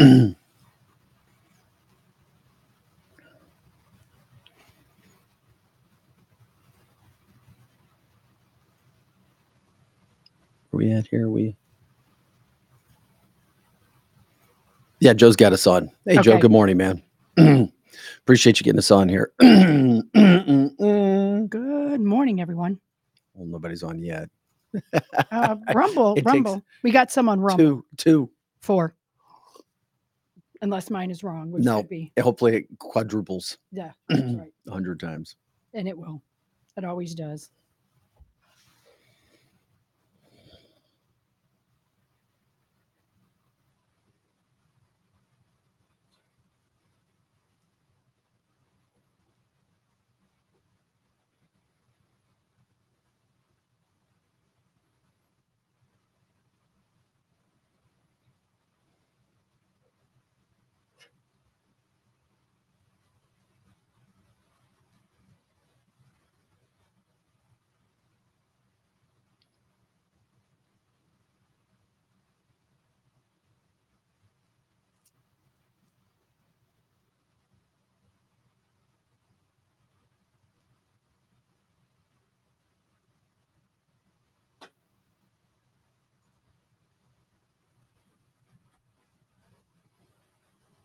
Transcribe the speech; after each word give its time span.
Where 0.00 0.34
we 10.72 10.90
at 10.90 11.06
here? 11.08 11.28
We 11.28 11.54
Yeah, 15.00 15.12
Joe's 15.12 15.36
got 15.36 15.52
us 15.52 15.66
on. 15.66 15.90
Hey 16.06 16.16
Joe, 16.18 16.38
good 16.38 16.50
morning, 16.50 16.78
man. 16.78 17.02
Appreciate 18.20 18.58
you 18.58 18.64
getting 18.64 18.78
us 18.78 18.90
on 18.90 19.08
here. 19.10 19.32
Good 19.40 20.00
morning, 22.00 22.40
everyone. 22.40 22.80
nobody's 23.36 23.82
on 23.82 24.02
yet. 24.02 24.30
Uh, 25.32 25.56
Rumble, 25.74 26.12
It 26.12 26.22
takes 26.22 26.26
Rumble. 26.26 26.62
We 26.82 26.90
got 26.90 27.10
some 27.10 27.28
on 27.28 27.40
Rumble. 27.40 27.64
Two, 27.64 27.84
two. 27.96 28.30
Four. 28.60 28.94
Unless 30.62 30.90
mine 30.90 31.10
is 31.10 31.22
wrong, 31.24 31.50
which 31.50 31.64
No. 31.64 31.78
could 31.80 31.88
be. 31.88 32.12
Hopefully 32.20 32.56
it 32.56 32.78
quadruples 32.78 33.56
Yeah, 33.72 33.92
that's 34.08 34.20
right. 34.34 34.52
a 34.68 34.70
hundred 34.70 35.00
times. 35.00 35.36
And 35.74 35.88
it 35.88 35.96
will. 35.96 36.22
It 36.76 36.84
always 36.84 37.14
does. 37.14 37.50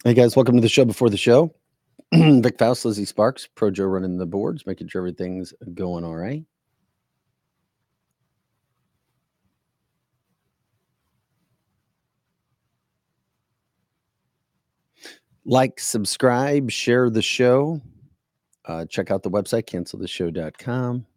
Hey 0.07 0.13
guys, 0.13 0.35
welcome 0.35 0.53
to 0.53 0.61
the 0.61 0.69
show 0.69 0.85
before 0.85 1.09
the 1.09 1.17
show. 1.17 1.51
Vic 2.13 2.59
Faust, 2.59 2.85
Lizzie 2.85 3.05
Sparks, 3.05 3.49
Pro 3.55 3.71
Joe 3.71 3.85
running 3.85 4.19
the 4.19 4.27
boards, 4.27 4.63
making 4.67 4.87
sure 4.87 4.99
everything's 4.99 5.51
going 5.73 6.03
all 6.03 6.15
right. 6.15 6.43
Like, 15.43 15.79
subscribe, 15.79 16.69
share 16.69 17.09
the 17.09 17.23
show. 17.23 17.81
Uh, 18.63 18.85
check 18.85 19.09
out 19.09 19.23
the 19.23 19.31
website, 19.31 19.63
canceltheshow.com. 19.63 21.07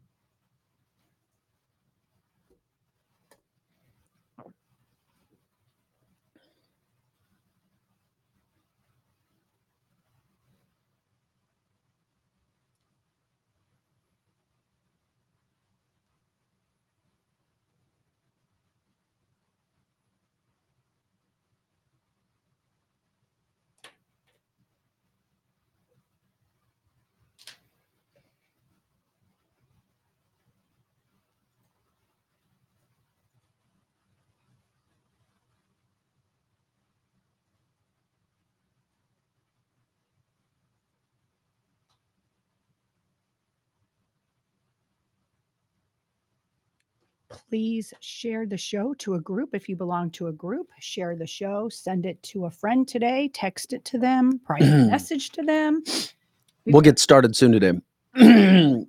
Please 47.48 47.95
share 48.01 48.45
the 48.45 48.59
show 48.59 48.92
to 48.95 49.14
a 49.14 49.20
group 49.20 49.55
if 49.55 49.70
you 49.70 49.77
belong 49.77 50.11
to 50.11 50.27
a 50.27 50.33
group. 50.33 50.69
Share 50.81 51.17
the 51.17 51.27
show, 51.27 51.70
send 51.70 52.05
it 52.05 52.23
to 52.25 52.45
a 52.45 52.51
friend 52.51 52.86
today, 52.86 53.31
text 53.33 53.73
it 53.73 53.86
to 53.86 53.98
them, 53.98 54.39
private 54.45 54.67
message 54.91 55.31
to 55.31 55.42
them. 55.42 55.83
We've 55.86 56.75
We'll 56.75 56.83
get 56.83 56.98
started 56.98 57.35
soon 57.35 57.53
today. 57.53 57.73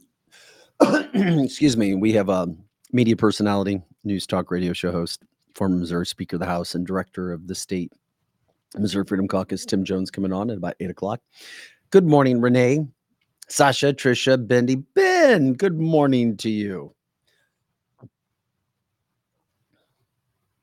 Excuse 1.13 1.77
me. 1.77 1.95
We 1.95 2.11
have 2.13 2.27
a 2.27 2.53
media 2.91 3.15
personality, 3.15 3.81
news 4.03 4.27
talk 4.27 4.51
radio 4.51 4.73
show 4.73 4.91
host, 4.91 5.23
former 5.55 5.77
Missouri 5.77 6.05
Speaker 6.05 6.35
of 6.35 6.41
the 6.41 6.45
House, 6.45 6.75
and 6.75 6.85
director 6.85 7.31
of 7.31 7.47
the 7.47 7.55
state 7.55 7.93
Missouri 8.75 9.05
Freedom 9.05 9.29
Caucus, 9.29 9.65
Tim 9.65 9.85
Jones, 9.85 10.11
coming 10.11 10.33
on 10.33 10.49
at 10.49 10.57
about 10.57 10.75
eight 10.81 10.89
o'clock. 10.89 11.21
Good 11.91 12.05
morning, 12.05 12.41
Renee, 12.41 12.85
Sasha, 13.47 13.93
Trisha, 13.93 14.45
Bendy, 14.45 14.75
Ben. 14.75 15.53
Good 15.53 15.79
morning 15.79 16.35
to 16.37 16.49
you. 16.49 16.93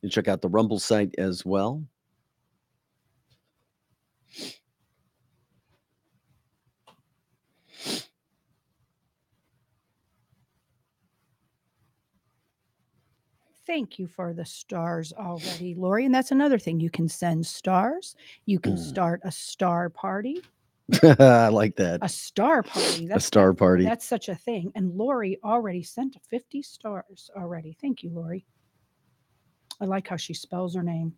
You 0.07 0.11
check 0.11 0.29
out 0.29 0.41
the 0.41 0.49
Rumble 0.49 0.79
site 0.79 1.17
as 1.19 1.45
well. 1.45 1.83
Thank 13.67 13.99
you 13.99 14.07
for 14.07 14.33
the 14.33 14.45
stars 14.45 15.13
already, 15.13 15.75
Lori. 15.75 16.05
And 16.05 16.15
that's 16.15 16.31
another 16.31 16.57
thing. 16.59 16.79
You 16.79 16.89
can 16.89 17.09
send 17.09 17.45
stars. 17.45 18.15
You 18.45 18.61
can 18.61 18.75
Mm. 18.75 18.79
start 18.79 19.21
a 19.25 19.33
star 19.33 19.91
party. 19.91 20.41
I 21.03 21.49
like 21.49 21.75
that. 21.77 21.99
A 22.03 22.09
star 22.09 22.63
party. 22.63 23.09
A 23.11 23.19
star 23.19 23.53
party. 23.55 23.83
That's 23.85 24.05
such 24.07 24.29
a 24.29 24.37
thing. 24.37 24.71
And 24.77 24.97
Lori 24.97 25.41
already 25.43 25.83
sent 25.83 26.17
50 26.31 26.63
stars 26.63 27.29
already. 27.37 27.73
Thank 27.81 28.05
you, 28.05 28.11
Lori. 28.11 28.47
I 29.81 29.85
like 29.85 30.09
how 30.09 30.17
she 30.17 30.35
spells 30.35 30.75
her 30.75 30.83
name. 30.83 31.15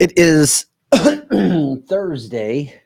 It 0.00 0.16
is 0.16 0.64
Thursday, 0.94 2.80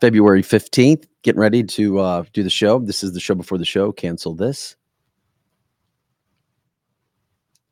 February 0.00 0.42
15th. 0.42 1.06
Getting 1.24 1.40
ready 1.40 1.64
to 1.64 1.98
uh, 1.98 2.24
do 2.32 2.44
the 2.44 2.50
show. 2.50 2.78
This 2.78 3.02
is 3.02 3.12
the 3.12 3.18
show 3.18 3.34
before 3.34 3.58
the 3.58 3.64
show. 3.64 3.90
Cancel 3.90 4.32
this. 4.32 4.76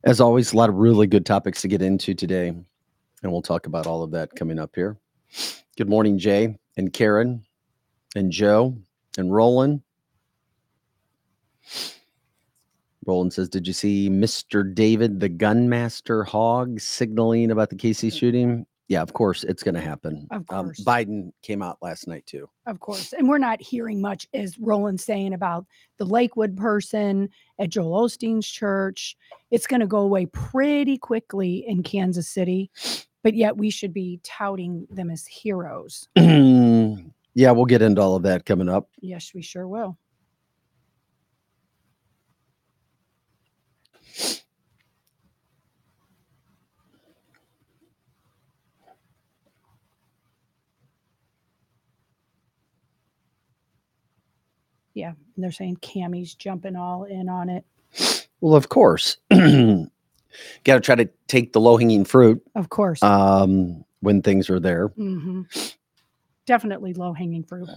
As 0.02 0.20
always, 0.20 0.52
a 0.52 0.56
lot 0.56 0.68
of 0.68 0.74
really 0.74 1.06
good 1.06 1.24
topics 1.24 1.62
to 1.62 1.68
get 1.68 1.80
into 1.80 2.12
today. 2.12 2.48
And 2.48 2.66
we'll 3.22 3.40
talk 3.40 3.66
about 3.66 3.86
all 3.86 4.02
of 4.02 4.10
that 4.10 4.34
coming 4.34 4.58
up 4.58 4.72
here. 4.74 4.98
Good 5.76 5.88
morning, 5.88 6.18
Jay 6.18 6.58
and 6.76 6.92
Karen 6.92 7.44
and 8.16 8.32
Joe 8.32 8.76
and 9.16 9.32
Roland. 9.32 9.82
Roland 13.06 13.32
says, 13.32 13.48
Did 13.48 13.66
you 13.66 13.72
see 13.72 14.08
Mr. 14.10 14.74
David, 14.74 15.20
the 15.20 15.30
gunmaster 15.30 16.26
hog, 16.26 16.80
signaling 16.80 17.50
about 17.50 17.70
the 17.70 17.76
KC 17.76 18.12
shooting? 18.12 18.66
yeah, 18.88 19.02
of 19.02 19.12
course 19.12 19.44
it's 19.44 19.62
going 19.62 19.76
to 19.76 19.80
happen. 19.80 20.26
Of 20.32 20.44
Um, 20.50 20.64
course. 20.64 20.80
Biden 20.80 21.30
came 21.42 21.62
out 21.62 21.78
last 21.80 22.08
night 22.08 22.26
too. 22.26 22.50
Of 22.66 22.80
course. 22.80 23.12
And 23.12 23.28
we're 23.28 23.38
not 23.38 23.62
hearing 23.62 24.00
much, 24.00 24.26
as 24.34 24.58
Roland's 24.58 25.04
saying, 25.04 25.32
about 25.32 25.64
the 25.98 26.04
Lakewood 26.04 26.56
person 26.56 27.28
at 27.60 27.70
Joel 27.70 28.08
Osteen's 28.08 28.48
church. 28.48 29.16
It's 29.52 29.68
going 29.68 29.78
to 29.78 29.86
go 29.86 30.00
away 30.00 30.26
pretty 30.26 30.98
quickly 30.98 31.64
in 31.68 31.84
Kansas 31.84 32.28
City, 32.28 32.68
but 33.22 33.34
yet 33.34 33.56
we 33.56 33.70
should 33.70 33.94
be 33.94 34.18
touting 34.24 34.88
them 34.90 35.08
as 35.08 35.24
heroes. 35.24 36.08
yeah, 36.16 37.52
we'll 37.52 37.66
get 37.66 37.82
into 37.82 38.00
all 38.00 38.16
of 38.16 38.24
that 38.24 38.44
coming 38.44 38.68
up. 38.68 38.88
Yes, 39.00 39.30
we 39.32 39.40
sure 39.42 39.68
will. 39.68 39.96
Yeah, 55.00 55.12
and 55.34 55.42
they're 55.42 55.50
saying 55.50 55.78
Cammy's 55.78 56.34
jumping 56.34 56.76
all 56.76 57.04
in 57.04 57.28
on 57.28 57.48
it. 57.48 57.64
Well, 58.42 58.54
of 58.54 58.68
course, 58.68 59.16
got 59.30 60.74
to 60.74 60.80
try 60.80 60.94
to 60.94 61.08
take 61.26 61.52
the 61.52 61.60
low 61.60 61.76
hanging 61.76 62.04
fruit 62.04 62.42
Of 62.54 62.68
course. 62.68 63.02
um, 63.02 63.84
when 64.00 64.22
things 64.22 64.48
are 64.50 64.60
there. 64.60 64.88
hmm 64.88 65.42
Definitely 66.46 66.94
low 66.94 67.12
hanging 67.12 67.44
fruit. 67.44 67.68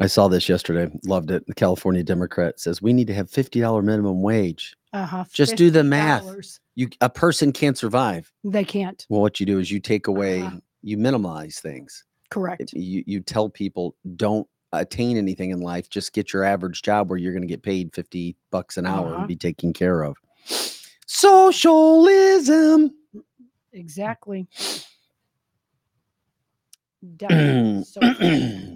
I 0.00 0.06
saw 0.06 0.26
this 0.28 0.48
yesterday. 0.48 0.90
Loved 1.04 1.30
it. 1.30 1.46
The 1.46 1.54
California 1.54 2.02
Democrat 2.02 2.58
says 2.58 2.80
we 2.80 2.92
need 2.92 3.06
to 3.08 3.14
have 3.14 3.30
fifty 3.30 3.60
dollar 3.60 3.82
minimum 3.82 4.22
wage. 4.22 4.74
Uh-huh. 4.94 5.24
Just 5.32 5.56
do 5.56 5.70
the 5.70 5.84
math. 5.84 6.24
$50. 6.24 6.58
You 6.74 6.88
a 7.00 7.08
person 7.10 7.52
can't 7.52 7.76
survive. 7.78 8.32
They 8.44 8.64
can't. 8.64 9.04
Well, 9.08 9.20
what 9.20 9.38
you 9.40 9.46
do 9.46 9.58
is 9.58 9.70
you 9.70 9.80
take 9.80 10.06
away, 10.06 10.40
Uh-huh. 10.42 10.60
you 10.82 10.96
minimize 10.98 11.60
things. 11.60 12.04
Correct. 12.30 12.72
You 12.72 13.04
you 13.06 13.20
tell 13.20 13.48
people 13.50 13.94
don't 14.16 14.46
attain 14.72 15.18
anything 15.18 15.50
in 15.50 15.60
life. 15.60 15.90
Just 15.90 16.14
get 16.14 16.32
your 16.32 16.44
average 16.44 16.80
job 16.82 17.10
where 17.10 17.18
you're 17.18 17.32
going 17.32 17.42
to 17.42 17.48
get 17.48 17.62
paid 17.62 17.94
fifty 17.94 18.36
bucks 18.50 18.78
an 18.78 18.86
hour 18.86 19.08
Uh-huh. 19.08 19.18
and 19.18 19.28
be 19.28 19.36
taken 19.36 19.72
care 19.74 20.02
of. 20.02 20.16
Socialism. 21.06 22.90
Exactly. 23.74 24.48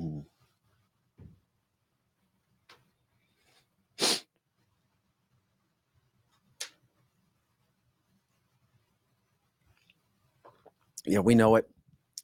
yeah, 11.06 11.20
we 11.20 11.34
know 11.34 11.56
it. 11.56 11.68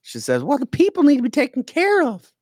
She 0.03 0.19
says, 0.19 0.43
"Well, 0.43 0.59
the 0.59 0.67
people 0.67 1.03
need 1.03 1.17
to 1.17 1.23
be 1.23 1.31
taken 1.31 1.63
care 1.63 2.03
of." 2.03 2.33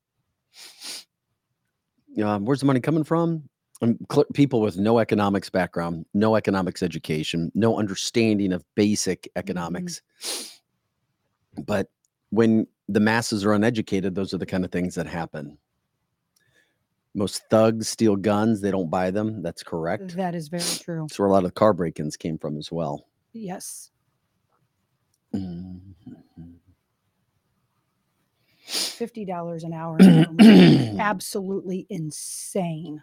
Um, 2.22 2.44
where's 2.44 2.60
the 2.60 2.66
money 2.66 2.80
coming 2.80 3.04
from? 3.04 3.48
Um, 3.82 3.98
cl- 4.12 4.26
people 4.34 4.60
with 4.60 4.76
no 4.76 4.98
economics 4.98 5.48
background, 5.48 6.04
no 6.12 6.36
economics 6.36 6.82
education, 6.82 7.50
no 7.54 7.78
understanding 7.78 8.52
of 8.52 8.64
basic 8.74 9.30
economics. 9.36 10.02
But 11.64 11.88
when 12.30 12.66
the 12.88 13.00
masses 13.00 13.44
are 13.44 13.52
uneducated, 13.52 14.14
those 14.14 14.34
are 14.34 14.38
the 14.38 14.46
kind 14.46 14.64
of 14.64 14.72
things 14.72 14.94
that 14.96 15.06
happen. 15.06 15.56
Most 17.14 17.42
thugs 17.50 17.88
steal 17.88 18.16
guns; 18.16 18.60
they 18.60 18.70
don't 18.70 18.90
buy 18.90 19.10
them. 19.10 19.42
That's 19.42 19.62
correct. 19.62 20.16
that 20.16 20.34
is 20.34 20.48
very 20.48 20.62
true. 20.62 21.06
That's 21.08 21.18
where 21.18 21.28
a 21.28 21.32
lot 21.32 21.44
of 21.44 21.54
car 21.54 21.72
break-ins 21.72 22.16
came 22.16 22.38
from 22.38 22.56
as 22.56 22.70
well. 22.70 23.06
Yes. 23.32 23.90
Mhm. 25.34 25.89
Fifty 28.70 29.24
dollars 29.24 29.64
an 29.64 29.72
hour. 29.72 29.98
absolutely 30.98 31.86
insane. 31.90 33.02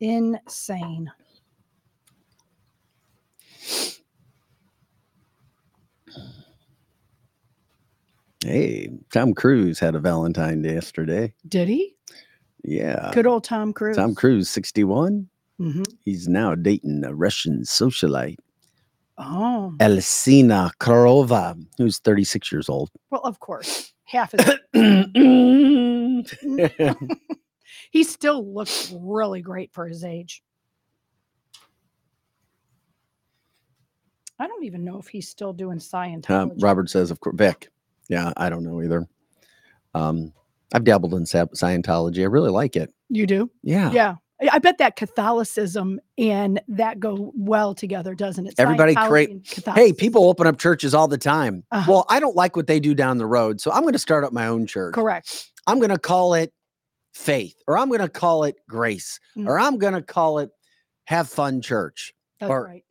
Insane. 0.00 1.10
Hey, 8.44 8.88
Tom 9.12 9.34
Cruise 9.34 9.78
had 9.78 9.94
a 9.94 9.98
Valentine 9.98 10.62
Day 10.62 10.74
yesterday. 10.74 11.34
Did 11.46 11.68
he? 11.68 11.94
Yeah. 12.64 13.10
Good 13.12 13.26
old 13.26 13.44
Tom 13.44 13.72
Cruise. 13.72 13.96
Tom 13.96 14.14
Cruise, 14.14 14.48
61. 14.48 15.28
Mhm. 15.60 15.84
He's 16.04 16.26
now 16.26 16.54
dating 16.54 17.04
a 17.04 17.14
Russian 17.14 17.60
socialite, 17.62 18.36
Oh, 19.18 19.74
Elsina 19.78 20.70
Khayrova, 20.80 21.62
who's 21.76 21.98
36 21.98 22.50
years 22.50 22.70
old. 22.70 22.90
well, 23.10 23.20
of 23.22 23.38
course. 23.40 23.92
Half 24.10 24.34
yeah, 24.74 24.74
he 27.92 28.02
still 28.02 28.52
looks 28.52 28.92
really 28.98 29.40
great 29.40 29.72
for 29.72 29.86
his 29.86 30.02
age. 30.02 30.42
I 34.40 34.48
don't 34.48 34.64
even 34.64 34.84
know 34.84 34.98
if 34.98 35.06
he's 35.06 35.28
still 35.28 35.52
doing 35.52 35.78
Scientology. 35.78 36.62
Robert 36.62 36.90
says, 36.90 37.10
of 37.10 37.20
course, 37.20 37.36
Vic. 37.36 37.68
Yeah, 38.08 38.32
I 38.36 38.50
don't 38.50 38.64
know 38.64 38.82
either. 38.82 39.06
Um, 39.94 40.32
I've 40.74 40.84
dabbled 40.84 41.14
in 41.14 41.24
Scientology. 41.24 42.22
I 42.22 42.26
really 42.26 42.50
like 42.50 42.74
it. 42.74 42.92
You 43.10 43.26
do? 43.26 43.50
Yeah. 43.62 43.92
Yeah. 43.92 44.14
I 44.50 44.58
bet 44.58 44.78
that 44.78 44.96
Catholicism 44.96 46.00
and 46.16 46.60
that 46.68 46.98
go 47.00 47.32
well 47.34 47.74
together, 47.74 48.14
doesn't 48.14 48.46
it? 48.46 48.54
Everybody 48.58 48.94
create- 48.94 49.62
Hey, 49.74 49.92
people 49.92 50.28
open 50.28 50.46
up 50.46 50.58
churches 50.58 50.94
all 50.94 51.08
the 51.08 51.18
time. 51.18 51.64
Uh-huh. 51.70 51.90
Well, 51.90 52.06
I 52.08 52.20
don't 52.20 52.36
like 52.36 52.56
what 52.56 52.66
they 52.66 52.80
do 52.80 52.94
down 52.94 53.18
the 53.18 53.26
road, 53.26 53.60
so 53.60 53.70
I'm 53.70 53.82
going 53.82 53.92
to 53.92 53.98
start 53.98 54.24
up 54.24 54.32
my 54.32 54.46
own 54.46 54.66
church. 54.66 54.94
Correct. 54.94 55.50
I'm 55.66 55.78
going 55.78 55.90
to 55.90 55.98
call 55.98 56.34
it 56.34 56.52
faith, 57.12 57.54
or 57.68 57.76
I'm 57.76 57.88
going 57.88 58.00
to 58.00 58.08
call 58.08 58.44
it 58.44 58.56
grace, 58.68 59.20
Mm. 59.36 59.46
or 59.46 59.58
I'm 59.58 59.78
going 59.78 59.94
to 59.94 60.02
call 60.02 60.38
it 60.38 60.50
have 61.04 61.28
fun 61.28 61.60
church. 61.60 62.12
That's 62.38 62.50
Or- 62.50 62.64
right. 62.64 62.84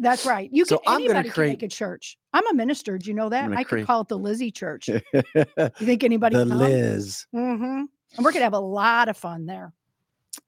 That's 0.00 0.26
right. 0.26 0.50
You 0.52 0.64
So 0.66 0.78
can 0.78 0.92
I'm 0.94 1.00
gonna 1.06 1.20
anybody 1.20 1.30
can 1.30 1.42
make 1.44 1.58
create- 1.60 1.62
a 1.62 1.68
church. 1.74 2.18
I'm 2.32 2.46
a 2.48 2.54
minister. 2.54 2.98
Do 2.98 3.08
you 3.08 3.14
know 3.14 3.28
that? 3.28 3.52
I 3.52 3.58
could 3.58 3.66
create- 3.68 3.86
call 3.86 4.00
it 4.00 4.08
the 4.08 4.18
Lizzie 4.18 4.50
Church. 4.50 4.88
You 5.14 5.70
think 5.76 6.02
anybody 6.02 6.34
come? 6.34 6.48
Liz 6.48 7.26
Mm-hmm. 7.34 7.84
And 8.16 8.24
we're 8.24 8.32
gonna 8.32 8.44
have 8.44 8.52
a 8.54 8.58
lot 8.58 9.08
of 9.08 9.16
fun 9.16 9.46
there. 9.46 9.72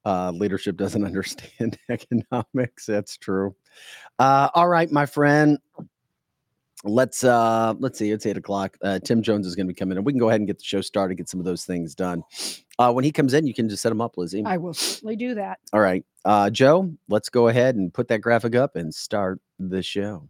Uh, 0.05 0.31
leadership 0.31 0.77
doesn't 0.77 1.03
understand 1.05 1.77
economics. 1.89 2.85
That's 2.85 3.17
true. 3.17 3.55
Uh, 4.19 4.49
all 4.53 4.67
right, 4.67 4.91
my 4.91 5.05
friend. 5.05 5.59
Let's 6.83 7.23
uh 7.23 7.73
let's 7.79 7.97
see. 7.97 8.11
It's 8.11 8.27
eight 8.27 8.37
o'clock. 8.37 8.77
Uh, 8.83 8.99
Tim 8.99 9.23
Jones 9.23 9.47
is 9.47 9.55
going 9.55 9.65
to 9.65 9.73
be 9.73 9.77
coming 9.77 9.97
in. 9.97 10.03
We 10.03 10.13
can 10.13 10.19
go 10.19 10.29
ahead 10.29 10.41
and 10.41 10.47
get 10.47 10.59
the 10.59 10.63
show 10.63 10.79
started. 10.79 11.15
Get 11.15 11.27
some 11.27 11.39
of 11.39 11.45
those 11.45 11.65
things 11.65 11.95
done. 11.95 12.21
Uh, 12.77 12.93
when 12.93 13.03
he 13.03 13.11
comes 13.11 13.33
in, 13.33 13.47
you 13.47 13.53
can 13.53 13.67
just 13.67 13.81
set 13.81 13.91
him 13.91 13.99
up, 13.99 14.15
Lizzie. 14.15 14.43
I 14.45 14.57
will 14.57 14.75
certainly 14.75 15.15
do 15.15 15.33
that. 15.33 15.57
All 15.73 15.79
right, 15.79 16.05
uh, 16.23 16.51
Joe. 16.51 16.93
Let's 17.09 17.29
go 17.29 17.47
ahead 17.47 17.75
and 17.75 17.91
put 17.91 18.09
that 18.09 18.21
graphic 18.21 18.55
up 18.55 18.75
and 18.75 18.93
start 18.93 19.41
the 19.57 19.81
show. 19.81 20.29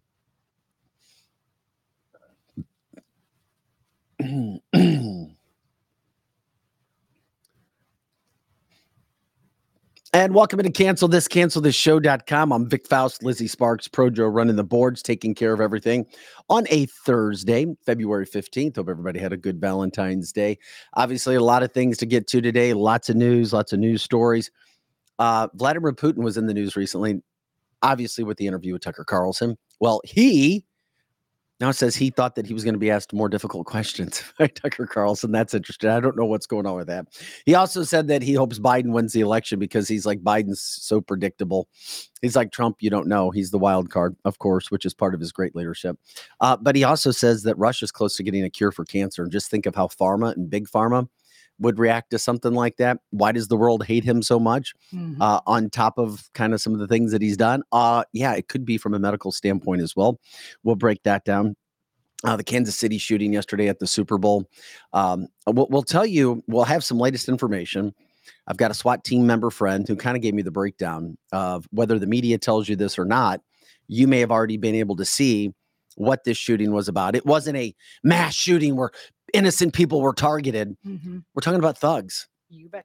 And 10.14 10.34
welcome 10.34 10.60
to 10.64 10.72
cancel 10.72 11.10
this, 11.10 11.28
cancel 11.28 11.62
this 11.62 11.76
show.com. 11.76 12.54
I'm 12.54 12.70
Vic 12.70 12.88
Faust, 12.88 13.24
Lizzie 13.24 13.48
Sparks, 13.48 13.90
Pro 13.90 14.10
Joe 14.10 14.28
running 14.28 14.56
the 14.56 14.64
boards, 14.64 15.02
taking 15.02 15.36
care 15.36 15.52
of 15.52 15.60
everything 15.60 16.06
on 16.50 16.66
a 16.70 16.86
Thursday, 16.86 17.66
February 17.86 18.26
15th. 18.26 18.78
Hope 18.78 18.88
everybody 18.88 19.20
had 19.20 19.34
a 19.34 19.38
good 19.38 19.60
Valentine's 19.60 20.32
Day. 20.32 20.60
Obviously, 20.94 21.36
a 21.36 21.44
lot 21.44 21.62
of 21.62 21.74
things 21.74 21.98
to 21.98 22.06
get 22.06 22.26
to 22.28 22.40
today, 22.40 22.74
lots 22.74 23.10
of 23.10 23.18
news, 23.18 23.52
lots 23.52 23.74
of 23.74 23.80
news 23.80 24.02
stories. 24.02 24.50
Uh, 25.20 25.50
Vladimir 25.56 25.92
Putin 25.92 26.24
was 26.24 26.38
in 26.38 26.46
the 26.46 26.54
news 26.54 26.78
recently, 26.78 27.22
obviously, 27.82 28.24
with 28.24 28.38
the 28.38 28.48
interview 28.48 28.74
with 28.74 28.84
Tucker 28.84 29.04
Carlson. 29.04 29.58
Well, 29.82 30.00
he 30.06 30.66
now 31.60 31.70
it 31.70 31.74
says 31.74 31.96
he 31.96 32.10
thought 32.10 32.36
that 32.36 32.46
he 32.46 32.54
was 32.54 32.64
going 32.64 32.76
to 32.76 32.80
be 32.80 32.92
asked 32.92 33.14
more 33.14 33.30
difficult 33.30 33.66
questions 33.66 34.24
by 34.40 34.48
Tucker 34.48 34.86
Carlson. 34.86 35.32
That's 35.32 35.54
interesting. 35.54 35.90
I 35.90 36.00
don't 36.00 36.18
know 36.18 36.26
what's 36.26 36.46
going 36.46 36.66
on 36.66 36.76
with 36.76 36.88
that. 36.88 37.08
He 37.46 37.56
also 37.56 37.84
said 37.84 38.08
that 38.08 38.22
he 38.22 38.34
hopes 38.34 38.60
Biden 38.60 38.92
wins 38.92 39.14
the 39.14 39.22
election 39.22 39.58
because 39.58 39.88
he's 39.88 40.06
like 40.06 40.22
Biden's 40.22 40.62
so 40.62 41.02
predictable. 41.02 41.68
He's 42.22 42.36
like 42.36 42.52
Trump. 42.52 42.78
You 42.80 42.90
don't 42.90 43.08
know. 43.08 43.32
He's 43.32 43.52
the 43.52 43.58
wild 43.58 43.90
card, 43.90 44.16
of 44.26 44.40
course, 44.40 44.70
which 44.70 44.86
is 44.86 44.94
part 44.94 45.14
of 45.14 45.20
his 45.20 45.32
great 45.32 45.56
leadership. 45.56 45.98
Uh, 46.42 46.58
but 46.58 46.76
he 46.76 46.84
also 46.84 47.12
says 47.12 47.44
that 47.44 47.58
Russia's 47.58 47.92
close 47.92 48.16
to 48.18 48.24
getting 48.24 48.44
a 48.44 48.50
cure 48.50 48.72
for 48.72 48.86
cancer. 48.86 49.24
And 49.24 49.32
just 49.32 49.50
think 49.50 49.66
of 49.66 49.76
how 49.76 49.88
pharma 49.88 50.36
and 50.36 50.50
big 50.50 50.68
pharma 50.68 51.08
would 51.60 51.80
react 51.80 52.12
to 52.12 52.20
something 52.20 52.54
like 52.54 52.78
that. 52.78 53.00
Why 53.10 53.32
does 53.32 53.48
the 53.48 53.58
world 53.58 53.86
hate 53.86 54.04
him 54.04 54.22
so 54.22 54.40
much? 54.40 54.74
Mhm. 54.94 55.18
uh, 55.20 55.42
on 55.48 55.70
top 55.70 55.98
of 55.98 56.30
kind 56.34 56.54
of 56.54 56.62
some 56.62 56.74
of 56.74 56.80
the 56.80 56.88
things 56.88 57.12
that 57.12 57.22
he's 57.22 57.38
done. 57.38 57.64
Uh, 57.72 58.04
yeah, 58.14 58.34
it 58.34 58.48
could 58.48 58.66
be 58.66 58.78
from 58.78 58.94
a 58.94 59.00
medical 59.00 59.32
standpoint 59.32 59.82
as 59.82 59.96
well. 59.96 60.20
We'll 60.64 60.76
break 60.76 61.02
that 61.04 61.26
down. 61.26 61.56
Uh, 62.24 62.36
the 62.36 62.44
Kansas 62.44 62.76
City 62.76 62.98
shooting 62.98 63.34
yesterday 63.34 63.68
at 63.68 63.80
the 63.80 63.88
Super 63.88 64.18
Bowl. 64.18 64.50
Um, 64.94 65.28
we'll, 65.46 65.68
we'll 65.70 65.84
tell 65.84 66.06
you, 66.06 66.44
we'll 66.48 66.64
have 66.64 66.84
some 66.84 66.98
latest 67.00 67.30
information. 67.30 67.94
I've 68.48 68.58
got 68.58 68.72
a 68.72 68.74
SWAT 68.74 69.04
team 69.04 69.28
member 69.28 69.50
friend 69.50 69.88
who 69.88 69.96
kind 69.96 70.18
of 70.18 70.24
gave 70.24 70.34
me 70.34 70.42
the 70.42 70.52
breakdown 70.52 71.18
of 71.32 71.68
whether 71.72 72.00
the 72.00 72.08
media 72.08 72.38
tells 72.38 72.68
you 72.70 72.76
this 72.76 72.98
or 72.98 73.06
not. 73.06 73.42
You 73.88 74.08
may 74.08 74.20
have 74.20 74.32
already 74.32 74.58
been 74.58 74.76
able 74.76 74.96
to 74.98 75.06
see 75.06 75.54
what 75.96 76.24
this 76.24 76.38
shooting 76.38 76.72
was 76.72 76.88
about. 76.88 77.16
It 77.16 77.26
wasn't 77.26 77.58
a 77.58 77.74
mass 78.04 78.34
shooting 78.34 78.76
where 78.76 78.92
innocent 79.34 79.74
people 79.74 80.02
were 80.02 80.14
targeted. 80.14 80.76
Mhm. 80.86 81.24
We're 81.34 81.42
talking 81.42 81.60
about 81.60 81.78
thugs. 81.78 82.28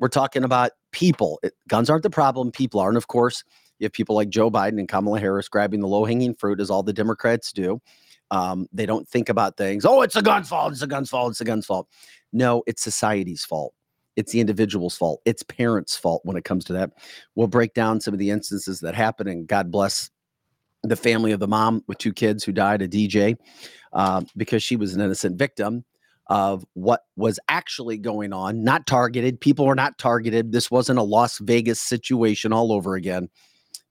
We're 0.00 0.08
talking 0.08 0.44
about 0.44 0.72
people. 0.90 1.38
It- 1.42 1.54
guns 1.68 1.88
aren't 1.88 2.02
the 2.02 2.10
problem. 2.10 2.50
People 2.50 2.80
are. 2.80 2.88
And 2.88 2.96
of 2.96 3.06
course, 3.06 3.44
you 3.78 3.84
have 3.84 3.92
people 3.92 4.14
like 4.16 4.28
Joe 4.28 4.50
Biden 4.50 4.78
and 4.78 4.88
Kamala 4.88 5.20
Harris 5.20 5.48
grabbing 5.48 5.80
the 5.80 5.88
low 5.88 6.04
hanging 6.04 6.34
fruit, 6.34 6.60
as 6.60 6.70
all 6.70 6.82
the 6.82 6.92
Democrats 6.92 7.52
do. 7.52 7.80
Um, 8.30 8.66
they 8.72 8.86
don't 8.86 9.06
think 9.08 9.28
about 9.28 9.56
things. 9.56 9.84
Oh, 9.84 10.02
it's 10.02 10.16
a 10.16 10.22
gun's 10.22 10.48
fault. 10.48 10.72
It's 10.72 10.82
a 10.82 10.86
gun's 10.86 11.10
fault. 11.10 11.30
It's 11.32 11.40
a 11.40 11.44
gun's 11.44 11.66
fault. 11.66 11.86
No, 12.32 12.62
it's 12.66 12.82
society's 12.82 13.44
fault. 13.44 13.74
It's 14.16 14.32
the 14.32 14.40
individual's 14.40 14.96
fault. 14.96 15.20
It's 15.24 15.42
parents' 15.42 15.96
fault 15.96 16.22
when 16.24 16.36
it 16.36 16.44
comes 16.44 16.64
to 16.66 16.72
that. 16.74 16.90
We'll 17.34 17.46
break 17.46 17.74
down 17.74 18.00
some 18.00 18.14
of 18.14 18.18
the 18.18 18.30
instances 18.30 18.80
that 18.80 18.94
happen, 18.94 19.28
and 19.28 19.46
God 19.46 19.70
bless 19.70 20.10
the 20.82 20.96
family 20.96 21.32
of 21.32 21.40
the 21.40 21.46
mom 21.48 21.84
with 21.86 21.98
two 21.98 22.12
kids 22.12 22.42
who 22.42 22.52
died, 22.52 22.82
a 22.82 22.88
DJ, 22.88 23.36
uh, 23.92 24.22
because 24.36 24.62
she 24.62 24.76
was 24.76 24.94
an 24.94 25.00
innocent 25.00 25.36
victim 25.38 25.84
of 26.32 26.64
what 26.72 27.02
was 27.14 27.38
actually 27.50 27.98
going 27.98 28.32
on, 28.32 28.64
not 28.64 28.86
targeted. 28.86 29.38
People 29.38 29.66
were 29.66 29.74
not 29.74 29.98
targeted. 29.98 30.50
This 30.50 30.70
wasn't 30.70 30.98
a 30.98 31.02
Las 31.02 31.36
Vegas 31.40 31.78
situation 31.78 32.54
all 32.54 32.72
over 32.72 32.94
again. 32.94 33.28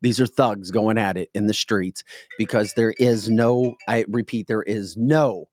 These 0.02 0.20
are 0.20 0.26
thugs 0.26 0.72
going 0.72 0.98
at 0.98 1.18
it 1.18 1.30
in 1.36 1.46
the 1.46 1.54
streets 1.54 2.04
because 2.40 2.74
there 2.74 2.96
is 2.98 3.30
no, 3.30 3.76
I 3.88 4.06
repeat, 4.08 4.48
there 4.48 4.64
is 4.64 4.98
no 4.98 5.50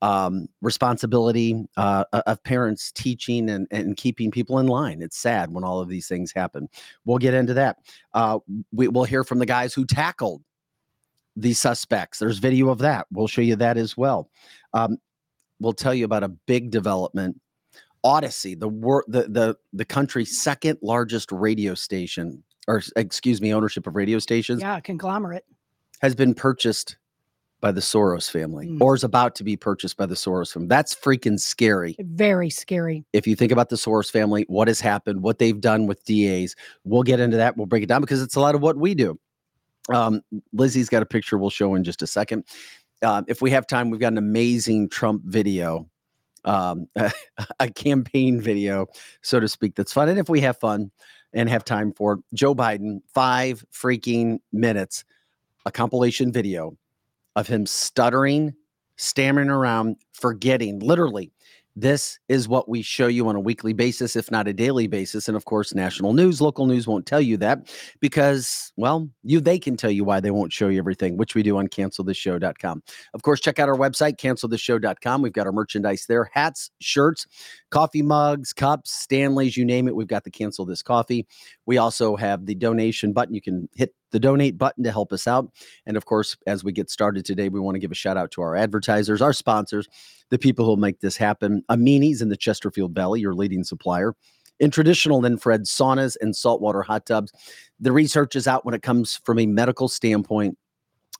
um, 0.00 0.48
responsibility 0.62 1.64
uh, 1.76 2.06
of 2.12 2.42
parents 2.42 2.90
teaching 2.90 3.48
and, 3.48 3.68
and 3.70 3.96
keeping 3.96 4.32
people 4.32 4.58
in 4.58 4.66
line. 4.66 5.00
It's 5.00 5.16
sad 5.16 5.52
when 5.52 5.62
all 5.62 5.78
of 5.78 5.88
these 5.88 6.08
things 6.08 6.32
happen. 6.34 6.68
We'll 7.04 7.18
get 7.18 7.34
into 7.34 7.54
that. 7.54 7.76
Uh, 8.14 8.40
we, 8.72 8.88
we'll 8.88 9.04
hear 9.04 9.22
from 9.22 9.38
the 9.38 9.46
guys 9.46 9.74
who 9.74 9.84
tackled 9.84 10.42
the 11.36 11.52
suspects. 11.52 12.18
There's 12.18 12.38
video 12.38 12.68
of 12.68 12.78
that. 12.78 13.06
We'll 13.12 13.28
show 13.28 13.42
you 13.42 13.54
that 13.54 13.76
as 13.76 13.96
well. 13.96 14.28
Um, 14.74 14.98
we'll 15.62 15.72
tell 15.72 15.94
you 15.94 16.04
about 16.04 16.22
a 16.24 16.28
big 16.28 16.70
development. 16.70 17.40
Audacy, 18.04 18.58
the 18.58 18.68
wor- 18.68 19.04
the 19.06 19.22
the 19.28 19.56
the 19.72 19.84
country's 19.84 20.40
second 20.40 20.78
largest 20.82 21.30
radio 21.30 21.74
station, 21.74 22.42
or 22.66 22.82
excuse 22.96 23.40
me, 23.40 23.54
ownership 23.54 23.86
of 23.86 23.94
radio 23.94 24.18
stations, 24.18 24.60
Yeah, 24.60 24.80
conglomerate. 24.80 25.44
has 26.00 26.14
been 26.16 26.34
purchased 26.34 26.96
by 27.60 27.70
the 27.70 27.80
Soros 27.80 28.28
family, 28.28 28.66
Mm. 28.66 28.80
or 28.80 28.96
is 28.96 29.04
about 29.04 29.36
to 29.36 29.44
be 29.44 29.56
purchased 29.56 29.96
by 29.96 30.04
the 30.06 30.16
Soros 30.16 30.52
family. 30.52 30.66
That's 30.66 30.96
freaking 30.96 31.38
scary. 31.38 31.94
Very 32.00 32.50
scary. 32.50 33.04
If 33.12 33.24
you 33.28 33.36
think 33.36 33.52
about 33.52 33.68
the 33.68 33.76
Soros 33.76 34.10
family, 34.10 34.44
what 34.48 34.66
has 34.66 34.80
happened, 34.80 35.22
what 35.22 35.38
they've 35.38 35.60
done 35.60 35.86
with 35.86 36.04
DAs, 36.04 36.56
we'll 36.82 37.04
get 37.04 37.20
into 37.20 37.36
that. 37.36 37.56
We'll 37.56 37.66
break 37.66 37.84
it 37.84 37.86
down 37.86 38.00
because 38.00 38.20
it's 38.20 38.34
a 38.34 38.40
lot 38.40 38.56
of 38.56 38.62
what 38.62 38.76
we 38.76 38.96
do. 38.96 39.16
Um, 39.92 40.22
Lizzie's 40.52 40.88
got 40.88 41.02
a 41.02 41.06
picture 41.06 41.38
we'll 41.38 41.50
show 41.50 41.76
in 41.76 41.84
just 41.84 42.02
a 42.02 42.06
second. 42.08 42.44
Uh, 43.02 43.22
if 43.26 43.42
we 43.42 43.50
have 43.50 43.66
time, 43.66 43.90
we've 43.90 44.00
got 44.00 44.12
an 44.12 44.18
amazing 44.18 44.88
Trump 44.88 45.22
video, 45.24 45.88
um, 46.44 46.88
a 47.60 47.70
campaign 47.70 48.40
video, 48.40 48.86
so 49.22 49.40
to 49.40 49.48
speak, 49.48 49.74
that's 49.74 49.92
fun. 49.92 50.08
And 50.08 50.18
if 50.18 50.28
we 50.28 50.40
have 50.40 50.58
fun 50.58 50.90
and 51.32 51.48
have 51.48 51.64
time 51.64 51.92
for 51.92 52.20
Joe 52.34 52.54
Biden, 52.54 53.00
five 53.12 53.64
freaking 53.72 54.38
minutes, 54.52 55.04
a 55.66 55.72
compilation 55.72 56.32
video 56.32 56.76
of 57.36 57.46
him 57.46 57.66
stuttering, 57.66 58.54
stammering 58.96 59.48
around, 59.48 59.96
forgetting. 60.12 60.78
Literally, 60.80 61.32
this 61.74 62.18
is 62.28 62.48
what 62.48 62.68
we 62.68 62.82
show 62.82 63.06
you 63.06 63.28
on 63.28 63.36
a 63.36 63.40
weekly 63.40 63.72
basis, 63.72 64.14
if 64.16 64.30
not 64.30 64.46
a 64.46 64.52
daily 64.52 64.86
basis. 64.86 65.28
And 65.28 65.36
of 65.36 65.44
course, 65.44 65.74
national 65.74 66.12
news, 66.12 66.40
local 66.40 66.66
news 66.66 66.86
won't 66.86 67.06
tell 67.06 67.20
you 67.20 67.36
that 67.38 67.74
because, 68.00 68.72
well, 68.76 69.08
you 69.22 69.40
they 69.40 69.58
can 69.58 69.76
tell 69.76 69.90
you 69.90 70.04
why 70.04 70.20
they 70.20 70.30
won't 70.30 70.52
show 70.52 70.68
you 70.68 70.78
everything, 70.78 71.16
which 71.16 71.34
we 71.34 71.42
do 71.42 71.56
on 71.56 71.68
canceltheshow.com. 71.68 72.82
Of 73.14 73.22
course, 73.22 73.40
check 73.40 73.58
out 73.58 73.68
our 73.68 73.76
website, 73.76 74.16
canceltheshow.com. 74.16 75.22
We've 75.22 75.32
got 75.32 75.46
our 75.46 75.52
merchandise 75.52 76.04
there 76.06 76.30
hats, 76.32 76.70
shirts, 76.80 77.26
coffee 77.70 78.02
mugs, 78.02 78.52
cups, 78.52 78.92
Stanleys, 78.92 79.56
you 79.56 79.64
name 79.64 79.88
it. 79.88 79.96
We've 79.96 80.06
got 80.06 80.24
the 80.24 80.30
cancel 80.30 80.66
this 80.66 80.82
coffee. 80.82 81.26
We 81.66 81.78
also 81.78 82.16
have 82.16 82.46
the 82.46 82.54
donation 82.54 83.12
button. 83.12 83.34
You 83.34 83.42
can 83.42 83.68
hit 83.74 83.94
the 84.12 84.20
donate 84.20 84.56
button 84.56 84.84
to 84.84 84.92
help 84.92 85.12
us 85.12 85.26
out. 85.26 85.50
And 85.86 85.96
of 85.96 86.04
course, 86.04 86.36
as 86.46 86.62
we 86.62 86.72
get 86.72 86.90
started 86.90 87.24
today, 87.24 87.48
we 87.48 87.60
want 87.60 87.74
to 87.74 87.80
give 87.80 87.90
a 87.90 87.96
shout 87.96 88.16
out 88.16 88.30
to 88.32 88.42
our 88.42 88.54
advertisers, 88.54 89.20
our 89.20 89.32
sponsors, 89.32 89.88
the 90.30 90.38
people 90.38 90.64
who 90.64 90.76
make 90.76 91.00
this 91.00 91.16
happen. 91.16 91.64
Amini's 91.68 92.22
in 92.22 92.28
the 92.28 92.36
Chesterfield 92.36 92.94
Valley, 92.94 93.20
your 93.20 93.34
leading 93.34 93.64
supplier. 93.64 94.14
In 94.60 94.70
traditional 94.70 95.24
infrared 95.24 95.62
saunas 95.62 96.16
and 96.20 96.36
saltwater 96.36 96.82
hot 96.82 97.06
tubs, 97.06 97.32
the 97.80 97.90
research 97.90 98.36
is 98.36 98.46
out 98.46 98.64
when 98.64 98.74
it 98.74 98.82
comes 98.82 99.20
from 99.24 99.40
a 99.40 99.46
medical 99.46 99.88
standpoint 99.88 100.56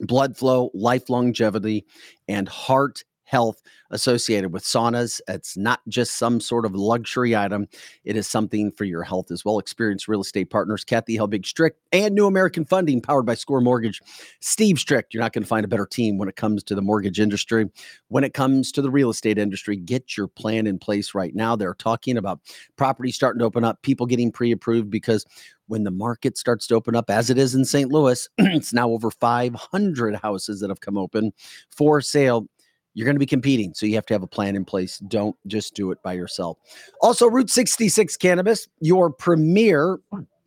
blood 0.00 0.36
flow, 0.36 0.70
life 0.74 1.10
longevity, 1.10 1.84
and 2.28 2.48
heart 2.48 3.04
health 3.32 3.62
associated 3.90 4.52
with 4.52 4.62
saunas. 4.62 5.20
It's 5.26 5.56
not 5.56 5.80
just 5.88 6.16
some 6.16 6.38
sort 6.38 6.66
of 6.66 6.74
luxury 6.74 7.34
item, 7.34 7.66
it 8.04 8.16
is 8.16 8.26
something 8.26 8.70
for 8.70 8.84
your 8.84 9.02
health 9.02 9.30
as 9.30 9.44
well. 9.44 9.58
Experienced 9.58 10.06
real 10.06 10.20
estate 10.20 10.50
partners, 10.50 10.84
Kathy 10.84 11.16
Helbig 11.16 11.46
Strick, 11.46 11.74
and 11.92 12.14
New 12.14 12.26
American 12.26 12.64
Funding, 12.64 13.00
powered 13.00 13.26
by 13.26 13.34
Score 13.34 13.60
Mortgage. 13.60 14.00
Steve 14.40 14.78
Strick, 14.78 15.06
you're 15.12 15.22
not 15.22 15.32
going 15.32 15.42
to 15.42 15.48
find 15.48 15.64
a 15.64 15.68
better 15.68 15.86
team 15.86 16.18
when 16.18 16.28
it 16.28 16.36
comes 16.36 16.62
to 16.64 16.74
the 16.74 16.82
mortgage 16.82 17.18
industry. 17.18 17.68
When 18.08 18.22
it 18.22 18.34
comes 18.34 18.70
to 18.72 18.82
the 18.82 18.90
real 18.90 19.10
estate 19.10 19.38
industry, 19.38 19.76
get 19.76 20.16
your 20.16 20.28
plan 20.28 20.66
in 20.66 20.78
place 20.78 21.14
right 21.14 21.34
now. 21.34 21.56
They're 21.56 21.74
talking 21.74 22.18
about 22.18 22.40
property 22.76 23.12
starting 23.12 23.40
to 23.40 23.46
open 23.46 23.64
up, 23.64 23.80
people 23.82 24.06
getting 24.06 24.30
pre 24.30 24.52
approved 24.52 24.90
because 24.90 25.24
when 25.72 25.84
the 25.84 25.90
market 25.90 26.36
starts 26.36 26.66
to 26.66 26.74
open 26.74 26.94
up, 26.94 27.08
as 27.08 27.30
it 27.30 27.38
is 27.38 27.54
in 27.54 27.64
St. 27.64 27.90
Louis, 27.90 28.28
it's 28.38 28.74
now 28.74 28.90
over 28.90 29.10
500 29.10 30.16
houses 30.16 30.60
that 30.60 30.68
have 30.68 30.80
come 30.80 30.98
open 30.98 31.32
for 31.70 32.02
sale. 32.02 32.46
You're 32.94 33.06
going 33.06 33.16
to 33.16 33.20
be 33.20 33.26
competing, 33.26 33.72
so 33.74 33.86
you 33.86 33.94
have 33.94 34.06
to 34.06 34.14
have 34.14 34.22
a 34.22 34.28
plan 34.28 34.54
in 34.54 34.64
place. 34.64 34.98
Don't 34.98 35.36
just 35.46 35.74
do 35.74 35.90
it 35.92 36.02
by 36.02 36.12
yourself. 36.12 36.58
Also, 37.00 37.26
Route 37.28 37.50
66 37.50 38.16
Cannabis, 38.18 38.68
your 38.80 39.10
premier 39.10 39.98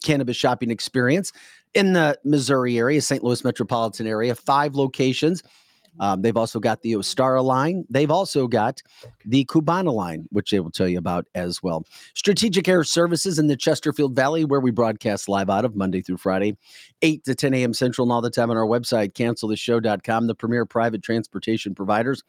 cannabis 0.04 0.38
shopping 0.38 0.70
experience 0.70 1.32
in 1.74 1.94
the 1.94 2.18
Missouri 2.24 2.78
area, 2.78 3.02
St. 3.02 3.24
Louis 3.24 3.44
metropolitan 3.44 4.08
area, 4.08 4.36
five 4.36 4.76
locations. 4.76 5.44
Um, 6.00 6.22
they've 6.22 6.38
also 6.38 6.60
got 6.60 6.82
the 6.82 6.94
Ostara 6.94 7.44
line. 7.44 7.86
They've 7.90 8.12
also 8.12 8.48
got 8.48 8.82
the 9.26 9.46
Cubana 9.46 9.94
line, 9.94 10.26
which 10.32 10.52
they 10.52 10.60
will 10.60 10.72
tell 10.72 10.88
you 10.88 10.98
about 10.98 11.28
as 11.36 11.62
well. 11.64 11.86
Strategic 12.14 12.68
Air 12.68 12.84
Services 12.84 13.40
in 13.40 13.48
the 13.48 13.56
Chesterfield 13.56 14.16
Valley, 14.16 14.46
where 14.46 14.60
we 14.60 14.72
broadcast 14.72 15.30
live 15.30 15.50
out 15.50 15.66
of 15.66 15.76
Monday 15.76 16.02
through 16.02 16.18
Friday, 16.18 16.58
8 17.02 17.24
to 17.26 17.36
10 17.36 17.54
a.m. 17.54 17.74
Central, 17.74 18.06
and 18.06 18.12
all 18.12 18.22
the 18.22 18.30
time 18.30 18.52
on 18.52 18.58
our 18.58 18.68
website, 18.68 19.14
canceltheshow.com, 19.14 20.28
the 20.28 20.36
premier 20.36 20.66
private 20.66 21.04
transportation 21.04 21.76
providers 21.76 22.24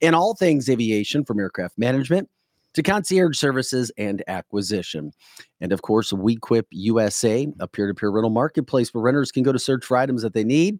in 0.00 0.14
all 0.14 0.34
things 0.34 0.68
aviation 0.68 1.24
from 1.24 1.38
aircraft 1.38 1.78
management 1.78 2.28
to 2.74 2.82
concierge 2.82 3.38
services 3.38 3.92
and 3.98 4.22
acquisition. 4.28 5.12
And 5.60 5.72
of 5.72 5.82
course, 5.82 6.12
WeQuip 6.12 6.64
USA, 6.70 7.46
a 7.60 7.68
peer 7.68 7.86
to 7.86 7.94
peer 7.94 8.10
rental 8.10 8.30
marketplace 8.30 8.92
where 8.92 9.02
renters 9.02 9.30
can 9.30 9.42
go 9.42 9.52
to 9.52 9.58
search 9.58 9.84
for 9.84 9.96
items 9.96 10.22
that 10.22 10.34
they 10.34 10.44
need 10.44 10.78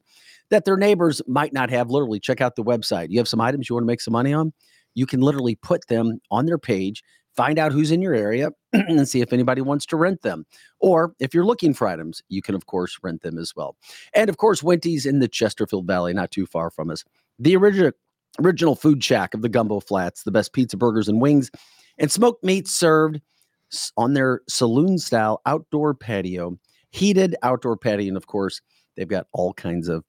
that 0.52 0.66
their 0.66 0.76
neighbors 0.76 1.22
might 1.26 1.52
not 1.52 1.70
have. 1.70 1.90
Literally, 1.90 2.20
check 2.20 2.42
out 2.42 2.56
the 2.56 2.62
website. 2.62 3.08
You 3.08 3.18
have 3.18 3.26
some 3.26 3.40
items 3.40 3.68
you 3.68 3.74
want 3.74 3.84
to 3.84 3.86
make 3.88 4.02
some 4.02 4.12
money 4.12 4.32
on, 4.32 4.52
you 4.94 5.06
can 5.06 5.22
literally 5.22 5.54
put 5.56 5.88
them 5.88 6.18
on 6.30 6.44
their 6.44 6.58
page, 6.58 7.02
find 7.34 7.58
out 7.58 7.72
who's 7.72 7.90
in 7.90 8.02
your 8.02 8.14
area, 8.14 8.50
and 8.72 9.08
see 9.08 9.22
if 9.22 9.32
anybody 9.32 9.62
wants 9.62 9.86
to 9.86 9.96
rent 9.96 10.20
them. 10.20 10.44
Or 10.78 11.14
if 11.18 11.32
you're 11.32 11.46
looking 11.46 11.72
for 11.72 11.88
items, 11.88 12.22
you 12.28 12.42
can, 12.42 12.54
of 12.54 12.66
course, 12.66 12.98
rent 13.02 13.22
them 13.22 13.38
as 13.38 13.54
well. 13.56 13.76
And 14.14 14.28
of 14.28 14.36
course, 14.36 14.62
Winty's 14.62 15.06
in 15.06 15.20
the 15.20 15.28
Chesterfield 15.28 15.86
Valley, 15.86 16.12
not 16.12 16.30
too 16.30 16.44
far 16.44 16.70
from 16.70 16.90
us. 16.90 17.02
The 17.38 17.56
original 17.56 17.92
original 18.40 18.74
food 18.74 19.02
shack 19.02 19.34
of 19.34 19.42
the 19.42 19.48
Gumbo 19.48 19.80
Flats, 19.80 20.22
the 20.22 20.30
best 20.30 20.52
pizza, 20.52 20.76
burgers, 20.76 21.08
and 21.08 21.20
wings, 21.20 21.50
and 21.98 22.10
smoked 22.10 22.44
meats 22.44 22.72
served 22.72 23.20
on 23.96 24.14
their 24.14 24.40
saloon 24.48 24.98
style 24.98 25.40
outdoor 25.46 25.94
patio, 25.94 26.58
heated 26.90 27.36
outdoor 27.42 27.76
patio. 27.76 28.08
And 28.08 28.16
of 28.16 28.26
course, 28.26 28.60
they've 28.96 29.08
got 29.08 29.26
all 29.32 29.54
kinds 29.54 29.88
of 29.88 30.04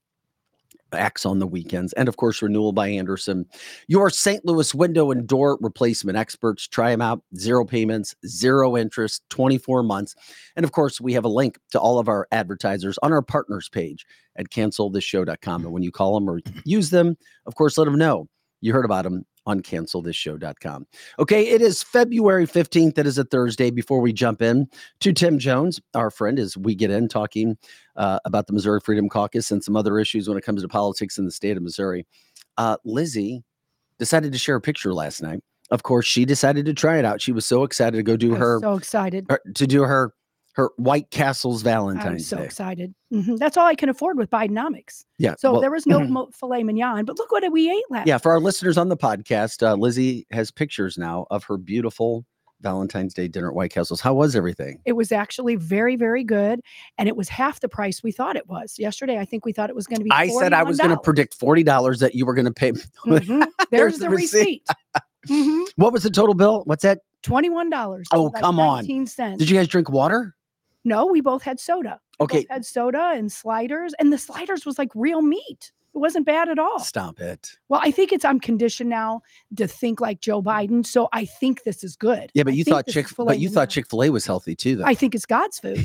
acts 0.93 1.25
on 1.25 1.39
the 1.39 1.47
weekends. 1.47 1.93
And 1.93 2.07
of 2.07 2.17
course, 2.17 2.41
Renewal 2.41 2.71
by 2.71 2.87
Andersen, 2.87 3.45
your 3.87 4.09
St. 4.09 4.45
Louis 4.45 4.73
window 4.73 5.11
and 5.11 5.27
door 5.27 5.57
replacement 5.61 6.17
experts. 6.17 6.67
Try 6.67 6.91
them 6.91 7.01
out. 7.01 7.21
Zero 7.37 7.65
payments, 7.65 8.15
zero 8.25 8.77
interest, 8.77 9.23
24 9.29 9.83
months. 9.83 10.15
And 10.55 10.63
of 10.63 10.71
course, 10.71 11.01
we 11.01 11.13
have 11.13 11.25
a 11.25 11.29
link 11.29 11.59
to 11.71 11.79
all 11.79 11.99
of 11.99 12.07
our 12.07 12.27
advertisers 12.31 12.97
on 13.03 13.11
our 13.11 13.21
partners 13.21 13.69
page 13.69 14.05
at 14.35 14.49
cancelthisshow.com. 14.49 15.63
And 15.63 15.73
when 15.73 15.83
you 15.83 15.91
call 15.91 16.15
them 16.15 16.29
or 16.29 16.39
use 16.65 16.89
them, 16.89 17.17
of 17.45 17.55
course, 17.55 17.77
let 17.77 17.85
them 17.85 17.97
know 17.97 18.27
you 18.61 18.71
heard 18.71 18.85
about 18.85 19.03
them 19.03 19.25
on 19.45 19.61
cancelthisshow.com. 19.61 20.87
Okay, 21.19 21.47
it 21.47 21.61
is 21.61 21.83
February 21.83 22.47
15th. 22.47 22.97
It 22.97 23.07
is 23.07 23.17
a 23.17 23.23
Thursday. 23.23 23.71
Before 23.71 23.99
we 23.99 24.13
jump 24.13 24.41
in 24.41 24.67
to 25.01 25.13
Tim 25.13 25.39
Jones, 25.39 25.79
our 25.93 26.09
friend, 26.09 26.39
as 26.39 26.57
we 26.57 26.75
get 26.75 26.91
in 26.91 27.07
talking 27.07 27.57
uh, 27.95 28.19
about 28.25 28.47
the 28.47 28.53
Missouri 28.53 28.79
Freedom 28.79 29.09
Caucus 29.09 29.51
and 29.51 29.63
some 29.63 29.75
other 29.75 29.99
issues 29.99 30.27
when 30.27 30.37
it 30.37 30.43
comes 30.43 30.61
to 30.61 30.67
politics 30.67 31.17
in 31.17 31.25
the 31.25 31.31
state 31.31 31.57
of 31.57 31.63
Missouri, 31.63 32.05
uh, 32.57 32.77
Lizzie 32.85 33.43
decided 33.99 34.31
to 34.31 34.37
share 34.37 34.55
a 34.55 34.61
picture 34.61 34.93
last 34.93 35.21
night. 35.21 35.41
Of 35.71 35.83
course, 35.83 36.05
she 36.05 36.25
decided 36.25 36.65
to 36.65 36.73
try 36.73 36.97
it 36.97 37.05
out. 37.05 37.21
She 37.21 37.31
was 37.31 37.45
so 37.45 37.63
excited 37.63 37.97
to 37.97 38.03
go 38.03 38.17
do 38.17 38.35
her, 38.35 38.59
so 38.61 38.75
excited. 38.75 39.25
her 39.29 39.39
to 39.55 39.65
do 39.65 39.83
her 39.83 40.13
her 40.53 40.69
White 40.77 41.09
Castle's 41.11 41.61
Valentine's. 41.63 42.03
Day. 42.05 42.09
I'm 42.11 42.19
so 42.19 42.37
Day. 42.37 42.43
excited. 42.45 42.93
Mhm. 43.11 43.37
That's 43.39 43.57
all 43.57 43.65
I 43.65 43.75
can 43.75 43.89
afford 43.89 44.17
with 44.17 44.29
Bidenomics. 44.29 45.03
Yeah. 45.17 45.35
So 45.37 45.53
well, 45.53 45.61
there 45.61 45.71
was 45.71 45.85
no 45.85 46.29
filet 46.33 46.63
mignon, 46.63 47.05
but 47.05 47.17
look 47.17 47.31
what 47.31 47.43
we 47.51 47.71
ate 47.71 47.83
last. 47.89 48.07
yeah, 48.07 48.17
for 48.17 48.31
our 48.31 48.39
listeners 48.39 48.77
on 48.77 48.89
the 48.89 48.97
podcast, 48.97 49.65
uh, 49.65 49.73
Lizzie 49.75 50.25
has 50.31 50.51
pictures 50.51 50.97
now 50.97 51.25
of 51.31 51.43
her 51.45 51.57
beautiful 51.57 52.25
Valentine's 52.61 53.13
Day 53.13 53.27
dinner 53.27 53.49
at 53.49 53.55
White 53.55 53.71
Castle's. 53.71 53.99
How 53.99 54.13
was 54.13 54.35
everything? 54.37 54.79
It 54.85 54.93
was 54.93 55.11
actually 55.11 55.55
very, 55.57 55.95
very 55.97 56.23
good, 56.23 56.61
and 56.97 57.09
it 57.09 57.15
was 57.17 57.27
half 57.27 57.59
the 57.59 57.67
price 57.67 58.01
we 58.01 58.11
thought 58.13 58.35
it 58.37 58.47
was. 58.47 58.75
Yesterday, 58.79 59.17
I 59.17 59.25
think 59.25 59.43
we 59.45 59.51
thought 59.51 59.69
it 59.69 59.75
was 59.75 59.85
going 59.85 59.97
to 59.99 60.03
be. 60.05 60.11
I 60.11 60.29
said 60.29 60.53
I 60.53 60.63
was 60.63 60.77
going 60.77 60.91
to 60.91 60.97
predict 60.97 61.33
forty 61.33 61.63
dollars 61.63 61.99
that 61.99 62.15
you 62.15 62.25
were 62.25 62.33
going 62.33 62.45
to 62.53 62.53
pay. 62.53 62.71
Mhm. 62.71 63.45
There's, 63.69 63.97
the 63.97 64.05
the 64.05 64.09
receipt. 64.11 64.63
receipt. 64.67 65.03
hmm 65.27 65.63
what 65.77 65.91
was 65.93 66.03
the 66.03 66.09
total 66.09 66.35
bill? 66.35 66.61
What's 66.65 66.83
that? 66.83 66.99
Twenty-one 67.21 67.69
dollars. 67.69 68.07
Oh, 68.11 68.29
come 68.29 68.59
on. 68.59 68.77
Nineteen 68.79 69.07
cents. 69.07 69.39
Did 69.39 69.49
you 69.49 69.57
guys 69.57 69.67
drink 69.67 69.89
water? 69.89 70.35
No, 70.85 71.05
we 71.05 71.21
both 71.21 71.43
had 71.43 71.59
soda. 71.59 71.99
We 72.19 72.25
both 72.25 72.31
Okay, 72.35 72.45
had 72.49 72.65
soda 72.65 73.11
and 73.15 73.31
sliders, 73.31 73.93
and 73.99 74.11
the 74.11 74.17
sliders 74.17 74.65
was 74.65 74.77
like 74.77 74.89
real 74.95 75.21
meat. 75.21 75.71
It 75.95 75.99
wasn't 75.99 76.25
bad 76.25 76.49
at 76.49 76.57
all. 76.57 76.79
stop 76.79 77.19
it. 77.19 77.51
Well, 77.69 77.79
I 77.83 77.91
think 77.91 78.11
it's 78.11 78.25
I'm 78.25 78.39
conditioned 78.39 78.89
now 78.89 79.21
to 79.57 79.67
think 79.67 80.01
like 80.01 80.21
Joe 80.21 80.41
Biden, 80.41 80.83
so 80.83 81.07
I 81.13 81.25
think 81.25 81.63
this 81.65 81.83
is 81.83 81.95
good. 81.95 82.31
Yeah, 82.33 82.41
but 82.43 82.53
I 82.53 82.55
you 82.55 82.63
think 82.63 82.75
thought 82.75 82.85
this 82.87 82.95
Chick, 82.95 83.09
filet 83.09 83.33
but 83.33 83.39
you 83.39 83.47
thought. 83.49 83.69
Chick 83.69 83.87
Fil 83.87 84.03
A 84.03 84.09
was 84.09 84.25
healthy 84.25 84.55
too, 84.55 84.77
though. 84.77 84.85
I 84.85 84.95
think 84.95 85.13
it's 85.13 85.27
God's 85.27 85.59
food. 85.59 85.77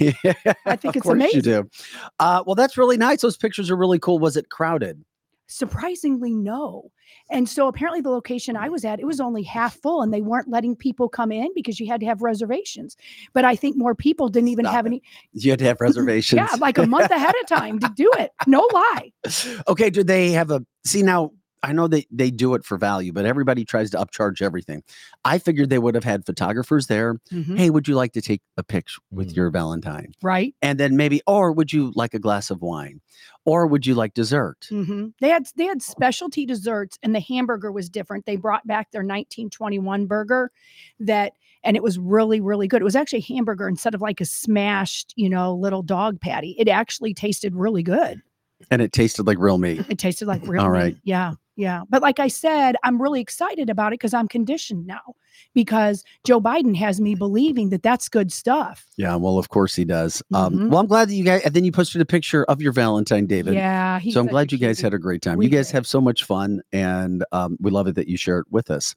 I 0.65 0.77
think 0.77 0.97
of 0.97 0.97
it's 0.97 1.03
course 1.03 1.05
You 1.07 1.13
amazing. 1.13 1.43
do. 1.43 1.71
Uh, 2.19 2.43
well, 2.47 2.55
that's 2.55 2.79
really 2.79 2.97
nice. 2.97 3.21
Those 3.21 3.37
pictures 3.37 3.71
are 3.71 3.77
really 3.77 3.99
cool. 3.99 4.19
Was 4.19 4.39
it 4.39 4.49
crowded? 4.49 5.05
Surprisingly, 5.49 6.35
no. 6.35 6.91
And 7.31 7.49
so 7.49 7.69
apparently, 7.69 8.03
the 8.03 8.11
location 8.11 8.55
I 8.55 8.69
mm. 8.69 8.73
was 8.73 8.85
at, 8.85 9.01
it 9.01 9.07
was 9.07 9.19
only 9.19 9.43
half 9.43 9.81
full, 9.81 10.03
and 10.03 10.13
they 10.13 10.21
weren't 10.21 10.49
letting 10.49 10.77
people 10.77 11.09
come 11.09 11.33
in 11.33 11.49
because 11.55 11.81
you 11.81 11.87
had 11.87 12.01
to 12.01 12.07
have 12.07 12.21
reservations. 12.21 12.97
But 13.33 13.47
I 13.47 13.57
think 13.57 13.77
more 13.77 13.95
people 13.95 14.29
didn't 14.29 14.49
even 14.49 14.67
Stop 14.67 14.75
have 14.75 14.87
it. 14.87 14.89
any. 14.89 15.03
You 15.33 15.51
had 15.51 15.59
to 15.61 15.65
have 15.65 15.81
reservations. 15.81 16.39
Yeah, 16.39 16.55
like 16.61 16.77
a 16.77 16.87
month 16.87 17.11
ahead 17.11 17.35
of 17.43 17.49
time 17.49 17.79
to 17.79 17.91
do 17.97 18.11
it. 18.19 18.31
No 18.47 18.69
lie. 18.73 19.13
okay, 19.69 19.89
do 19.89 20.05
they 20.05 20.31
have 20.33 20.51
a 20.51 20.65
see 20.85 21.03
now? 21.03 21.33
I 21.63 21.73
know 21.73 21.89
they 21.89 22.07
they 22.11 22.31
do 22.31 22.55
it 22.55 22.65
for 22.65 22.79
value, 22.79 23.13
but 23.13 23.25
everybody 23.25 23.65
tries 23.65 23.91
to 23.91 23.97
upcharge 23.99 24.41
everything. 24.43 24.83
I 25.25 25.39
figured 25.39 25.71
they 25.71 25.79
would 25.79 25.95
have 25.95 26.05
had 26.05 26.25
photographers 26.25 26.87
there. 26.87 27.15
Mhm. 27.33 27.57
Hey, 27.59 27.71
would 27.71 27.89
you 27.89 27.95
like 27.97 28.13
to 28.13 28.21
take 28.23 28.43
a 28.57 28.63
picture 28.63 29.01
with 29.11 29.33
Mm. 29.33 29.37
your 29.37 29.51
Valentine? 29.51 30.13
Right. 30.23 30.55
And 30.63 30.79
then 30.79 30.97
maybe, 30.97 31.21
or 31.27 31.51
would 31.53 31.73
you 31.73 31.93
like 31.97 32.15
a 32.15 32.19
glass 32.19 32.51
of 32.51 32.63
wine? 32.63 33.01
Or 33.45 33.67
would 33.67 33.87
you 33.87 33.95
like 33.95 34.15
dessert? 34.15 34.67
hmm 34.69 35.09
They 35.21 35.31
had 35.31 35.49
they 35.57 35.65
had 35.65 35.83
specialty 35.83 36.47
desserts, 36.47 36.99
and 37.03 37.15
the 37.15 37.21
hamburger 37.21 37.73
was 37.73 37.89
different. 37.89 38.27
They 38.27 38.37
brought 38.37 38.67
back 38.67 38.91
their 38.93 39.03
1921 39.03 40.07
burger, 40.07 40.51
that 41.01 41.33
and 41.65 41.77
it 41.77 41.83
was 41.83 41.99
really 41.99 42.41
really 42.41 42.69
good. 42.69 42.81
It 42.83 42.85
was 42.85 42.95
actually 42.97 43.19
a 43.19 43.35
hamburger 43.35 43.69
instead 43.69 43.95
of 43.95 44.01
like 44.01 44.21
a 44.21 44.25
smashed, 44.25 45.13
you 45.17 45.29
know, 45.29 45.55
little 45.55 45.83
dog 45.83 46.21
patty. 46.21 46.55
It 46.59 46.69
actually 46.69 47.15
tasted 47.15 47.55
really 47.57 47.83
good. 47.83 48.23
And 48.71 48.83
it 48.83 48.93
tasted 48.93 49.27
like 49.27 49.39
real 49.39 49.59
meat. 49.59 49.85
It 49.89 49.99
tasted 49.99 50.27
like 50.29 50.43
real. 50.47 50.63
All 50.63 50.71
meat. 50.71 50.79
right. 50.79 50.97
Yeah. 51.05 51.33
Yeah. 51.59 51.83
But 51.91 52.03
like 52.03 52.21
I 52.21 52.29
said, 52.29 52.77
I'm 52.85 53.03
really 53.03 53.21
excited 53.21 53.69
about 53.69 53.89
it 53.93 53.99
because 53.99 54.15
I'm 54.15 54.29
conditioned 54.29 54.87
now 54.87 55.17
because 55.55 56.05
Joe 56.25 56.41
Biden 56.41 56.77
has 56.77 57.01
me 57.01 57.17
believing 57.17 57.71
that 57.71 57.83
that's 57.83 58.09
good 58.09 58.31
stuff. 58.33 58.87
Yeah, 58.97 59.17
well, 59.17 59.39
of 59.39 59.49
course 59.49 59.75
he 59.75 59.85
does. 59.85 60.23
Um, 60.33 60.55
Mhm. 60.55 60.71
well, 60.71 60.79
I'm 60.79 60.87
glad 60.87 61.09
that 61.09 61.15
you 61.15 61.25
guys, 61.25 61.43
and 61.45 61.53
then 61.53 61.65
you 61.65 61.73
posted 61.73 62.01
a 62.01 62.05
picture 62.07 62.45
of 62.45 62.63
your 62.63 62.71
Valentine, 62.73 63.27
David. 63.27 63.55
yeah. 63.55 63.99
he's 63.99 64.15
so 64.15 64.21
I'm 64.21 64.29
glad 64.29 64.53
you 64.53 64.59
guys 64.59 64.81
had 64.81 64.95
a 64.95 64.99
great 65.01 65.21
time. 65.21 65.43
You 65.43 65.49
guys 65.49 65.67
did. 65.67 65.75
have 65.75 65.87
so 65.89 66.01
much 66.01 66.23
fun, 66.23 66.63
and 66.73 67.25
um, 67.33 67.57
we 67.61 67.73
love 67.73 67.89
it 67.89 67.97
that 67.97 68.07
you 68.07 68.17
share 68.17 68.39
it 68.39 68.47
with 68.51 68.71
us. 68.71 68.95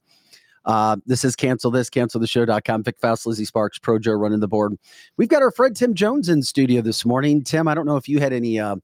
Uh, 0.65 0.97
this 1.07 1.25
is 1.25 1.35
cancel 1.35 1.71
this, 1.71 1.89
cancel 1.89 2.19
the 2.21 2.27
show.com. 2.27 2.83
Vic 2.83 2.95
Faust, 3.01 3.25
Lizzie 3.25 3.45
Sparks, 3.45 3.79
Pro 3.79 3.97
Joe 3.97 4.13
running 4.13 4.39
the 4.39 4.47
board. 4.47 4.75
We've 5.17 5.29
got 5.29 5.41
our 5.41 5.50
friend 5.50 5.75
Tim 5.75 5.95
Jones 5.95 6.29
in 6.29 6.43
studio 6.43 6.81
this 6.81 7.03
morning. 7.03 7.43
Tim, 7.43 7.67
I 7.67 7.74
don't 7.74 7.87
know 7.87 7.97
if 7.97 8.07
you 8.07 8.19
had 8.19 8.31
any 8.33 8.59
uh, 8.59 8.75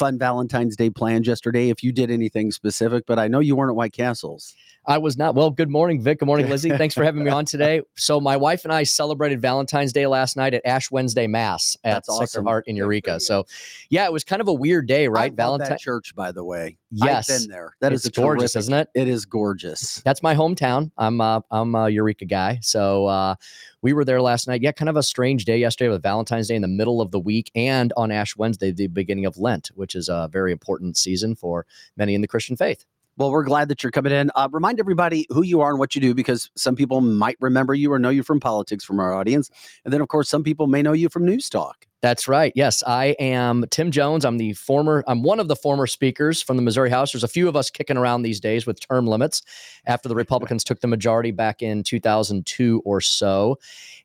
fun 0.00 0.18
Valentine's 0.18 0.76
Day 0.76 0.88
plans 0.88 1.26
yesterday, 1.26 1.68
if 1.68 1.84
you 1.84 1.92
did 1.92 2.10
anything 2.10 2.50
specific, 2.50 3.04
but 3.06 3.18
I 3.18 3.28
know 3.28 3.40
you 3.40 3.54
weren't 3.54 3.68
at 3.68 3.76
White 3.76 3.92
Castles. 3.92 4.54
I 4.90 4.98
was 4.98 5.16
not. 5.16 5.36
Well, 5.36 5.50
good 5.50 5.70
morning, 5.70 6.02
Vic. 6.02 6.18
Good 6.18 6.26
morning, 6.26 6.48
Lizzie. 6.48 6.70
Thanks 6.70 6.96
for 6.96 7.04
having 7.04 7.22
me 7.22 7.30
on 7.38 7.44
today. 7.44 7.80
So, 7.96 8.20
my 8.20 8.36
wife 8.36 8.64
and 8.64 8.72
I 8.72 8.82
celebrated 8.82 9.40
Valentine's 9.40 9.92
Day 9.92 10.08
last 10.08 10.36
night 10.36 10.52
at 10.52 10.66
Ash 10.66 10.90
Wednesday 10.90 11.28
Mass 11.28 11.76
at 11.84 11.94
That's 11.94 12.08
Sacred 12.08 12.22
awesome. 12.24 12.44
Heart 12.44 12.64
in 12.66 12.74
Eureka. 12.74 13.20
So, 13.20 13.46
yeah, 13.88 14.04
it 14.06 14.12
was 14.12 14.24
kind 14.24 14.42
of 14.42 14.48
a 14.48 14.52
weird 14.52 14.88
day, 14.88 15.06
right? 15.06 15.20
I 15.20 15.26
love 15.26 15.60
Valentine. 15.60 15.78
church, 15.78 16.12
by 16.16 16.32
the 16.32 16.42
way. 16.42 16.76
Yes, 16.90 17.30
I've 17.30 17.38
been 17.38 17.50
there. 17.50 17.76
That 17.80 17.92
is 17.92 18.04
it's 18.04 18.18
a 18.18 18.20
gorgeous, 18.20 18.54
terrific- 18.54 18.58
isn't 18.58 18.74
it? 18.74 18.88
It 18.96 19.06
is 19.06 19.24
gorgeous. 19.26 20.02
That's 20.04 20.24
my 20.24 20.34
hometown. 20.34 20.90
I'm 20.98 21.20
uh, 21.20 21.38
I'm 21.52 21.72
a 21.76 21.88
Eureka 21.88 22.24
guy. 22.24 22.58
So 22.60 23.06
uh, 23.06 23.36
we 23.82 23.92
were 23.92 24.04
there 24.04 24.20
last 24.20 24.48
night. 24.48 24.60
Yeah, 24.60 24.72
kind 24.72 24.88
of 24.88 24.96
a 24.96 25.04
strange 25.04 25.44
day 25.44 25.58
yesterday 25.58 25.88
with 25.90 26.02
Valentine's 26.02 26.48
Day 26.48 26.56
in 26.56 26.62
the 26.62 26.68
middle 26.68 27.00
of 27.00 27.12
the 27.12 27.20
week 27.20 27.52
and 27.54 27.92
on 27.96 28.10
Ash 28.10 28.36
Wednesday, 28.36 28.72
the 28.72 28.88
beginning 28.88 29.24
of 29.24 29.38
Lent, 29.38 29.68
which 29.74 29.94
is 29.94 30.08
a 30.08 30.28
very 30.32 30.50
important 30.50 30.96
season 30.96 31.36
for 31.36 31.64
many 31.96 32.16
in 32.16 32.22
the 32.22 32.28
Christian 32.28 32.56
faith. 32.56 32.84
Well, 33.16 33.30
we're 33.30 33.44
glad 33.44 33.68
that 33.68 33.82
you're 33.82 33.90
coming 33.90 34.12
in. 34.12 34.30
Uh, 34.34 34.48
remind 34.50 34.80
everybody 34.80 35.26
who 35.28 35.42
you 35.42 35.60
are 35.60 35.70
and 35.70 35.78
what 35.78 35.94
you 35.94 36.00
do 36.00 36.14
because 36.14 36.50
some 36.56 36.74
people 36.74 37.00
might 37.00 37.36
remember 37.40 37.74
you 37.74 37.92
or 37.92 37.98
know 37.98 38.08
you 38.08 38.22
from 38.22 38.40
politics 38.40 38.84
from 38.84 38.98
our 38.98 39.12
audience. 39.12 39.50
And 39.84 39.92
then, 39.92 40.00
of 40.00 40.08
course, 40.08 40.28
some 40.28 40.42
people 40.42 40.66
may 40.66 40.82
know 40.82 40.92
you 40.92 41.08
from 41.08 41.24
News 41.24 41.50
Talk. 41.50 41.86
That's 42.02 42.26
right. 42.26 42.50
Yes, 42.56 42.82
I 42.86 43.14
am 43.20 43.66
Tim 43.70 43.90
Jones. 43.90 44.24
I'm 44.24 44.38
the 44.38 44.54
former, 44.54 45.04
I'm 45.06 45.22
one 45.22 45.38
of 45.38 45.48
the 45.48 45.56
former 45.56 45.86
speakers 45.86 46.40
from 46.40 46.56
the 46.56 46.62
Missouri 46.62 46.88
House. 46.88 47.12
There's 47.12 47.24
a 47.24 47.28
few 47.28 47.46
of 47.46 47.56
us 47.56 47.68
kicking 47.68 47.98
around 47.98 48.22
these 48.22 48.40
days 48.40 48.64
with 48.64 48.80
term 48.80 49.06
limits 49.06 49.42
after 49.84 50.08
the 50.08 50.14
Republicans 50.16 50.64
took 50.64 50.80
the 50.80 50.86
majority 50.86 51.30
back 51.30 51.60
in 51.60 51.82
2002 51.82 52.80
or 52.86 53.02
so. 53.02 53.58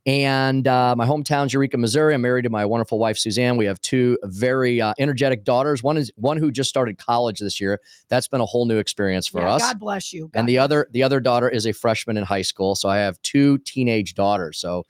And 0.05 0.67
uh, 0.67 0.95
my 0.95 1.05
hometown's 1.07 1.51
Eureka, 1.51 1.77
Missouri. 1.77 2.13
I'm 2.13 2.21
married 2.21 2.43
to 2.43 2.49
my 2.51 2.63
wonderful 2.63 2.99
wife, 2.99 3.17
Suzanne. 3.17 3.57
We 3.57 3.65
have 3.65 3.81
two 3.81 4.19
very 4.23 4.79
uh, 4.79 4.93
energetic 4.99 5.43
daughters. 5.43 5.81
One 5.81 5.97
is 5.97 6.11
one 6.15 6.37
who 6.37 6.51
just 6.51 6.69
started 6.69 6.99
college 6.99 7.39
this 7.39 7.59
year. 7.59 7.81
That's 8.09 8.27
been 8.27 8.39
a 8.41 8.45
whole 8.45 8.65
new 8.65 8.77
experience 8.77 9.27
for 9.27 9.41
Yeah, 9.41 9.53
us 9.53 9.61
God 9.63 9.79
bless 9.79 10.13
you. 10.13 10.29
and 10.35 10.47
the 10.47 10.59
other 10.59 10.87
the 10.91 11.01
other 11.01 11.19
daughter 11.19 11.49
is 11.49 11.65
a 11.65 11.71
freshman 11.73 12.17
in 12.17 12.23
high 12.23 12.41
school 12.43 12.75
so 12.75 12.87
i 12.89 12.97
have 12.97 13.19
two 13.23 13.57
teenage 13.59 14.13
daughters 14.13 14.57
so 14.59 14.85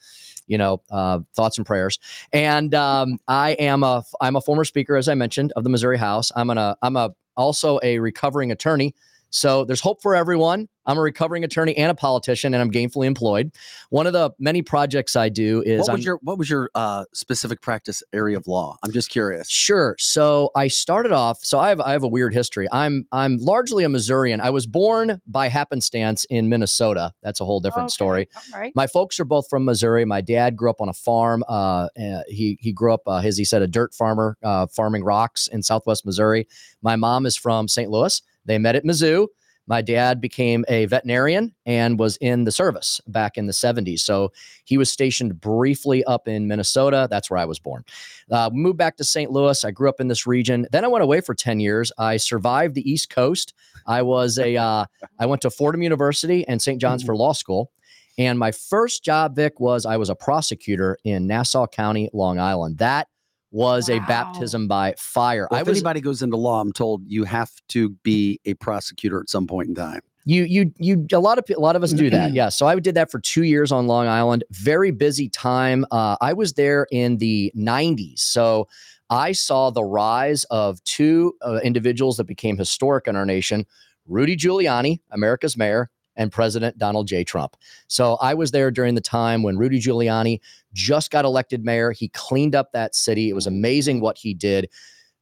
you 0.47 0.57
know 0.57 0.81
uh, 0.91 1.19
thoughts 1.33 1.57
and 1.57 1.65
prayers 1.65 1.97
and 2.33 2.73
um, 2.75 3.17
i 3.27 3.51
am 3.51 3.83
a 3.83 4.03
i'm 4.21 4.35
a 4.35 4.41
former 4.41 4.65
speaker 4.65 4.95
as 4.97 5.07
i 5.07 5.13
mentioned 5.13 5.51
of 5.55 5.63
the 5.63 5.69
missouri 5.69 5.97
house 5.97 6.31
i'm 6.35 6.49
an 6.49 6.57
a 6.57 6.75
i'm 6.81 6.95
a 6.95 7.09
also 7.37 7.79
a 7.83 7.99
recovering 7.99 8.51
attorney 8.51 8.93
so 9.35 9.65
there's 9.65 9.81
hope 9.81 10.01
for 10.01 10.15
everyone 10.15 10.67
i'm 10.85 10.97
a 10.97 11.01
recovering 11.01 11.43
attorney 11.43 11.75
and 11.77 11.91
a 11.91 11.95
politician 11.95 12.53
and 12.53 12.61
i'm 12.61 12.71
gainfully 12.71 13.05
employed 13.05 13.51
one 13.89 14.07
of 14.07 14.13
the 14.13 14.31
many 14.39 14.61
projects 14.61 15.15
i 15.15 15.27
do 15.27 15.61
is 15.65 15.81
What 15.81 15.89
I'm, 15.89 15.95
was 15.97 16.05
your 16.05 16.19
What 16.23 16.37
was 16.37 16.49
your 16.49 16.69
uh, 16.73 17.03
specific 17.13 17.61
practice 17.61 18.01
area 18.13 18.37
of 18.37 18.47
law? 18.47 18.77
I'm 18.83 18.91
just 18.91 19.09
curious. 19.09 19.49
Sure. 19.49 19.95
So 19.99 20.51
I 20.55 20.67
started 20.69 21.11
off. 21.11 21.39
So 21.43 21.59
I 21.59 21.69
have 21.69 21.81
I 21.81 21.91
have 21.91 22.03
a 22.03 22.07
weird 22.07 22.33
history. 22.33 22.67
I'm 22.71 23.05
I'm 23.11 23.37
largely 23.37 23.83
a 23.83 23.89
Missourian. 23.89 24.39
I 24.41 24.49
was 24.51 24.65
born 24.67 25.21
by 25.27 25.47
happenstance 25.49 26.25
in 26.25 26.49
Minnesota. 26.49 27.11
That's 27.23 27.41
a 27.41 27.45
whole 27.45 27.59
different 27.59 27.87
Okay, 27.87 27.93
story. 27.93 28.27
all 28.53 28.59
right. 28.59 28.73
My 28.75 28.87
folks 28.87 29.19
are 29.19 29.25
both 29.25 29.47
from 29.49 29.65
Missouri. 29.65 30.05
My 30.05 30.21
dad 30.21 30.55
grew 30.55 30.69
up 30.69 30.81
on 30.81 30.89
a 30.89 30.93
farm. 30.93 31.43
Uh, 31.47 31.87
uh, 31.99 32.23
he 32.27 32.57
he 32.61 32.71
grew 32.71 32.93
up, 32.93 33.01
uh, 33.07 33.17
as 33.23 33.37
he 33.37 33.45
said, 33.45 33.61
a 33.61 33.67
dirt 33.67 33.93
farmer, 33.93 34.37
uh, 34.43 34.67
farming 34.67 35.03
rocks 35.03 35.47
in 35.47 35.61
Southwest 35.63 36.05
Missouri. 36.05 36.47
My 36.81 36.95
mom 36.95 37.25
is 37.25 37.35
from 37.35 37.67
St. 37.67 37.89
Louis. 37.89 38.21
They 38.45 38.57
met 38.57 38.75
at 38.75 38.83
Mizzou. 38.83 39.27
My 39.67 39.81
dad 39.81 40.21
became 40.21 40.63
a 40.67 40.85
veterinarian 40.85 41.53
and 41.65 41.97
was 41.97 42.17
in 42.17 42.43
the 42.43 42.51
service 42.51 43.01
back 43.07 43.37
in 43.37 43.47
the 43.47 43.53
70s. 43.53 43.99
So 44.01 44.31
he 44.65 44.77
was 44.77 44.91
stationed 44.91 45.41
briefly 45.41 46.03
up 46.03 46.27
in 46.27 46.47
Minnesota. 46.47 47.07
That's 47.09 47.31
where 47.31 47.39
I 47.39 47.45
was 47.45 47.57
born. 47.57 47.83
Uh, 48.29 48.51
moved 48.53 48.77
back 48.77 48.97
to 48.97 49.03
St. 49.03 49.31
Louis. 49.31 49.63
I 49.63 49.71
grew 49.71 49.89
up 49.89 49.99
in 49.99 50.07
this 50.07 50.27
region. 50.27 50.67
Then 50.71 50.85
I 50.85 50.87
went 50.87 51.03
away 51.03 51.21
for 51.21 51.33
10 51.33 51.59
years. 51.59 51.91
I 51.97 52.17
survived 52.17 52.75
the 52.75 52.89
East 52.89 53.09
Coast. 53.09 53.55
I 53.87 54.03
was 54.03 54.37
a, 54.37 54.55
uh, 54.55 54.85
I 55.19 55.25
went 55.25 55.41
to 55.41 55.49
Fordham 55.49 55.81
University 55.81 56.47
and 56.47 56.61
St. 56.61 56.79
John's 56.79 57.03
for 57.03 57.15
law 57.15 57.33
school. 57.33 57.71
And 58.17 58.39
my 58.39 58.51
first 58.51 59.03
job, 59.03 59.35
Vic, 59.35 59.59
was 59.59 59.85
I 59.85 59.97
was 59.97 60.09
a 60.09 60.15
prosecutor 60.15 60.97
in 61.03 61.27
Nassau 61.27 61.67
County, 61.67 62.09
Long 62.13 62.39
Island. 62.39 62.77
That 62.77 63.07
was 63.55 63.89
a 63.89 63.99
baptism 63.99 64.67
by 64.67 64.93
fire. 64.97 65.47
Well, 65.49 65.57
I 65.57 65.61
if 65.61 65.67
was 65.67 65.77
anybody 65.77 66.01
goes 66.01 66.21
into 66.21 66.35
law, 66.35 66.59
I'm 66.59 66.73
told 66.73 67.03
you 67.07 67.23
have 67.23 67.49
to 67.69 67.89
be 68.03 68.41
a 68.43 68.53
prosecutor 68.55 69.21
at 69.21 69.29
some 69.29 69.47
point 69.47 69.69
in 69.69 69.75
time. 69.75 70.01
you 70.25 70.43
you 70.43 70.73
you 70.77 71.07
a 71.13 71.19
lot 71.19 71.37
of 71.37 71.45
a 71.49 71.59
lot 71.59 71.77
of 71.77 71.81
us 71.81 71.93
do 71.93 72.09
that 72.09 72.33
yeah. 72.39 72.49
So 72.49 72.67
i 72.67 72.77
did 72.77 72.95
that 72.95 73.09
for 73.09 73.19
two 73.19 73.43
years 73.43 73.71
on 73.71 73.87
long 73.87 74.07
island. 74.07 74.43
Very 74.51 74.91
busy 74.91 75.29
time. 75.29 75.85
Uh, 75.89 76.17
i 76.19 76.33
was 76.33 76.53
there 76.53 76.85
in 76.91 77.17
the 77.17 77.51
90s 77.55 78.19
so 78.19 78.67
i 79.09 79.31
saw 79.31 79.69
the 79.69 79.83
rise 79.83 80.43
of 80.45 80.83
two 80.83 81.33
uh, 81.41 81.59
individuals 81.63 82.17
that 82.17 82.25
became 82.25 82.57
historic 82.57 83.07
in 83.07 83.15
our 83.15 83.25
nation. 83.25 83.65
Rudy 84.05 84.35
giuliani 84.35 84.99
america's 85.11 85.55
mayor 85.55 85.89
and 86.15 86.31
President 86.31 86.77
Donald 86.77 87.07
J. 87.07 87.23
Trump. 87.23 87.55
So 87.87 88.15
I 88.15 88.33
was 88.33 88.51
there 88.51 88.71
during 88.71 88.95
the 88.95 89.01
time 89.01 89.43
when 89.43 89.57
Rudy 89.57 89.79
Giuliani 89.79 90.39
just 90.73 91.11
got 91.11 91.25
elected 91.25 91.63
mayor. 91.63 91.91
He 91.91 92.09
cleaned 92.09 92.55
up 92.55 92.71
that 92.71 92.95
city. 92.95 93.29
It 93.29 93.33
was 93.33 93.47
amazing 93.47 94.01
what 94.01 94.17
he 94.17 94.33
did. 94.33 94.69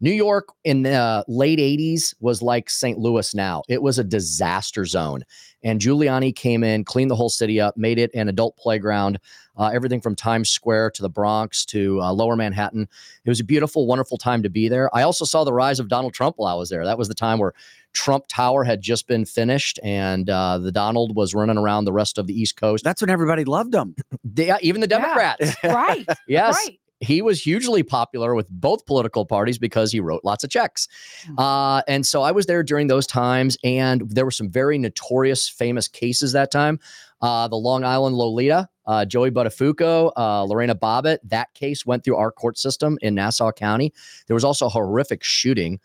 New 0.03 0.11
York 0.11 0.49
in 0.65 0.83
the 0.83 1.23
late 1.29 1.59
80s 1.59 2.13
was 2.19 2.41
like 2.41 2.69
St. 2.69 2.99
Louis 2.99 3.33
now. 3.33 3.63
It 3.69 3.81
was 3.81 3.97
a 3.97 4.03
disaster 4.03 4.83
zone. 4.83 5.23
And 5.63 5.79
Giuliani 5.79 6.35
came 6.35 6.61
in, 6.61 6.83
cleaned 6.83 7.09
the 7.09 7.15
whole 7.15 7.29
city 7.29 7.61
up, 7.61 7.77
made 7.77 7.97
it 7.97 8.11
an 8.13 8.27
adult 8.27 8.57
playground, 8.57 9.17
uh, 9.55 9.71
everything 9.73 10.01
from 10.01 10.13
Times 10.13 10.49
Square 10.49 10.91
to 10.91 11.01
the 11.03 11.09
Bronx 11.09 11.63
to 11.67 12.01
uh, 12.01 12.11
lower 12.11 12.35
Manhattan. 12.35 12.89
It 13.23 13.29
was 13.29 13.39
a 13.39 13.45
beautiful, 13.45 13.87
wonderful 13.87 14.17
time 14.17 14.43
to 14.43 14.49
be 14.49 14.67
there. 14.67 14.93
I 14.93 15.03
also 15.03 15.23
saw 15.23 15.45
the 15.45 15.53
rise 15.53 15.79
of 15.79 15.87
Donald 15.87 16.13
Trump 16.13 16.35
while 16.37 16.53
I 16.53 16.57
was 16.59 16.69
there. 16.69 16.83
That 16.83 16.97
was 16.97 17.07
the 17.07 17.13
time 17.15 17.39
where 17.39 17.53
Trump 17.93 18.25
Tower 18.27 18.65
had 18.65 18.81
just 18.81 19.07
been 19.07 19.23
finished 19.23 19.79
and 19.83 20.29
uh, 20.29 20.57
the 20.57 20.73
Donald 20.73 21.15
was 21.15 21.33
running 21.33 21.57
around 21.57 21.85
the 21.85 21.93
rest 21.93 22.17
of 22.17 22.27
the 22.27 22.33
East 22.37 22.57
Coast. 22.57 22.83
That's 22.83 22.99
when 22.99 23.09
everybody 23.09 23.45
loved 23.45 23.73
him. 23.73 23.95
They, 24.25 24.51
even 24.61 24.81
the 24.81 24.87
Yeah. 24.89 24.97
Democrats. 24.99 25.55
right. 25.63 26.05
yes. 26.27 26.55
Right. 26.67 26.77
He 27.03 27.21
was 27.21 27.41
hugely 27.41 27.83
popular 27.83 28.33
with 28.33 28.49
both 28.49 28.85
political 28.85 29.25
parties 29.25 29.57
because 29.57 29.91
he 29.91 29.99
wrote 29.99 30.21
lots 30.23 30.43
of 30.43 30.49
checks. 30.49 30.87
Mhm. 31.27 31.35
Uh, 31.37 31.83
and 31.87 32.05
so 32.05 32.21
I 32.21 32.31
was 32.31 32.45
there 32.45 32.63
during 32.63 32.87
those 32.87 33.05
times, 33.05 33.57
and 33.63 34.01
there 34.09 34.25
were 34.25 34.31
some 34.31 34.49
very 34.49 34.77
notorious, 34.77 35.47
famous 35.49 35.87
cases 35.87 36.31
that 36.31 36.51
time. 36.51 36.79
Uh, 37.21 37.47
the 37.47 37.55
Long 37.55 37.83
Island 37.83 38.15
Lolita, 38.15 38.67
uh, 38.85 39.05
Joey 39.05 39.31
Buttafuoco, 39.31 40.11
uh, 40.17 40.43
Lorena 40.43 40.75
Bobbitt. 40.75 41.19
That 41.23 41.53
case 41.53 41.85
went 41.85 42.03
through 42.03 42.17
our 42.17 42.31
court 42.31 42.57
system 42.57 42.97
in 43.01 43.15
Nassau 43.15 43.51
County. 43.51 43.93
There 44.27 44.35
was 44.35 44.43
also 44.43 44.65
a 44.65 44.69
horrific 44.69 45.23
shooting. 45.23 45.79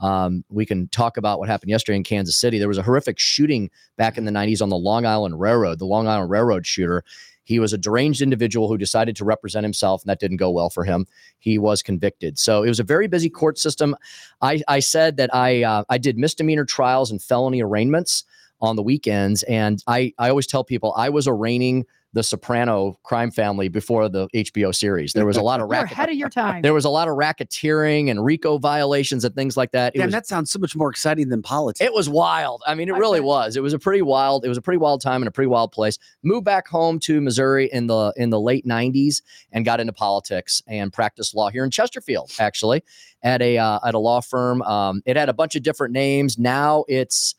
Um, 0.00 0.44
we 0.48 0.66
can 0.66 0.88
talk 0.88 1.16
about 1.16 1.38
what 1.38 1.48
happened 1.48 1.70
yesterday 1.70 1.96
in 1.96 2.04
Kansas 2.04 2.36
City. 2.36 2.58
There 2.58 2.68
was 2.68 2.78
a 2.78 2.82
horrific 2.82 3.18
shooting 3.18 3.70
back 3.96 4.18
in 4.18 4.24
the 4.24 4.32
90s 4.32 4.60
on 4.60 4.68
the 4.68 4.76
Long 4.76 5.06
Island 5.06 5.40
Railroad, 5.40 5.78
the 5.78 5.86
Long 5.86 6.08
Island 6.08 6.30
Railroad 6.30 6.66
shooter. 6.66 7.04
He 7.44 7.58
was 7.58 7.72
a 7.72 7.78
deranged 7.78 8.22
individual 8.22 8.68
who 8.68 8.76
decided 8.76 9.16
to 9.16 9.24
represent 9.24 9.64
himself, 9.64 10.02
and 10.02 10.10
that 10.10 10.20
didn't 10.20 10.38
go 10.38 10.50
well 10.50 10.70
for 10.70 10.84
him. 10.84 11.06
He 11.38 11.58
was 11.58 11.82
convicted. 11.82 12.38
So 12.38 12.62
it 12.62 12.68
was 12.68 12.80
a 12.80 12.84
very 12.84 13.06
busy 13.06 13.30
court 13.30 13.58
system. 13.58 13.94
I, 14.42 14.62
I 14.66 14.80
said 14.80 15.16
that 15.18 15.34
I 15.34 15.62
uh, 15.62 15.84
I 15.88 15.98
did 15.98 16.18
misdemeanor 16.18 16.64
trials 16.64 17.10
and 17.10 17.22
felony 17.22 17.62
arraignments 17.62 18.24
on 18.60 18.76
the 18.76 18.82
weekends, 18.82 19.42
and 19.44 19.82
I 19.86 20.12
I 20.18 20.30
always 20.30 20.46
tell 20.46 20.64
people 20.64 20.92
I 20.96 21.10
was 21.10 21.28
arraigning 21.28 21.86
the 22.14 22.22
Soprano 22.22 22.98
crime 23.02 23.30
family 23.30 23.68
before 23.68 24.08
the 24.08 24.28
HBO 24.34 24.74
series. 24.74 25.12
There 25.12 25.26
was 25.26 25.36
a 25.36 25.42
lot 25.42 25.60
of 25.60 25.68
racket. 25.70 25.92
ahead 25.92 26.08
of 26.08 26.14
your 26.14 26.30
time. 26.30 26.62
There 26.62 26.72
was 26.72 26.84
a 26.84 26.88
lot 26.88 27.08
of 27.08 27.16
racketeering 27.16 28.10
and 28.10 28.24
RICO 28.24 28.58
violations 28.58 29.24
and 29.24 29.34
things 29.34 29.56
like 29.56 29.72
that. 29.72 29.94
It 29.94 29.98
Damn, 29.98 30.06
was 30.06 30.12
that 30.14 30.26
sounds 30.26 30.50
so 30.50 30.58
much 30.58 30.74
more 30.76 30.88
exciting 30.88 31.28
than 31.28 31.42
politics. 31.42 31.80
it 31.84 31.92
was 31.92 32.08
wild. 32.08 32.62
I 32.66 32.74
mean, 32.74 32.88
it 32.88 32.94
I 32.94 32.98
really 32.98 33.18
bet. 33.18 33.26
was. 33.26 33.56
It 33.56 33.62
was 33.62 33.72
a 33.74 33.78
pretty 33.78 34.00
wild. 34.02 34.44
It 34.44 34.48
was 34.48 34.56
a 34.56 34.62
pretty 34.62 34.78
wild 34.78 35.00
time 35.02 35.22
in 35.22 35.28
a 35.28 35.32
pretty 35.32 35.48
wild 35.48 35.72
place. 35.72 35.98
Moved 36.22 36.44
back 36.44 36.68
home 36.68 36.98
to 37.00 37.20
Missouri 37.20 37.68
in 37.72 37.88
the 37.88 38.12
in 38.16 38.30
the 38.30 38.40
late 38.40 38.64
'90s 38.64 39.20
and 39.52 39.64
got 39.64 39.80
into 39.80 39.92
politics 39.92 40.62
and 40.66 40.92
practiced 40.92 41.34
law 41.34 41.50
here 41.50 41.64
in 41.64 41.70
Chesterfield, 41.70 42.30
actually, 42.38 42.84
at 43.22 43.42
a 43.42 43.58
uh, 43.58 43.80
at 43.84 43.94
a 43.94 43.98
law 43.98 44.20
firm. 44.20 44.62
Um, 44.62 45.02
it 45.04 45.16
had 45.16 45.28
a 45.28 45.34
bunch 45.34 45.56
of 45.56 45.62
different 45.64 45.92
names. 45.92 46.38
Now 46.38 46.84
it's 46.88 47.34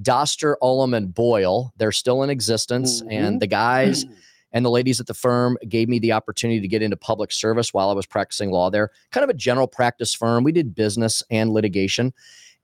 Doster, 0.00 0.56
Ullom, 0.62 0.96
and 0.96 1.14
Boyle. 1.14 1.72
They're 1.76 1.92
still 1.92 2.22
in 2.22 2.30
existence, 2.30 3.02
Mhm. 3.02 3.12
and 3.12 3.40
the 3.42 3.46
guys 3.46 4.04
and 4.52 4.64
the 4.64 4.70
ladies 4.70 5.00
at 5.00 5.06
the 5.06 5.14
firm 5.14 5.56
gave 5.68 5.88
me 5.88 5.98
the 5.98 6.12
opportunity 6.12 6.60
to 6.60 6.68
get 6.68 6.82
into 6.82 6.96
public 6.96 7.32
service 7.32 7.74
while 7.74 7.90
I 7.90 7.92
was 7.94 8.06
practicing 8.06 8.50
law 8.50 8.70
there. 8.70 8.90
Kind 9.10 9.24
of 9.24 9.30
a 9.30 9.34
general 9.34 9.66
practice 9.66 10.14
firm. 10.14 10.44
We 10.44 10.52
did 10.52 10.74
business 10.74 11.22
and 11.30 11.50
litigation. 11.50 12.12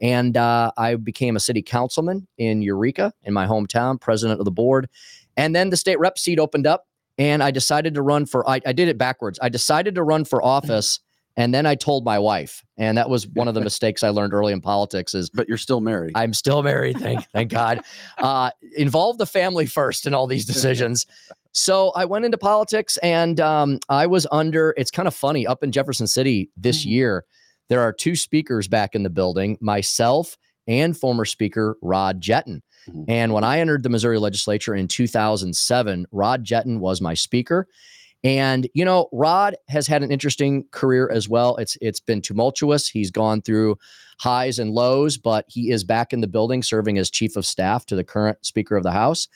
And 0.01 0.37
uh, 0.37 0.73
I 0.77 0.97
became 0.97 1.37
a 1.37 1.41
city 1.41 1.63
councilman 1.63 2.27
in 2.37 2.61
Eureka, 2.61 3.13
in 3.23 3.33
my 3.33 3.47
hometown, 3.47 4.01
president 4.01 4.41
of 4.41 4.45
the 4.45 4.51
board. 4.51 4.89
And 5.37 5.55
then 5.55 5.71
the 5.71 5.77
state 5.77 5.99
rep 6.01 6.19
seat 6.19 6.39
opened 6.41 6.67
up, 6.67 6.89
and 7.19 7.43
I 7.43 7.51
decided 7.53 7.95
to 7.95 8.03
run 8.03 8.27
for. 8.27 8.49
I, 8.49 8.61
I 8.67 8.73
did 8.73 8.89
it 8.89 8.99
backwards. 8.99 9.39
I 9.41 9.49
decided 9.49 9.95
to 9.95 10.03
run 10.03 10.25
for 10.25 10.43
office, 10.43 10.99
and 11.37 11.55
then 11.55 11.67
I 11.67 11.75
told 11.75 12.05
my 12.05 12.19
wife, 12.19 12.65
and 12.77 12.97
that 12.99 13.09
was 13.11 13.27
one 13.29 13.49
of 13.49 13.55
the 13.55 13.61
mistakes 13.71 14.03
I 14.03 14.11
learned 14.11 14.35
early 14.35 14.53
in 14.53 14.61
politics. 14.61 15.15
Is 15.15 15.31
but 15.31 15.49
you're 15.49 15.59
still 15.59 15.81
married. 15.81 16.13
I'm 16.15 16.33
still 16.35 16.63
married, 16.63 16.99
thank 16.99 17.25
thank 17.33 17.51
God. 17.51 17.83
Uh, 18.19 18.51
involve 18.77 19.19
the 19.19 19.27
family 19.27 19.67
first 19.67 20.07
in 20.07 20.15
all 20.15 20.27
these 20.27 20.45
decisions. 20.45 21.07
So 21.55 21.91
I 21.91 22.05
went 22.07 22.25
into 22.25 22.39
politics, 22.39 22.97
and 22.99 23.39
um, 23.41 23.79
I 23.89 24.07
was 24.07 24.27
under. 24.33 24.75
It's 24.77 24.91
kind 24.91 25.07
of 25.09 25.15
funny 25.15 25.47
up 25.47 25.63
in 25.63 25.71
Jefferson 25.73 26.07
City 26.07 26.51
this 26.57 26.83
Mhm. 26.85 26.91
year. 26.91 27.25
There 27.69 27.81
are 27.81 27.93
two 27.93 28.17
speakers 28.17 28.69
back 28.69 28.95
in 28.95 29.03
the 29.03 29.11
building, 29.11 29.59
myself 29.61 30.37
and 30.69 30.97
former 30.97 31.25
Speaker 31.25 31.77
Rod 31.83 32.21
Jetton. 32.23 32.61
Mhm. 32.89 33.05
And 33.09 33.33
when 33.33 33.45
I 33.45 33.59
entered 33.61 33.83
the 33.83 33.89
Missouri 33.89 34.19
legislature 34.19 34.75
in 34.75 34.89
2007, 34.89 36.07
Rod 36.13 36.45
Jetton 36.45 36.79
was 36.79 37.01
my 37.01 37.15
speaker. 37.15 37.67
And 38.25 38.69
you 38.75 38.85
know, 38.85 39.09
Rod 39.13 39.57
has 39.69 39.87
had 39.87 40.03
an 40.03 40.13
interesting 40.13 40.65
career 40.71 41.11
as 41.11 41.29
well. 41.29 41.57
It's 41.57 41.77
it's 41.81 42.01
been 42.01 42.23
tumultuous. 42.23 42.89
He's 42.89 43.11
gone 43.11 43.43
through 43.43 43.79
highs 44.19 44.59
and 44.59 44.71
lows, 44.71 45.19
but 45.19 45.45
he 45.49 45.71
is 45.71 45.83
back 45.83 46.13
in 46.13 46.21
the 46.21 46.29
building 46.29 46.63
serving 46.63 46.99
as 46.99 47.11
chief 47.11 47.37
of 47.37 47.45
staff 47.45 47.85
to 47.87 47.97
the 47.97 48.05
current 48.05 48.45
Speaker 48.47 48.77
of 48.77 48.85
the 48.85 48.93
House. 48.93 49.29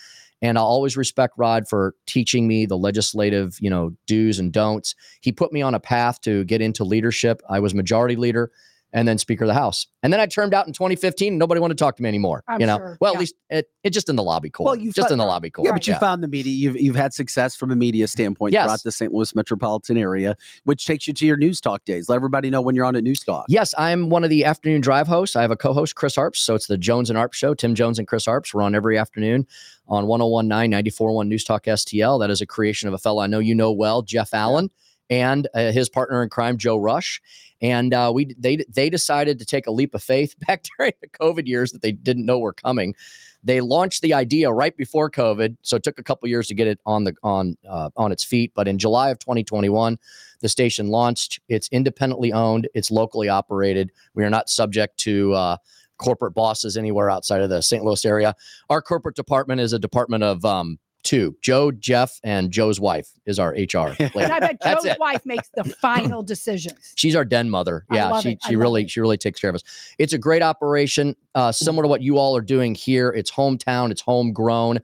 And 0.43 0.59
I'll 0.59 0.67
always 0.67 0.97
respect 0.97 1.35
Rod 1.37 1.67
for 1.67 1.95
teaching 2.07 2.47
me 2.47 2.67
the 2.67 2.77
legislative, 2.77 3.57
you 3.59 3.71
know, 3.71 3.97
do's 4.07 4.39
and 4.39 4.53
don'ts. 4.53 4.95
He 5.23 5.33
put 5.33 5.53
me 5.53 5.63
on 5.63 5.75
a 5.75 5.81
path 5.81 6.21
to 6.21 6.45
get 6.45 6.61
into 6.61 6.85
leadership. 6.85 7.41
I 7.49 7.59
was 7.59 7.75
majority 7.75 8.17
leader 8.17 8.53
and 8.93 9.07
then 9.07 9.19
Speaker 9.19 9.45
of 9.45 9.49
the 9.49 9.55
House. 9.55 9.87
And 10.03 10.13
then 10.13 10.21
I 10.21 10.27
turned 10.27 10.55
out 10.55 10.67
in 10.67 10.73
2015. 10.73 11.35
And 11.35 11.39
nobody 11.39 11.61
wanted 11.61 11.77
to 11.77 11.83
talk 11.83 11.97
to 11.97 12.03
me 12.03 12.09
anymore. 12.09 12.45
I'm 12.49 12.61
you 12.61 12.67
know, 12.67 12.77
sure, 12.79 12.99
well, 13.01 13.13
yeah. 13.13 13.17
at 13.17 13.21
least 13.21 13.35
it, 13.51 13.71
it 13.83 13.91
just 13.91 14.09
in 14.09 14.17
the 14.17 14.23
lobby 14.23 14.49
court. 14.51 14.67
Well, 14.67 14.77
you 14.77 14.93
just 14.93 15.11
in 15.11 15.19
the 15.19 15.25
lobby 15.25 15.51
court. 15.51 15.67
yeah, 15.67 15.73
but 15.73 15.87
you 15.87 15.95
found 15.97 16.23
the 16.23 16.29
media. 16.29 16.53
You've 16.53 16.81
you've 16.81 16.97
had 16.97 17.13
success 17.13 17.57
from 17.57 17.71
a 17.71 17.77
media 17.77 18.07
standpoint 18.07 18.53
Yes. 18.53 18.65
throughout 18.67 18.83
the 18.85 18.93
St. 18.93 19.13
Louis 19.13 19.35
metropolitan 19.35 19.97
area, 19.97 20.37
which 20.65 20.87
takes 20.87 21.07
you 21.07 21.13
to 21.15 21.27
your 21.27 21.37
news 21.37 21.61
talk 21.61 21.85
days. 21.85 22.09
Let 22.09 22.17
everybody 22.17 22.51
know 22.51 22.61
when 22.61 22.75
you're 22.75 22.85
on 22.85 22.97
at 22.97 23.05
News 23.05 23.21
Talk. 23.21 23.47
Yes, 23.49 23.75
I'm 23.77 24.09
one 24.09 24.25
of 24.25 24.31
the 24.31 24.45
afternoon 24.45 24.81
drive 24.81 25.07
hosts. 25.09 25.37
I 25.37 25.43
have 25.43 25.51
a 25.51 25.57
co-host, 25.57 25.95
Chris 25.95 26.17
Arps. 26.17 26.37
So 26.37 26.55
it's 26.55 26.67
the 26.67 26.79
Jones 26.79 27.11
and 27.11 27.19
Arp 27.19 27.33
show. 27.33 27.55
Tim 27.55 27.75
Jones 27.75 27.99
and 27.99 28.07
Chris 28.07 28.27
Arps. 28.27 28.55
We're 28.55 28.63
on 28.63 28.75
every 28.75 28.97
afternoon 28.99 29.47
on 29.89 30.07
1019 30.07 30.71
941 30.71 31.29
News 31.29 31.45
Talk 31.45 31.65
STL. 31.65 32.21
That 32.21 32.31
is 32.31 32.41
a 32.41 32.47
creation 32.47 32.89
of 32.89 32.95
a 32.95 32.99
fellow 32.99 33.23
I 33.23 33.27
know 33.27 33.39
you 33.39 33.55
know 33.55 33.73
well, 33.73 34.03
Jeff 34.03 34.33
Allen, 34.33 34.71
and 35.11 35.49
uh, 35.55 35.73
his 35.73 35.89
partner 35.89 36.23
in 36.23 36.29
crime, 36.29 36.57
Joe 36.59 36.77
Rush. 36.77 37.21
And 37.63 37.95
uh, 37.95 38.13
we 38.15 38.35
they 38.39 38.65
they 38.69 38.91
decided 38.91 39.39
to 39.39 39.45
take 39.45 39.67
a 39.67 39.71
leap 39.71 39.95
of 39.95 40.03
faith 40.03 40.35
back 40.47 40.65
during 40.77 40.93
the 41.01 41.09
COVID 41.09 41.47
years 41.47 41.73
that 41.73 41.83
they 41.83 41.93
didn't 41.93 42.27
know 42.27 42.39
were 42.39 42.53
coming. 42.53 42.95
They 43.43 43.61
launched 43.61 44.03
the 44.03 44.13
idea 44.13 44.51
right 44.51 44.77
before 44.77 45.09
COVID, 45.09 45.57
so 45.63 45.77
it 45.77 45.85
took 45.85 46.01
a 46.01 46.03
couple 46.03 46.29
years 46.29 46.49
to 46.49 46.55
get 46.55 46.67
it 46.67 46.81
on 46.85 47.05
the 47.05 47.15
on 47.23 47.57
uh, 47.69 47.91
on 47.97 48.13
its 48.13 48.25
feet. 48.25 48.53
But 48.55 48.67
in 48.69 48.79
July 48.79 49.11
of 49.11 49.19
2021, 49.21 49.99
the 50.41 50.49
station 50.49 50.89
launched. 50.89 51.41
It's 51.49 51.69
independently 51.69 52.33
owned. 52.33 52.69
It's 52.75 52.91
locally 52.91 53.29
operated. 53.29 53.93
We 54.15 54.25
are 54.25 54.31
not 54.31 54.51
subject 54.51 54.99
to 54.99 55.33
uh, 55.35 55.57
corporate 55.99 56.35
bosses 56.35 56.77
anywhere 56.77 57.11
outside 57.11 57.41
of 57.41 57.51
the 57.51 57.63
St. 57.63 57.85
Louis 57.85 58.05
area. 58.05 58.35
Our 58.69 58.83
corporate 58.83 59.17
department 59.17 59.61
is 59.61 59.73
a 59.73 59.79
department 59.79 60.25
of 60.25 60.45
um, 60.45 60.79
two: 61.07 61.37
Joe, 61.43 61.71
Jeff, 61.71 62.21
and 62.25 62.51
Joe's 62.51 62.79
wife 62.81 63.09
is 63.27 63.39
our 63.39 63.51
HR. 63.53 63.95
and. 63.99 64.11
I 64.17 64.41
bet 64.41 64.59
That's 64.61 64.85
Joe's 64.85 64.93
it. 64.93 64.99
wife 65.01 65.25
makes 65.25 65.49
the 65.55 65.65
final 65.81 66.23
decisions. 66.23 66.93
She's 66.97 67.15
our 67.17 67.25
den 67.25 67.49
mother. 67.49 67.85
Yeah, 67.91 68.21
she 68.21 68.33
it. 68.33 68.39
She 68.47 68.57
really 68.57 68.83
it. 68.83 68.91
she 68.91 69.01
really 69.01 69.17
takes 69.17 69.41
care 69.41 69.49
of 69.51 69.57
us. 69.57 69.63
It's 69.99 70.13
a 70.13 70.19
great 70.19 70.43
operation, 70.43 71.15
uh, 71.35 71.53
similar 71.53 71.85
to 71.85 71.89
what 71.89 72.03
you 72.03 72.19
all 72.19 72.37
are 72.37 72.41
doing 72.43 72.75
here. 72.75 73.11
It's 73.11 73.31
hometown. 73.31 73.91
It's 73.91 74.01
homegrown. 74.03 74.81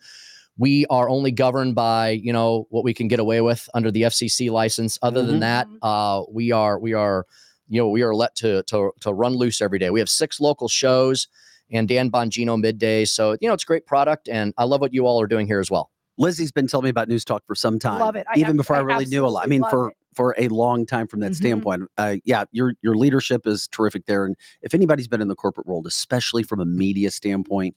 We 0.59 0.87
are 0.91 1.09
only 1.09 1.33
governed 1.33 1.75
by 1.75 2.11
you 2.11 2.33
know 2.33 2.67
what 2.71 2.85
we 2.85 2.95
can 2.95 3.09
get 3.09 3.19
away 3.21 3.41
with 3.41 3.69
under 3.75 3.91
the 3.91 4.03
FCC 4.03 4.51
license. 4.51 4.99
Other 5.03 5.23
than 5.25 5.37
Mhm. 5.37 5.41
that, 5.41 5.67
uh, 5.83 6.23
we 6.31 6.53
are 6.53 6.79
we 6.79 6.93
are 6.93 7.27
you 7.69 7.81
know 7.81 7.89
we 7.89 8.03
are 8.03 8.15
let 8.15 8.35
to 8.37 8.63
to 8.65 8.91
to 9.01 9.13
run 9.13 9.35
loose 9.35 9.61
every 9.61 9.79
day. 9.79 9.91
We 9.91 9.99
have 10.01 10.09
six 10.11 10.41
local 10.41 10.69
shows 10.69 11.27
and 11.71 11.89
Dan 11.89 12.11
Bongino 12.11 12.61
midday. 12.61 13.07
So 13.07 13.37
you 13.41 13.49
know 13.49 13.55
it's 13.55 13.65
a 13.65 13.67
great 13.67 13.87
product, 13.87 14.29
and 14.29 14.53
I 14.59 14.65
love 14.65 14.83
what 14.83 14.93
you 14.93 15.07
all 15.07 15.21
are 15.23 15.27
doing 15.27 15.47
here 15.47 15.59
as 15.61 15.71
well. 15.71 15.91
Lizzie's 16.23 16.53
been 16.53 16.67
telling 16.67 16.85
me 16.85 16.91
about 16.91 17.09
News 17.09 17.25
Talk 17.25 17.43
for 17.47 17.55
some 17.55 17.79
time. 17.79 18.01
Love 18.01 18.17
it. 18.17 18.27
I 18.33 18.39
even 18.39 18.57
before 18.57 18.77
I, 18.77 18.81
I 18.81 18.83
really 18.83 19.07
knew 19.07 19.27
a 19.27 19.29
lot. 19.29 19.45
I 19.45 19.49
mean, 19.49 19.65
for 19.69 19.89
it. 19.91 19.97
for 20.15 20.35
a 20.39 20.49
long 20.49 20.87
time 20.87 21.07
from 21.07 21.21
that 21.21 21.33
Mhm. 21.33 21.37
standpoint. 21.37 21.83
Uh, 21.99 22.17
yeah, 22.25 22.45
your 22.53 22.75
your 22.83 22.95
leadership 22.97 23.47
is 23.47 23.67
terrific 23.69 24.07
there. 24.07 24.25
And 24.25 24.37
if 24.63 24.75
anybody's 24.75 25.09
been 25.09 25.21
in 25.21 25.29
the 25.29 25.35
corporate 25.35 25.67
world, 25.67 25.87
especially 25.87 26.43
from 26.43 26.61
a 26.61 26.65
media 26.67 27.11
standpoint, 27.11 27.75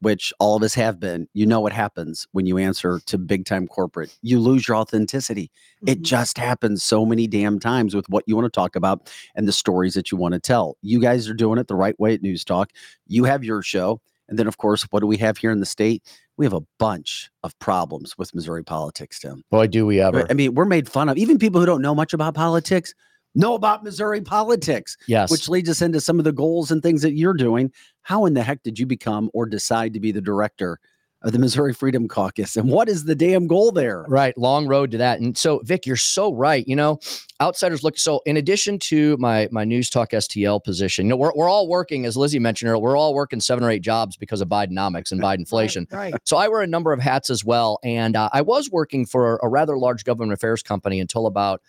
which 0.00 0.32
all 0.38 0.56
of 0.56 0.62
us 0.62 0.74
have 0.74 1.00
been, 1.00 1.26
you 1.34 1.44
know 1.44 1.60
what 1.60 1.72
happens 1.72 2.26
when 2.32 2.46
you 2.46 2.56
answer 2.56 3.00
to 3.06 3.18
big 3.18 3.44
time 3.44 3.66
corporate. 3.66 4.16
You 4.22 4.38
lose 4.40 4.66
your 4.68 4.76
authenticity. 4.76 5.50
It 5.86 5.98
Mhm. 6.00 6.02
just 6.02 6.38
happens 6.38 6.82
so 6.84 7.04
many 7.04 7.26
damn 7.26 7.58
times 7.58 7.94
with 7.96 8.08
what 8.08 8.22
you 8.26 8.36
want 8.36 8.46
to 8.46 8.50
talk 8.56 8.76
about 8.76 9.10
and 9.34 9.46
the 9.48 9.52
stories 9.52 9.94
that 9.94 10.10
you 10.12 10.16
want 10.18 10.34
to 10.34 10.40
tell. 10.40 10.76
You 10.82 11.00
guys 11.00 11.28
are 11.28 11.34
doing 11.34 11.58
it 11.58 11.66
the 11.66 11.74
right 11.74 11.98
way 11.98 12.14
at 12.14 12.22
News 12.22 12.44
Talk. 12.44 12.70
You 13.08 13.24
have 13.24 13.42
your 13.44 13.60
show. 13.62 14.00
And 14.28 14.38
then, 14.38 14.46
of 14.46 14.58
course, 14.58 14.82
what 14.90 15.00
do 15.00 15.06
we 15.06 15.16
have 15.16 15.38
here 15.38 15.50
in 15.50 15.60
the 15.60 15.66
state? 15.66 16.02
We 16.38 16.46
have 16.46 16.54
a 16.54 16.62
bunch 16.78 17.30
of 17.42 17.58
problems 17.58 18.16
with 18.16 18.32
Missouri 18.34 18.62
politics, 18.62 19.18
Tim. 19.18 19.42
Boy, 19.50 19.66
do 19.66 19.84
we 19.84 20.00
ever! 20.00 20.24
I 20.30 20.34
mean, 20.34 20.54
we're 20.54 20.64
made 20.64 20.88
fun 20.88 21.08
of. 21.08 21.18
Even 21.18 21.36
people 21.36 21.60
who 21.60 21.66
don't 21.66 21.82
know 21.82 21.96
much 21.96 22.12
about 22.12 22.34
politics 22.34 22.94
know 23.34 23.54
about 23.54 23.82
Missouri 23.82 24.20
politics, 24.20 24.96
yes, 25.08 25.32
which 25.32 25.48
leads 25.48 25.68
us 25.68 25.82
into 25.82 26.00
some 26.00 26.18
of 26.20 26.24
the 26.24 26.32
goals 26.32 26.70
and 26.70 26.80
things 26.80 27.02
that 27.02 27.14
you're 27.14 27.34
doing. 27.34 27.72
How 28.02 28.24
in 28.24 28.34
the 28.34 28.42
heck 28.44 28.62
did 28.62 28.78
you 28.78 28.86
become 28.86 29.30
or 29.34 29.46
decide 29.46 29.92
to 29.94 30.00
be 30.00 30.12
the 30.12 30.20
director 30.20 30.78
of 31.22 31.32
the 31.32 31.38
Missouri 31.38 31.74
Freedom 31.74 32.06
Caucus. 32.06 32.56
And 32.56 32.70
what 32.70 32.88
is 32.88 33.04
the 33.04 33.14
damn 33.14 33.48
goal 33.48 33.72
there? 33.72 34.04
Right, 34.08 34.36
long 34.38 34.68
road 34.68 34.92
to 34.92 34.98
that. 34.98 35.18
And 35.18 35.36
so, 35.36 35.60
Vic, 35.64 35.84
you're 35.84 35.96
so 35.96 36.32
right. 36.32 36.66
You 36.68 36.76
know, 36.76 37.00
outsiders 37.40 37.82
look. 37.82 37.98
So, 37.98 38.22
in 38.24 38.36
addition 38.36 38.78
to 38.80 39.16
my 39.18 39.48
my 39.50 39.64
News 39.64 39.90
Talk 39.90 40.10
STL 40.10 40.62
position, 40.62 41.06
you 41.06 41.10
know, 41.10 41.16
we're 41.16 41.32
we're 41.34 41.48
all 41.48 41.68
working, 41.68 42.06
as 42.06 42.16
Lizzie 42.16 42.38
mentioned 42.38 42.70
earlier, 42.70 42.82
we're 42.82 42.96
all 42.96 43.14
working 43.14 43.40
seven 43.40 43.64
or 43.64 43.70
eight 43.70 43.82
jobs 43.82 44.16
because 44.16 44.40
of 44.40 44.48
Bidenomics 44.48 45.10
and 45.10 45.20
Bidenflation. 45.20 45.92
Right. 45.92 46.12
right. 46.12 46.22
So 46.24 46.36
I 46.36 46.48
wear 46.48 46.62
a 46.62 46.66
number 46.66 46.92
of 46.92 47.00
hats 47.00 47.30
as 47.30 47.44
well, 47.44 47.80
and 47.82 48.14
uh, 48.14 48.28
I 48.32 48.42
was 48.42 48.70
working 48.70 49.04
for 49.04 49.40
a 49.42 49.48
rather 49.48 49.76
large 49.76 50.04
government 50.04 50.32
affairs 50.32 50.62
company 50.62 51.00
until 51.00 51.26
about. 51.26 51.62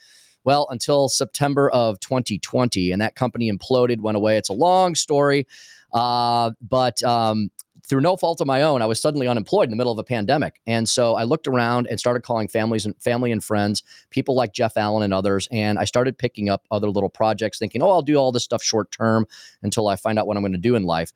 Well, 0.45 0.67
until 0.69 1.09
September 1.09 1.69
of 1.71 1.99
2020, 1.99 2.93
and 2.93 3.01
that 3.01 3.15
company 3.15 3.51
imploded, 3.51 3.99
went 3.99 4.15
away. 4.15 4.37
It's 4.37 4.47
a 4.47 4.53
long 4.53 4.95
story, 4.95 5.45
uh, 5.91 6.51
but 6.61 7.03
um, 7.03 7.51
through 7.89 8.01
no 8.01 8.15
fault 8.15 8.39
of 8.39 8.47
my 8.47 8.61
own, 8.61 8.81
I 8.81 8.85
was 8.85 9.01
suddenly 9.01 9.27
unemployed 9.27 9.65
in 9.65 9.71
the 9.71 9.75
middle 9.75 9.91
of 9.91 9.97
a 9.97 10.03
pandemic. 10.03 10.61
And 10.67 10.87
so 10.87 11.15
I 11.15 11.23
looked 11.23 11.47
around 11.47 11.87
and 11.87 11.99
started 11.99 12.21
calling 12.21 12.47
families 12.47 12.85
and 12.85 12.95
family 13.01 13.31
and 13.31 13.43
friends, 13.43 13.83
people 14.11 14.35
like 14.35 14.53
Jeff 14.53 14.77
Allen 14.77 15.03
and 15.03 15.13
others. 15.13 15.47
And 15.51 15.79
I 15.79 15.85
started 15.85 16.17
picking 16.17 16.49
up 16.49 16.65
other 16.69 16.89
little 16.89 17.09
projects, 17.09 17.57
thinking, 17.57 17.81
oh, 17.81 17.89
I'll 17.89 18.03
do 18.03 18.15
all 18.15 18.31
this 18.31 18.43
stuff 18.43 18.61
short 18.61 18.91
term 18.91 19.25
until 19.63 19.87
I 19.87 19.95
find 19.95 20.19
out 20.19 20.27
what 20.27 20.37
I'm 20.37 20.43
going 20.43 20.53
to 20.53 20.59
do 20.59 20.75
in 20.75 20.83
life. 20.83 21.11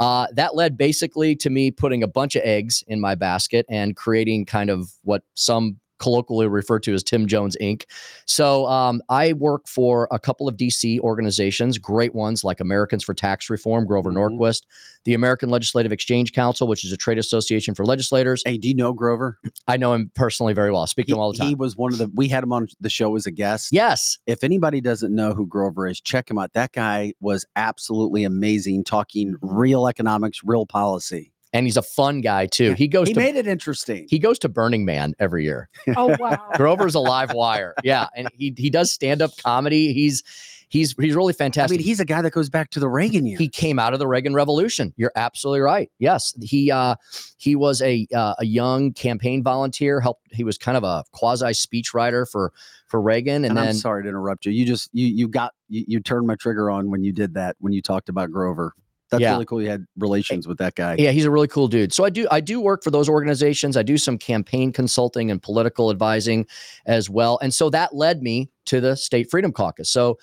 Uh, 0.00 0.26
that 0.32 0.56
led 0.56 0.76
basically 0.76 1.36
to 1.36 1.48
me 1.48 1.70
putting 1.70 2.02
a 2.02 2.08
bunch 2.08 2.34
of 2.34 2.42
eggs 2.44 2.82
in 2.88 3.00
my 3.00 3.14
basket 3.14 3.64
and 3.68 3.96
creating 3.96 4.44
kind 4.44 4.68
of 4.68 4.90
what 5.02 5.22
some 5.34 5.78
colloquially 5.98 6.46
referred 6.48 6.82
to 6.84 6.94
as 6.94 7.02
Tim 7.02 7.26
Jones 7.26 7.56
Inc. 7.60 7.84
So 8.26 8.66
um, 8.66 9.00
I 9.08 9.32
work 9.34 9.66
for 9.68 10.08
a 10.10 10.18
couple 10.18 10.48
of 10.48 10.56
DC 10.56 11.00
organizations, 11.00 11.78
great 11.78 12.14
ones 12.14 12.44
like 12.44 12.60
Americans 12.60 13.04
for 13.04 13.14
Tax 13.14 13.48
Reform, 13.50 13.86
Grover 13.86 14.10
Mhm. 14.12 14.16
Norquist, 14.38 14.62
the 15.04 15.14
American 15.14 15.48
Legislative 15.50 15.92
Exchange 15.92 16.32
Council, 16.32 16.66
which 16.66 16.84
is 16.84 16.92
a 16.92 16.96
trade 16.96 17.18
association 17.18 17.74
for 17.74 17.84
legislators. 17.84 18.42
Hey, 18.44 18.58
do 18.58 18.68
you 18.68 18.74
know 18.74 18.92
Grover? 18.92 19.38
I 19.68 19.76
know 19.76 19.92
him 19.94 20.10
personally 20.14 20.52
very 20.52 20.70
well. 20.72 20.82
I 20.82 20.86
speak 20.86 21.06
He, 21.06 21.12
to 21.12 21.16
him 21.16 21.20
all 21.20 21.32
the 21.32 21.38
time. 21.38 21.48
he 21.48 21.54
was 21.54 21.76
one 21.76 21.92
of 21.92 21.98
the, 21.98 22.10
we 22.14 22.28
had 22.28 22.42
him 22.42 22.52
on 22.52 22.66
the 22.80 22.90
show 22.90 23.14
as 23.16 23.24
a 23.26 23.30
guest. 23.30 23.68
Yes. 23.72 24.18
If 24.26 24.42
anybody 24.42 24.80
doesn't 24.80 25.14
know 25.14 25.32
who 25.32 25.46
Grover 25.46 25.86
is, 25.86 26.00
check 26.00 26.30
him 26.30 26.38
out. 26.38 26.52
That 26.54 26.72
guy 26.72 27.12
was 27.20 27.46
absolutely 27.56 28.24
amazing, 28.24 28.84
talking 28.84 29.06
Mm-hmm. 29.34 29.56
real 29.56 29.86
economics, 29.88 30.40
real 30.44 30.66
policy. 30.66 31.32
And 31.52 31.64
he's 31.66 31.76
a 31.76 31.82
fun 31.82 32.20
guy 32.20 32.46
too. 32.46 32.70
Yeah. 32.70 32.74
He 32.74 32.88
goes 32.88 33.08
He 33.08 33.14
to 33.14 33.20
made 33.20 33.36
it 33.36 33.46
interesting. 33.46 34.06
he 34.10 34.18
goes 34.18 34.38
to 34.40 34.48
Burning 34.48 34.84
Man 34.84 35.14
every 35.18 35.44
year. 35.44 35.68
Oh 35.96 36.14
wow. 36.18 36.38
Grover's 36.54 36.94
a 36.94 37.00
live 37.00 37.32
wire. 37.32 37.74
Yeah. 37.84 38.08
And 38.16 38.28
he 38.36 38.52
he 38.56 38.68
does 38.68 38.92
stand-up 38.92 39.30
comedy. 39.42 39.92
He's 39.94 40.22
he's 40.68 40.94
he's 40.98 41.14
really 41.14 41.32
fantastic. 41.32 41.36
I 41.36 41.44
fantastic. 41.44 41.78
mean, 41.78 41.86
he's 41.86 42.00
a 42.00 42.04
guy 42.04 42.20
that 42.22 42.32
goes 42.32 42.50
back 42.50 42.70
to 42.70 42.80
the 42.80 42.88
Reagan 42.88 43.24
years. 43.26 43.38
he 43.38 43.48
came 43.48 43.78
out 43.78 43.92
of 43.94 44.00
the 44.00 44.06
Reagan 44.08 44.34
Revolution. 44.34 44.92
You're 44.96 45.12
absolutely 45.16 45.60
right. 45.60 45.90
Yes, 45.98 46.34
he 46.42 46.70
uh, 46.70 46.96
he 47.38 47.54
was 47.56 47.80
a 47.80 48.06
uh, 48.14 48.34
a 48.38 48.44
young 48.44 48.92
campaign 48.92 49.42
volunteer. 49.42 50.00
Helped. 50.00 50.26
He 50.32 50.44
was 50.44 50.58
kind 50.58 50.76
of 50.76 50.84
a 50.84 51.04
quasi 51.12 51.46
speechwriter 51.46 52.28
for 52.28 52.52
for 52.88 53.00
Reagan, 53.00 53.36
and, 53.36 53.46
and 53.46 53.56
then 53.56 53.68
I'm 53.68 53.74
sorry 53.74 54.02
to 54.02 54.08
interrupt 54.08 54.44
you. 54.46 54.52
You 54.52 54.66
just 54.66 54.90
you 54.92 55.06
you 55.06 55.28
got 55.28 55.54
you, 55.68 55.84
you 55.86 56.00
turned 56.00 56.26
my 56.26 56.34
trigger 56.34 56.70
on 56.70 56.90
when 56.90 57.02
you 57.04 57.12
did 57.12 57.34
that 57.34 57.56
when 57.60 57.72
you 57.72 57.80
talked 57.80 58.08
about 58.08 58.30
Grover. 58.30 58.74
That's 59.10 59.20
Yeah. 59.20 59.32
really 59.32 59.44
cool. 59.44 59.62
You 59.62 59.68
had 59.70 59.86
relations 59.98 60.48
with 60.48 60.58
that 60.58 60.74
guy. 60.74 60.96
yeah, 60.98 61.10
he's 61.12 61.24
a 61.24 61.30
really 61.30 61.48
cool 61.48 61.68
dude. 61.68 61.92
So 61.92 62.04
I 62.04 62.10
do 62.10 62.26
I 62.30 62.40
do 62.40 62.60
work 62.60 62.82
for 62.82 62.90
those 62.90 63.08
organizations. 63.08 63.76
I 63.76 63.82
do 63.82 63.96
some 63.98 64.18
campaign 64.18 64.72
consulting 64.72 65.30
and 65.30 65.40
political 65.42 65.90
advising 65.90 66.46
as 66.86 67.08
well, 67.08 67.38
and 67.40 67.54
so 67.54 67.70
that 67.70 67.94
led 67.94 68.22
me 68.22 68.50
to 68.66 68.80
the 68.80 68.96
State 68.96 69.30
Freedom 69.30 69.52
Caucus. 69.52 69.90
So. 69.90 70.18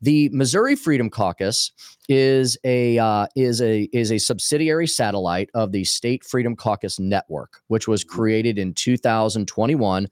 The 0.00 0.28
Missouri 0.28 0.76
Freedom 0.76 1.10
Caucus 1.10 1.72
is 2.08 2.56
a 2.62 2.98
uh, 2.98 3.26
is 3.34 3.60
a 3.60 3.88
is 3.92 4.12
a 4.12 4.18
subsidiary 4.18 4.86
satellite 4.86 5.50
of 5.54 5.72
the 5.72 5.82
State 5.82 6.22
Freedom 6.24 6.54
Caucus 6.54 7.00
Network, 7.00 7.60
which 7.66 7.88
was 7.88 8.04
created 8.04 8.60
in 8.60 8.74
2021 8.74 10.08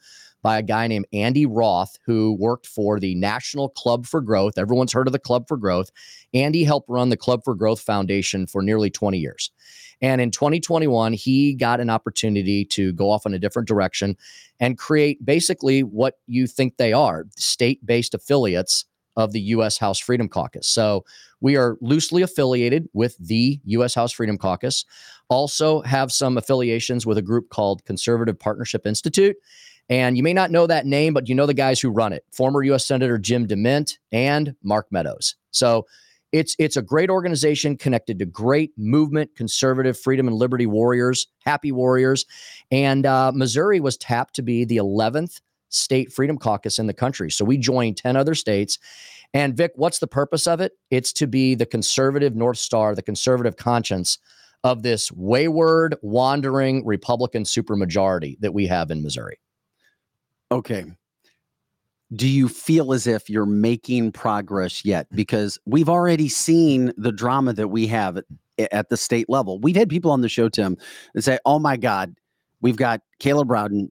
by 0.47 0.59
a 0.59 0.63
guy 0.63 0.87
named 0.87 1.07
Andy 1.13 1.45
Roth, 1.45 1.99
who 2.07 2.37
worked 2.39 2.69
for 2.69 3.01
the 3.01 3.17
National 3.17 3.69
Club 3.69 4.07
for 4.07 4.21
Growth. 4.21 4.57
Everyone's 4.57 4.93
heard 4.93 5.09
of 5.09 5.13
the 5.13 5.19
Club 5.19 5.49
for 5.49 5.57
Growth. 5.57 5.91
Andy 6.35 6.63
helped 6.63 6.89
run 6.89 7.09
the 7.09 7.17
Club 7.17 7.41
for 7.45 7.57
Growth 7.57 7.81
Foundation 7.81 8.47
for 8.47 8.63
nearly 8.63 8.89
20 8.89 9.19
years. 9.19 9.51
And 10.01 10.21
in 10.21 10.31
2021, 10.31 11.15
he 11.15 11.53
got 11.53 11.81
an 11.81 11.91
opportunity 11.91 12.65
to 12.67 12.93
go 12.93 13.11
off 13.11 13.27
in 13.27 13.35
a 13.35 13.41
different 13.41 13.67
direction 13.67 14.17
and 14.61 14.79
create 14.79 15.27
basically 15.27 15.83
what 15.83 16.15
you 16.29 16.47
think 16.47 16.77
they 16.77 16.93
are 16.93 17.25
state 17.37 17.85
based 17.85 18.15
affiliates 18.15 18.85
of 19.17 19.33
the 19.33 19.41
U.S. 19.41 19.79
House 19.79 19.99
Freedom 19.99 20.29
Caucus. 20.29 20.69
So 20.69 21.05
we 21.41 21.57
are 21.57 21.77
loosely 21.81 22.23
affiliated 22.23 22.89
with 22.93 23.17
the 23.19 23.61
U.S. 23.65 23.97
House 23.97 24.13
Freedom 24.13 24.39
Caucus, 24.39 24.85
also 25.29 25.83
have 25.83 26.13
some 26.13 26.39
affiliations 26.39 27.05
with 27.05 27.19
a 27.19 27.23
group 27.23 27.49
called 27.49 27.85
Conservative 27.85 28.39
Partnership 28.39 28.87
Institute. 28.87 29.35
And 29.89 30.17
you 30.17 30.23
may 30.23 30.33
not 30.33 30.51
know 30.51 30.67
that 30.67 30.87
name, 30.87 31.15
but 31.15 31.29
you 31.29 31.35
know 31.35 31.47
the 31.47 31.55
guys 31.55 31.81
who 31.81 31.91
run 31.91 32.13
it 32.13 32.25
former 32.33 32.63
U.S. 32.65 32.87
Senator 32.87 33.19
Jim 33.19 33.47
DeMint 33.47 33.99
and 34.13 34.55
Mark 34.63 34.87
Meadows. 34.91 35.37
So 35.53 35.87
it's 36.33 36.57
it's 36.59 36.77
a 36.77 36.83
great 36.83 37.09
organization 37.09 37.77
connected 37.77 38.19
to 38.19 38.27
great 38.27 38.73
movement, 38.77 39.35
conservative 39.37 39.99
freedom 39.99 40.27
and 40.27 40.37
liberty 40.37 40.67
warriors, 40.67 41.29
happy 41.45 41.73
warriors. 41.73 42.27
And 42.71 43.07
uh, 43.07 43.33
Missouri 43.35 43.81
was 43.81 43.97
tapped 43.97 44.35
to 44.35 44.43
be 44.43 44.65
the 44.65 44.77
11th 44.79 45.41
state 45.69 46.13
freedom 46.13 46.39
caucus 46.39 46.79
in 46.79 46.87
the 46.87 46.95
country. 46.95 47.31
So 47.31 47.45
we 47.45 47.57
joined 47.59 47.97
10 47.97 48.17
other 48.17 48.35
states. 48.35 48.79
And 49.35 49.57
Vic, 49.57 49.73
what's 49.77 49.99
the 49.99 50.07
purpose 50.07 50.47
of 50.47 50.61
it? 50.61 50.73
It's 50.91 51.13
to 51.15 51.27
be 51.27 51.55
the 51.55 51.67
conservative 51.67 52.35
North 52.35 52.59
Star, 52.59 52.95
the 52.95 53.03
conservative 53.03 53.57
conscience 53.57 54.19
of 54.65 54.83
this 54.83 55.13
wayward, 55.13 55.97
wandering 56.03 56.85
Republican 56.85 57.45
supermajority 57.45 58.39
that 58.41 58.55
we 58.55 58.67
have 58.67 58.91
in 58.91 59.03
Missouri. 59.03 59.39
Okay. 60.51 60.85
Do 62.15 62.29
you 62.29 62.49
feel 62.49 62.93
as 62.93 63.07
if 63.07 63.29
you're 63.29 63.47
making 63.47 64.13
progress 64.13 64.85
yet? 64.85 65.11
Mm. 65.11 65.17
Because 65.17 65.59
we've 65.67 65.89
already 65.89 66.29
seen 66.29 66.93
the 66.97 67.13
drama 67.13 67.53
that 67.55 67.69
we 67.69 67.87
have 67.89 68.19
at, 68.19 68.25
at 68.73 68.89
the 68.89 68.97
state 68.97 69.29
level. 69.29 69.59
We've 69.59 69.77
had 69.77 69.89
people 69.89 70.11
on 70.11 70.21
the 70.21 70.29
show, 70.29 70.49
Tim, 70.49 70.77
and 71.15 71.25
say, 71.25 71.39
"Oh 71.45 71.59
my 71.59 71.77
God, 71.77 72.15
we've 72.61 72.77
got 72.77 73.01
Caleb 73.19 73.51
Rowden, 73.51 73.91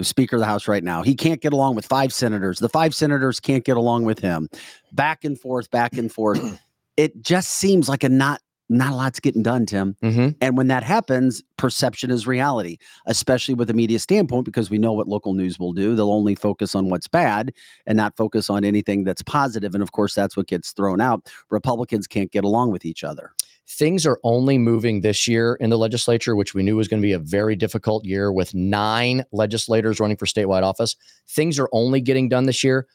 Speaker 0.00 0.36
of 0.36 0.40
the 0.40 0.46
House 0.46 0.68
right 0.68 0.84
now. 0.84 1.02
He 1.02 1.14
can't 1.14 1.40
get 1.40 1.52
along 1.52 1.74
with 1.74 1.86
five 1.86 2.12
senators. 2.12 2.58
The 2.58 2.68
five 2.68 2.94
senators 2.94 3.40
can't 3.40 3.64
get 3.64 3.76
along 3.76 4.04
with 4.04 4.20
him. 4.20 4.48
Back 4.92 5.24
and 5.24 5.38
forth, 5.38 5.70
back 5.70 5.94
and 5.94 6.12
forth. 6.12 6.60
it 6.96 7.20
just 7.22 7.50
seems 7.50 7.88
like 7.88 8.04
a 8.04 8.08
not 8.08 8.40
not 8.68 8.92
a 8.92 8.96
lot's 8.96 9.20
getting 9.20 9.42
done, 9.42 9.66
Tim. 9.66 9.96
Mm-hmm. 10.02 10.28
And 10.40 10.56
when 10.56 10.68
that 10.68 10.82
happens, 10.82 11.42
perception 11.56 12.10
is 12.10 12.26
reality, 12.26 12.76
especially 13.06 13.54
with 13.54 13.70
a 13.70 13.74
media 13.74 13.98
standpoint, 13.98 14.44
because 14.44 14.70
we 14.70 14.78
know 14.78 14.92
what 14.92 15.08
local 15.08 15.34
news 15.34 15.58
will 15.58 15.72
do. 15.72 15.94
They'll 15.94 16.12
only 16.12 16.34
focus 16.34 16.74
on 16.74 16.90
what's 16.90 17.08
bad 17.08 17.52
and 17.86 17.96
not 17.96 18.16
focus 18.16 18.50
on 18.50 18.64
anything 18.64 19.04
that's 19.04 19.22
positive. 19.22 19.74
And 19.74 19.82
of 19.82 19.92
course, 19.92 20.14
that's 20.14 20.36
what 20.36 20.48
gets 20.48 20.72
thrown 20.72 21.00
out. 21.00 21.30
Republicans 21.50 22.06
can't 22.06 22.30
get 22.30 22.44
along 22.44 22.70
with 22.70 22.84
each 22.84 23.04
other. 23.04 23.32
Things 23.70 24.06
are 24.06 24.18
only 24.22 24.56
moving 24.56 25.02
this 25.02 25.28
year 25.28 25.58
in 25.60 25.68
the 25.68 25.76
legislature, 25.76 26.34
which 26.34 26.54
we 26.54 26.62
knew 26.62 26.76
was 26.76 26.88
going 26.88 27.02
to 27.02 27.06
be 27.06 27.12
a 27.12 27.18
very 27.18 27.54
difficult 27.54 28.02
year 28.06 28.32
with 28.32 28.54
nine 28.54 29.24
legislators 29.30 30.00
running 30.00 30.16
for 30.16 30.24
statewide 30.24 30.62
office. 30.62 30.96
Things 31.28 31.58
are 31.58 31.68
only 31.72 32.00
getting 32.00 32.30
done 32.30 32.46
this 32.46 32.64
year. 32.64 32.86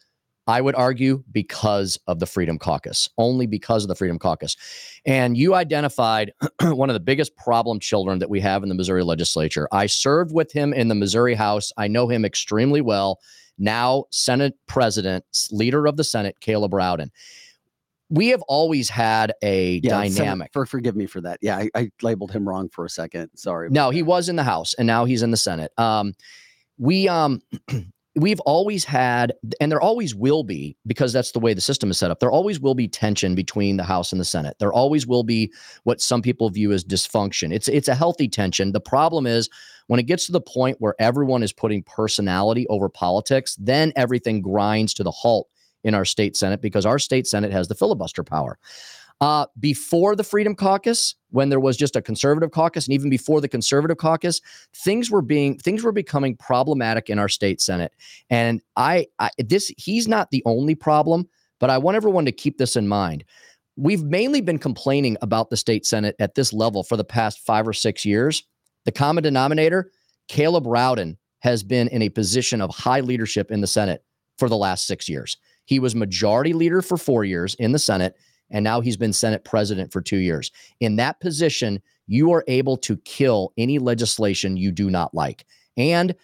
I 0.47 0.62
would 0.62 0.75
argue 0.75 1.23
because 1.32 1.97
of 2.08 2.19
the 2.19 2.25
Freedom 2.25 2.60
Caucus, 2.60 3.10
only 3.17 3.45
because 3.47 3.84
of 3.84 3.88
the 3.88 3.95
Freedom 3.95 4.19
Caucus. 4.19 4.58
And 5.06 5.38
you 5.38 5.56
identified 5.56 6.34
one 6.62 6.89
of 6.89 6.93
the 6.93 6.99
biggest 6.99 7.36
problem 7.38 7.79
children 7.79 8.19
that 8.19 8.29
we 8.29 8.39
have 8.41 8.63
in 8.63 8.69
the 8.69 8.75
Missouri 8.75 9.03
legislature. 9.03 9.67
I 9.71 9.86
served 9.86 10.34
with 10.34 10.51
him 10.51 10.73
in 10.73 10.89
the 10.89 10.95
Missouri 10.95 11.34
House. 11.36 11.71
I 11.77 11.88
know 11.88 12.08
him 12.08 12.25
extremely 12.25 12.82
well. 12.82 13.19
Now, 13.58 14.06
Senate 14.10 14.56
President, 14.67 15.23
leader 15.51 15.86
of 15.86 15.95
the 15.95 16.03
Senate, 16.03 16.39
Caleb 16.41 16.73
Rowden. 16.73 17.12
We 18.10 18.27
have 18.27 18.41
always 18.43 18.89
had 18.89 19.34
a 19.41 19.82
Senate- 19.82 20.15
dynamic. 20.15 20.51
for 20.53 20.65
forgive 20.65 20.95
me 20.95 21.06
for 21.06 21.21
that. 21.21 21.39
Yeah, 21.41 21.58
I, 21.58 21.69
I 21.73 21.91
labeled 22.01 22.32
him 22.32 22.47
wrong 22.47 22.69
for 22.69 22.86
a 22.86 22.89
second. 22.89 23.29
Sorry. 23.36 23.69
No, 23.69 23.91
he 23.91 24.01
that. 24.01 24.06
was 24.06 24.29
in 24.29 24.36
the 24.36 24.43
House 24.43 24.73
and 24.75 24.86
now 24.86 25.06
he's 25.06 25.23
in 25.23 25.32
the 25.32 25.38
Senate. 25.38 25.71
Um, 25.77 26.13
we 26.77 27.08
um 27.08 27.41
we've 28.15 28.39
always 28.41 28.86
had 28.86 29.34
and 29.60 29.71
there 29.71 29.82
always 29.82 30.13
will 30.13 30.43
be 30.43 30.78
because 30.86 31.12
that's 31.13 31.32
the 31.32 31.39
way 31.39 31.54
the 31.54 31.62
system 31.62 31.89
is 31.89 31.97
set 31.97 32.12
up. 32.12 32.19
There 32.19 32.32
always 32.32 32.60
will 32.60 32.76
be 32.76 32.88
tension 32.88 33.34
between 33.34 33.78
the 33.78 33.84
House 33.84 34.12
and 34.12 34.21
the 34.21 34.26
Senate. 34.26 34.56
There 34.60 34.73
always 34.73 35.08
will 35.08 35.23
be 35.23 35.52
what 35.84 36.02
some 36.02 36.21
people 36.21 36.49
view 36.49 36.71
as 36.71 36.84
dysfunction. 36.84 37.54
It's 37.54 37.67
it's 37.67 37.88
a 37.88 37.95
healthy 37.95 38.28
tension. 38.28 38.71
The 38.71 38.80
problem 38.80 39.26
is 39.26 39.49
when 39.88 39.99
it 39.99 40.04
gets 40.04 40.28
to 40.28 40.32
the 40.32 40.41
point 40.41 40.78
where 40.80 40.95
everyone 40.99 41.43
is 41.43 41.52
putting 41.52 41.84
personality 41.84 42.67
over 42.67 42.88
politics, 42.88 43.58
then 43.60 43.91
everything 43.95 44.41
grinds 44.41 44.93
to 44.95 45.04
the 45.04 45.12
halt 45.12 45.47
in 45.84 45.93
our 45.93 46.06
state 46.06 46.38
Senate 46.38 46.62
because 46.62 46.86
our 46.86 46.99
state 46.99 47.28
Senate 47.28 47.52
has 47.52 47.67
the 47.67 47.76
filibuster 47.76 48.23
power. 48.23 48.58
Uh, 49.24 49.46
before 49.58 50.18
the 50.18 50.24
Freedom 50.24 50.54
Caucus, 50.54 51.16
when 51.30 51.48
there 51.48 51.62
was 51.62 51.78
just 51.78 51.96
a 51.96 52.02
conservative 52.02 52.52
caucus, 52.52 52.86
and 52.86 52.94
even 52.94 53.10
before 53.10 53.40
the 53.40 53.48
conservative 53.48 53.96
caucus, 53.96 54.42
things 54.76 55.10
were 55.10 55.22
being 55.22 55.58
things 55.58 55.82
were 55.82 55.94
becoming 55.94 56.36
problematic 56.36 57.10
in 57.10 57.18
our 57.18 57.30
state 57.30 57.62
Senate. 57.62 57.94
And 58.30 58.62
I, 58.76 59.08
I 59.20 59.30
this 59.38 59.72
he's 59.78 60.10
not 60.10 60.32
the 60.32 60.44
only 60.46 60.76
problem, 60.76 61.30
but 61.62 61.70
I 61.70 61.78
want 61.78 61.96
everyone 61.96 62.26
to 62.26 62.34
keep 62.34 62.58
this 62.58 62.76
in 62.76 62.90
mind. 62.90 63.24
We've 63.78 64.04
mainly 64.04 64.42
been 64.42 64.60
complaining 64.60 65.16
about 65.22 65.50
the 65.50 65.56
state 65.56 65.86
Senate 65.86 66.18
at 66.20 66.36
this 66.36 66.52
level 66.52 66.84
for 66.84 66.98
the 66.98 67.06
past 67.06 67.40
five 67.46 67.66
or 67.66 67.72
six 67.72 68.04
years. 68.04 68.44
The 68.84 68.92
common 68.92 69.24
denominator 69.24 69.90
Caleb 70.28 70.68
Rowden 70.68 71.18
has 71.40 71.64
been 71.64 71.88
in 71.88 72.02
a 72.02 72.10
position 72.10 72.60
of 72.60 72.72
high 72.72 73.00
leadership 73.00 73.52
in 73.52 73.62
the 73.62 73.68
Senate 73.68 74.04
for 74.38 74.50
the 74.50 74.58
last 74.58 74.86
six 74.86 75.08
years. 75.08 75.38
He 75.64 75.80
was 75.80 75.96
majority 75.96 76.52
leader 76.52 76.82
for 76.82 76.98
four 76.98 77.24
years 77.24 77.56
in 77.56 77.72
the 77.72 77.80
Senate, 77.80 78.18
and 78.51 78.63
now 78.63 78.82
he's 78.82 78.97
been 78.97 79.13
Senate 79.13 79.43
president 79.43 79.91
for 79.91 80.01
two 80.01 80.17
years. 80.17 80.51
In 80.79 80.95
that 80.97 81.19
position, 81.19 81.82
you 82.08 82.32
are 82.32 82.43
able 82.47 82.77
to 82.77 82.97
kill 82.97 83.53
any 83.58 83.79
legislation 83.79 84.58
you 84.58 84.71
do 84.71 84.89
not 84.89 85.13
like. 85.13 85.45
And 85.77 86.15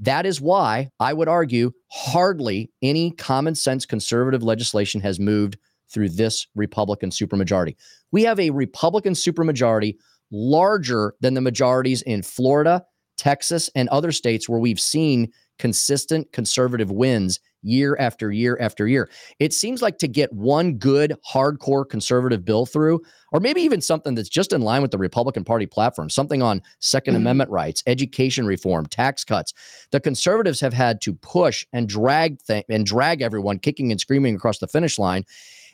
that 0.00 0.26
is 0.26 0.40
why 0.40 0.90
I 1.00 1.12
would 1.12 1.28
argue 1.28 1.72
hardly 1.90 2.70
any 2.82 3.10
common 3.12 3.54
sense 3.54 3.86
conservative 3.86 4.42
legislation 4.42 5.00
has 5.00 5.18
moved 5.18 5.58
through 5.90 6.10
this 6.10 6.46
Republican 6.54 7.10
supermajority. 7.10 7.74
We 8.12 8.22
have 8.24 8.38
a 8.38 8.50
Republican 8.50 9.14
supermajority 9.14 9.96
larger 10.30 11.14
than 11.20 11.34
the 11.34 11.40
majorities 11.40 12.02
in 12.02 12.22
Florida, 12.22 12.84
Texas, 13.16 13.70
and 13.74 13.88
other 13.88 14.12
states 14.12 14.48
where 14.48 14.60
we've 14.60 14.80
seen 14.80 15.32
consistent 15.58 16.30
conservative 16.32 16.90
wins 16.90 17.40
year 17.62 17.96
after 17.98 18.30
year 18.30 18.56
after 18.60 18.86
year. 18.86 19.08
It 19.38 19.52
seems 19.52 19.82
like 19.82 19.98
to 19.98 20.08
get 20.08 20.32
one 20.32 20.74
good, 20.74 21.14
hardcore 21.30 21.88
conservative 21.88 22.44
bill 22.44 22.66
through, 22.66 23.00
or 23.32 23.40
maybe 23.40 23.60
even 23.62 23.80
something 23.80 24.14
that's 24.14 24.28
just 24.28 24.52
in 24.52 24.62
line 24.62 24.82
with 24.82 24.90
the 24.90 24.98
Republican 24.98 25.44
Party 25.44 25.66
platform, 25.66 26.10
something 26.10 26.42
on 26.42 26.62
2nd 26.80 27.14
Mhm. 27.14 27.18
Amendment 27.18 27.50
rights, 27.50 27.82
education 27.86 28.46
reform, 28.46 28.86
tax 28.86 29.24
cuts. 29.24 29.52
The 29.90 30.00
conservatives 30.00 30.60
have 30.60 30.72
had 30.72 31.00
to 31.02 31.14
push 31.14 31.66
and 31.72 31.88
drag 31.88 32.38
th- 32.46 32.64
and 32.68 32.86
drag 32.86 33.22
everyone 33.22 33.58
kicking 33.58 33.90
and 33.90 34.00
screaming 34.00 34.34
across 34.34 34.58
the 34.58 34.68
finish 34.68 34.98
line. 34.98 35.24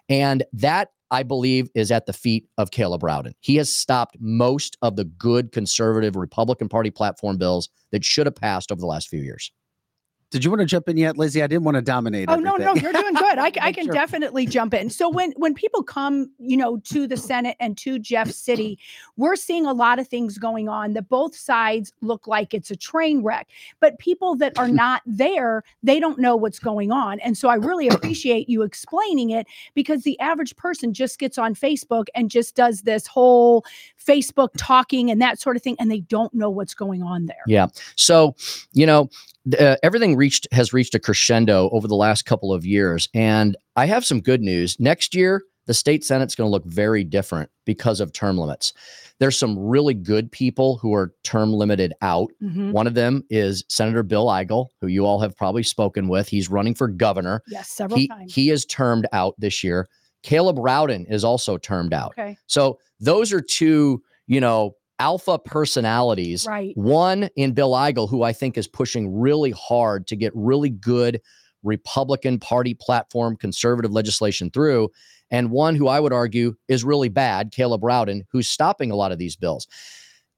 And 0.09 0.45
that 0.53 0.89
I 1.11 1.23
believe 1.23 1.69
is 1.75 1.93
at 1.93 2.07
the 2.07 2.13
feet 2.13 2.47
of 2.59 2.71
Caleb 2.73 3.03
Rowden. 3.05 3.35
He 3.41 3.57
has 3.57 3.73
stopped 3.73 4.17
most 4.19 4.77
of 4.83 4.97
the 4.97 5.05
good 5.05 5.53
conservative 5.53 6.17
Republican 6.17 6.69
Party 6.69 6.91
platform 6.91 7.37
bills 7.37 7.69
that 7.93 8.05
should 8.05 8.27
have 8.27 8.35
passed 8.35 8.73
over 8.73 8.81
the 8.81 8.87
last 8.87 9.09
few 9.09 9.21
years. 9.21 9.53
Did 10.31 10.45
you 10.45 10.51
want 10.51 10.61
to 10.61 10.67
jump 10.67 10.89
in 10.89 10.97
yet, 10.97 11.17
Lizzie? 11.17 11.43
I 11.43 11.47
didn't 11.47 11.65
want 11.65 11.77
to 11.77 11.83
dominate. 11.83 12.29
Oh 12.29 12.37
no, 12.37 12.57
no, 12.57 12.75
you're 12.75 12.93
doing 12.93 13.15
good. 13.15 13.39
I, 13.39 13.53
Make 13.55 13.75
can 13.77 13.85
sure. 13.85 13.95
definitely 13.95 14.47
jump 14.47 14.75
in. 14.75 14.91
So 14.91 15.09
when 15.09 15.33
when 15.37 15.55
people 15.55 15.83
come, 15.83 16.31
you 16.39 16.57
know, 16.57 16.79
to 16.79 17.07
the 17.07 17.17
Senate 17.17 17.57
and 17.61 17.77
to 17.79 17.99
Jeff 17.99 18.31
City, 18.31 18.79
we're 19.17 19.37
seeing 19.37 19.67
a 19.67 19.73
lot 19.73 19.99
of 19.99 20.09
things 20.09 20.39
going 20.39 20.69
on 20.69 20.95
that 20.95 21.09
both 21.09 21.37
sides 21.37 21.93
look 22.01 22.27
like 22.27 22.53
it's 22.53 22.71
a 22.71 22.77
train 22.77 23.23
wreck. 23.23 23.49
But 23.81 23.99
people 23.99 24.35
that 24.37 24.59
are 24.59 24.69
not 24.85 25.03
there, 25.07 25.63
they 25.83 26.01
don't 26.01 26.19
know 26.19 26.37
what's 26.37 26.59
going 26.59 26.91
on. 26.91 27.21
And 27.21 27.39
so 27.39 27.49
I 27.49 27.55
really 27.55 27.89
appreciate 27.89 28.49
you 28.49 28.63
explaining 28.63 29.31
it 29.31 29.47
because 29.75 30.03
the 30.03 30.19
average 30.21 30.57
person 30.57 30.93
just 30.93 31.19
gets 31.19 31.39
on 31.39 31.55
Facebook 31.55 32.07
and 32.15 32.31
just 32.31 32.57
does 32.57 32.83
this 32.83 33.07
whole 33.07 33.65
Facebook 34.05 34.51
talking 34.57 35.11
and 35.11 35.21
that 35.23 35.41
sort 35.41 35.57
of 35.57 35.63
thing, 35.63 35.77
and 35.79 35.91
they 35.91 36.01
don't 36.01 36.35
know 36.35 36.51
what's 36.51 36.75
going 36.75 37.03
on 37.03 37.27
there. 37.27 37.37
Yeah. 37.47 37.69
So, 37.97 38.35
you 38.73 38.87
know, 38.87 39.09
uh, 39.59 39.77
everything 39.83 40.17
reached 40.17 40.47
has 40.53 40.73
reached 40.73 40.95
a 40.95 40.99
crescendo 40.99 41.69
over 41.71 41.87
the 41.89 41.95
last 41.97 42.25
couple 42.25 42.53
of 42.53 42.65
years, 42.65 43.09
and 43.15 43.57
I 43.77 43.87
have 43.87 44.05
some 44.05 44.21
good 44.21 44.41
news. 44.41 44.79
Next 44.81 45.15
year, 45.15 45.43
the 45.67 45.75
state 45.75 46.05
senate's 46.05 46.35
going 46.35 46.47
to 46.49 46.53
look 46.53 46.65
very 46.67 47.05
different 47.05 47.51
because 47.65 48.01
of 48.01 48.13
term 48.13 48.37
limits. 48.39 48.73
There's 49.21 49.39
some 49.39 49.59
really 49.59 49.95
good 49.95 50.31
people 50.33 50.77
who 50.79 50.93
are 50.95 51.13
term 51.23 51.53
limited 51.53 51.93
out. 52.03 52.31
Mhm. 52.43 52.73
One 52.73 52.87
of 52.87 52.95
them 52.95 53.23
is 53.31 53.65
Senator 53.69 54.03
Bill 54.03 54.27
Eigel, 54.27 54.67
who 54.81 54.89
you 54.89 55.07
all 55.07 55.21
have 55.21 55.37
probably 55.37 55.63
spoken 55.63 56.09
with. 56.09 56.29
He's 56.29 56.51
running 56.51 56.75
for 56.75 56.89
governor. 56.89 57.41
Yes, 57.49 57.69
several 57.71 57.99
He 57.99 58.09
times. 58.09 58.35
he 58.35 58.51
is 58.51 58.65
termed 58.67 59.07
out 59.13 59.35
this 59.39 59.63
year. 59.63 59.89
Caleb 60.23 60.59
Rowden 60.59 61.07
is 61.07 61.23
also 61.25 61.57
termed 61.59 61.95
out. 61.95 62.13
okay. 62.19 62.37
So 62.47 62.79
those 62.99 63.33
are 63.33 63.41
two, 63.41 64.03
you 64.27 64.41
know, 64.41 64.75
alpha 64.99 65.39
personalities. 65.39 66.47
Right. 66.47 66.77
One 66.77 67.29
in 67.37 67.53
Bill 67.53 67.73
Eigel, 67.73 68.09
who 68.09 68.23
I 68.23 68.33
think 68.33 68.57
is 68.57 68.69
pushing 68.69 69.19
really 69.19 69.51
hard 69.53 70.07
to 70.09 70.17
get 70.17 70.33
really 70.35 70.71
good 70.71 71.21
Republican 71.63 72.39
Party 72.39 72.75
platform 72.75 73.37
conservative 73.37 73.91
legislation 73.91 74.51
through, 74.51 74.91
and 75.31 75.51
one 75.51 75.75
who 75.75 75.89
I 75.89 75.99
would 75.99 76.13
argue 76.13 76.55
is 76.69 76.85
really 76.85 77.09
bad, 77.09 77.51
Caleb 77.51 77.83
Rowden, 77.83 78.25
who's 78.31 78.49
stopping 78.49 78.91
a 78.91 78.97
lot 78.97 79.13
of 79.13 79.19
these 79.19 79.37
bills. 79.37 79.67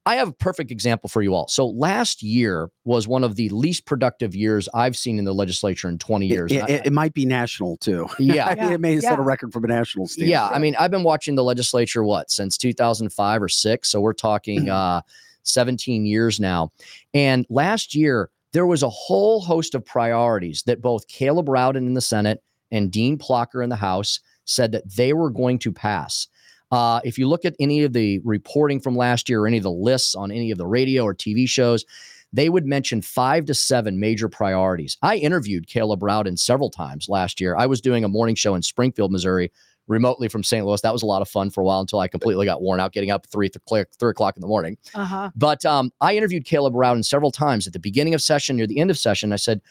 I 0.07 0.15
have 0.15 0.29
a 0.29 0.33
perfect 0.33 0.71
example 0.71 1.09
for 1.09 1.21
you 1.21 1.33
all. 1.33 1.47
So 1.47 1.67
last 1.67 2.23
year 2.23 2.69
was 2.85 3.07
one 3.07 3.23
of 3.23 3.35
the 3.35 3.49
least 3.49 3.85
productive 3.85 4.33
years 4.35 4.67
I've 4.73 4.97
seen 4.97 5.19
in 5.19 5.25
the 5.25 5.33
legislature 5.33 5.89
in 5.89 5.97
20 5.99 6.25
years. 6.27 6.51
it- 6.51 6.63
I- 6.63 6.67
it- 6.67 6.85
it 6.87 6.93
might 6.93 7.13
be 7.13 7.25
national 7.25 7.77
too. 7.77 8.07
yeah. 8.19 8.53
Yeah, 8.57 8.71
it 8.71 8.79
may 8.81 8.99
set 8.99 9.19
a 9.19 9.21
record 9.21 9.51
from 9.53 9.65
a 9.65 9.67
national 9.67 10.07
standpoint. 10.07 10.29
Yeah, 10.31 10.47
I 10.47 10.59
mean, 10.59 10.75
I've 10.79 10.91
been 10.91 11.03
watching 11.03 11.35
the 11.35 11.43
legislature 11.43 12.03
what 12.03 12.31
since 12.31 12.57
2005 12.57 13.41
or 13.43 13.49
six, 13.49 13.89
so 13.89 13.99
we're 14.01 14.13
talking 14.13 14.69
uh, 14.69 15.01
17 15.43 16.05
years 16.05 16.39
now. 16.39 16.71
And 17.13 17.45
last 17.49 17.93
year 17.95 18.29
there 18.53 18.65
was 18.65 18.83
a 18.83 18.89
whole 18.89 19.41
host 19.41 19.75
of 19.75 19.85
priorities 19.85 20.63
that 20.67 20.81
both 20.81 21.07
Caleb 21.07 21.49
Rowden 21.49 21.85
in 21.85 21.93
the 21.93 22.01
Senate 22.01 22.41
and 22.71 22.91
Dean 22.91 23.17
Plocher 23.17 23.61
in 23.63 23.69
the 23.69 23.75
House 23.75 24.19
said 24.45 24.71
that 24.71 24.89
they 24.95 25.11
were 25.13 25.29
going 25.29 25.59
to 25.59 25.71
pass. 25.71 26.27
Uh, 26.71 26.99
if 27.03 27.17
you 27.17 27.27
look 27.27 27.45
at 27.45 27.55
any 27.59 27.83
of 27.83 27.93
the 27.93 28.19
reporting 28.23 28.79
from 28.79 28.95
last 28.95 29.29
year 29.29 29.41
or 29.41 29.47
any 29.47 29.57
of 29.57 29.63
the 29.63 29.71
lists 29.71 30.15
on 30.15 30.31
any 30.31 30.51
of 30.51 30.57
the 30.57 30.67
radio 30.67 31.03
or 31.03 31.15
TV 31.15 31.47
shows, 31.47 31.85
they 32.33 32.49
would 32.49 32.65
mention 32.65 33.01
five 33.01 33.45
to 33.45 33.53
seven 33.53 33.99
major 33.99 34.27
priorities. 34.27 34.97
I 35.01 35.15
interviewed 35.15 35.67
Caleb 35.67 36.03
Rowden 36.03 36.37
several 36.37 36.69
times 36.69 37.07
last 37.07 37.39
year. 37.39 37.55
I 37.55 37.65
was 37.65 37.79
doing 37.79 38.03
a 38.03 38.09
morning 38.09 38.35
show 38.35 38.53
in 38.55 38.61
Springfield, 38.61 39.11
Missouri, 39.11 39.51
remotely 39.87 40.27
from 40.27 40.43
St. 40.43 40.65
Louis. 40.65 40.81
That 40.81 40.91
was 40.91 41.03
a 41.03 41.05
lot 41.05 41.21
of 41.21 41.29
fun 41.29 41.49
for 41.49 41.61
a 41.61 41.63
while 41.63 41.79
until 41.79 41.99
I 41.99 42.09
completely 42.09 42.45
got 42.45 42.61
worn 42.61 42.79
out 42.79 42.91
getting 42.91 43.11
up 43.11 43.21
at 43.23 43.31
three, 43.31 43.49
th- 43.49 43.87
three 43.97 44.09
o'clock 44.09 44.35
in 44.35 44.41
the 44.41 44.47
morning. 44.47 44.77
Uh 44.93 45.05
huh. 45.05 45.31
But 45.35 45.65
um, 45.65 45.91
I 46.01 46.17
interviewed 46.17 46.45
Caleb 46.45 46.75
Rowden 46.75 47.03
several 47.03 47.31
times 47.31 47.65
at 47.65 47.73
the 47.73 47.79
beginning 47.79 48.13
of 48.13 48.21
session, 48.21 48.57
near 48.57 48.67
the 48.67 48.79
end 48.79 48.91
of 48.91 48.97
session. 48.97 49.31
I 49.31 49.37
said, 49.37 49.61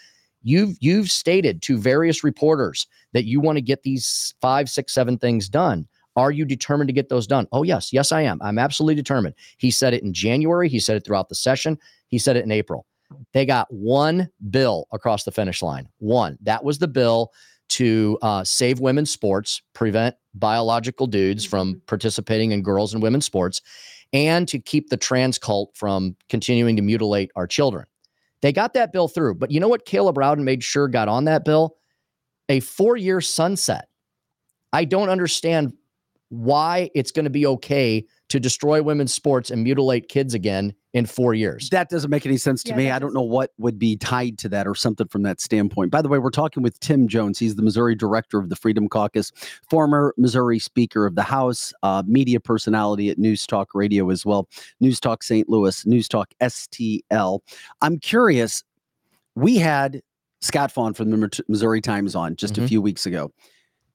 "You've 0.43 0.77
you've 0.81 1.11
stated 1.11 1.61
to 1.63 1.77
various 1.77 2.25
reporters 2.25 2.87
that 3.13 3.27
you 3.27 3.41
want 3.41 3.57
to 3.57 3.63
get 3.63 3.83
these 3.83 4.35
five, 4.41 4.71
six, 4.71 4.95
seven 4.95 5.19
things 5.19 5.49
done. 5.51 5.87
Are 6.17 6.31
you 6.31 6.45
determined 6.45 6.89
to 6.89 6.95
get 6.95 7.09
those 7.09 7.27
done?" 7.27 7.47
Oh 7.53 7.63
yes, 7.63 7.93
yes 7.93 8.13
I 8.13 8.23
am. 8.23 8.41
I'm 8.43 8.59
absolutely 8.59 8.95
determined. 8.95 9.35
He 9.59 9.71
said 9.71 9.95
it 9.95 10.03
in 10.03 10.13
January. 10.13 10.69
He 10.69 10.81
said 10.81 10.97
it 10.97 11.05
throughout 11.05 11.29
the 11.29 11.35
session. 11.35 11.79
He 12.09 12.19
said 12.19 12.37
it 12.37 12.45
in 12.45 12.51
April. 12.51 12.87
They 13.33 13.47
got 13.47 13.73
one 13.73 14.29
bill 14.51 14.87
across 14.93 15.25
the 15.25 15.33
finish 15.33 15.63
line. 15.63 15.89
One. 15.99 16.39
That 16.43 16.65
was 16.65 16.79
the 16.79 16.89
bill 16.89 17.33
to 17.69 18.19
uh, 18.23 18.45
save 18.45 18.81
women's 18.81 19.11
sports, 19.11 19.63
prevent 19.73 20.15
biological 20.35 21.07
dudes 21.07 21.45
from 21.45 21.81
participating 21.87 22.53
in 22.53 22.63
girls 22.63 22.95
and 22.95 23.03
women's 23.03 23.25
sports, 23.25 23.63
and 24.13 24.47
to 24.49 24.59
keep 24.59 24.89
the 24.89 24.97
trans 24.97 25.39
cult 25.39 25.77
from 25.77 26.17
continuing 26.29 26.77
to 26.77 26.83
mutilate 26.83 27.31
our 27.37 27.47
children. 27.47 27.87
They 28.43 28.53
got 28.53 28.75
that 28.75 28.93
bill 28.93 29.09
through. 29.09 29.35
But 29.35 29.51
you 29.51 29.61
know 29.61 29.69
what 29.69 29.87
Caleb 29.87 30.19
Rowden 30.19 30.45
made 30.45 30.63
sure 30.63 30.89
got 30.89 31.09
on 31.09 31.25
that 31.25 31.45
bill? 31.45 31.77
A 32.49 32.61
four 32.61 32.97
year 32.97 33.21
sunset. 33.21 33.89
I 34.73 34.85
don't 34.85 35.09
understand 35.09 35.73
why 36.31 36.91
it's 36.95 37.13
going 37.13 37.25
to 37.25 37.31
be 37.31 37.47
okay 37.47 38.05
to 38.29 38.41
destroy 38.41 38.83
women's 38.83 39.15
sports 39.15 39.51
and 39.51 39.63
mutilate 39.63 40.09
kids 40.09 40.35
again 40.35 40.75
in 40.93 41.07
four 41.07 41.35
years. 41.35 41.71
That 41.71 41.89
doesn't 41.89 42.11
make 42.11 42.27
any 42.27 42.37
sense 42.37 42.65
to 42.65 42.71
Yeah, 42.71 42.77
me. 42.77 42.91
I 42.91 42.99
don't 42.99 43.15
know 43.15 43.23
what 43.23 43.53
would 43.59 43.79
be 43.79 43.97
tied 43.97 44.37
to 44.39 44.49
that 44.49 44.67
or 44.67 44.75
something 44.75 45.07
from 45.07 45.23
that 45.23 45.41
standpoint. 45.41 45.93
By 45.93 46.03
the 46.03 46.09
way, 46.09 46.19
we're 46.19 46.31
talking 46.31 46.63
with 46.65 46.81
Tim 46.81 47.07
Jones. 47.07 47.39
He's 47.39 47.55
the 47.55 47.63
Missouri 47.63 47.95
director 47.95 48.39
of 48.41 48.49
the 48.49 48.57
Freedom 48.57 48.89
Caucus, 48.89 49.31
former 49.71 50.13
Missouri 50.17 50.59
Speaker 50.59 51.07
of 51.07 51.15
the 51.15 51.23
House, 51.23 51.73
uh, 51.85 52.03
media 52.07 52.41
personality 52.41 53.09
at 53.11 53.19
News 53.19 53.47
Talk 53.47 53.69
Radio 53.75 54.11
as 54.11 54.27
well. 54.27 54.49
News 54.81 54.99
Talk 54.99 55.23
St. 55.23 55.49
Louis, 55.49 55.87
News 55.87 56.09
Talk 56.09 56.33
STL. 56.41 57.41
I'm 57.83 57.99
curious. 58.01 58.65
We 59.37 59.59
had 59.59 60.03
Scott 60.41 60.73
Faughn 60.73 60.95
from 60.95 61.11
the 61.11 61.43
Missouri 61.49 61.81
Times 61.81 62.17
on 62.17 62.35
just 62.37 62.59
a 62.59 62.63
Mhm. 62.63 62.69
few 62.69 62.83
weeks 62.83 63.07
ago, 63.07 63.33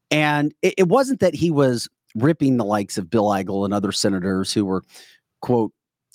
and 0.10 0.54
it, 0.62 0.76
it 0.78 0.88
wasn't 0.88 1.20
that 1.20 1.34
he 1.36 1.52
was 1.52 1.90
ripping 2.16 2.58
the 2.58 2.66
likes 2.66 2.98
of 2.98 3.10
Bill 3.10 3.26
Eigel 3.26 3.66
and 3.66 3.74
other 3.74 3.92
senators 3.92 4.54
who 4.54 4.66
were 4.66 4.84
quote 5.42 5.72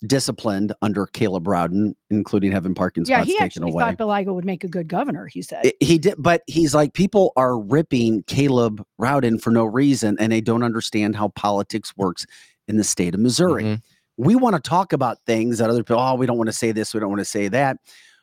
disciplined 0.06 0.74
under 0.82 1.06
Caleb 1.06 1.48
Rowden, 1.48 1.94
including 2.10 2.52
having 2.52 2.74
parking 2.74 3.04
Yeah, 3.06 3.16
spots 3.18 3.26
he 3.28 3.32
taken 3.34 3.44
actually 3.46 3.70
away. 3.72 3.82
thought 3.84 3.96
Bill 3.96 4.08
Eigel 4.08 4.34
would 4.34 4.44
make 4.44 4.62
a 4.62 4.68
good 4.68 4.88
governor. 4.88 5.26
He 5.26 5.40
said. 5.40 5.66
I- 5.66 5.72
he 5.80 5.98
did, 5.98 6.16
but 6.18 6.42
he's 6.46 6.74
like 6.74 6.92
people 6.92 7.32
are 7.36 7.58
ripping 7.58 8.22
Caleb 8.24 8.84
Rowden 8.98 9.38
for 9.38 9.50
no 9.50 9.64
reason, 9.64 10.16
and 10.20 10.30
they 10.30 10.42
don't 10.42 10.62
understand 10.62 11.16
how 11.16 11.28
politics 11.28 11.94
works 11.96 12.26
in 12.68 12.76
the 12.76 12.84
state 12.84 13.14
of 13.14 13.20
Missouri. 13.20 13.64
Mhm. 13.64 13.82
We 14.18 14.34
want 14.34 14.54
to 14.56 14.60
talk 14.68 14.92
about 14.92 15.18
things 15.26 15.58
that 15.58 15.70
other 15.70 15.82
people. 15.82 16.00
Oh, 16.02 16.14
we 16.14 16.26
don't 16.26 16.36
want 16.38 16.48
to 16.48 16.52
say 16.52 16.72
this. 16.72 16.92
We 16.92 17.00
don't 17.00 17.08
want 17.10 17.20
to 17.20 17.24
say 17.24 17.48
that. 17.48 17.78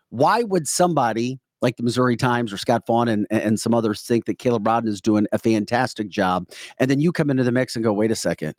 Why 0.09 0.43
would 0.43 0.67
somebody 0.67 1.39
like 1.63 1.77
the 1.77 1.83
Missouri 1.83 2.15
Times 2.15 2.53
or 2.53 2.57
Scott 2.57 2.85
Faughn 2.85 3.07
and, 3.07 3.25
and 3.31 3.59
some 3.59 3.73
others 3.73 4.01
think 4.01 4.25
that 4.25 4.37
Caleb 4.37 4.67
Rowden 4.67 4.87
is 4.87 5.01
doing 5.01 5.25
a 5.31 5.39
fantastic 5.39 6.09
job, 6.09 6.47
and 6.77 6.91
then 6.91 6.99
you 6.99 7.11
come 7.11 7.31
into 7.31 7.43
the 7.43 7.51
mix 7.51 7.75
and 7.75 7.83
go, 7.83 7.91
wait 7.91 8.11
a 8.11 8.15
second. 8.15 8.53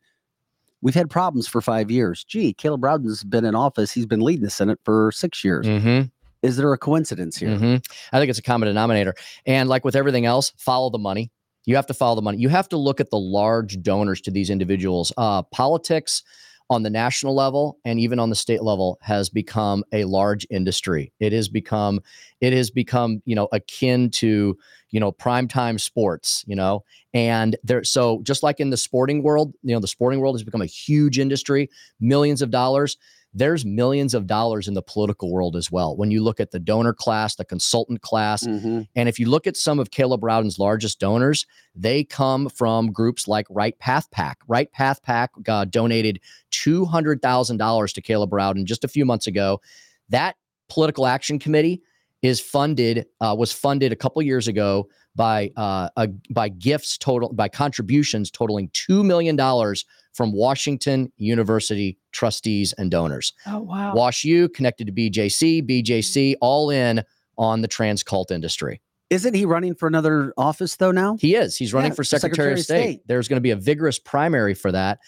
We've 0.83 0.95
had 0.95 1.09
problems 1.09 1.47
for 1.47 1.61
five 1.61 1.91
years. 1.91 2.25
Gee, 2.25 2.53
Caleb 2.53 2.83
Rowden's 2.83 3.23
been 3.25 3.45
in 3.45 3.55
office. 3.55 3.93
He's 3.93 4.07
been 4.07 4.21
leading 4.21 4.45
the 4.45 4.51
Senate 4.51 4.79
for 4.85 5.13
six 5.13 5.45
years. 5.45 5.67
Mhm. 5.67 6.11
Is 6.43 6.59
there 6.59 6.71
a 6.75 6.79
coincidence 6.79 7.39
here? 7.39 7.49
Mhm. 7.51 7.83
I 8.13 8.19
think 8.19 8.29
it's 8.29 8.39
a 8.39 8.43
common 8.43 8.67
denominator. 8.67 9.15
And 9.47 9.69
like 9.69 9.85
with 9.85 9.97
everything 9.97 10.27
else, 10.27 10.53
follow 10.59 10.91
the 10.91 10.99
money. 10.99 11.31
You 11.65 11.77
have 11.77 11.87
to 11.87 11.95
follow 11.95 12.17
the 12.17 12.23
money. 12.23 12.37
You 12.37 12.51
have 12.51 12.69
to 12.69 12.77
look 12.77 13.01
at 13.01 13.09
the 13.09 13.19
large 13.19 13.81
donors 13.81 14.21
to 14.23 14.31
these 14.31 14.51
individuals. 14.51 15.11
Uh, 15.17 15.43
politics 15.45 16.23
on 16.71 16.83
the 16.83 16.91
national 16.91 17.35
level 17.35 17.79
and 17.85 18.01
even 18.01 18.19
on 18.19 18.31
the 18.31 18.37
state 18.37 18.63
level 18.63 18.99
has 19.03 19.29
become 19.29 19.85
a 19.93 20.05
large 20.05 20.47
industry. 20.51 21.13
It 21.21 21.33
has 21.33 21.49
become 21.49 22.01
it 22.41 22.53
has 22.53 22.71
become, 22.71 23.23
you 23.25 23.35
know, 23.35 23.49
akin 23.53 24.11
to, 24.11 24.57
you 24.91 25.01
know, 25.01 25.13
primetime 25.13 25.79
sports, 25.79 26.45
you 26.47 26.57
know. 26.57 26.85
And 27.13 27.57
there 27.63 27.85
so 27.85 28.23
just 28.23 28.43
like 28.43 28.61
in 28.61 28.71
the 28.71 28.77
sporting 28.77 29.23
world, 29.23 29.53
you 29.63 29.75
know, 29.75 29.81
the 29.81 29.89
sporting 29.89 30.21
world 30.21 30.35
has 30.37 30.43
become 30.45 30.63
a 30.63 30.67
huge 30.67 31.19
industry, 31.19 31.69
millions 32.01 32.43
of 32.43 32.51
dollars 32.51 32.97
there's 33.37 33.65
millions 33.65 34.15
of 34.15 34.29
dollars 34.29 34.69
in 34.69 34.75
the 34.75 34.83
political 34.83 35.31
world 35.33 35.57
as 35.57 35.71
well. 35.71 35.97
When 35.97 36.11
you 36.13 36.23
look 36.23 36.39
at 36.39 36.53
the 36.53 36.61
donor 36.61 36.93
class, 36.93 37.35
the 37.35 37.45
consultant 37.45 38.01
class, 38.01 38.45
Mhm. 38.47 38.87
and 38.95 39.09
if 39.09 39.19
you 39.19 39.29
look 39.29 39.47
at 39.49 39.57
some 39.57 39.81
of 39.81 39.91
Caleb 39.91 40.23
Rowden's 40.23 40.59
largest 40.59 41.01
donors, 41.01 41.45
they 41.75 42.05
come 42.05 42.49
from 42.49 42.93
groups 42.93 43.27
like 43.27 43.47
Right 43.51 43.77
Path 43.81 44.09
Pack. 44.13 44.39
Right 44.47 44.71
Path 44.71 45.03
Pack 45.03 45.31
uh, 45.49 45.65
donated 45.65 46.21
$200,000 46.53 47.93
to 47.93 48.01
Caleb 48.01 48.33
Rowden 48.33 48.67
just 48.67 48.85
a 48.85 48.89
few 48.89 49.05
months 49.05 49.27
ago. 49.27 49.61
That 50.09 50.37
political 50.69 51.07
action 51.07 51.39
committee 51.39 51.83
is 52.23 52.41
funded, 52.41 53.07
uh, 53.21 53.35
was 53.37 53.53
funded 53.53 53.93
a 53.93 53.97
couple 53.97 54.23
years 54.23 54.49
ago 54.49 54.89
by 55.17 55.51
uh, 55.57 55.89
a, 55.97 56.09
by 56.31 56.49
gifts 56.49 56.99
total 56.99 57.33
by 57.33 57.49
contributions 57.49 58.31
totaling 58.31 58.69
$2 58.71 59.05
million 59.05 59.37
from 60.13 60.33
Washington 60.33 61.13
University 61.17 61.99
trustees 62.13 62.73
and 62.75 62.91
donors. 62.91 63.33
Oh 63.47 63.61
wow. 63.61 63.95
Wash 63.95 64.25
U 64.25 64.49
connected 64.49 64.87
to 64.87 64.93
BJC, 64.93 65.69
BJC 65.69 66.35
all 66.41 66.71
in 66.71 67.03
on 67.37 67.63
the 67.63 67.69
trans 67.69 68.03
cult 68.03 68.31
industry. 68.31 68.81
Isn't 69.11 69.35
he 69.35 69.45
running 69.45 69.75
for 69.75 69.87
another 69.87 70.33
office 70.37 70.77
though 70.77 70.91
now? 70.91 71.17
He 71.21 71.35
is. 71.35 71.57
He's 71.57 71.75
running 71.75 71.93
Yeah, 71.93 71.97
for 71.97 72.05
Secretary, 72.05 72.53
of 72.53 72.61
State. 72.61 72.83
State. 72.83 73.01
There's 73.07 73.29
going 73.29 73.37
to 73.37 73.43
be 73.43 73.51
a 73.51 73.57
vigorous 73.57 73.99
primary 73.99 74.55
for 74.55 74.73
that. 74.73 74.99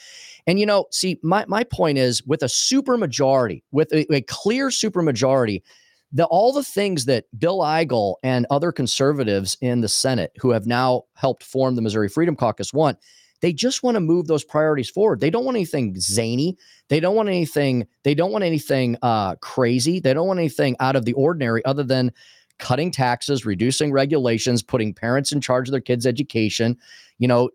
And 0.46 0.60
you 0.60 0.66
know, 0.66 0.86
see, 0.92 1.18
my 1.22 1.44
my 1.48 1.64
point 1.64 1.98
is 1.98 2.22
with 2.24 2.42
a 2.42 2.48
super 2.48 2.96
majority, 2.96 3.64
with 3.72 3.92
a, 3.92 4.12
a 4.14 4.20
clear 4.22 4.70
super 4.70 5.02
majority, 5.02 5.64
the 6.12 6.24
all 6.26 6.52
the 6.52 6.62
things 6.62 7.04
that 7.06 7.24
Bill 7.38 7.58
Eigel 7.58 8.16
and 8.22 8.46
other 8.50 8.72
conservatives 8.72 9.56
in 9.60 9.80
the 9.80 9.88
Senate 9.88 10.32
who 10.38 10.50
have 10.50 10.66
now 10.66 11.04
helped 11.14 11.42
form 11.42 11.74
the 11.74 11.82
Missouri 11.82 12.08
Freedom 12.08 12.36
Caucus 12.36 12.72
want, 12.72 12.98
they 13.40 13.52
just 13.52 13.82
want 13.82 13.96
to 13.96 14.00
move 14.00 14.26
those 14.26 14.44
priorities 14.44 14.88
forward. 14.88 15.20
They 15.20 15.30
don't 15.30 15.44
want 15.44 15.56
anything 15.56 15.98
zany. 16.00 16.56
They 16.88 17.00
don't 17.00 17.16
want 17.16 17.28
anything. 17.28 17.86
They 18.02 18.14
don't 18.14 18.32
want 18.32 18.44
anything 18.44 18.96
uh, 19.02 19.36
crazy. 19.36 20.00
They 20.00 20.14
don't 20.14 20.26
want 20.26 20.40
anything 20.40 20.76
out 20.80 20.96
of 20.96 21.04
the 21.04 21.12
ordinary, 21.14 21.64
other 21.64 21.82
than 21.82 22.12
cutting 22.58 22.90
taxes, 22.90 23.44
reducing 23.44 23.92
regulations, 23.92 24.62
putting 24.62 24.94
parents 24.94 25.32
in 25.32 25.40
charge 25.40 25.68
of 25.68 25.72
their 25.72 25.80
kids' 25.80 26.06
education. 26.06 26.78
You 27.18 27.28
know, 27.28 27.50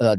uh, 0.00 0.16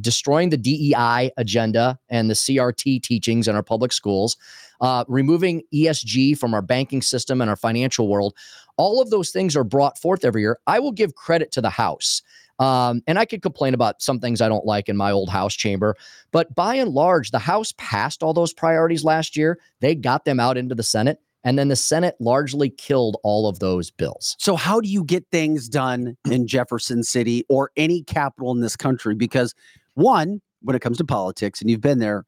destroying 0.00 0.50
the 0.50 0.56
DEI 0.56 1.30
agenda 1.36 1.98
and 2.08 2.30
the 2.30 2.34
CRT 2.34 3.02
teachings 3.02 3.48
in 3.48 3.54
our 3.54 3.62
public 3.62 3.92
schools, 3.92 4.36
uh, 4.80 5.04
removing 5.08 5.62
ESG 5.74 6.38
from 6.38 6.54
our 6.54 6.62
banking 6.62 7.02
system 7.02 7.40
and 7.40 7.50
our 7.50 7.56
financial 7.56 8.08
world. 8.08 8.34
All 8.76 9.00
of 9.00 9.10
those 9.10 9.30
things 9.30 9.56
are 9.56 9.64
brought 9.64 9.98
forth 9.98 10.24
every 10.24 10.40
year. 10.40 10.58
I 10.66 10.80
will 10.80 10.92
give 10.92 11.14
credit 11.14 11.52
to 11.52 11.60
the 11.60 11.70
House. 11.70 12.22
Um, 12.58 13.02
and 13.06 13.18
I 13.18 13.24
could 13.24 13.42
complain 13.42 13.74
about 13.74 14.00
some 14.00 14.20
things 14.20 14.40
I 14.40 14.48
don't 14.48 14.64
like 14.64 14.88
in 14.88 14.96
my 14.96 15.10
old 15.10 15.28
House 15.28 15.54
chamber, 15.54 15.96
but 16.30 16.54
by 16.54 16.76
and 16.76 16.90
large, 16.90 17.30
the 17.30 17.38
House 17.38 17.72
passed 17.78 18.22
all 18.22 18.32
those 18.32 18.52
priorities 18.52 19.04
last 19.04 19.36
year. 19.36 19.58
They 19.80 19.94
got 19.94 20.24
them 20.24 20.38
out 20.38 20.56
into 20.56 20.74
the 20.74 20.82
Senate, 20.82 21.20
and 21.44 21.58
then 21.58 21.68
the 21.68 21.76
Senate 21.76 22.16
largely 22.18 22.70
killed 22.70 23.18
all 23.22 23.48
of 23.48 23.58
those 23.58 23.90
bills. 23.90 24.34
So 24.38 24.56
how 24.56 24.80
do 24.80 24.88
you 24.88 25.04
get 25.04 25.26
things 25.30 25.68
done 25.68 26.16
in 26.30 26.46
Jefferson 26.46 27.02
City 27.02 27.44
or 27.48 27.70
any 27.76 28.02
capital 28.02 28.50
in 28.50 28.60
this 28.60 28.76
country? 28.76 29.14
Because 29.14 29.54
one, 29.94 30.40
when 30.62 30.74
it 30.74 30.80
comes 30.80 30.98
to 30.98 31.04
politics, 31.04 31.60
and 31.60 31.70
you've 31.70 31.80
been 31.80 31.98
there, 31.98 32.24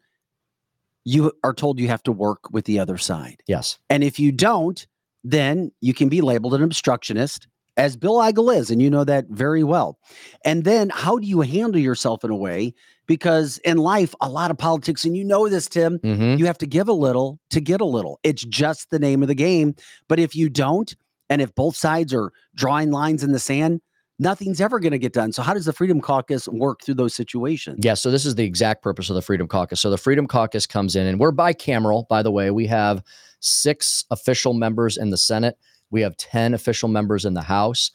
you 1.05 1.33
are 1.43 1.55
told 1.55 1.81
you 1.81 1.89
have 1.89 2.03
to 2.03 2.13
work 2.13 2.51
with 2.51 2.67
the 2.67 2.79
other 2.79 2.99
side. 2.99 3.43
Yes. 3.47 3.79
And 3.89 4.05
if 4.05 4.21
you 4.21 4.33
don't, 4.33 4.87
then 5.25 5.73
you 5.81 5.95
can 5.95 6.09
be 6.09 6.21
labeled 6.21 6.55
an 6.55 6.63
obstructionist, 6.63 7.49
as 7.77 7.97
Bill 7.97 8.15
Eigel 8.17 8.55
is, 8.57 8.71
and 8.71 8.81
you 8.81 8.89
know 8.91 9.05
that 9.05 9.27
very 9.29 9.63
well. 9.65 9.99
And 10.45 10.65
then 10.65 10.91
how 10.91 11.19
do 11.19 11.27
you 11.27 11.41
handle 11.43 11.81
yourself 11.81 12.25
in 12.25 12.31
a 12.31 12.37
way? 12.37 12.75
Because 13.07 13.59
in 13.59 13.77
life, 13.77 14.15
a 14.21 14.29
lot 14.29 14.51
of 14.51 14.59
politics, 14.59 15.05
and 15.05 15.17
you 15.17 15.25
know 15.25 15.49
this, 15.49 15.69
Tim, 15.69 15.99
Mm-hmm. 16.01 16.39
you 16.39 16.47
have 16.47 16.59
to 16.59 16.67
give 16.67 16.89
a 16.89 16.93
little 16.93 17.39
to 17.51 17.61
get 17.61 17.81
a 17.81 17.85
little. 17.85 18.19
It's 18.23 18.43
just 18.45 18.91
the 18.91 18.99
name 18.99 19.23
of 19.23 19.29
the 19.29 19.35
game. 19.35 19.75
But 20.09 20.19
if 20.19 20.35
you 20.35 20.49
don't, 20.49 20.95
and 21.31 21.41
if 21.43 21.55
both 21.55 21.77
sides 21.77 22.13
are 22.15 22.33
drawing 22.55 22.91
lines 22.91 23.23
in 23.23 23.33
the 23.33 23.39
sand, 23.39 23.81
nothing's 24.19 24.61
ever 24.61 24.81
going 24.81 24.93
to 24.93 24.99
get 24.99 25.13
done. 25.13 25.31
So, 25.33 25.43
how 25.43 25.55
does 25.55 25.67
the 25.67 25.73
Freedom 25.73 26.01
Caucus 26.01 26.49
work 26.49 26.83
through 26.83 26.95
those 26.95 27.15
situations? 27.15 27.81
Yeah, 27.83 27.95
so 27.95 28.11
this 28.11 28.25
is 28.25 28.35
the 28.35 28.45
exact 28.45 28.83
purpose 28.83 29.11
of 29.11 29.15
the 29.15 29.23
Freedom 29.23 29.47
Caucus. 29.47 29.81
So 29.81 29.91
the 29.91 29.99
Freedom 29.99 30.27
Caucus 30.27 30.67
comes 30.67 30.97
in, 30.97 31.07
and 31.07 31.21
we're 31.21 31.33
bicameral, 31.33 32.09
by 32.09 32.23
the 32.23 32.31
way. 32.33 32.51
We 32.51 32.67
have 32.69 33.03
six 33.41 34.05
official 34.11 34.55
members 34.55 34.97
in 34.97 35.11
the 35.11 35.19
Senate, 35.19 35.57
we 35.91 36.01
have 36.03 36.17
10 36.17 36.55
official 36.55 36.89
members 36.89 37.25
in 37.25 37.35
the 37.35 37.43
House. 37.43 37.91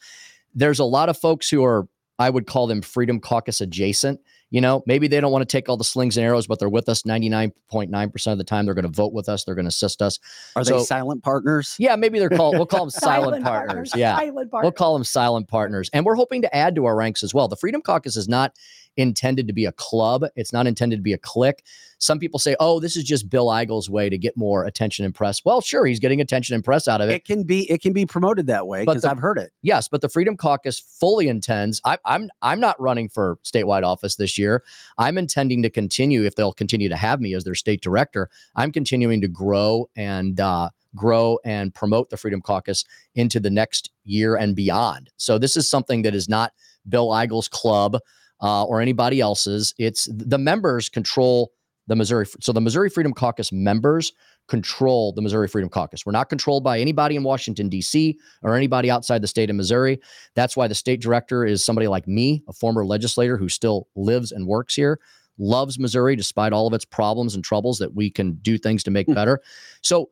There's 0.54 0.78
a 0.78 0.84
lot 0.84 1.08
of 1.08 1.18
folks 1.18 1.48
who 1.48 1.64
are, 1.64 1.88
I 2.18 2.30
would 2.30 2.46
call 2.46 2.66
them 2.66 2.82
Freedom 2.82 3.20
Caucus 3.20 3.60
adjacent. 3.60 4.20
You 4.50 4.60
know, 4.60 4.82
maybe 4.86 5.08
they 5.08 5.18
don't 5.18 5.32
want 5.32 5.48
to 5.48 5.50
take 5.50 5.70
all 5.70 5.78
the 5.78 5.84
slings 5.84 6.18
and 6.18 6.26
arrows, 6.26 6.46
but 6.46 6.58
they're 6.58 6.68
with 6.68 6.86
us 6.90 7.04
99.9% 7.04 8.32
of 8.32 8.36
the 8.38 8.44
time. 8.44 8.66
They're 8.66 8.74
going 8.74 8.82
to 8.84 8.90
vote 8.90 9.14
with 9.14 9.28
us, 9.28 9.44
they're 9.44 9.54
going 9.54 9.64
to 9.64 9.70
assist 9.70 10.02
us. 10.02 10.18
Are 10.56 10.62
So- 10.64 10.78
they 10.78 10.84
silent 10.84 11.22
partners? 11.22 11.74
Yeah, 11.78 11.96
maybe 11.96 12.18
they're 12.18 12.28
called, 12.28 12.56
we'll 12.56 12.66
call 12.66 12.80
them 12.84 12.90
silent, 13.00 13.44
partners. 13.44 13.92
Yeah. 13.96 14.14
Silent 14.16 14.50
partners. 14.50 14.64
We'll 14.64 14.72
call 14.72 14.92
them 14.92 15.04
silent 15.04 15.48
partners. 15.48 15.88
And 15.94 16.04
we're 16.04 16.16
hoping 16.16 16.42
to 16.42 16.54
add 16.54 16.74
to 16.74 16.84
our 16.84 16.94
ranks 16.94 17.22
as 17.22 17.32
well. 17.32 17.48
The 17.48 17.56
Freedom 17.56 17.80
Caucus 17.80 18.16
is 18.16 18.28
not 18.28 18.54
intended 18.96 19.46
to 19.46 19.52
be 19.52 19.64
a 19.64 19.72
club, 19.72 20.24
it's 20.36 20.52
not 20.52 20.66
intended 20.66 20.96
to 20.96 21.02
be 21.02 21.12
a 21.12 21.18
clique. 21.18 21.64
Some 21.98 22.18
people 22.18 22.38
say, 22.38 22.56
oh, 22.58 22.80
this 22.80 22.96
is 22.96 23.04
just 23.04 23.30
Bill 23.30 23.48
Eigel's 23.48 23.88
way 23.88 24.08
to 24.08 24.18
get 24.18 24.36
more 24.36 24.64
attention 24.64 25.04
and 25.04 25.14
press. 25.14 25.44
Well, 25.44 25.60
sure, 25.60 25.86
he's 25.86 26.00
getting 26.00 26.20
attention 26.20 26.54
and 26.54 26.64
press 26.64 26.88
out 26.88 27.00
of 27.00 27.08
it. 27.08 27.14
It 27.14 27.24
can 27.24 27.44
be 27.44 27.70
it 27.70 27.80
can 27.80 27.92
be 27.92 28.06
promoted 28.06 28.48
that 28.48 28.66
way 28.66 28.84
because 28.84 29.04
I've 29.04 29.18
heard 29.18 29.38
it. 29.38 29.52
Yes, 29.62 29.88
but 29.88 30.00
the 30.00 30.08
Freedom 30.08 30.36
Caucus 30.36 30.80
fully 30.80 31.28
intends. 31.28 31.80
I, 31.84 31.98
I'm 32.04 32.28
I'm 32.42 32.60
not 32.60 32.80
running 32.80 33.08
for 33.08 33.38
statewide 33.44 33.84
office 33.84 34.16
this 34.16 34.36
year. 34.36 34.64
I'm 34.98 35.16
intending 35.16 35.62
to 35.62 35.70
continue 35.70 36.24
if 36.24 36.34
they'll 36.34 36.52
continue 36.52 36.88
to 36.88 36.96
have 36.96 37.20
me 37.20 37.34
as 37.34 37.44
their 37.44 37.54
state 37.54 37.82
director. 37.82 38.28
I'm 38.56 38.72
continuing 38.72 39.20
to 39.20 39.28
grow 39.28 39.88
and 39.94 40.40
uh, 40.40 40.70
grow 40.94 41.38
and 41.44 41.74
promote 41.74 42.10
the 42.10 42.16
Freedom 42.16 42.40
Caucus 42.40 42.84
into 43.14 43.40
the 43.40 43.50
next 43.50 43.90
year 44.04 44.36
and 44.36 44.54
beyond. 44.56 45.10
So 45.16 45.38
this 45.38 45.56
is 45.56 45.68
something 45.68 46.02
that 46.02 46.14
is 46.14 46.28
not 46.28 46.52
Bill 46.88 47.12
Eigel's 47.12 47.48
club 47.48 47.98
uh, 48.42 48.64
or 48.64 48.80
anybody 48.80 49.20
else's. 49.20 49.74
It's 49.78 50.08
the 50.10 50.38
members 50.38 50.88
control 50.88 51.52
the 51.86 51.96
Missouri. 51.96 52.26
So 52.40 52.52
the 52.52 52.60
Missouri 52.60 52.90
Freedom 52.90 53.12
Caucus 53.12 53.52
members 53.52 54.12
control 54.48 55.12
the 55.12 55.22
Missouri 55.22 55.48
Freedom 55.48 55.70
Caucus. 55.70 56.04
We're 56.04 56.12
not 56.12 56.28
controlled 56.28 56.64
by 56.64 56.78
anybody 56.80 57.16
in 57.16 57.22
Washington 57.22 57.68
D.C. 57.68 58.18
or 58.42 58.56
anybody 58.56 58.90
outside 58.90 59.22
the 59.22 59.28
state 59.28 59.48
of 59.50 59.56
Missouri. 59.56 60.00
That's 60.34 60.56
why 60.56 60.68
the 60.68 60.74
state 60.74 61.00
director 61.00 61.44
is 61.44 61.64
somebody 61.64 61.88
like 61.88 62.06
me, 62.08 62.42
a 62.48 62.52
former 62.52 62.84
legislator 62.84 63.36
who 63.36 63.48
still 63.48 63.88
lives 63.96 64.32
and 64.32 64.46
works 64.46 64.74
here, 64.74 64.98
loves 65.38 65.78
Missouri 65.78 66.16
despite 66.16 66.52
all 66.52 66.66
of 66.66 66.72
its 66.74 66.84
problems 66.84 67.34
and 67.34 67.44
troubles 67.44 67.78
that 67.78 67.94
we 67.94 68.10
can 68.10 68.34
do 68.42 68.58
things 68.58 68.82
to 68.84 68.90
make 68.90 69.06
Hmm. 69.06 69.14
better. 69.14 69.40
So 69.80 70.10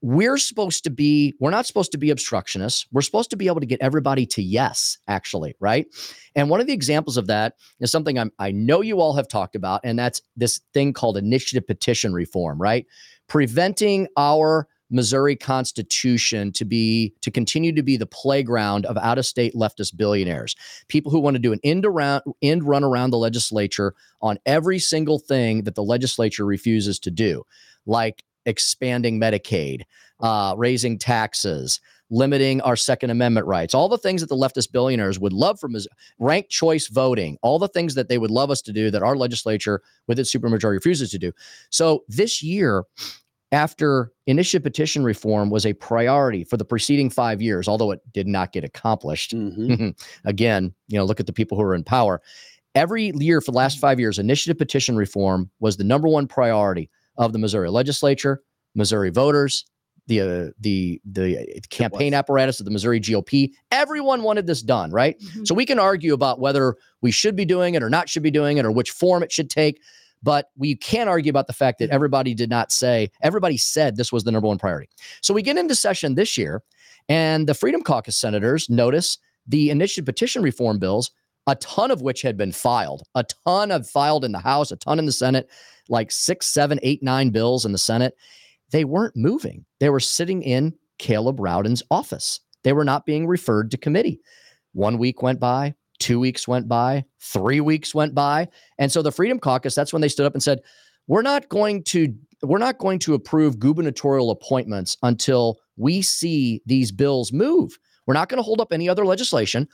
we're 0.00 0.38
supposed 0.38 0.84
to 0.84 0.90
be 0.90 1.34
we're 1.40 1.50
not 1.50 1.66
supposed 1.66 1.92
to 1.92 1.98
be 1.98 2.10
obstructionists. 2.10 2.86
We're 2.92 3.02
supposed 3.02 3.30
to 3.30 3.36
be 3.36 3.48
able 3.48 3.60
to 3.60 3.66
get 3.66 3.80
everybody 3.80 4.26
to 4.26 4.42
yes 4.42 4.98
actually 5.08 5.54
right? 5.60 5.86
And 6.34 6.48
one 6.48 6.60
of 6.60 6.66
the 6.66 6.72
examples 6.72 7.16
of 7.16 7.26
that 7.26 7.54
is 7.80 7.90
something 7.90 8.18
I'm, 8.18 8.32
i 8.38 8.50
know 8.50 8.80
you 8.80 9.00
all 9.00 9.14
have 9.14 9.28
talked 9.28 9.56
about 9.56 9.80
and 9.84 9.98
that's 9.98 10.22
this 10.36 10.60
thing 10.72 10.92
called 10.92 11.16
initiative 11.16 11.66
petition 11.66 12.12
reform 12.12 12.60
right? 12.60 12.86
Preventing 13.26 14.08
our 14.16 14.68
missouri 14.90 15.36
constitution 15.36 16.50
to 16.52 16.64
be 16.64 17.12
to 17.20 17.30
continue 17.30 17.74
to 17.74 17.82
be 17.82 17.96
the 17.96 18.06
playground 18.06 18.86
of 18.86 18.96
out-of-state 18.96 19.54
leftist 19.54 19.96
billionaires. 19.96 20.56
People 20.88 21.12
who 21.12 21.20
want 21.20 21.34
to 21.34 21.40
do 21.40 21.52
an 21.52 21.60
end 21.64 21.84
around 21.84 22.22
end 22.40 22.64
run 22.64 22.84
around 22.84 23.10
the 23.10 23.18
legislature 23.18 23.94
on 24.22 24.38
every 24.46 24.78
single 24.78 25.18
thing 25.18 25.64
that 25.64 25.74
the 25.74 25.82
legislature 25.82 26.44
refuses 26.44 26.98
to 27.00 27.10
do. 27.10 27.42
Like 27.84 28.22
expanding 28.48 29.20
Medicaid, 29.20 29.82
uh, 30.20 30.54
raising 30.56 30.98
taxes, 30.98 31.80
limiting 32.10 32.60
our 32.62 32.74
Second 32.74 33.10
Amendment 33.10 33.46
rights, 33.46 33.74
all 33.74 33.88
the 33.88 33.98
things 33.98 34.22
that 34.22 34.28
the 34.28 34.36
leftist 34.36 34.72
billionaires 34.72 35.18
would 35.20 35.32
love 35.32 35.60
from 35.60 35.76
ranked 36.18 36.50
choice 36.50 36.88
voting, 36.88 37.36
all 37.42 37.58
the 37.58 37.68
things 37.68 37.94
that 37.94 38.08
they 38.08 38.16
would 38.18 38.30
love 38.30 38.50
us 38.50 38.62
to 38.62 38.72
do 38.72 38.90
that 38.90 39.02
our 39.02 39.14
legislature 39.14 39.82
with 40.06 40.18
its 40.18 40.34
supermajority 40.34 40.72
refuses 40.76 41.10
to 41.10 41.18
do. 41.18 41.30
So 41.70 42.04
this 42.08 42.42
year, 42.42 42.84
after 43.52 44.12
initiative 44.26 44.62
petition 44.62 45.04
reform 45.04 45.50
was 45.50 45.64
a 45.66 45.72
priority 45.74 46.44
for 46.44 46.56
the 46.56 46.64
preceding 46.64 47.10
five 47.10 47.40
years, 47.40 47.68
although 47.68 47.90
it 47.92 48.00
did 48.12 48.26
not 48.26 48.52
get 48.52 48.64
accomplished, 48.64 49.34
Mhm. 49.34 49.94
again, 50.24 50.74
you 50.88 50.98
know, 50.98 51.04
look 51.04 51.20
at 51.20 51.26
the 51.26 51.32
people 51.32 51.56
who 51.56 51.64
are 51.64 51.74
in 51.74 51.84
power. 51.84 52.20
Every 52.74 53.10
year 53.14 53.40
for 53.40 53.50
the 53.50 53.56
last 53.56 53.78
five 53.78 53.98
years, 53.98 54.18
initiative 54.18 54.58
petition 54.58 54.96
reform 54.96 55.50
was 55.60 55.76
the 55.76 55.84
number 55.84 56.08
one 56.08 56.26
priority 56.26 56.90
of 57.18 57.32
the 57.32 57.38
Missouri 57.38 57.68
legislature, 57.70 58.42
Missouri 58.74 59.10
voters, 59.10 59.64
the 60.06 60.20
uh, 60.20 60.50
the 60.58 61.00
the 61.04 61.60
campaign 61.68 62.14
apparatus 62.14 62.60
of 62.60 62.64
the 62.64 62.70
Missouri 62.70 62.98
GOP. 63.00 63.50
Everyone 63.70 64.22
wanted 64.22 64.46
this 64.46 64.62
done, 64.62 64.90
right? 64.90 65.18
Mhm. 65.20 65.46
So 65.46 65.54
we 65.54 65.66
can 65.66 65.78
argue 65.78 66.14
about 66.14 66.40
whether 66.40 66.76
we 67.02 67.10
should 67.10 67.36
be 67.36 67.44
doing 67.44 67.74
it 67.74 67.82
or 67.82 67.90
not 67.90 68.08
should 68.08 68.22
be 68.22 68.30
doing 68.30 68.56
it 68.56 68.64
or 68.64 68.72
which 68.72 68.90
form 68.90 69.22
it 69.22 69.30
should 69.30 69.50
take. 69.50 69.80
But 70.22 70.50
we 70.56 70.74
can't 70.74 71.08
argue 71.08 71.30
about 71.30 71.46
the 71.46 71.52
fact 71.52 71.78
that 71.78 71.90
everybody 71.90 72.34
did 72.34 72.50
not 72.50 72.72
say, 72.72 73.10
everybody 73.22 73.56
said 73.56 73.96
this 73.96 74.10
was 74.10 74.24
the 74.24 74.32
number 74.32 74.48
one 74.48 74.58
priority. 74.58 74.88
So 75.20 75.32
we 75.32 75.42
get 75.42 75.56
into 75.56 75.76
session 75.76 76.16
this 76.16 76.36
year, 76.36 76.62
and 77.08 77.46
the 77.46 77.54
Freedom 77.54 77.82
Caucus 77.82 78.16
senators 78.16 78.68
notice 78.68 79.18
the 79.46 79.70
initiative 79.70 80.06
petition 80.06 80.42
reform 80.42 80.78
bills, 80.78 81.10
a 81.48 81.56
ton 81.56 81.90
of 81.90 82.02
which 82.02 82.22
had 82.22 82.36
been 82.36 82.52
filed, 82.52 83.02
a 83.14 83.24
ton 83.46 83.70
of 83.70 83.88
filed 83.88 84.24
in 84.24 84.32
the 84.32 84.38
House, 84.38 84.70
a 84.70 84.76
ton 84.76 84.98
in 84.98 85.06
the 85.06 85.12
Senate, 85.12 85.48
like 85.88 86.12
six, 86.12 86.46
seven, 86.46 86.78
eight, 86.82 87.02
nine 87.02 87.30
bills 87.30 87.64
in 87.64 87.72
the 87.72 87.78
Senate. 87.78 88.14
They 88.70 88.84
weren't 88.84 89.16
moving. 89.16 89.64
They 89.80 89.88
were 89.88 89.98
sitting 89.98 90.42
in 90.42 90.74
Caleb 90.98 91.40
Rowden's 91.40 91.82
office. 91.90 92.40
They 92.64 92.74
were 92.74 92.84
not 92.84 93.06
being 93.06 93.26
referred 93.26 93.70
to 93.70 93.78
committee. 93.78 94.20
One 94.74 94.98
week 94.98 95.22
went 95.22 95.40
by, 95.40 95.74
two 95.98 96.20
weeks 96.20 96.46
went 96.46 96.68
by, 96.68 97.06
three 97.18 97.62
weeks 97.62 97.94
went 97.94 98.14
by. 98.14 98.48
And 98.78 98.92
so 98.92 99.00
the 99.00 99.10
Freedom 99.10 99.38
Caucus, 99.38 99.74
that's 99.74 99.92
when 99.92 100.02
they 100.02 100.08
stood 100.08 100.26
up 100.26 100.34
and 100.34 100.42
said, 100.42 100.60
we're 101.06 101.22
not 101.22 101.48
going 101.48 101.82
to 101.84 102.14
we're 102.42 102.58
not 102.58 102.78
going 102.78 102.98
to 103.00 103.14
approve 103.14 103.58
gubernatorial 103.58 104.30
appointments 104.30 104.96
until 105.02 105.58
we 105.76 106.02
see 106.02 106.62
these 106.66 106.92
bills 106.92 107.32
move. 107.32 107.78
We're 108.06 108.14
not 108.14 108.28
going 108.28 108.38
to 108.38 108.44
hold 108.44 108.60
up 108.60 108.72
any 108.72 108.88
other 108.88 109.04
legislation. 109.04 109.66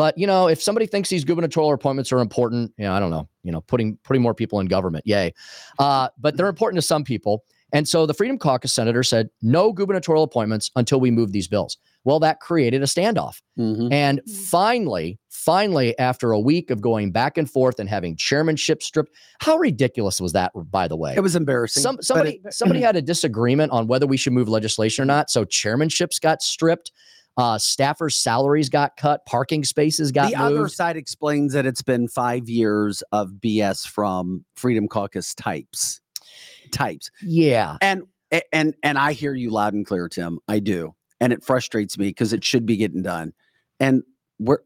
But 0.00 0.16
you 0.16 0.26
know, 0.26 0.48
if 0.48 0.62
somebody 0.62 0.86
thinks 0.86 1.10
these 1.10 1.24
gubernatorial 1.26 1.74
appointments 1.74 2.10
are 2.10 2.20
important, 2.20 2.72
you 2.78 2.84
know, 2.84 2.94
I 2.94 3.00
don't 3.00 3.10
know, 3.10 3.28
you 3.42 3.52
know, 3.52 3.60
putting 3.60 3.98
putting 4.02 4.22
more 4.22 4.32
people 4.32 4.58
in 4.58 4.64
government, 4.66 5.06
yay. 5.06 5.34
Uh, 5.78 6.08
but 6.18 6.38
they're 6.38 6.48
important 6.48 6.78
to 6.80 6.86
some 6.86 7.04
people. 7.04 7.44
And 7.74 7.86
so 7.86 8.06
the 8.06 8.14
Freedom 8.14 8.38
Caucus 8.38 8.72
senator 8.72 9.02
said, 9.02 9.28
no 9.42 9.74
gubernatorial 9.74 10.24
appointments 10.24 10.70
until 10.74 11.00
we 11.00 11.10
move 11.10 11.32
these 11.32 11.48
bills. 11.48 11.76
Well, 12.04 12.18
that 12.20 12.40
created 12.40 12.82
a 12.82 12.86
standoff. 12.86 13.42
Mhm. 13.58 13.92
And 13.92 14.20
Mhm. 14.26 14.30
finally, 14.46 15.18
finally, 15.28 15.96
after 15.98 16.32
a 16.32 16.40
week 16.40 16.70
of 16.70 16.80
going 16.80 17.12
back 17.12 17.36
and 17.36 17.48
forth 17.48 17.78
and 17.78 17.86
having 17.86 18.16
chairmanship 18.16 18.82
stripped, 18.82 19.12
how 19.40 19.58
ridiculous 19.58 20.18
was 20.18 20.32
that, 20.32 20.50
by 20.70 20.88
the 20.88 20.96
way? 20.96 21.12
It 21.14 21.20
was 21.20 21.36
embarrassing. 21.36 21.82
Some 21.82 21.98
somebody 22.00 22.40
it- 22.42 22.54
somebody 22.54 22.80
had 22.88 22.96
a 22.96 23.02
disagreement 23.02 23.70
on 23.70 23.86
whether 23.86 24.06
we 24.06 24.16
should 24.16 24.32
move 24.32 24.48
legislation 24.48 25.02
or 25.02 25.06
not. 25.06 25.28
So 25.30 25.44
chairmanships 25.44 26.18
got 26.20 26.40
stripped, 26.40 26.90
uh, 27.40 27.56
staffers' 27.58 28.12
salaries 28.12 28.68
got 28.68 28.96
cut, 28.96 29.24
parking 29.26 29.64
spaces 29.64 30.12
got 30.12 30.30
the 30.30 30.38
moved. 30.38 30.56
other 30.56 30.68
side 30.68 30.96
explains 30.96 31.52
that 31.54 31.66
it's 31.66 31.82
been 31.82 32.06
five 32.06 32.48
years 32.48 33.02
of 33.12 33.30
BS 33.40 33.86
from 33.86 34.44
Freedom 34.54 34.86
Caucus 34.88 35.34
types. 35.34 36.00
Types. 36.70 37.10
yeah, 37.22 37.78
And 37.80 38.02
and 38.52 38.74
and 38.82 38.98
I 38.98 39.12
hear 39.12 39.34
you 39.34 39.50
loud 39.50 39.74
and 39.74 39.84
clear, 39.84 40.08
Tim. 40.08 40.38
I 40.46 40.60
do. 40.60 40.94
And 41.20 41.32
it 41.32 41.42
frustrates 41.42 41.98
me 41.98 42.06
because 42.08 42.32
it 42.32 42.44
should 42.44 42.64
be 42.64 42.76
getting 42.76 43.02
done. 43.02 43.32
And 43.80 44.02
we're 44.38 44.58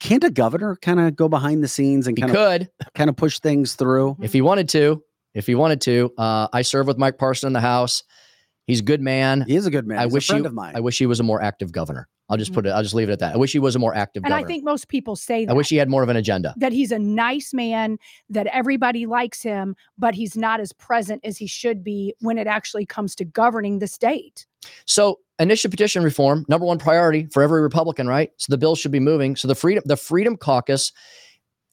can't 0.00 0.24
a 0.24 0.30
governor 0.30 0.76
kind 0.76 1.00
of 1.00 1.14
go 1.14 1.28
behind 1.28 1.62
the 1.62 1.68
scenes 1.68 2.06
and 2.06 2.16
kind 2.18 2.30
of 2.30 2.36
could 2.36 2.70
kind 2.94 3.10
of 3.10 3.16
push 3.16 3.40
things 3.40 3.74
through? 3.74 4.16
if 4.20 4.32
he 4.32 4.40
wanted 4.40 4.68
to. 4.70 5.02
If 5.34 5.46
he 5.46 5.54
wanted 5.56 5.80
to, 5.82 6.12
uh, 6.16 6.46
I 6.52 6.62
serve 6.62 6.86
with 6.86 6.96
Mike 6.96 7.18
Parson 7.18 7.48
in 7.48 7.52
the 7.52 7.60
House. 7.60 8.04
He's 8.66 8.80
a 8.80 8.82
good 8.84 9.00
man. 9.00 9.44
He 9.46 9.56
is 9.56 9.66
a 9.66 9.70
good 9.70 9.86
man. 9.86 9.98
I 9.98 10.04
He's 10.04 10.12
wish 10.12 10.28
a 10.28 10.32
friend 10.32 10.44
he- 10.44 10.48
of 10.48 10.54
mine. 10.54 10.74
I 10.76 10.80
wish 10.80 10.98
he 10.98 11.06
was 11.06 11.20
a 11.20 11.22
more 11.22 11.42
active 11.42 11.72
governor. 11.72 12.08
I'll 12.30 12.38
just 12.38 12.52
mm. 12.52 12.54
put 12.54 12.66
it. 12.66 12.70
I'll 12.70 12.82
just 12.82 12.94
leave 12.94 13.10
it 13.10 13.12
at 13.12 13.18
that. 13.18 13.34
I 13.34 13.36
wish 13.36 13.52
he 13.52 13.58
was 13.58 13.76
a 13.76 13.78
more 13.78 13.94
active 13.94 14.22
And 14.24 14.30
governor. 14.30 14.46
I 14.46 14.48
think 14.48 14.64
most 14.64 14.88
people 14.88 15.14
say 15.14 15.44
that. 15.44 15.52
I 15.52 15.54
wish 15.54 15.68
he 15.68 15.76
had 15.76 15.90
more 15.90 16.02
of 16.02 16.08
an 16.08 16.16
agenda. 16.16 16.54
that 16.56 16.72
he's 16.72 16.90
a 16.90 16.98
nice 16.98 17.52
man, 17.52 17.98
that 18.30 18.46
everybody 18.46 19.04
likes 19.04 19.42
him, 19.42 19.76
but 19.98 20.14
he's 20.14 20.36
not 20.36 20.60
as 20.60 20.72
present 20.72 21.20
as 21.24 21.36
he 21.36 21.46
should 21.46 21.84
be 21.84 22.14
when 22.20 22.38
it 22.38 22.46
actually 22.46 22.86
comes 22.86 23.14
to 23.16 23.24
governing 23.24 23.78
the 23.78 23.86
state. 23.86 24.46
So 24.86 25.18
initiative 25.38 25.72
petition 25.72 26.02
reform, 26.02 26.46
number 26.48 26.64
one 26.64 26.78
priority 26.78 27.26
for 27.30 27.42
every 27.42 27.60
Republican, 27.60 28.08
right? 28.08 28.30
So 28.38 28.50
the 28.50 28.58
bill 28.58 28.74
should 28.74 28.92
be 28.92 29.00
moving. 29.00 29.36
So 29.36 29.46
the 29.46 29.54
freedom, 29.54 29.82
the 29.84 29.96
Freedom 29.96 30.38
Caucus, 30.38 30.92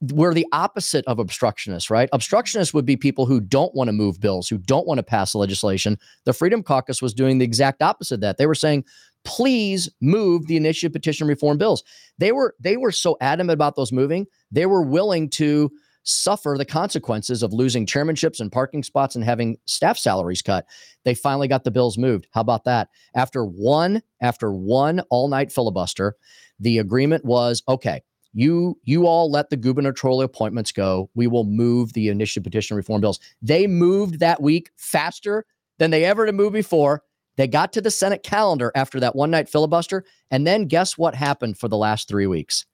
we're 0.02 0.34
the 0.34 0.48
opposite 0.52 1.06
of 1.06 1.20
obstructionists, 1.20 1.90
right? 1.90 2.10
Obstructionists 2.12 2.74
would 2.74 2.86
be 2.86 2.98
people 2.98 3.26
who 3.26 3.40
don't 3.40 3.74
want 3.76 3.88
to 3.88 3.94
move 3.94 4.20
bills, 4.20 4.50
who 4.50 4.58
don't 4.58 4.88
want 4.88 4.98
to 4.98 5.04
pass 5.04 5.36
legislation. 5.36 5.98
The 6.26 6.34
Freedom 6.34 6.64
Caucus 6.64 7.02
was 7.02 7.14
doing 7.14 7.38
the 7.38 7.46
exact 7.46 7.82
opposite 7.84 8.16
of 8.16 8.22
that. 8.22 8.38
They 8.38 8.48
were 8.48 8.56
saying, 8.56 8.84
please 9.24 9.90
move 10.02 10.48
the 10.48 10.58
initiative 10.58 10.94
petition 10.94 11.28
reform 11.28 11.58
bills. 11.58 11.84
They 12.18 12.32
were 12.32 12.56
they 12.60 12.78
were 12.78 12.92
so 12.92 13.18
adamant 13.22 13.54
about 13.54 13.76
those 13.76 13.92
moving, 13.92 14.26
they 14.52 14.66
were 14.66 14.82
willing 14.82 15.30
to 15.32 15.72
suffer 16.04 16.56
the 16.58 16.66
consequences 16.66 17.44
of 17.44 17.54
losing 17.54 17.86
chairmanships 17.86 18.40
and 18.40 18.52
parking 18.52 18.82
spots 18.82 19.16
and 19.16 19.24
having 19.24 19.56
staff 19.66 20.00
salaries 20.00 20.42
cut. 20.42 20.66
They 21.06 21.14
finally 21.14 21.48
got 21.48 21.64
the 21.64 21.70
bills 21.70 21.96
moved. 21.96 22.28
How 22.32 22.42
about 22.42 22.64
that? 22.64 22.90
After 23.14 23.46
one 23.46 24.02
after 24.20 24.52
one 24.52 25.02
all-night 25.12 25.52
filibuster, 25.52 26.16
the 26.60 26.80
agreement 26.80 27.24
was 27.24 27.62
okay. 27.68 28.02
You 28.34 28.80
you 28.84 29.08
all 29.08 29.30
let 29.30 29.50
the 29.50 29.58
gubernatorial 29.58 30.22
appointments 30.22 30.72
go. 30.72 31.10
We 31.16 31.28
will 31.28 31.44
move 31.44 31.94
the 31.94 32.08
initiative 32.08 32.44
petition 32.44 32.78
reform 32.78 33.02
bills. 33.02 33.20
They 33.42 33.68
moved 33.68 34.20
that 34.20 34.42
week 34.42 34.72
faster 34.78 35.46
than 35.80 35.92
they 35.92 36.06
ever 36.06 36.26
to 36.26 36.32
move 36.32 36.54
before. 36.54 37.04
They 37.38 37.48
got 37.48 37.74
to 37.74 37.82
the 37.82 37.92
Senate 37.92 38.24
calendar 38.24 38.72
after 38.76 39.00
that 39.00 39.16
one 39.16 39.32
night 39.32 39.50
filibuster. 39.50 40.06
And 40.30 40.46
then 40.46 40.66
guess 40.66 40.98
what 40.98 41.16
happened 41.16 41.58
for 41.58 41.68
the 41.68 41.78
last 41.78 42.08
three 42.08 42.28
weeks? 42.28 42.66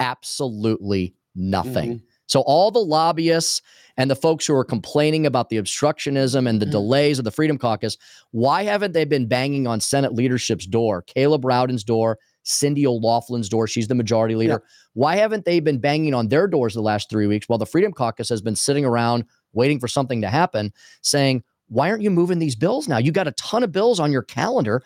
Absolutely 0.00 1.14
nothing. 1.34 2.02
So 2.28 2.40
all 2.40 2.70
the 2.70 2.80
lobbyists 2.80 3.62
and 3.96 4.10
the 4.10 4.16
folks 4.16 4.46
who 4.46 4.54
are 4.54 4.64
complaining 4.64 5.26
about 5.26 5.48
the 5.48 5.58
obstructionism 5.60 6.48
and 6.48 6.60
the 6.60 6.66
Mhm. 6.66 6.70
delays 6.72 7.18
of 7.18 7.24
the 7.24 7.30
Freedom 7.30 7.56
Caucus, 7.58 7.96
why 8.32 8.64
haven't 8.64 8.92
they 8.92 9.04
been 9.04 9.26
banging 9.26 9.66
on 9.66 9.80
Senate 9.80 10.12
leadership's 10.14 10.66
door, 10.66 11.02
Caleb 11.02 11.44
Rowden's 11.44 11.84
door, 11.84 12.18
Cindy 12.46 12.86
O'Laughlin's 12.86 13.48
door? 13.48 13.66
She's 13.66 13.88
the 13.88 13.94
majority 13.94 14.36
leader. 14.36 14.62
Why 14.94 15.16
haven't 15.16 15.44
they 15.44 15.60
been 15.60 15.78
banging 15.78 16.14
on 16.14 16.28
their 16.28 16.46
doors 16.46 16.74
the 16.74 16.80
last 16.80 17.10
three 17.10 17.26
weeks 17.26 17.48
while 17.48 17.58
the 17.58 17.66
Freedom 17.66 17.92
Caucus 17.92 18.28
has 18.28 18.40
been 18.40 18.56
sitting 18.56 18.84
around 18.84 19.24
waiting 19.52 19.80
for 19.80 19.88
something 19.88 20.20
to 20.20 20.28
happen, 20.28 20.72
saying, 21.02 21.42
why 21.68 21.90
aren't 21.90 22.02
you 22.02 22.10
moving 22.10 22.38
these 22.38 22.54
bills 22.54 22.86
now? 22.86 22.98
You 22.98 23.10
got 23.10 23.26
a 23.26 23.32
ton 23.32 23.64
of 23.64 23.72
bills 23.72 23.98
on 23.98 24.12
your 24.12 24.22
calendar 24.22 24.82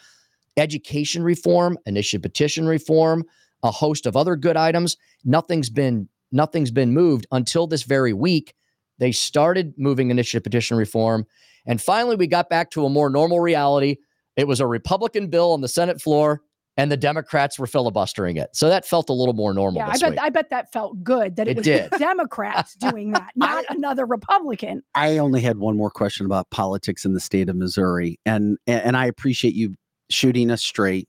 education 0.57 1.23
reform, 1.23 1.79
initiative 1.87 2.23
petition 2.23 2.67
reform, 2.67 3.25
a 3.63 3.71
host 3.71 4.07
of 4.07 4.17
other 4.17 4.37
good 4.37 4.57
items. 4.57 4.97
Nothing's 5.25 5.71
been 5.71 6.09
nothing's 6.33 6.71
been 6.71 6.93
moved 6.93 7.27
until 7.33 7.67
this 7.67 7.83
very 7.83 8.13
week. 8.13 8.55
They 8.99 9.13
started 9.13 9.75
moving 9.77 10.11
initiative 10.11 10.45
petition 10.45 10.77
reform, 10.77 11.27
and 11.67 11.81
finally 11.81 12.17
we 12.17 12.27
got 12.27 12.49
back 12.49 12.71
to 12.73 12.87
a 12.87 12.91
more 12.91 13.11
normal 13.11 13.41
reality. 13.41 13.97
It 14.37 14.49
was 14.49 14.61
a 14.61 14.67
Republican 14.67 15.29
bill 15.29 15.53
on 15.53 15.61
the 15.61 15.69
Senate 15.69 16.01
floor, 16.01 16.43
and 16.77 16.91
the 16.91 16.97
Democrats 16.97 17.59
were 17.59 17.67
filibustering 17.67 18.37
it. 18.37 18.51
So 18.55 18.69
that 18.69 18.87
felt 18.87 19.09
a 19.09 19.13
little 19.13 19.35
more 19.35 19.53
normal. 19.53 19.81
Yeah, 19.83 19.89
I 19.89 19.99
bet 19.99 20.11
week. 20.11 20.21
I 20.21 20.29
bet 20.31 20.51
that 20.51 20.73
felt 20.73 21.03
good 21.03 21.37
that 21.37 21.49
it, 21.49 21.53
It 21.53 21.57
was 21.59 21.65
did. 21.65 21.91
Democrats 21.99 22.75
doing 22.81 23.13
that, 23.13 23.31
not 23.37 23.65
another 23.69 24.07
Republican. 24.07 24.83
I 24.95 25.19
only 25.19 25.41
had 25.41 25.59
one 25.59 25.77
more 25.77 25.91
question 25.91 26.27
about 26.27 26.49
politics 26.51 27.05
in 27.05 27.15
the 27.15 27.21
state 27.21 27.49
of 27.49 27.57
Missouri, 27.57 28.19
and 28.25 28.57
and 28.67 28.97
I 28.97 29.07
appreciate 29.07 29.55
you 29.55 29.77
shooting 30.11 30.51
us 30.51 30.63
straight, 30.63 31.09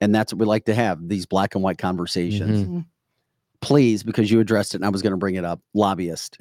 and 0.00 0.14
that's 0.14 0.32
what 0.32 0.40
we 0.40 0.46
like 0.46 0.64
to 0.66 0.74
have 0.74 1.08
these 1.08 1.26
black 1.26 1.54
and 1.54 1.62
white 1.62 1.78
conversations. 1.78 2.66
Mhm. 2.66 2.84
Please, 3.60 4.02
because 4.02 4.30
you 4.30 4.38
addressed 4.40 4.74
it, 4.74 4.78
and 4.78 4.84
I 4.84 4.90
was 4.90 5.02
going 5.02 5.12
to 5.12 5.16
bring 5.16 5.36
it 5.36 5.44
up. 5.44 5.60
Lobbyist, 5.74 6.38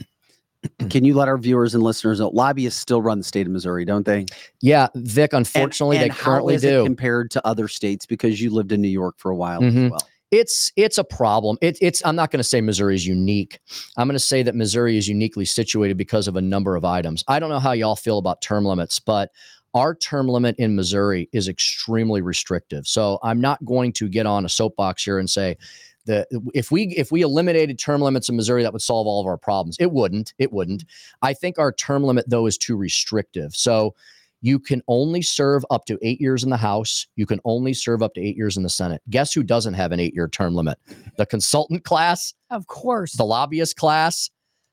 can 0.89 1.03
you 1.05 1.13
let 1.13 1.27
our 1.27 1.37
viewers 1.37 1.73
and 1.75 1.83
listeners 1.83 2.19
know 2.19 2.29
lobbyists 2.29 2.79
still 2.79 3.01
run 3.01 3.17
the 3.19 3.23
state 3.23 3.45
of 3.47 3.51
Missouri, 3.53 3.85
don't 3.85 4.05
they? 4.05 4.25
Yeah, 4.61 4.87
Vic. 4.95 5.33
Unfortunately, 5.33 5.97
and 5.97 6.05
they 6.11 6.15
currently 6.15 6.53
how 6.53 6.57
is 6.57 6.63
it 6.63 6.69
do. 6.71 6.83
compared 6.83 7.31
to 7.31 7.47
other 7.47 7.67
states 7.67 8.05
because 8.05 8.41
you 8.41 8.49
lived 8.49 8.71
in 8.71 8.81
New 8.81 8.87
York 8.87 9.15
for 9.17 9.31
a 9.31 9.35
while 9.35 9.61
Mhm. 9.61 9.85
as 9.85 9.91
well. 9.91 10.07
it's 10.31 10.71
it's 10.75 10.97
a 10.97 11.03
problem. 11.03 11.57
It, 11.61 11.77
it's 11.81 12.01
I'm 12.05 12.15
not 12.15 12.31
going 12.31 12.39
to 12.39 12.43
say 12.43 12.59
Missouri 12.61 12.95
is 12.95 13.05
unique. 13.07 13.59
I'm 13.97 14.07
going 14.07 14.15
to 14.15 14.19
say 14.19 14.43
that 14.43 14.55
Missouri 14.55 14.97
is 14.97 15.07
uniquely 15.07 15.45
situated 15.45 15.97
because 15.97 16.27
of 16.27 16.35
a 16.35 16.41
number 16.41 16.75
of 16.75 16.83
items. 16.83 17.23
I 17.27 17.39
don't 17.39 17.49
know 17.49 17.59
how 17.59 17.71
y'all 17.73 17.95
feel 17.95 18.17
about 18.17 18.41
term 18.41 18.65
limits, 18.65 18.99
but 18.99 19.29
our 19.75 19.93
term 19.93 20.27
limit 20.27 20.55
in 20.57 20.75
Missouri 20.75 21.29
is 21.33 21.47
extremely 21.47 22.21
restrictive. 22.21 22.87
So 22.87 23.19
I'm 23.23 23.39
not 23.41 23.63
going 23.65 23.91
to 23.93 24.07
get 24.09 24.25
on 24.25 24.45
a 24.45 24.49
soapbox 24.49 25.03
here 25.03 25.19
and 25.19 25.29
say 25.29 25.57
that 26.05 26.27
if 26.53 26.71
we 26.71 26.83
if 26.95 27.11
we 27.11 27.21
eliminated 27.21 27.77
term 27.79 28.01
limits 28.01 28.29
in 28.29 28.35
Missouri, 28.35 28.63
that 28.63 28.73
would 28.73 28.81
solve 28.81 29.07
all 29.07 29.21
of 29.21 29.27
our 29.27 29.37
problems. 29.37 29.77
It 29.79 29.91
wouldn't. 29.91 30.33
It 30.37 30.51
wouldn't. 30.53 30.85
I 31.21 31.33
think 31.33 31.57
our 31.59 31.71
term 31.71 32.03
limit 32.03 32.29
though 32.29 32.45
is 32.45 32.57
too 32.57 32.75
restrictive. 32.75 33.55
So 33.55 33.95
you 34.41 34.59
can 34.59 34.83
only 34.87 35.21
serve 35.23 35.65
up 35.71 35.85
to 35.85 35.97
eight 36.03 36.21
years 36.21 36.43
in 36.43 36.51
the 36.51 36.57
House. 36.57 37.07
You 37.15 37.25
can 37.25 37.39
only 37.45 37.73
serve 37.73 38.03
up 38.03 38.13
to 38.13 38.21
eight 38.21 38.37
years 38.37 38.57
in 38.57 38.63
the 38.63 38.69
Senate. 38.69 39.01
Guess 39.09 39.33
who 39.33 39.41
doesn't 39.41 39.73
have 39.73 39.91
an 39.91 39.99
eight 39.99 40.13
year 40.13 40.27
term 40.27 40.53
limit? 40.53 40.77
The 41.17 41.25
consultant 41.25 41.83
class, 41.83 42.33
Of 42.51 42.67
course. 42.67 43.13
the 43.13 43.25
lobbyist 43.25 43.75
class, 43.75 44.29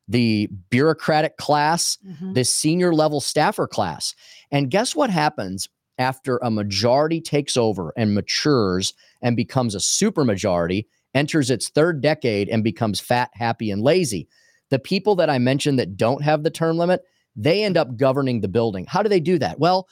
the 0.08 0.48
bureaucratic 0.68 1.38
class, 1.38 1.96
Mhm. 2.06 2.34
the 2.34 2.44
senior 2.44 2.92
level 2.94 3.20
staffer 3.20 3.66
class. 3.66 4.14
And 4.50 4.70
guess 4.70 4.94
what 4.94 5.08
happens 5.08 5.68
after 5.96 6.38
a 6.42 6.50
majority 6.50 7.20
takes 7.20 7.56
over 7.56 7.92
and 7.96 8.14
matures 8.14 8.92
and 9.22 9.36
becomes 9.36 9.74
a 9.74 9.78
supermajority, 9.78 10.86
enters 11.14 11.50
its 11.50 11.68
third 11.68 12.00
decade 12.00 12.48
and 12.48 12.64
becomes 12.64 13.00
fat, 13.00 13.30
happy, 13.34 13.70
and 13.70 13.82
lazy? 13.82 14.28
The 14.70 14.78
people 14.78 15.14
that 15.16 15.30
I 15.30 15.38
mentioned 15.38 15.78
that 15.78 15.96
don't 15.96 16.22
have 16.22 16.42
the 16.42 16.50
term 16.50 16.78
limit, 16.78 17.02
they 17.36 17.64
end 17.64 17.76
up 17.76 17.96
governing 17.96 18.40
the 18.40 18.48
building. 18.48 18.86
How 18.88 19.02
do 19.02 19.08
they 19.08 19.20
do 19.20 19.38
that? 19.38 19.58
Well, 19.58 19.88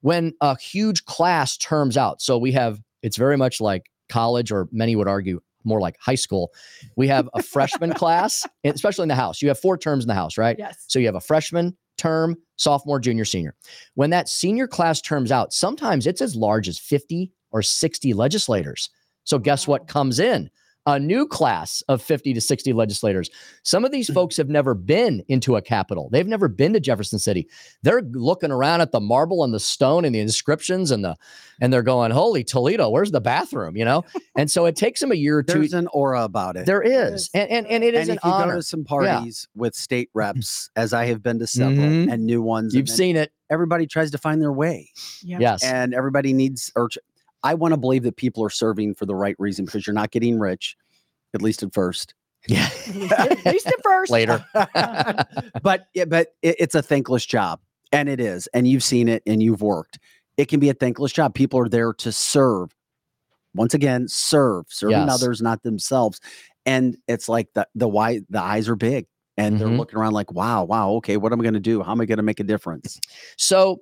when 0.00 0.34
a 0.40 0.58
huge 0.58 1.04
class 1.04 1.56
terms 1.56 1.96
out, 1.96 2.20
so 2.20 2.38
we 2.38 2.52
have, 2.52 2.80
it's 3.02 3.16
very 3.16 3.36
much 3.36 3.60
like 3.60 3.90
college, 4.08 4.50
or 4.50 4.68
many 4.72 4.96
would 4.96 5.08
argue 5.08 5.40
more 5.64 5.80
like 5.80 5.96
high 6.00 6.16
school. 6.16 6.52
We 6.96 7.08
have 7.08 7.28
a 7.34 7.42
freshman 7.42 7.92
class, 7.94 8.46
especially 8.64 9.04
in 9.04 9.08
the 9.08 9.14
house. 9.14 9.42
You 9.42 9.48
have 9.48 9.58
four 9.58 9.78
terms 9.78 10.04
in 10.04 10.08
the 10.08 10.14
house, 10.14 10.36
right? 10.36 10.56
Yes. 10.58 10.84
So 10.88 10.98
you 10.98 11.06
have 11.06 11.14
a 11.14 11.20
freshman 11.20 11.76
term, 11.98 12.36
sophomore, 12.56 12.98
junior, 12.98 13.24
senior. 13.24 13.54
When 13.94 14.10
that 14.10 14.28
senior 14.28 14.66
class 14.66 15.00
terms 15.00 15.30
out, 15.30 15.52
sometimes 15.52 16.06
it's 16.06 16.20
as 16.20 16.34
large 16.34 16.68
as 16.68 16.78
50 16.78 17.30
or 17.52 17.62
60 17.62 18.12
legislators. 18.14 18.90
So 19.24 19.38
guess 19.38 19.68
what 19.68 19.86
comes 19.86 20.18
in? 20.18 20.50
A 20.86 20.98
new 20.98 21.28
class 21.28 21.80
of 21.88 22.02
50 22.02 22.34
to 22.34 22.40
60 22.40 22.72
legislators. 22.72 23.30
Some 23.62 23.84
of 23.84 23.92
these 23.92 24.10
Mm. 24.10 24.14
folks 24.14 24.36
have 24.36 24.48
never 24.48 24.74
been 24.74 25.22
into 25.28 25.54
a 25.54 25.62
capital. 25.62 26.08
They've 26.10 26.26
never 26.26 26.48
been 26.48 26.72
to 26.72 26.80
Jefferson 26.80 27.20
City. 27.20 27.46
They're 27.84 28.02
looking 28.02 28.50
around 28.50 28.80
at 28.80 28.90
the 28.90 28.98
marble 29.00 29.44
and 29.44 29.54
the 29.54 29.60
stone 29.60 30.04
and 30.04 30.12
the 30.12 30.18
inscriptions 30.18 30.90
and 30.90 31.04
the 31.04 31.14
and 31.60 31.72
they're 31.72 31.84
going, 31.84 32.10
"Holy 32.10 32.42
Toledo, 32.42 32.88
where's 32.90 33.12
the 33.12 33.20
bathroom?" 33.20 33.76
You 33.76 33.84
know? 33.84 34.04
And 34.36 34.50
so 34.50 34.66
it 34.66 34.74
takes 34.74 34.98
them 34.98 35.12
a 35.12 35.14
year 35.14 35.38
or 35.38 35.42
two. 35.44 35.60
There's 35.60 35.72
an 35.74 35.86
aura 35.92 36.24
about 36.24 36.56
it. 36.56 36.66
There 36.66 36.82
is. 36.82 37.30
And 37.32 37.48
and, 37.48 37.66
and 37.68 37.84
it 37.84 37.94
is 37.94 38.08
and 38.08 38.18
an 38.18 38.28
you 38.28 38.32
honor. 38.32 38.54
go 38.54 38.58
to 38.58 38.62
some 38.64 38.82
parties 38.82 39.46
with 39.54 39.76
state 39.76 40.10
reps, 40.14 40.68
as 40.74 40.92
I 40.92 41.06
have 41.06 41.22
been 41.22 41.38
to 41.38 41.46
several, 41.46 41.86
Mhm. 41.86 42.12
and 42.12 42.26
new 42.26 42.42
ones, 42.42 42.74
You've 42.74 42.88
seen 42.88 43.14
it. 43.16 43.30
everybody 43.50 43.86
tries 43.86 44.10
to 44.10 44.18
find 44.18 44.42
their 44.42 44.52
way, 44.52 44.90
Yep. 45.22 45.40
Yes. 45.40 45.62
and 45.62 45.94
everybody 45.94 46.32
needs. 46.32 46.72
Or 46.74 46.88
I 47.42 47.54
want 47.54 47.72
to 47.72 47.76
believe 47.76 48.02
that 48.04 48.16
people 48.16 48.44
are 48.44 48.50
serving 48.50 48.94
for 48.94 49.06
the 49.06 49.14
right 49.14 49.36
reason 49.38 49.64
because 49.64 49.86
you're 49.86 49.94
not 49.94 50.10
getting 50.10 50.38
rich, 50.38 50.76
at 51.34 51.42
least 51.42 51.62
at 51.62 51.72
first. 51.74 52.14
Yeah. 52.48 52.68
At 52.88 52.94
least 52.96 53.12
at- 53.12 53.30
at 53.30 53.46
least 53.52 53.66
at 53.68 53.82
first. 53.82 54.10
Later. 54.12 54.44
but 55.62 55.86
yeah, 55.94 56.04
but 56.04 56.34
it, 56.42 56.56
it's 56.58 56.74
a 56.74 56.82
thankless 56.82 57.24
job, 57.26 57.60
and 57.92 58.08
it 58.08 58.20
is, 58.20 58.48
and 58.54 58.66
you've 58.66 58.82
seen 58.84 59.08
it, 59.08 59.22
and 59.26 59.42
you've 59.42 59.62
worked. 59.62 59.98
It 60.36 60.46
can 60.48 60.60
be 60.60 60.68
a 60.70 60.74
thankless 60.74 61.12
job. 61.12 61.34
People 61.34 61.58
are 61.60 61.68
there 61.68 61.92
to 61.92 62.10
serve. 62.12 62.74
Once 63.54 63.74
again, 63.74 64.08
serve, 64.08 64.64
serving 64.70 64.96
Yes. 64.96 65.10
others, 65.22 65.42
not 65.42 65.62
themselves. 65.62 66.20
And 66.64 66.96
it's 67.06 67.28
like 67.28 67.48
the 67.54 67.68
the 67.74 67.86
why 67.88 68.20
the 68.30 68.40
eyes 68.40 68.68
are 68.68 68.76
big, 68.76 69.06
and 69.36 69.60
they're 69.60 69.68
Mhm. 69.68 69.78
looking 69.78 69.98
around 69.98 70.12
like, 70.14 70.32
wow, 70.32 70.64
wow, 70.64 70.90
okay, 70.92 71.16
what 71.18 71.32
am 71.32 71.40
I 71.40 71.42
going 71.42 71.54
to 71.54 71.60
do? 71.60 71.82
How 71.82 71.92
am 71.92 72.00
I 72.00 72.06
going 72.06 72.16
to 72.18 72.22
make 72.22 72.40
a 72.40 72.44
difference? 72.44 72.98
So 73.36 73.80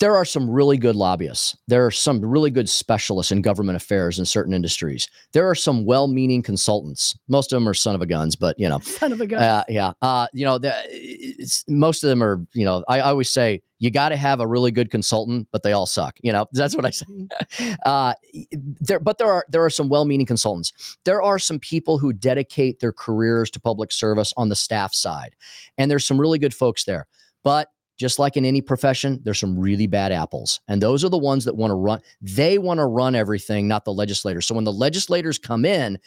there 0.00 0.16
are 0.16 0.24
some 0.24 0.48
really 0.48 0.78
good 0.78 0.96
lobbyists. 0.96 1.54
There 1.68 1.84
are 1.84 1.90
some 1.90 2.24
really 2.24 2.50
good 2.50 2.70
specialists 2.70 3.30
in 3.30 3.42
government 3.42 3.76
affairs 3.76 4.18
in 4.18 4.24
certain 4.24 4.54
industries. 4.54 5.06
There 5.32 5.48
are 5.48 5.54
some 5.54 5.84
well-meaning 5.84 6.42
consultants. 6.42 7.14
Most 7.28 7.52
of 7.52 7.58
them 7.58 7.68
are 7.68 7.74
son 7.74 7.94
of 7.94 8.00
a 8.00 8.06
guns, 8.06 8.34
but 8.34 8.58
you 8.58 8.66
know, 8.66 8.78
Son 8.82 9.12
of 9.12 9.20
a 9.20 9.26
gun. 9.26 9.42
uh, 9.42 9.62
yeah, 9.68 9.92
uh, 10.00 10.26
you 10.32 10.46
know, 10.46 10.56
the, 10.56 10.74
it's, 10.88 11.64
most 11.68 12.02
of 12.02 12.08
them 12.08 12.22
are. 12.22 12.44
You 12.54 12.64
know, 12.64 12.82
I, 12.88 13.00
I 13.00 13.10
always 13.10 13.30
say 13.30 13.60
you 13.78 13.90
got 13.90 14.08
to 14.08 14.16
have 14.16 14.40
a 14.40 14.46
really 14.46 14.70
good 14.70 14.90
consultant, 14.90 15.48
but 15.52 15.62
they 15.62 15.72
all 15.72 15.86
suck. 15.86 16.16
You 16.22 16.32
know, 16.32 16.46
that's 16.52 16.74
what 16.74 16.86
I 16.86 16.90
say. 16.90 17.04
Mhm. 17.06 17.76
uh, 17.84 18.14
there, 18.80 19.00
but 19.00 19.18
there 19.18 19.30
are 19.30 19.44
there 19.50 19.64
are 19.64 19.70
some 19.70 19.90
well-meaning 19.90 20.26
consultants. 20.26 20.96
There 21.04 21.20
are 21.20 21.38
some 21.38 21.58
people 21.58 21.98
who 21.98 22.14
dedicate 22.14 22.80
their 22.80 22.92
careers 22.92 23.50
to 23.50 23.60
public 23.60 23.92
service 23.92 24.32
on 24.38 24.48
the 24.48 24.56
staff 24.56 24.94
side, 24.94 25.36
and 25.76 25.90
there's 25.90 26.06
some 26.06 26.18
really 26.18 26.38
good 26.38 26.54
folks 26.54 26.84
there. 26.84 27.06
But 27.44 27.68
just 28.00 28.18
like 28.18 28.36
in 28.36 28.44
any 28.44 28.60
profession, 28.60 29.20
there's 29.22 29.38
some 29.38 29.58
really 29.58 29.86
bad 29.86 30.10
apples, 30.10 30.60
and 30.68 30.82
those 30.82 31.04
are 31.04 31.08
the 31.10 31.18
ones 31.18 31.44
that 31.44 31.56
want 31.56 31.70
to 31.70 31.76
run. 31.76 32.00
They 32.20 32.58
want 32.58 32.78
to 32.78 32.86
run 32.86 33.14
everything, 33.14 33.68
not 33.68 33.84
the 33.84 33.92
legislators. 33.92 34.46
So 34.46 34.54
when 34.54 34.64
the 34.64 34.72
legislators 34.72 35.38
come 35.38 35.64
in. 35.64 35.98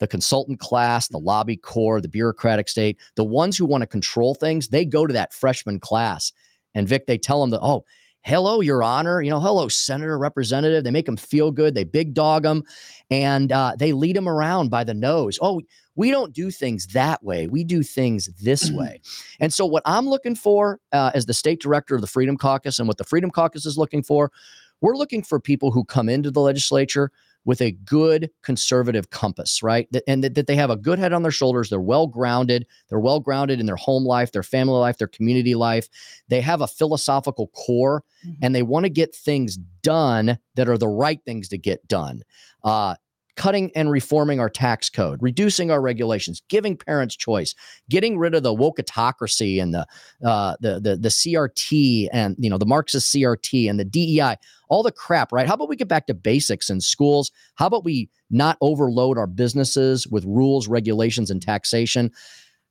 The 0.00 0.08
consultant 0.08 0.58
class, 0.58 1.06
the 1.06 1.20
lobby 1.20 1.56
corps, 1.56 2.00
the 2.00 2.08
bureaucratic 2.08 2.68
state, 2.68 2.98
the 3.14 3.22
ones 3.22 3.56
who 3.56 3.64
want 3.64 3.82
to 3.82 3.86
control 3.86 4.34
things, 4.34 4.66
they 4.66 4.84
go 4.84 5.06
to 5.06 5.12
that 5.12 5.32
freshman 5.32 5.78
class. 5.78 6.32
And 6.74 6.88
Vic, 6.88 7.06
they 7.06 7.16
tell 7.16 7.40
them 7.40 7.50
that, 7.50 7.60
oh, 7.62 7.84
hello, 8.22 8.60
your 8.60 8.82
honor, 8.82 9.22
you 9.22 9.30
know, 9.30 9.38
hello, 9.38 9.68
senator, 9.68 10.18
representative. 10.18 10.82
They 10.82 10.90
make 10.90 11.06
them 11.06 11.16
feel 11.16 11.52
good. 11.52 11.76
They 11.76 11.84
big 11.84 12.12
dog 12.12 12.42
them 12.42 12.64
and 13.08 13.52
uh, 13.52 13.76
they 13.78 13.92
lead 13.92 14.16
them 14.16 14.28
around 14.28 14.70
by 14.70 14.82
the 14.82 14.94
nose. 14.94 15.38
Oh, 15.40 15.60
we 15.96 16.10
don't 16.10 16.32
do 16.32 16.50
things 16.50 16.88
that 16.88 17.22
way. 17.22 17.46
We 17.46 17.64
do 17.64 17.82
things 17.82 18.28
this 18.40 18.70
way. 18.70 19.00
And 19.40 19.52
so, 19.52 19.64
what 19.66 19.82
I'm 19.86 20.08
looking 20.08 20.34
for 20.34 20.80
uh, 20.92 21.10
as 21.14 21.26
the 21.26 21.34
state 21.34 21.60
director 21.60 21.94
of 21.94 22.00
the 22.00 22.06
Freedom 22.06 22.36
Caucus 22.36 22.78
and 22.78 22.88
what 22.88 22.98
the 22.98 23.04
Freedom 23.04 23.30
Caucus 23.30 23.66
is 23.66 23.78
looking 23.78 24.02
for, 24.02 24.32
we're 24.80 24.96
looking 24.96 25.22
for 25.22 25.38
people 25.40 25.70
who 25.70 25.84
come 25.84 26.08
into 26.08 26.30
the 26.30 26.40
legislature 26.40 27.10
with 27.46 27.60
a 27.60 27.72
good 27.72 28.30
conservative 28.42 29.10
compass, 29.10 29.62
right? 29.62 29.86
And 30.08 30.24
that, 30.24 30.34
that 30.34 30.46
they 30.46 30.56
have 30.56 30.70
a 30.70 30.76
good 30.76 30.98
head 30.98 31.12
on 31.12 31.22
their 31.22 31.30
shoulders. 31.30 31.68
They're 31.68 31.78
well 31.78 32.06
grounded. 32.06 32.66
They're 32.88 32.98
well 32.98 33.20
grounded 33.20 33.60
in 33.60 33.66
their 33.66 33.76
home 33.76 34.04
life, 34.04 34.32
their 34.32 34.42
family 34.42 34.78
life, 34.78 34.96
their 34.96 35.08
community 35.08 35.54
life. 35.54 35.88
They 36.28 36.40
have 36.40 36.62
a 36.62 36.66
philosophical 36.66 37.48
core 37.48 38.02
Mhm. 38.26 38.36
and 38.40 38.54
they 38.54 38.62
want 38.62 38.84
to 38.84 38.90
get 38.90 39.14
things 39.14 39.58
done 39.82 40.38
that 40.54 40.70
are 40.70 40.78
the 40.78 40.88
right 40.88 41.20
things 41.26 41.48
to 41.50 41.58
get 41.58 41.86
done. 41.86 42.22
Uh, 42.62 42.94
cutting 43.36 43.70
and 43.74 43.90
reforming 43.90 44.40
our 44.40 44.48
tax 44.48 44.88
code, 44.88 45.22
reducing 45.22 45.70
our 45.70 45.80
regulations, 45.80 46.42
giving 46.48 46.76
parents 46.76 47.16
choice, 47.16 47.54
getting 47.88 48.18
rid 48.18 48.34
of 48.34 48.42
the 48.42 48.54
wokeatocracy 48.54 49.60
and 49.60 49.74
the 49.74 49.86
uh, 50.24 50.56
the 50.60 50.80
the 50.80 50.96
the 50.96 51.08
CRT 51.08 52.08
and 52.12 52.36
you 52.38 52.48
know 52.48 52.58
the 52.58 52.66
Marxist 52.66 53.14
CRT 53.14 53.68
and 53.68 53.78
the 53.78 53.84
DEI, 53.84 54.36
all 54.68 54.82
the 54.82 54.92
crap, 54.92 55.32
right? 55.32 55.46
How 55.46 55.54
about 55.54 55.68
we 55.68 55.76
get 55.76 55.88
back 55.88 56.06
to 56.06 56.14
basics 56.14 56.70
in 56.70 56.80
schools? 56.80 57.30
How 57.56 57.66
about 57.66 57.84
we 57.84 58.08
not 58.30 58.56
overload 58.60 59.18
our 59.18 59.26
businesses 59.26 60.06
with 60.06 60.24
rules, 60.24 60.68
regulations, 60.68 61.30
and 61.30 61.42
taxation? 61.42 62.10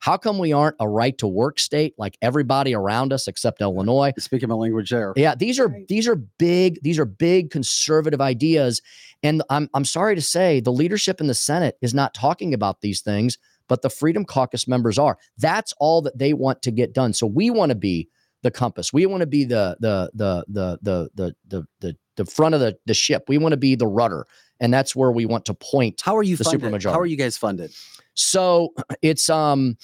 How 0.04 0.18
come 0.18 0.38
we 0.38 0.52
aren't 0.52 0.76
a 0.82 0.90
right 0.90 1.18
to 1.20 1.28
work 1.28 1.58
state 1.60 1.94
like 1.98 2.18
everybody 2.22 2.76
around 2.76 3.14
us 3.14 3.30
except 3.30 3.62
Illinois? 3.62 4.12
Speaking 4.20 4.50
my 4.50 4.56
language 4.56 4.90
there. 4.90 5.14
Yeah, 5.16 5.34
these 5.34 5.62
are 5.62 5.70
Right. 5.70 5.88
these 5.88 6.10
are 6.10 6.16
big 6.18 6.78
these 6.84 7.00
are 7.00 7.06
big 7.06 7.52
conservative 7.52 8.20
ideas 8.20 8.82
and 9.24 9.42
I'm 9.50 9.70
I'm 9.74 9.86
sorry 9.86 10.16
to 10.16 10.22
say 10.22 10.60
the 10.60 10.74
leadership 10.74 11.22
in 11.22 11.28
the 11.28 11.34
Senate 11.34 11.78
is 11.82 11.94
not 11.94 12.14
talking 12.14 12.54
about 12.54 12.82
these 12.82 13.00
things 13.00 13.38
but 13.70 13.82
the 13.82 13.90
Freedom 13.90 14.26
Caucus 14.26 14.68
members 14.68 15.00
are. 15.00 15.18
That's 15.38 15.74
all 15.80 16.02
that 16.02 16.18
they 16.18 16.34
want 16.34 16.62
to 16.64 16.72
get 16.72 16.94
done. 16.94 17.14
So 17.14 17.26
we 17.26 17.50
want 17.50 17.70
to 17.70 17.76
be 17.76 18.10
the 18.44 18.52
compass. 18.52 18.94
We 18.94 19.06
want 19.08 19.22
to 19.22 19.28
be 19.28 19.44
the 19.46 19.76
the 19.80 20.12
the 20.14 20.46
the 20.48 20.80
the 20.82 21.10
the 21.16 21.36
the 21.48 21.68
the, 21.80 21.98
the 22.18 22.26
front 22.26 22.54
of 22.56 22.62
the 22.62 22.78
the 22.86 22.94
ship. 22.94 23.24
We 23.28 23.38
want 23.40 23.54
to 23.54 23.58
be 23.58 23.76
the 23.76 23.88
rudder 23.88 24.28
and 24.60 24.74
that's 24.74 24.96
where 24.96 25.12
we 25.12 25.26
want 25.26 25.46
to 25.46 25.54
point 25.54 26.02
How 26.04 26.16
are 26.16 26.24
you 26.24 26.38
The 26.38 26.44
funded? 26.46 26.84
How 26.84 27.00
are 27.00 27.06
you 27.06 27.18
guys 27.18 27.38
funded? 27.38 27.72
so 28.14 28.70
it's 29.02 29.30
um 29.30 29.78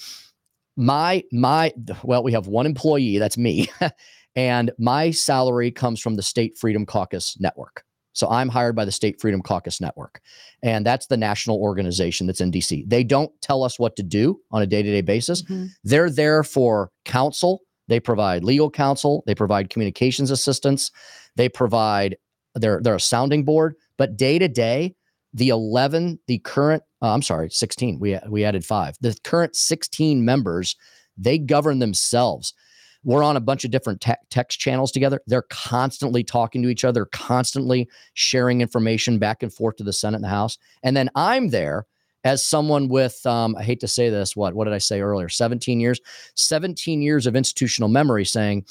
my 0.76 1.22
my 1.32 1.72
well 2.02 2.22
we 2.22 2.32
have 2.32 2.46
one 2.46 2.66
employee 2.66 3.18
that's 3.18 3.36
me 3.36 3.68
and 4.36 4.70
my 4.78 5.10
salary 5.10 5.70
comes 5.70 6.00
from 6.00 6.14
the 6.14 6.22
State 6.22 6.56
Freedom 6.56 6.86
Caucus 6.86 7.36
Network. 7.40 7.84
So 8.12 8.28
I'm 8.28 8.48
hired 8.48 8.74
by 8.74 8.84
the 8.84 8.92
State 8.92 9.20
Freedom 9.20 9.42
Caucus 9.42 9.80
Network 9.80 10.20
and 10.62 10.86
that's 10.86 11.06
the 11.06 11.16
national 11.16 11.58
organization 11.58 12.26
that's 12.26 12.40
in 12.40 12.50
DC. 12.52 12.88
They 12.88 13.04
don't 13.04 13.30
tell 13.42 13.62
us 13.64 13.78
what 13.78 13.96
to 13.96 14.02
do 14.02 14.40
on 14.50 14.62
a 14.62 14.66
day-to-day 14.66 15.02
basis. 15.02 15.42
Mhm. 15.42 15.68
They're 15.84 16.10
there 16.10 16.42
for 16.42 16.90
counsel. 17.04 17.60
They 17.90 18.00
provide 18.00 18.44
legal 18.44 18.70
counsel. 18.70 19.24
They 19.26 19.34
provide 19.34 19.68
communications 19.68 20.30
assistance. 20.30 20.92
They 21.34 21.48
provide 21.48 22.16
they're 22.54 22.80
they're 22.82 22.94
a 22.94 23.00
sounding 23.00 23.44
board. 23.44 23.74
But 23.98 24.16
day 24.16 24.38
to 24.38 24.48
day, 24.48 24.94
the 25.34 25.48
eleven, 25.48 26.20
the 26.28 26.38
current, 26.38 26.84
uh, 27.02 27.12
I'm 27.12 27.20
sorry, 27.22 27.50
sixteen. 27.50 27.98
We 27.98 28.16
we 28.28 28.44
added 28.44 28.64
five. 28.64 28.96
The 29.00 29.18
current 29.24 29.56
sixteen 29.56 30.24
members, 30.24 30.76
they 31.18 31.36
govern 31.36 31.80
themselves. 31.80 32.54
We're 33.02 33.24
on 33.24 33.36
a 33.36 33.40
bunch 33.40 33.64
of 33.64 33.72
different 33.72 34.00
te- 34.00 34.12
text 34.30 34.60
channels 34.60 34.92
together. 34.92 35.20
They're 35.26 35.42
constantly 35.50 36.22
talking 36.22 36.62
to 36.62 36.68
each 36.68 36.84
other, 36.84 37.06
constantly 37.06 37.88
sharing 38.14 38.60
information 38.60 39.18
back 39.18 39.42
and 39.42 39.52
forth 39.52 39.76
to 39.76 39.84
the 39.84 39.92
Senate 39.92 40.16
and 40.16 40.24
the 40.24 40.28
House. 40.28 40.58
And 40.84 40.96
then 40.96 41.10
I'm 41.16 41.48
there 41.48 41.86
as 42.24 42.44
someone 42.44 42.88
with, 42.88 43.24
um, 43.26 43.56
I 43.56 43.62
hate 43.62 43.80
to 43.80 43.88
say 43.88 44.10
this, 44.10 44.36
what 44.36 44.54
what 44.54 44.64
did 44.64 44.74
I 44.74 44.78
say 44.78 45.00
earlier? 45.00 45.28
17 45.28 45.80
years, 45.80 46.00
17 46.34 47.02
years 47.02 47.26
of 47.26 47.36
institutional 47.36 47.88
memory, 47.88 48.24
saying, 48.24 48.66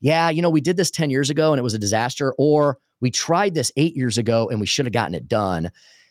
yeah, 0.00 0.30
you 0.30 0.42
know, 0.42 0.50
we 0.50 0.60
did 0.60 0.76
this 0.76 0.90
10 0.90 1.10
years 1.10 1.30
ago 1.30 1.52
and 1.52 1.58
it 1.58 1.62
was 1.62 1.74
a 1.74 1.78
disaster, 1.78 2.34
or 2.38 2.78
we 3.00 3.10
tried 3.10 3.54
this 3.54 3.72
eight 3.76 3.96
years 3.96 4.18
ago 4.18 4.48
and 4.48 4.60
we 4.60 4.66
should 4.66 4.86
have 4.86 4.92
gotten 4.92 5.14
it 5.14 5.28
done. 5.28 5.70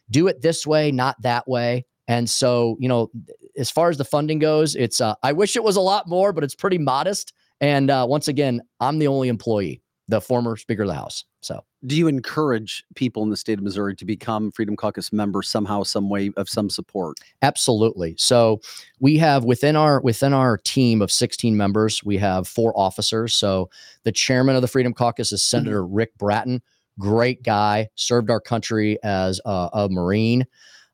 Do 0.10 0.28
it 0.28 0.42
this 0.42 0.68
way, 0.68 0.92
not 0.92 1.22
that 1.22 1.48
way. 1.48 1.86
And 2.08 2.30
so, 2.30 2.76
you 2.80 2.90
know, 2.90 3.10
as 3.58 3.72
far 3.72 3.90
as 3.90 3.98
the 3.98 4.06
funding 4.06 4.40
goes, 4.40 4.76
it's 4.76 5.00
uh, 5.00 5.16
I 5.24 5.32
wish 5.32 5.56
it 5.56 5.64
was 5.64 5.76
a 5.76 5.82
lot 5.82 6.08
more, 6.08 6.34
but 6.34 6.44
it's 6.44 6.56
pretty 6.56 6.78
modest. 6.78 7.34
And 7.62 7.90
uh, 7.90 8.06
once 8.10 8.28
again, 8.28 8.62
I'm 8.80 9.00
the 9.00 9.08
only 9.08 9.30
employee, 9.30 9.82
the 10.10 10.20
former 10.20 10.58
Speaker 10.58 10.82
of 10.82 10.90
the 10.90 10.96
House. 10.96 11.24
So 11.42 11.64
Do 11.86 11.98
you 11.98 12.08
encourage 12.08 12.84
people 12.96 13.24
in 13.24 13.30
the 13.30 13.38
state 13.38 13.58
of 13.58 13.64
Missouri 13.64 13.96
to 13.98 14.06
become 14.06 14.52
Freedom 14.52 14.76
Caucus 14.76 15.12
members 15.12 15.50
somehow, 15.50 15.84
some 15.84 16.10
way 16.10 16.32
of 16.38 16.48
some 16.48 16.70
support? 16.70 17.18
Absolutely. 17.42 18.16
So 18.18 18.62
we 19.00 19.18
have 19.18 19.44
within 19.44 19.76
our 19.76 20.00
within 20.02 20.34
our 20.34 20.58
team 20.58 21.02
of 21.02 21.12
16 21.12 21.58
members, 21.58 22.04
we 22.04 22.18
have 22.18 22.48
four 22.48 22.78
officers. 22.78 23.34
So 23.34 23.70
the 24.04 24.12
chairman 24.12 24.56
of 24.56 24.62
the 24.62 24.68
Freedom 24.68 24.94
Caucus 24.94 25.32
is 25.34 25.44
Senator 25.44 25.86
Rick 25.86 26.18
Brattin, 26.18 26.62
great 27.00 27.44
guy, 27.44 27.90
served 27.96 28.30
our 28.30 28.40
country 28.40 28.98
as 29.04 29.42
a, 29.46 29.70
a 29.74 29.90
Marine, 29.90 30.46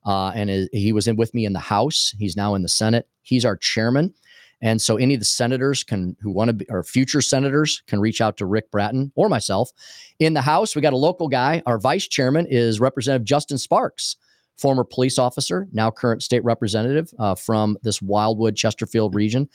uh, 0.06 0.30
and 0.30 0.50
is, 0.50 0.70
he 0.72 0.92
was 0.92 1.08
in 1.08 1.16
with 1.16 1.34
me 1.34 1.46
in 1.46 1.54
the 1.54 1.60
House. 1.60 2.16
He's 2.18 2.36
now 2.36 2.56
in 2.56 2.62
the 2.64 2.70
Senate. 2.70 3.08
He's 3.22 3.46
our 3.46 3.58
chairman. 3.58 4.14
And 4.62 4.82
so 4.82 4.97
any 4.97 5.14
of 5.14 5.22
the 5.22 5.26
senators 5.26 5.84
can 5.84 6.18
who 6.20 6.32
want 6.32 6.49
to 6.49 6.53
be 6.53 6.66
or 6.70 6.84
future 6.84 7.22
senators 7.22 7.82
can 7.88 7.99
reach 7.99 8.20
out 8.20 8.38
to 8.38 8.45
Rick 8.45 8.72
Brattin 8.72 9.12
or 9.16 9.30
myself. 9.30 9.72
In 10.20 10.34
the 10.34 10.41
House, 10.41 10.76
we 10.76 10.82
got 10.82 10.93
a 10.93 10.97
local 10.97 11.28
guy. 11.28 11.62
Our 11.66 11.80
vice 11.80 12.07
chairman 12.07 12.45
is 12.47 12.80
Representative 12.80 13.26
Justin 13.26 13.57
Sparks 13.57 14.18
former 14.60 14.84
police 14.84 15.18
officer, 15.18 15.68
now 15.72 15.89
current 15.89 16.22
state 16.22 16.43
representative 16.43 17.10
uh, 17.18 17.34
from 17.34 17.78
this 17.82 18.01
Wildwood 18.01 18.55
Chesterfield 18.55 19.16
region. 19.16 19.49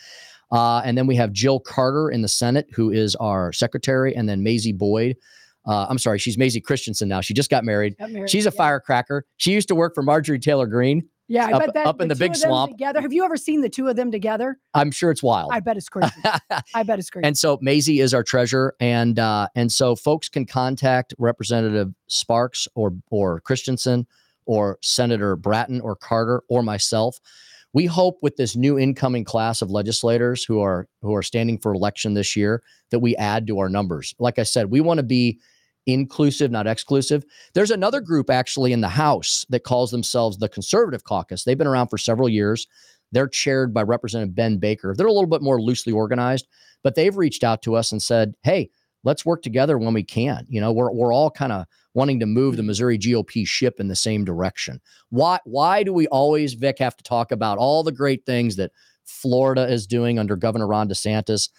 Uh, 0.51 0.81
and 0.85 0.97
then 0.97 1.07
we 1.07 1.17
have 1.17 1.33
Jill 1.33 1.61
Carter 1.61 2.11
in 2.11 2.23
the 2.23 2.29
Senate, 2.29 2.67
who 2.73 2.91
is 2.91 3.15
our 3.17 3.53
secretary, 3.53 4.15
and 4.15 4.29
then 4.29 4.43
Mazzie 4.43 4.77
Boyd. 4.77 5.17
Uh, 5.67 5.87
I'm 5.89 5.99
sorry, 5.99 6.19
she's 6.19 6.37
Mazzie 6.37 6.63
Christensen 6.63 7.09
now. 7.09 7.21
She 7.21 7.35
just 7.35 7.51
got 7.51 7.65
married. 7.65 7.97
Got 7.99 8.11
married, 8.11 8.31
She's 8.31 8.47
a 8.47 8.51
yeah. 8.51 8.57
firecracker. 8.57 9.27
She 9.37 9.53
used 9.53 9.69
to 9.69 9.75
work 9.75 9.95
for 9.95 10.03
Marjorie 10.03 10.39
Taylor 10.39 10.67
Greene. 10.67 11.09
Yeah, 11.27 11.47
I 11.47 11.53
up- 11.53 11.61
bet 11.65 11.75
that 11.75 11.87
up 11.87 12.01
in 12.01 12.09
the 12.09 12.15
two 12.15 12.19
big 12.21 12.37
swamp. 12.37 12.73
together. 12.73 13.01
Have 13.01 13.13
you 13.13 13.25
ever 13.25 13.37
seen 13.37 13.63
the 13.63 13.69
two 13.69 13.89
of 13.89 13.97
them 13.97 14.11
together? 14.11 14.59
I'm 14.75 14.91
sure 14.91 15.11
it's 15.11 15.23
wild. 15.23 15.51
I 15.53 15.61
bet 15.61 15.77
it's 15.77 15.89
crazy. 15.89 16.13
I 16.75 16.83
bet 16.83 16.99
it's 16.99 17.09
crazy. 17.09 17.27
And 17.27 17.37
so 17.37 17.57
Mazzie 17.59 18.03
is 18.03 18.13
our 18.13 18.23
treasurer, 18.23 18.75
and 18.79 19.19
uh, 19.19 19.49
and 19.55 19.73
so 19.73 19.97
folks 19.97 20.29
can 20.29 20.45
contact 20.47 21.15
Representative 21.19 21.95
Sparks 22.09 22.69
or 22.75 22.93
or 23.11 23.41
Christensen 23.41 24.07
or 24.47 24.79
Senator 24.83 25.37
Brattin 25.37 25.83
or 25.83 25.97
Carter 25.97 26.43
or 26.49 26.63
myself. 26.63 27.19
We 27.73 27.87
hope 27.87 28.19
with 28.23 28.37
this 28.37 28.55
new 28.55 28.79
incoming 28.79 29.25
class 29.25 29.61
of 29.63 29.71
legislators 29.71 30.45
who 30.45 30.61
are 30.61 30.87
who 31.01 31.15
are 31.15 31.23
standing 31.23 31.59
for 31.59 31.73
election 31.73 32.15
this 32.15 32.37
year 32.37 32.63
that 32.91 33.01
we 33.01 33.17
add 33.17 33.47
to 33.47 33.59
our 33.59 33.69
numbers. 33.69 34.15
Like 34.19 34.39
I 34.39 34.45
said, 34.45 34.71
we 34.71 34.81
want 34.81 34.99
to 34.99 35.05
be 35.05 35.41
inclusive, 35.87 36.51
not 36.51 36.67
exclusive. 36.67 37.25
There's 37.53 37.71
another 37.71 38.01
group 38.01 38.31
actually 38.31 38.73
in 38.73 38.81
the 38.81 38.89
House 38.89 39.45
that 39.51 39.65
calls 39.65 39.91
themselves 39.91 40.39
the 40.39 40.49
Conservative 40.49 41.05
Caucus. 41.05 41.45
They've 41.45 41.59
been 41.59 41.67
around 41.67 41.89
for 41.89 41.99
several 41.99 42.29
years. 42.29 42.67
They're 43.13 43.29
chaired 43.29 43.73
by 43.73 43.83
Representative 43.83 44.35
Ben 44.35 44.59
Baker. 44.59 44.95
They're 44.97 45.07
a 45.07 45.13
little 45.13 45.29
bit 45.29 45.43
more 45.43 45.61
loosely 45.61 45.93
organized, 45.93 46.49
but 46.83 46.95
they've 46.95 47.17
reached 47.17 47.45
out 47.45 47.63
to 47.63 47.77
us 47.77 47.93
and 47.93 48.03
said, 48.03 48.35
"Hey, 48.43 48.71
let's 49.05 49.25
work 49.25 49.43
together 49.43 49.79
when 49.79 49.95
we 49.95 50.03
can." 50.03 50.47
You 50.49 50.61
know, 50.61 50.73
we're 50.73 50.91
we're 50.93 51.13
all 51.13 51.31
kind 51.31 51.53
of 51.53 51.67
wanting 51.95 52.19
to 52.21 52.27
move 52.27 52.57
the 52.57 52.63
Missouri 52.63 52.99
GOP 52.99 53.47
ship 53.47 53.79
in 53.79 53.89
the 53.89 53.97
same 53.97 54.25
direction. 54.25 54.81
Why 55.11 55.39
why 55.45 55.85
do 55.85 55.93
we 55.93 56.09
always 56.09 56.55
Vic 56.55 56.79
have 56.81 56.97
to 56.97 57.05
talk 57.05 57.31
about 57.31 57.59
all 57.59 57.83
the 57.85 57.93
great 57.93 58.27
things 58.27 58.57
that 58.57 58.73
Florida 59.05 59.71
is 59.71 59.87
doing 59.87 60.19
under 60.19 60.35
Governor 60.35 60.67
Ron 60.67 60.89
DeSantis, 60.89 61.51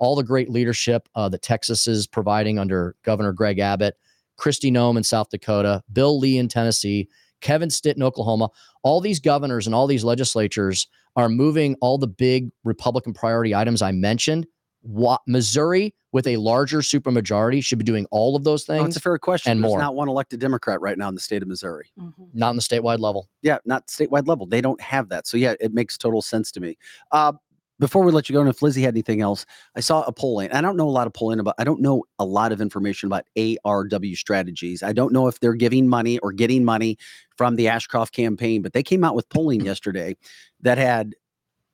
all 0.00 0.16
the 0.16 0.24
great 0.24 0.50
leadership 0.50 1.08
uh, 1.14 1.28
that 1.28 1.42
Texas 1.42 1.86
is 1.86 2.06
providing 2.06 2.58
under 2.58 2.96
Governor 3.04 3.32
Greg 3.32 3.58
Abbott, 3.60 3.94
Kristi 4.38 4.72
Noem 4.72 4.96
in 4.96 5.04
South 5.04 5.28
Dakota, 5.30 5.82
Bill 5.92 6.18
Lee 6.18 6.38
in 6.38 6.48
Tennessee, 6.48 7.08
Kevin 7.40 7.70
Stitt 7.70 7.96
in 7.96 8.02
Oklahoma. 8.02 8.48
All 8.82 9.00
these 9.00 9.20
governors 9.20 9.66
and 9.66 9.74
all 9.74 9.86
these 9.86 10.02
legislatures 10.04 10.88
are 11.16 11.28
moving 11.28 11.76
all 11.80 11.98
the 11.98 12.06
big 12.08 12.50
Republican 12.64 13.12
priority 13.12 13.54
items 13.54 13.82
I 13.82 13.92
mentioned. 13.92 14.46
What 14.82 15.20
Missouri, 15.26 15.94
with 16.12 16.26
a 16.26 16.38
larger 16.38 16.78
supermajority, 16.78 17.62
should 17.62 17.76
be 17.78 17.84
doing 17.84 18.06
all 18.10 18.34
of 18.34 18.44
those 18.44 18.62
Oh, 18.70 18.72
things, 18.74 18.88
it's 18.88 18.96
a 18.96 19.00
fair 19.00 19.18
question. 19.18 19.52
and 19.52 19.62
There's 19.62 19.70
more. 19.72 19.78
not 19.78 19.94
one 19.94 20.08
elected 20.08 20.40
Democrat 20.40 20.80
right 20.80 20.96
now 20.96 21.08
in 21.10 21.14
the 21.14 21.20
state 21.20 21.42
of 21.42 21.48
Missouri. 21.48 21.90
Mhm. 22.00 22.12
not 22.32 22.48
on 22.48 22.56
the 22.56 22.62
statewide 22.62 22.98
level. 23.00 23.28
Yeah, 23.42 23.58
not 23.66 23.88
statewide 23.88 24.26
level. 24.26 24.46
They 24.46 24.62
don't 24.62 24.80
have 24.80 25.10
that. 25.10 25.26
So 25.26 25.36
yeah, 25.36 25.54
it 25.60 25.74
makes 25.74 25.98
total 25.98 26.22
sense 26.22 26.50
to 26.52 26.60
me. 26.60 26.78
Uh, 27.12 27.32
before 27.80 28.04
we 28.04 28.12
let 28.12 28.28
you 28.28 28.34
go, 28.34 28.40
and 28.40 28.48
if 28.48 28.60
Lizzie 28.62 28.82
had 28.82 28.94
anything 28.94 29.22
else, 29.22 29.46
I 29.74 29.80
saw 29.80 30.02
a 30.02 30.12
polling. 30.12 30.52
I 30.52 30.60
don't 30.60 30.76
know 30.76 30.88
a 30.88 30.90
lot 30.90 31.06
of 31.06 31.14
polling 31.14 31.40
about. 31.40 31.54
I 31.58 31.64
don't 31.64 31.80
know 31.80 32.04
a 32.18 32.24
lot 32.24 32.52
of 32.52 32.60
information 32.60 33.06
about 33.06 33.24
ARW 33.36 34.16
strategies. 34.16 34.82
I 34.82 34.92
don't 34.92 35.12
know 35.12 35.26
if 35.26 35.40
they're 35.40 35.54
giving 35.54 35.88
money 35.88 36.18
or 36.18 36.32
getting 36.32 36.64
money 36.64 36.98
from 37.36 37.56
the 37.56 37.68
Ashcroft 37.68 38.14
campaign, 38.14 38.60
but 38.60 38.74
they 38.74 38.82
came 38.82 39.02
out 39.02 39.16
with 39.16 39.28
polling 39.30 39.62
yesterday 39.62 40.16
that 40.60 40.76
had 40.76 41.14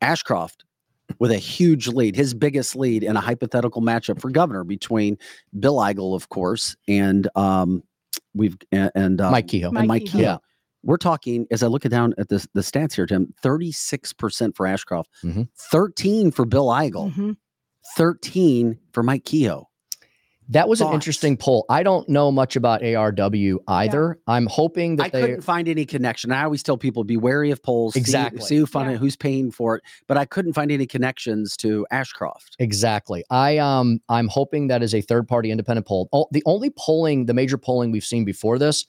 Ashcroft 0.01 0.65
with 1.19 1.33
a 1.33 1.39
huge 1.39 1.89
lead, 1.89 2.15
his 2.15 2.35
biggest 2.35 2.77
lead 2.77 3.03
in 3.03 3.17
a 3.17 3.21
hypothetical 3.21 3.83
matchup 3.83 4.21
for 4.21 4.31
governor 4.31 4.65
between 4.65 5.19
Bill 5.59 5.77
Eigel, 5.77 6.15
of 6.15 6.29
course, 6.29 6.77
and 6.87 7.29
um, 7.35 7.83
we've 8.33 8.57
and, 8.71 8.93
and 8.95 9.21
um, 9.21 9.33
Mike 9.33 9.49
Kehoe. 9.49 9.69
and 9.69 9.75
Mike 9.75 9.89
Mike 9.89 10.03
Kehoe. 10.03 10.19
Kehoe. 10.19 10.23
Yeah. 10.23 10.39
We're 10.87 10.97
talking 10.97 11.47
as 11.51 11.63
I 11.63 11.67
look 11.67 11.83
down 11.83 12.15
at 12.17 12.29
the 12.29 12.47
the 12.55 12.61
stats 12.63 12.95
here, 12.95 13.07
Tim. 13.07 13.35
Thirty 13.43 13.73
six 13.73 14.13
percent 14.13 14.57
for 14.57 14.67
Ashcroft, 14.67 15.11
Mhm. 15.25 15.49
thirteen 15.71 16.31
for 16.31 16.45
Bill 16.45 16.67
Eigel, 16.69 17.13
Mhm. 17.13 17.37
thirteen 17.97 18.79
for 18.93 19.03
Mike 19.03 19.25
Kehoe. 19.25 19.67
That 20.51 20.69
was 20.69 20.81
an 20.81 20.93
interesting 20.93 21.37
poll. 21.37 21.65
I 21.69 21.83
don't 21.83 22.09
know 22.09 22.31
much 22.31 22.55
about 22.55 22.81
ARW 22.85 23.59
either. 23.67 24.17
I'm 24.29 24.47
hoping 24.47 24.95
that 24.95 25.07
I 25.07 25.09
they 25.09 25.21
couldn't 25.23 25.41
find 25.41 25.67
any 25.67 25.85
connection. 25.85 26.31
I 26.31 26.45
always 26.45 26.63
tell 26.63 26.79
people 26.79 27.03
be 27.03 27.17
wary 27.17 27.51
of 27.51 27.61
polls. 27.65 27.97
Exactly. 27.97 28.41
See, 28.43 28.57
who 28.57 28.65
fund 28.65 28.89
Yeah. 28.89 28.95
it, 28.95 28.99
who's 29.01 29.17
paying 29.17 29.51
for 29.51 29.75
it. 29.75 29.83
But 30.07 30.19
I 30.19 30.25
couldn't 30.25 30.53
find 30.53 30.71
any 30.71 30.87
connections 30.87 31.57
to 31.57 31.85
Ashcroft. 31.91 32.55
Exactly. 32.61 33.25
I 33.29 33.59
um 33.59 33.99
I'm 34.09 34.29
hoping 34.29 34.69
that 34.69 34.85
is 34.85 34.95
a 34.95 35.01
third 35.01 35.27
party 35.27 35.51
independent 35.51 35.85
poll. 35.89 36.09
Oh, 36.13 36.27
the 36.31 36.45
only 36.47 36.71
polling, 36.79 37.27
the 37.27 37.35
major 37.35 37.59
polling 37.59 37.91
we've 37.91 38.05
seen 38.05 38.25
before 38.25 38.57
this 38.57 38.87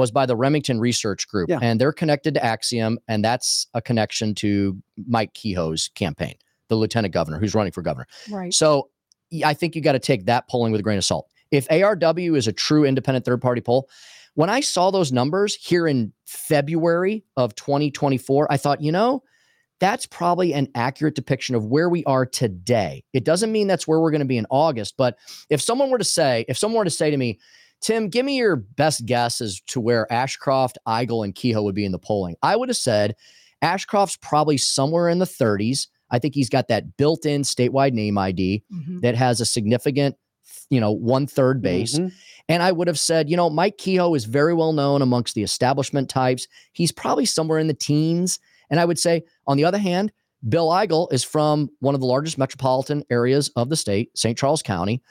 was 0.00 0.10
by 0.10 0.24
the 0.26 0.34
Remington 0.34 0.80
Research 0.80 1.28
Group. 1.28 1.50
Yeah. 1.50 1.58
And 1.60 1.80
they're 1.80 1.92
connected 1.92 2.34
to 2.34 2.44
Axiom, 2.44 2.98
and 3.06 3.24
that's 3.24 3.66
a 3.74 3.82
connection 3.82 4.34
to 4.36 4.76
Mike 5.06 5.34
Kehoe's 5.34 5.90
campaign, 5.94 6.34
the 6.68 6.76
lieutenant 6.76 7.12
governor 7.12 7.38
who's 7.38 7.54
running 7.54 7.72
for 7.72 7.82
governor. 7.82 8.06
Right. 8.30 8.52
So 8.52 8.88
I 9.44 9.54
think 9.54 9.76
you 9.76 9.82
got 9.82 9.92
to 9.92 9.98
take 9.98 10.26
that 10.26 10.48
polling 10.48 10.72
with 10.72 10.80
a 10.80 10.82
grain 10.82 10.98
of 10.98 11.04
salt. 11.04 11.28
If 11.50 11.68
ARW 11.68 12.36
is 12.36 12.48
a 12.48 12.52
true 12.52 12.84
independent 12.84 13.24
third 13.24 13.42
party 13.42 13.60
poll, 13.60 13.88
when 14.34 14.48
I 14.48 14.60
saw 14.60 14.90
those 14.90 15.12
numbers 15.12 15.54
here 15.54 15.86
in 15.86 16.12
February 16.24 17.24
of 17.36 17.54
2024, 17.56 18.50
I 18.50 18.56
thought, 18.56 18.80
you 18.80 18.92
know, 18.92 19.22
that's 19.80 20.06
probably 20.06 20.54
an 20.54 20.68
accurate 20.74 21.14
depiction 21.14 21.54
of 21.54 21.66
where 21.66 21.88
we 21.88 22.04
are 22.04 22.24
today. 22.24 23.04
It 23.12 23.24
doesn't 23.24 23.50
mean 23.50 23.66
that's 23.66 23.88
where 23.88 24.00
we're 24.00 24.10
going 24.10 24.20
to 24.20 24.26
be 24.26 24.38
in 24.38 24.46
August, 24.50 24.94
but 24.96 25.18
if 25.50 25.60
someone 25.60 25.90
were 25.90 25.98
to 25.98 26.04
say, 26.04 26.44
if 26.48 26.56
someone 26.56 26.78
were 26.78 26.84
to 26.84 26.90
say 26.90 27.10
to 27.10 27.16
me, 27.16 27.38
Tim, 27.80 28.08
give 28.08 28.26
me 28.26 28.36
your 28.36 28.56
best 28.56 29.06
guess 29.06 29.40
as 29.40 29.60
to 29.68 29.80
where 29.80 30.10
Ashcroft, 30.12 30.78
Eigel, 30.86 31.24
and 31.24 31.34
Kehoe 31.34 31.62
would 31.62 31.74
be 31.74 31.84
in 31.84 31.92
the 31.92 31.98
polling, 31.98 32.36
I 32.42 32.56
would 32.56 32.68
have 32.68 32.76
said 32.76 33.16
Ashcroft's 33.62 34.16
probably 34.16 34.56
somewhere 34.58 35.08
in 35.08 35.18
the 35.18 35.24
30s. 35.26 35.88
I 36.10 36.18
think 36.18 36.34
he's 36.34 36.50
got 36.50 36.68
that 36.68 36.96
built 36.96 37.24
in 37.24 37.42
statewide 37.42 37.92
name 37.92 38.18
ID 38.18 38.62
Mhm. 38.72 39.00
that 39.02 39.14
has 39.14 39.40
a 39.40 39.46
significant, 39.46 40.16
you 40.68 40.80
know, 40.80 40.90
one 40.92 41.26
third 41.26 41.62
base. 41.62 41.98
Mhm. 41.98 42.12
And 42.48 42.62
I 42.62 42.72
would 42.72 42.88
have 42.88 42.98
said, 42.98 43.30
you 43.30 43.36
know, 43.36 43.48
Mike 43.48 43.78
Kehoe 43.78 44.14
is 44.14 44.24
very 44.24 44.52
well 44.52 44.72
known 44.72 45.02
amongst 45.02 45.34
the 45.34 45.42
establishment 45.42 46.08
types. 46.08 46.48
He's 46.72 46.90
probably 46.92 47.26
somewhere 47.26 47.58
in 47.60 47.68
the 47.68 47.74
teens. 47.74 48.38
And 48.70 48.80
I 48.80 48.84
would 48.84 48.98
say, 48.98 49.22
on 49.46 49.56
the 49.56 49.64
other 49.64 49.78
hand, 49.78 50.12
Bill 50.48 50.68
Eigel 50.68 51.12
is 51.12 51.22
from 51.22 51.70
one 51.80 51.94
of 51.94 52.00
the 52.00 52.06
largest 52.06 52.38
metropolitan 52.38 53.04
areas 53.10 53.50
of 53.56 53.68
the 53.68 53.76
state, 53.76 54.10
St. 54.16 54.36
Charles 54.38 54.62
County. 54.62 55.02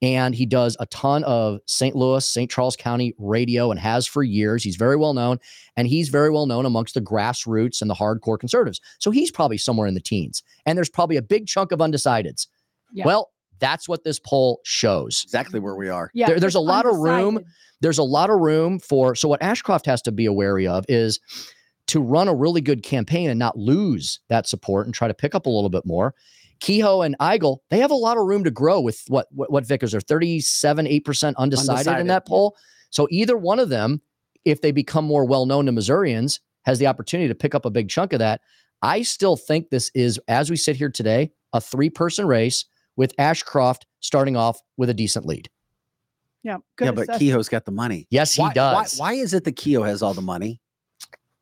And 0.00 0.34
he 0.34 0.46
does 0.46 0.76
a 0.78 0.86
ton 0.86 1.24
of 1.24 1.58
St. 1.66 1.96
Louis, 1.96 2.24
St. 2.28 2.48
Charles 2.50 2.76
County 2.76 3.14
radio 3.18 3.70
and 3.72 3.80
has 3.80 4.06
for 4.06 4.22
years. 4.22 4.62
He's 4.62 4.76
very 4.76 4.96
well 4.96 5.12
known. 5.12 5.38
And 5.76 5.88
he's 5.88 6.08
very 6.08 6.30
well 6.30 6.46
known 6.46 6.66
amongst 6.66 6.94
the 6.94 7.00
grassroots 7.00 7.80
and 7.80 7.90
the 7.90 7.94
hardcore 7.94 8.38
conservatives. 8.38 8.80
So 9.00 9.10
he's 9.10 9.30
probably 9.32 9.58
somewhere 9.58 9.88
in 9.88 9.94
the 9.94 10.00
teens. 10.00 10.42
And 10.66 10.76
there's 10.76 10.88
probably 10.90 11.16
a 11.16 11.22
big 11.22 11.46
chunk 11.48 11.72
of 11.72 11.80
undecideds. 11.80 12.46
Yeah. 12.92 13.06
Well, 13.06 13.32
that's 13.58 13.88
what 13.88 14.04
this 14.04 14.20
poll 14.20 14.60
shows 14.64 15.22
Exactly 15.24 15.58
where 15.58 15.74
we 15.74 15.88
are. 15.88 16.10
Yeah. 16.14 16.28
there- 16.28 16.38
there's 16.40 16.54
a 16.54 16.60
lot 16.60 16.86
of 16.86 16.96
room 16.96 17.44
there's 17.80 17.98
a 17.98 18.02
lot 18.04 18.28
of 18.30 18.38
room 18.40 18.78
for 18.80 19.14
so 19.14 19.28
what 19.28 19.40
ashcroft 19.42 19.86
has 19.86 20.02
to 20.02 20.10
be 20.12 20.28
wary 20.28 20.66
of 20.66 20.84
is 20.88 21.18
to 21.88 22.00
run 22.00 22.28
a 22.28 22.34
really 22.34 22.60
good 22.60 22.82
campaign 22.82 23.30
and 23.30 23.38
not 23.38 23.56
lose 23.58 24.20
that 24.28 24.46
support 24.48 24.86
and 24.86 24.94
try 24.94 25.06
to 25.08 25.14
pick 25.14 25.34
up 25.34 25.46
a 25.46 25.48
little 25.50 25.70
bit 25.70 25.84
more 25.86 26.14
kehoe 26.60 27.02
and 27.02 27.16
eigel 27.20 27.58
they 27.70 27.78
have 27.78 27.90
a 27.90 27.94
lot 27.94 28.16
of 28.16 28.26
room 28.26 28.44
to 28.44 28.50
grow 28.50 28.80
with 28.80 29.02
what 29.08 29.26
what, 29.30 29.50
what 29.50 29.66
vickers 29.66 29.94
are 29.94 30.00
37 30.00 30.86
8% 30.86 31.34
undecided, 31.36 32.00
in 32.00 32.06
that 32.08 32.26
poll 32.26 32.56
so 32.90 33.06
either 33.10 33.36
one 33.36 33.58
of 33.58 33.68
them 33.68 34.00
if 34.44 34.60
they 34.60 34.72
become 34.72 35.04
more 35.04 35.24
well 35.24 35.46
known 35.46 35.66
to 35.66 35.72
missourians 35.72 36.40
has 36.64 36.78
the 36.78 36.86
opportunity 36.86 37.28
to 37.28 37.34
pick 37.34 37.54
up 37.54 37.64
a 37.64 37.70
big 37.70 37.88
chunk 37.88 38.12
of 38.12 38.18
that 38.18 38.40
i 38.82 39.02
still 39.02 39.36
think 39.36 39.70
this 39.70 39.90
is 39.94 40.20
as 40.28 40.50
we 40.50 40.56
sit 40.56 40.76
here 40.76 40.90
today 40.90 41.30
a 41.52 41.60
three 41.60 41.90
person 41.90 42.26
race 42.26 42.64
with 42.96 43.14
ashcroft 43.18 43.86
starting 44.00 44.36
off 44.36 44.60
with 44.76 44.90
a 44.90 44.94
decent 44.94 45.26
lead 45.26 45.48
Yeah. 46.42 46.58
Good 46.76 46.84
yeah, 46.86 46.90
but. 46.92 47.18
Kehoe's 47.18 47.48
got 47.48 47.64
the 47.64 47.72
money. 47.72 48.06
yes 48.10 48.34
he 48.34 48.42
why, 48.42 48.52
does 48.52 48.98
Why, 48.98 49.12
why 49.12 49.20
is 49.20 49.34
it 49.34 49.44
that 49.44 49.56
Kehoe 49.56 49.82
has 49.82 50.02
all 50.02 50.14
the 50.14 50.22
money? 50.22 50.60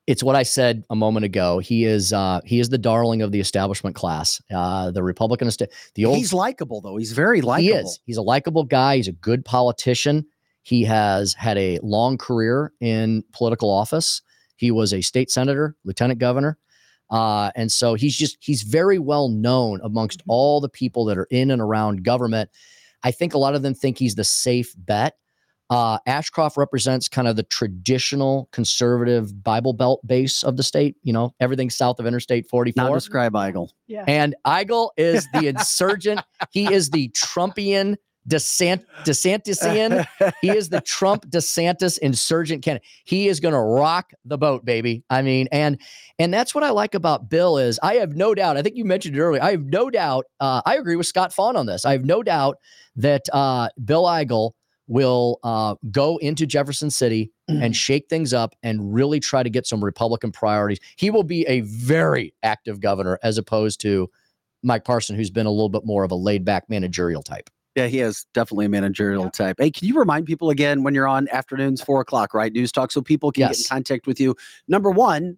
It's 0.07 0.22
what 0.22 0.36
I 0.36 0.42
said 0.44 0.84
a 0.90 0.96
moment 0.96 1.24
ago. 1.24 1.59
He 1.59 1.84
is 1.84 2.12
uh, 2.12 2.40
he 2.44 2.61
is 2.61 2.68
the 2.68 2.78
darling 2.78 3.22
of 3.22 3.32
the 3.32 3.40
establishment 3.40 3.96
class. 3.96 4.40
Uh, 4.54 4.90
the 4.90 5.02
Republican 5.02 5.48
est- 5.48 5.68
the 5.94 6.04
old 6.04 6.16
He's 6.16 6.32
likable 6.32 6.80
though. 6.80 6.96
He's 6.96 7.12
very 7.12 7.40
likable. 7.40 7.62
he 7.62 7.72
is. 7.72 8.00
He's 8.07 8.16
a 8.16 8.22
likable 8.22 8.64
guy. 8.64 8.96
He's 8.96 9.09
a 9.09 9.12
good 9.12 9.44
politician. 9.44 10.26
He 10.62 10.82
has 10.84 11.34
had 11.34 11.59
a 11.59 11.78
long 11.82 12.18
career 12.18 12.72
in 12.80 13.24
political 13.32 13.70
office. 13.70 14.22
He 14.57 14.70
was 14.70 14.92
a 14.92 15.00
state 15.00 15.30
senator, 15.30 15.76
lieutenant 15.84 16.18
governor. 16.18 16.59
Uh, 17.11 17.50
and 17.54 17.70
so 17.70 17.94
he's 17.94 18.16
just 18.16 18.36
he's 18.40 18.62
very 18.62 18.98
well 18.98 19.28
known 19.28 19.80
amongst 19.84 20.20
Mhm. 20.20 20.24
all 20.28 20.61
the 20.61 20.68
people 20.68 21.04
that 21.04 21.18
are 21.18 21.28
in 21.30 21.50
and 21.52 21.62
around 21.62 22.02
government. 22.04 22.50
I 23.04 23.12
think 23.12 23.34
a 23.34 23.38
lot 23.38 23.54
of 23.54 23.62
them 23.62 23.74
think 23.74 23.98
he's 23.98 24.16
the 24.16 24.24
safe 24.24 24.72
bet. 24.76 25.14
Uh, 25.69 25.99
Ashcroft 26.07 26.57
represents 26.57 27.09
kind 27.09 27.27
of 27.27 27.37
the 27.37 27.43
traditional 27.43 28.49
conservative 28.53 29.43
Bible 29.43 29.73
Belt 29.73 30.07
base 30.07 30.43
of 30.45 30.57
the 30.57 30.62
state. 30.62 30.97
You 31.03 31.12
know, 31.12 31.35
everything 31.41 31.71
south 31.71 31.99
of 31.99 32.07
Interstate 32.07 32.49
44. 32.49 32.85
Now 32.85 32.95
describe 32.95 33.33
Eigel. 33.33 33.71
Yeah. 33.87 34.05
And 34.07 34.35
Eigel 34.47 34.91
is 34.97 35.27
the 35.33 35.47
insurgent. 35.49 36.21
he 36.51 36.73
is 36.73 36.91
the 36.91 37.09
Trumpian 37.11 37.97
DeSant 38.29 38.85
DeSantisian. 39.05 40.07
he 40.41 40.51
is 40.51 40.69
the 40.69 40.81
Trump 40.81 41.27
DeSantis 41.31 41.99
insurgent 41.99 42.62
candidate. 42.62 42.87
He 43.05 43.29
is 43.29 43.41
going 43.41 43.55
to 43.55 43.61
rock 43.61 44.11
the 44.25 44.39
boat, 44.39 44.64
baby. 44.64 45.05
I 45.11 45.23
mean, 45.23 45.49
and 45.53 45.81
and 46.19 46.33
that's 46.33 46.55
what 46.55 46.64
I 46.64 46.71
like 46.71 46.95
about 46.95 47.29
Bill 47.29 47.59
is 47.59 47.79
I 47.83 47.95
have 47.97 48.17
no 48.17 48.35
doubt. 48.35 48.57
I 48.57 48.62
think 48.62 48.77
you 48.77 48.85
mentioned 48.85 49.17
it 49.17 49.21
earlier. 49.21 49.43
I 49.43 49.53
have 49.53 49.64
no 49.64 49.91
doubt. 49.91 50.27
Uh, 50.41 50.62
I 50.67 50.77
agree 50.77 50.97
with 50.97 51.07
Scott 51.07 51.33
Faughn 51.33 51.57
on 51.57 51.67
this. 51.67 51.85
I 51.85 51.93
have 51.93 52.05
no 52.05 52.23
doubt 52.23 52.59
that 52.97 53.23
uh, 53.33 53.69
Bill 53.85 54.05
Eigel 54.05 54.53
will 54.89 55.39
uh, 55.43 55.74
go 55.91 56.16
into 56.18 56.47
Jefferson 56.47 56.91
City 56.91 57.32
and 57.49 57.76
shake 57.76 58.09
things 58.09 58.32
up 58.32 58.55
and 58.62 58.93
really 58.93 59.20
try 59.20 59.43
to 59.43 59.51
get 59.51 59.66
some 59.66 59.82
Republican 59.84 60.32
priorities. 60.32 60.78
He 60.97 61.11
will 61.11 61.22
be 61.22 61.47
a 61.47 61.61
very 61.61 62.34
active 62.43 62.80
governor 62.80 63.18
as 63.22 63.39
opposed 63.39 63.80
to 63.82 64.11
Mike 64.62 64.84
Parson, 64.84 65.14
who's 65.16 65.30
been 65.30 65.47
a 65.47 65.51
little 65.51 65.68
bit 65.68 65.82
more 65.84 66.03
of 66.03 66.11
a 66.11 66.16
laid 66.16 66.45
back 66.45 66.68
managerial 66.68 67.22
type. 67.22 67.49
Yeah, 67.76 67.87
he 67.89 68.01
is 68.01 68.26
definitely 68.32 68.66
a 68.66 68.68
managerial 68.70 69.24
Yeah. 69.24 69.30
type. 69.30 69.57
Hey, 69.61 69.70
can 69.70 69.87
you 69.87 69.99
remind 69.99 70.26
people 70.26 70.51
again 70.51 70.82
when 70.82 70.95
you're 70.95 71.07
on 71.07 71.28
afternoons, 71.30 71.82
four 71.82 72.01
o'clock, 72.01 72.32
right? 72.32 72.53
News 72.53 72.72
talk, 72.72 72.91
so 72.91 73.01
people 73.03 73.30
can 73.30 73.49
get 73.49 73.59
in 73.59 73.64
contact 73.68 74.07
with 74.07 74.18
you. 74.18 74.34
Number 74.66 74.91
one, 74.91 75.37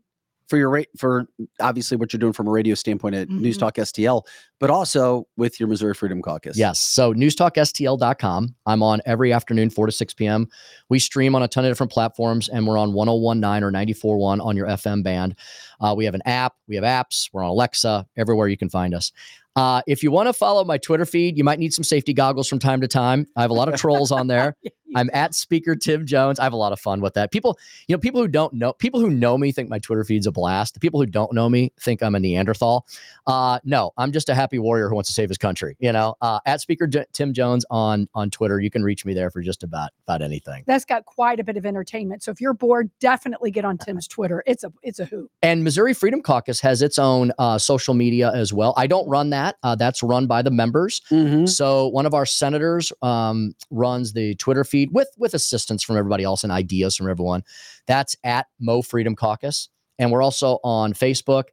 for 0.49 0.57
your 0.57 0.70
rate 0.70 0.88
for 0.96 1.26
obviously 1.61 1.96
what 1.96 2.12
you're 2.12 2.18
doing 2.18 2.32
from 2.32 2.49
a 2.49 2.51
radio 2.51 2.74
standpoint 2.74 3.14
at 3.14 3.28
News 3.28 3.57
Mhm. 3.57 3.61
Talk 3.61 3.74
STL, 3.78 4.22
but 4.59 4.70
also 4.70 5.26
with 5.36 5.61
your 5.61 5.68
Missouri 5.68 5.94
Freedom 5.94 6.22
Caucus. 6.22 6.57
Yes. 6.57 6.78
So 6.80 7.12
newstalkstl.com. 7.14 8.55
I'm 8.66 8.82
on 8.82 9.01
every 9.07 9.32
afternoon, 9.32 9.70
4 9.70 9.86
to 9.86 9.92
6 9.92 10.14
p.m. 10.14 10.49
We 10.88 10.99
stream 10.99 11.34
on 11.34 11.42
a 11.42 11.49
ton 11.49 11.64
of 11.64 11.70
different 11.70 11.92
platforms 11.92 12.49
and 12.49 12.66
we're 12.66 12.78
on 12.78 12.92
1019 12.92 13.62
or 13.62 13.70
941 13.70 14.40
on 14.40 14.57
your 14.57 14.66
FM 14.66 15.03
band. 15.03 15.34
Uh, 15.80 15.94
we 15.96 16.05
have 16.05 16.14
an 16.14 16.22
app, 16.24 16.55
we 16.66 16.76
have 16.76 16.84
apps, 16.84 17.28
we're 17.32 17.42
on 17.42 17.51
Alexa, 17.51 18.07
everywhere 18.16 18.49
you 18.49 18.57
can 18.57 18.68
find 18.68 18.94
us. 18.94 19.12
Uh, 19.57 19.82
if 19.88 20.03
you 20.05 20.11
want 20.12 20.28
to 20.28 20.32
follow 20.32 20.64
my 20.64 20.78
Twitter 20.78 21.05
feed, 21.05 21.36
you 21.36 21.42
might 21.42 21.59
need 21.59 21.74
some 21.74 21.82
safety 21.82 22.12
goggles 22.12 22.46
from 22.49 22.61
time 22.61 22.80
to 22.80 22.86
time. 22.88 23.26
I 23.36 23.42
have 23.42 23.51
a 23.51 23.55
lot 23.55 23.68
of 23.68 23.74
trolls 23.74 24.12
on 24.12 24.28
there. 24.28 24.55
I'm 24.95 25.11
at 25.12 25.34
Speaker 25.34 25.76
Tim 25.76 26.07
Jones. 26.07 26.39
I 26.41 26.45
have 26.45 26.53
a 26.53 26.57
lot 26.57 26.72
of 26.72 26.80
fun 26.80 27.01
with 27.01 27.14
that. 27.14 27.30
People, 27.30 27.59
you 27.89 27.95
know, 27.95 27.99
people 28.01 28.20
who 28.20 28.28
don't 28.28 28.53
know, 28.55 28.72
people 28.72 29.01
who 29.01 29.11
know 29.11 29.36
me 29.36 29.53
think 29.53 29.68
my 29.68 29.78
Twitter 29.78 30.05
feed's 30.05 30.26
a 30.26 30.32
blast. 30.32 30.74
The 30.74 30.80
people 30.80 31.01
who 31.01 31.07
don't 31.07 31.32
know 31.32 31.49
me 31.49 31.72
think 31.80 32.03
I'm 32.03 32.14
a 32.14 32.20
Neanderthal. 32.20 32.86
Uh, 33.26 33.59
no, 33.64 33.93
I'm 33.99 34.12
just 34.12 34.28
a 34.28 34.34
happy 34.34 34.59
warrior 34.59 34.89
who 34.89 34.95
wants 34.95 35.09
to 35.11 35.14
save 35.14 35.28
his 35.28 35.39
country. 35.39 35.76
You 35.78 35.93
know, 35.93 36.14
uh, 36.22 36.41
at 36.47 36.61
Speaker 36.61 36.86
J- 36.86 37.05
Tim 37.12 37.32
Jones 37.34 37.64
on 37.70 38.09
on 38.14 38.30
Twitter, 38.30 38.61
you 38.61 38.70
can 38.70 38.82
reach 38.82 39.05
me 39.05 39.14
there 39.14 39.30
for 39.30 39.43
just 39.43 39.62
about 39.62 39.91
about 40.07 40.22
anything. 40.22 40.64
That's 40.66 40.84
got 40.84 41.05
quite 41.05 41.39
a 41.41 41.45
bit 41.45 41.57
of 41.57 41.66
entertainment. 41.66 42.22
So 42.22 42.30
if 42.30 42.41
you're 42.41 42.55
bored, 42.55 42.91
definitely 43.01 43.51
get 43.51 43.64
on 43.64 43.76
Tim's 43.78 44.09
Twitter. 44.09 44.43
It's 44.47 44.64
a 44.64 44.72
it's 44.82 44.99
a 45.01 45.05
hoot. 45.05 45.30
And 45.43 45.64
Missouri 45.64 45.93
Freedom 45.95 46.22
Caucus 46.22 46.61
has 46.61 46.80
its 46.82 46.99
own 46.99 47.32
uh, 47.39 47.59
social 47.59 47.95
media 47.95 48.32
as 48.32 48.53
well. 48.53 48.72
I 48.76 48.86
don't 48.86 49.09
run 49.09 49.30
that. 49.30 49.57
Uh, 49.62 49.74
that's 49.74 50.03
run 50.03 50.26
by 50.26 50.41
the 50.43 50.51
members. 50.51 51.03
Mhm. 51.11 51.49
So 51.49 51.89
one 51.89 52.07
of 52.07 52.14
our 52.14 52.24
senators 52.26 52.93
um, 53.03 53.53
runs 53.70 54.12
the 54.12 54.34
Twitter 54.36 54.64
feed 54.64 54.78
with 54.87 55.09
with 55.18 55.35
assistance 55.35 55.83
from 55.83 55.97
everybody 55.97 56.24
else 56.24 56.45
and 56.45 56.53
ideas 56.53 56.97
from 56.97 57.09
everyone. 57.11 57.43
That's 57.87 58.14
at 58.24 58.47
Mo 58.61 58.83
Freedom 58.83 59.16
Caucus, 59.16 59.68
and 59.99 60.12
we're 60.12 60.22
also 60.22 60.59
on 60.62 60.93
Facebook. 60.93 61.45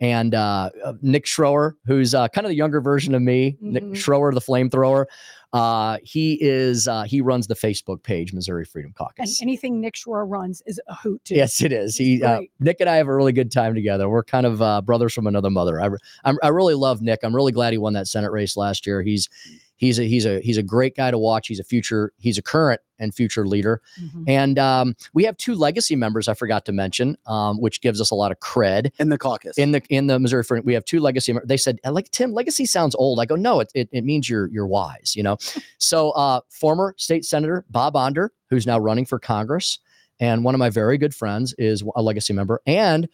And 0.00 0.34
uh, 0.34 0.70
uh, 0.84 0.94
Nick 1.00 1.26
Schroer, 1.26 1.74
who's 1.86 2.12
uh, 2.12 2.26
kind 2.28 2.44
of 2.44 2.48
the 2.48 2.56
younger 2.56 2.80
version 2.80 3.14
of 3.14 3.22
me, 3.22 3.56
Nick 3.60 3.84
Mhm. 3.84 3.94
Schroer, 3.94 4.34
the 4.34 4.40
flamethrower, 4.40 5.04
uh, 5.52 5.98
he 6.02 6.38
is 6.40 6.88
uh, 6.88 7.02
he 7.04 7.20
runs 7.20 7.46
the 7.46 7.54
Facebook 7.54 8.02
page 8.02 8.32
Missouri 8.32 8.64
Freedom 8.64 8.92
Caucus. 8.96 9.40
And 9.40 9.48
anything 9.48 9.80
Nick 9.80 9.94
Schroer 9.94 10.24
runs 10.28 10.62
is 10.66 10.80
a 10.88 10.94
hoot 10.94 11.22
too. 11.24 11.34
Yes, 11.34 11.60
it 11.62 11.72
is. 11.72 11.96
He, 11.96 12.22
uh. 12.22 12.40
Nick 12.60 12.78
and 12.80 12.88
I 12.88 12.96
have 12.96 13.08
a 13.08 13.14
really 13.14 13.32
good 13.32 13.52
time 13.52 13.74
together. 13.74 14.08
We're 14.08 14.24
kind 14.24 14.46
of 14.46 14.62
uh, 14.62 14.80
brothers 14.82 15.12
from 15.12 15.26
another 15.26 15.50
mother. 15.50 15.80
I, 15.82 15.88
I'm, 16.24 16.38
I 16.42 16.48
really 16.48 16.74
love 16.74 17.02
Nick. 17.02 17.20
I'm 17.22 17.34
really 17.34 17.52
glad 17.52 17.72
he 17.72 17.78
won 17.78 17.92
that 17.94 18.08
Senate 18.08 18.30
race 18.30 18.56
last 18.56 18.86
year. 18.86 19.02
He's 19.02 19.28
he's 19.76 19.98
a 19.98 20.04
he's 20.04 20.24
a 20.26 20.40
he's 20.40 20.56
a 20.58 20.62
great 20.62 20.96
guy 20.96 21.10
to 21.10 21.18
watch. 21.18 21.48
He's 21.48 21.60
a 21.60 21.64
future 21.64 22.12
he's 22.18 22.38
a 22.38 22.42
current 22.42 22.80
and 22.98 23.12
future 23.12 23.44
leader. 23.44 23.80
Mhm. 24.00 24.24
And 24.28 24.58
um, 24.60 24.94
we 25.12 25.24
have 25.24 25.36
two 25.36 25.56
legacy 25.56 25.96
members 25.96 26.28
I 26.28 26.34
forgot 26.34 26.64
to 26.66 26.72
mention, 26.72 27.16
um, 27.26 27.60
which 27.60 27.80
gives 27.80 28.00
us 28.00 28.12
a 28.12 28.14
lot 28.14 28.30
of 28.30 28.38
cred 28.38 28.92
In 29.00 29.08
the 29.08 29.18
caucus. 29.18 29.58
in 29.58 29.72
the 29.72 29.82
in 29.88 30.06
the 30.06 30.20
Missouri 30.20 30.44
Freedom. 30.44 30.64
We 30.64 30.74
have 30.74 30.84
two 30.84 31.00
legacy. 31.00 31.32
mem- 31.32 31.42
They 31.44 31.56
said 31.56 31.80
like 31.84 32.12
Tim. 32.12 32.32
Legacy 32.32 32.64
sounds 32.64 32.94
old. 32.94 33.18
I 33.18 33.24
go 33.26 33.34
no. 33.34 33.58
It 33.58 33.72
it, 33.74 33.88
it 33.90 34.04
means 34.04 34.30
you're 34.30 34.46
you're 34.52 34.68
wise. 34.68 35.14
You 35.16 35.24
know. 35.24 35.36
So 35.78 36.10
uh, 36.12 36.40
former 36.50 36.94
state 36.98 37.24
senator 37.24 37.64
Bob 37.70 37.96
Onder, 37.96 38.32
who's 38.50 38.66
now 38.66 38.78
running 38.78 39.04
for 39.06 39.18
Congress, 39.18 39.78
and 40.20 40.44
one 40.44 40.54
of 40.54 40.58
my 40.58 40.70
very 40.70 40.98
good 40.98 41.14
friends 41.14 41.54
is 41.58 41.82
a 41.96 42.02
legacy 42.02 42.32
member 42.32 42.60
and 42.66 43.08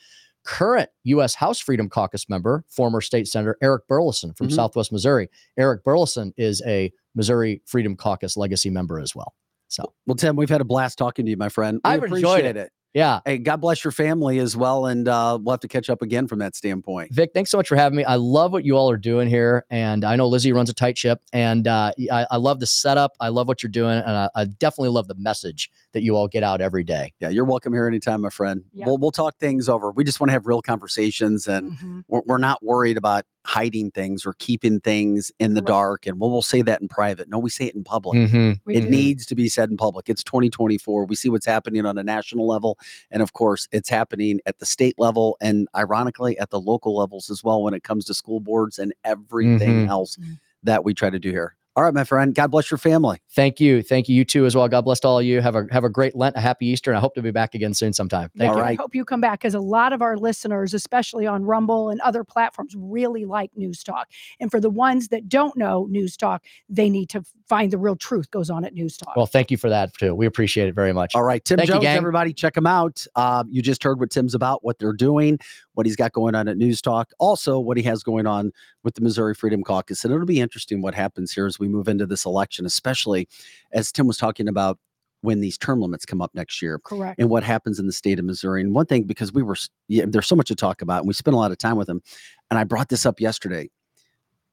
current 0.45 0.89
U.S. 1.05 1.35
House 1.35 1.59
Freedom 1.59 1.89
Caucus 1.89 2.29
member, 2.29 2.64
former 2.68 3.01
state 3.01 3.29
senator 3.29 3.57
Eric 3.62 3.87
Burlison 3.89 4.37
from 4.37 4.49
Mhm. 4.49 4.55
Southwest 4.55 4.93
Missouri. 4.93 5.29
Eric 5.59 5.85
Burlison 5.85 6.33
is 6.37 6.62
a 6.66 6.91
Missouri 7.14 7.61
Freedom 7.66 7.97
Caucus 7.97 8.37
legacy 8.37 8.70
member 8.70 8.99
as 8.99 9.14
well. 9.14 9.35
So 9.68 9.93
well, 10.07 10.14
Tim, 10.16 10.37
we've 10.37 10.49
had 10.49 10.61
a 10.62 10.64
blast 10.64 10.97
talking 10.97 11.26
to 11.26 11.31
you, 11.31 11.37
my 11.37 11.51
friend. 11.51 11.81
We 11.85 11.91
I've 11.91 12.03
enjoyed 12.05 12.45
it. 12.45 12.57
it. 12.57 12.72
Yeah. 12.95 13.20
Hey, 13.24 13.39
God 13.39 13.61
bless 13.61 13.84
your 13.84 13.93
family 13.93 14.39
as 14.39 14.57
well, 14.57 14.86
and 14.86 15.07
uh, 15.09 15.39
we'll 15.41 15.53
have 15.53 15.61
to 15.61 15.68
catch 15.68 15.91
up 15.91 16.03
again 16.03 16.26
from 16.26 16.39
that 16.41 16.57
standpoint. 16.57 17.12
Vic, 17.12 17.30
thanks 17.34 17.51
so 17.51 17.57
much 17.57 17.68
for 17.68 17.76
having 17.76 17.97
me. 17.97 18.05
I 18.05 18.16
love 18.16 18.53
what 18.53 18.64
you 18.64 18.76
all 18.76 18.91
are 18.91 18.97
doing 18.97 19.28
here, 19.28 19.64
and 19.70 20.05
I 20.05 20.16
know 20.16 20.26
Lizzie 20.26 20.53
runs 20.53 20.70
a 20.70 20.74
tight 20.74 20.97
ship, 20.99 21.20
and 21.32 21.68
uh, 21.68 21.93
I, 22.11 22.26
I 22.30 22.36
love 22.36 22.61
the 22.61 22.66
setup. 22.66 23.12
I 23.20 23.28
love 23.28 23.47
what 23.49 23.62
you're 23.62 23.70
doing, 23.70 23.99
and 23.99 24.11
I, 24.11 24.30
I 24.34 24.45
definitely 24.47 24.91
love 24.91 25.07
the 25.09 25.14
message 25.16 25.70
that 25.93 26.03
you 26.03 26.16
all 26.16 26.28
get 26.28 26.43
out 26.43 26.61
every 26.61 26.84
day. 26.84 27.12
Yeah, 27.20 27.28
you're 27.28 27.45
welcome 27.45 27.72
here 27.72 27.86
anytime, 27.86 28.22
my 28.22 28.30
friend. 28.30 28.64
Yeah. 28.72 28.86
We'll 28.86 28.99
we'll 28.99 29.11
talk 29.11 29.39
things 29.39 29.68
over. 29.68 29.91
We 29.91 30.05
just 30.05 30.20
want 30.20 30.28
to 30.28 30.32
have 30.32 30.47
real 30.47 30.62
conversations, 30.62 31.47
and 31.47 31.72
Mhm. 31.72 32.05
we're, 32.09 32.22
we're 32.26 32.39
not 32.39 32.62
worried 32.62 32.97
about 32.97 33.24
hiding 33.45 33.91
things 33.91 34.26
or 34.26 34.34
keeping 34.39 34.78
things 34.80 35.32
in 35.39 35.55
the 35.55 35.61
Correct. 35.61 35.66
dark. 35.68 36.07
And 36.07 36.20
we'll, 36.20 36.30
we'll 36.30 36.43
say 36.43 36.61
that 36.62 36.82
in 36.82 36.89
private. 36.89 37.28
No, 37.28 37.39
we 37.39 37.49
say 37.51 37.64
it 37.66 37.74
in 37.74 37.82
public. 37.84 38.18
Mm-hmm. 38.18 38.70
It 38.70 38.80
do. 38.82 38.89
needs 38.91 39.24
to 39.26 39.34
be 39.34 39.49
said 39.49 39.70
in 39.70 39.76
public. 39.76 40.09
It's 40.09 40.22
2024. 40.22 41.07
We 41.07 41.16
see 41.16 41.28
what's 41.30 41.47
happening 41.47 41.86
on 41.86 41.97
a 41.97 42.03
national 42.03 42.47
level. 42.47 42.78
And 43.11 43.22
of 43.22 43.32
course, 43.32 43.66
it's 43.72 43.89
happening 43.89 44.41
at 44.47 44.59
the 44.59 44.66
state 44.66 44.97
level 44.99 45.36
and 45.41 45.66
ironically 45.74 46.39
at 46.39 46.51
the 46.51 46.61
local 46.61 46.97
levels 46.97 47.30
as 47.30 47.43
well 47.43 47.62
when 47.62 47.74
it 47.74 47.82
comes 47.84 48.05
to 48.07 48.14
school 48.14 48.41
boards 48.41 48.78
and 48.78 48.93
everything 49.05 49.86
Mhm. 49.86 49.89
else 49.89 50.16
Mhm. 50.16 50.39
that 50.64 50.84
we 50.84 50.93
try 50.93 51.09
to 51.11 51.18
do 51.18 51.30
here. 51.30 51.55
All 51.79 51.85
right, 51.85 51.95
my 51.95 52.03
friend. 52.03 52.35
God 52.35 52.51
bless 52.51 52.72
your 52.72 52.79
family. 52.79 53.18
Thank 53.31 53.61
you, 53.61 53.85
thank 53.85 54.09
you, 54.09 54.16
you 54.16 54.24
too 54.24 54.47
as 54.47 54.57
well. 54.57 54.66
God 54.66 54.81
bless 54.81 54.99
all 55.05 55.20
of 55.20 55.24
you. 55.24 55.41
Have 55.41 55.55
a 55.55 55.64
have 55.70 55.85
a 55.85 55.89
great 55.89 56.16
Lent, 56.16 56.35
a 56.35 56.41
happy 56.41 56.66
Easter, 56.66 56.91
and 56.91 56.99
I 56.99 57.01
hope 57.01 57.14
to 57.14 57.22
be 57.22 57.31
back 57.31 57.55
again 57.55 57.72
soon 57.72 57.93
sometime. 57.93 58.33
Thank 58.37 58.51
All 58.51 58.57
you. 58.57 58.62
right. 58.62 58.76
I 58.76 58.83
hope 58.83 58.97
you 58.97 59.05
come 59.05 59.20
back 59.20 59.39
because 59.39 59.55
a 59.55 59.61
lot 59.61 59.93
of 59.93 60.03
our 60.03 60.16
listeners, 60.16 60.74
especially 60.74 61.24
on 61.24 61.45
Rumble 61.45 61.91
and 61.91 62.01
other 62.01 62.24
platforms, 62.24 62.74
really 62.76 63.26
like 63.26 63.53
News 63.55 63.85
Talk. 63.85 64.09
And 64.41 64.51
for 64.51 64.59
the 64.59 64.68
ones 64.68 65.07
that 65.11 65.29
don't 65.29 65.57
know 65.57 65.87
News 65.89 66.16
Talk, 66.16 66.43
they 66.68 66.91
need 66.91 67.11
to 67.11 67.22
find 67.49 67.72
the 67.72 67.79
real 67.79 67.95
truth 67.95 68.29
goes 68.33 68.51
on 68.51 68.64
at 68.64 68.74
News 68.74 68.97
Talk. 68.97 69.14
Well, 69.14 69.26
thank 69.26 69.53
you 69.53 69.57
for 69.57 69.70
that 69.70 69.95
too. 69.95 70.16
We 70.16 70.26
appreciate 70.26 70.66
it 70.66 70.74
very 70.74 70.93
much. 70.93 71.14
All 71.14 71.22
right, 71.22 71.45
Tim 71.45 71.59
Thank 71.59 71.70
Jones, 71.70 71.83
gang. 71.83 71.97
everybody, 71.97 72.33
check 72.33 72.57
him 72.57 72.66
out. 72.66 73.07
Um, 73.14 73.49
you 73.53 73.62
just 73.62 73.85
heard 73.85 74.01
what 74.01 74.11
Tim's 74.11 74.35
about, 74.35 74.64
what 74.64 74.81
they're 74.81 74.93
doing, 74.93 75.39
what 75.79 75.87
he's 75.87 75.95
got 75.95 76.11
going 76.11 76.35
on 76.35 76.49
at 76.49 76.57
News 76.57 76.83
Talk, 76.83 77.12
also 77.20 77.61
what 77.61 77.76
he 77.76 77.85
has 77.85 78.03
going 78.03 78.26
on 78.26 78.51
with 78.83 78.97
the 78.97 79.01
Missouri 79.01 79.33
Freedom 79.33 79.62
Caucus. 79.62 80.05
And 80.05 80.12
it'll 80.12 80.26
be 80.26 80.41
interesting 80.41 80.83
what 80.83 80.93
happens 80.93 81.31
here 81.31 81.47
as 81.47 81.61
we 81.61 81.68
move 81.68 81.87
into 81.87 82.05
this 82.05 82.24
election, 82.24 82.66
especially 82.66 83.29
as 83.70 83.93
Tim 83.93 84.09
was 84.09 84.16
talking 84.16 84.49
about 84.49 84.81
when 85.20 85.39
these 85.39 85.57
term 85.57 85.81
limits 85.81 86.05
come 86.05 86.20
up 86.20 86.35
next 86.35 86.61
year 86.61 86.81
Correct. 86.81 87.20
and 87.20 87.31
what 87.31 87.45
happens 87.45 87.79
in 87.79 87.87
the 87.87 87.93
state 87.93 88.18
of 88.18 88.24
Missouri. 88.24 88.61
And 88.61 88.74
one 88.74 88.87
thing, 88.87 89.05
because 89.05 89.33
we 89.33 89.45
were, 89.45 89.55
yeah, 89.87 90.05
there's 90.09 90.26
so 90.26 90.35
much 90.35 90.49
to 90.49 90.57
talk 90.57 90.83
about, 90.83 90.99
and 91.03 91.07
we 91.07 91.14
spent 91.14 91.37
a 91.37 91.39
lot 91.39 91.53
of 91.53 91.59
time 91.59 91.76
with 91.76 91.89
him. 91.89 92.03
And 92.51 92.59
I 92.59 92.64
brought 92.64 92.89
this 92.89 93.07
up 93.07 93.20
yesterday. 93.20 93.70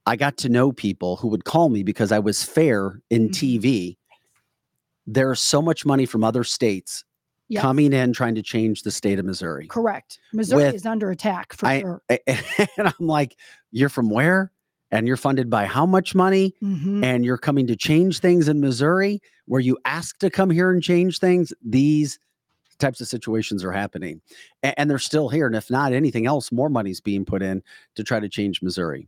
I 0.05 0.17
got 0.17 0.37
to 0.37 0.49
know 0.49 0.71
people 0.71 1.15
who 1.15 1.27
would 1.29 1.43
call 1.43 1.69
me 1.69 1.81
because 1.81 2.11
I 2.11 2.19
was 2.19 2.43
fair 2.43 3.01
in 3.09 3.29
Mhm. 3.29 3.33
TV. 3.33 3.97
There's 5.07 5.41
so 5.41 5.59
much 5.59 5.87
money 5.87 6.05
from 6.05 6.23
other 6.23 6.43
states 6.43 7.03
Coming 7.57 7.93
in 7.93 8.11
trying 8.13 8.35
to 8.35 8.41
change 8.41 8.83
the 8.83 8.91
state 8.91 9.19
of 9.19 9.25
Missouri. 9.25 9.67
Correct. 9.67 10.19
Missouri 10.33 10.65
with- 10.65 10.75
is 10.75 10.85
under 10.85 11.11
attack 11.11 11.53
for 11.53 11.67
I- 11.67 11.81
sure. 11.81 12.01
And 12.77 12.87
I'm 12.87 13.07
like, 13.07 13.37
you're 13.71 13.89
from 13.89 14.09
where? 14.09 14.51
And 14.91 15.07
you're 15.07 15.17
funded 15.17 15.49
by 15.49 15.65
how 15.65 15.85
much 15.85 16.15
money? 16.15 16.53
Mhm. 16.63 17.03
And 17.03 17.25
you're 17.25 17.37
coming 17.37 17.67
to 17.67 17.75
change 17.75 18.19
things 18.19 18.47
in 18.47 18.61
Missouri 18.61 19.21
where 19.45 19.61
you 19.61 19.77
asked 19.85 20.19
to 20.21 20.29
come 20.29 20.49
here 20.49 20.71
and 20.71 20.81
change 20.81 21.19
things? 21.19 21.53
These 21.63 22.17
types 22.79 22.99
of 23.01 23.07
situations 23.07 23.63
are 23.63 23.71
happening. 23.71 24.21
A- 24.63 24.77
And, 24.79 24.89
they're 24.89 24.99
still 24.99 25.29
here. 25.29 25.45
And 25.47 25.55
if 25.55 25.69
not 25.69 25.93
anything 25.93 26.25
else, 26.25 26.51
more 26.51 26.69
money's 26.69 26.99
being 27.01 27.25
put 27.25 27.41
in 27.41 27.61
to 27.95 28.03
try 28.03 28.19
to 28.19 28.27
change 28.29 28.61
Missouri. 28.61 29.07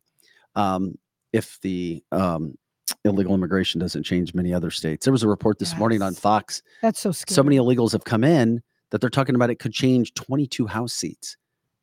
Um, 0.55 0.97
if 1.33 1.59
the 1.61 2.03
um, 2.11 2.57
illegal 3.07 3.33
immigration 3.33 3.79
doesn't 3.79 4.03
change 4.03 4.33
many 4.33 4.53
other 4.53 4.69
states. 4.71 5.05
There 5.05 5.11
was 5.11 5.23
a 5.23 5.27
report 5.27 5.59
this 5.59 5.75
morning 5.77 6.01
on 6.01 6.13
Fox 6.13 6.61
That's 6.81 6.99
so 6.99 7.11
scary. 7.11 7.35
so 7.35 7.43
many 7.43 7.57
illegals 7.57 7.91
have 7.91 8.03
come 8.03 8.23
in 8.23 8.61
that 8.91 9.01
they're 9.01 9.09
talking 9.09 9.35
about 9.35 9.49
it 9.49 9.59
could 9.59 9.73
change 9.73 10.13
22 10.13 10.67
house 10.67 10.93
seats 10.93 11.35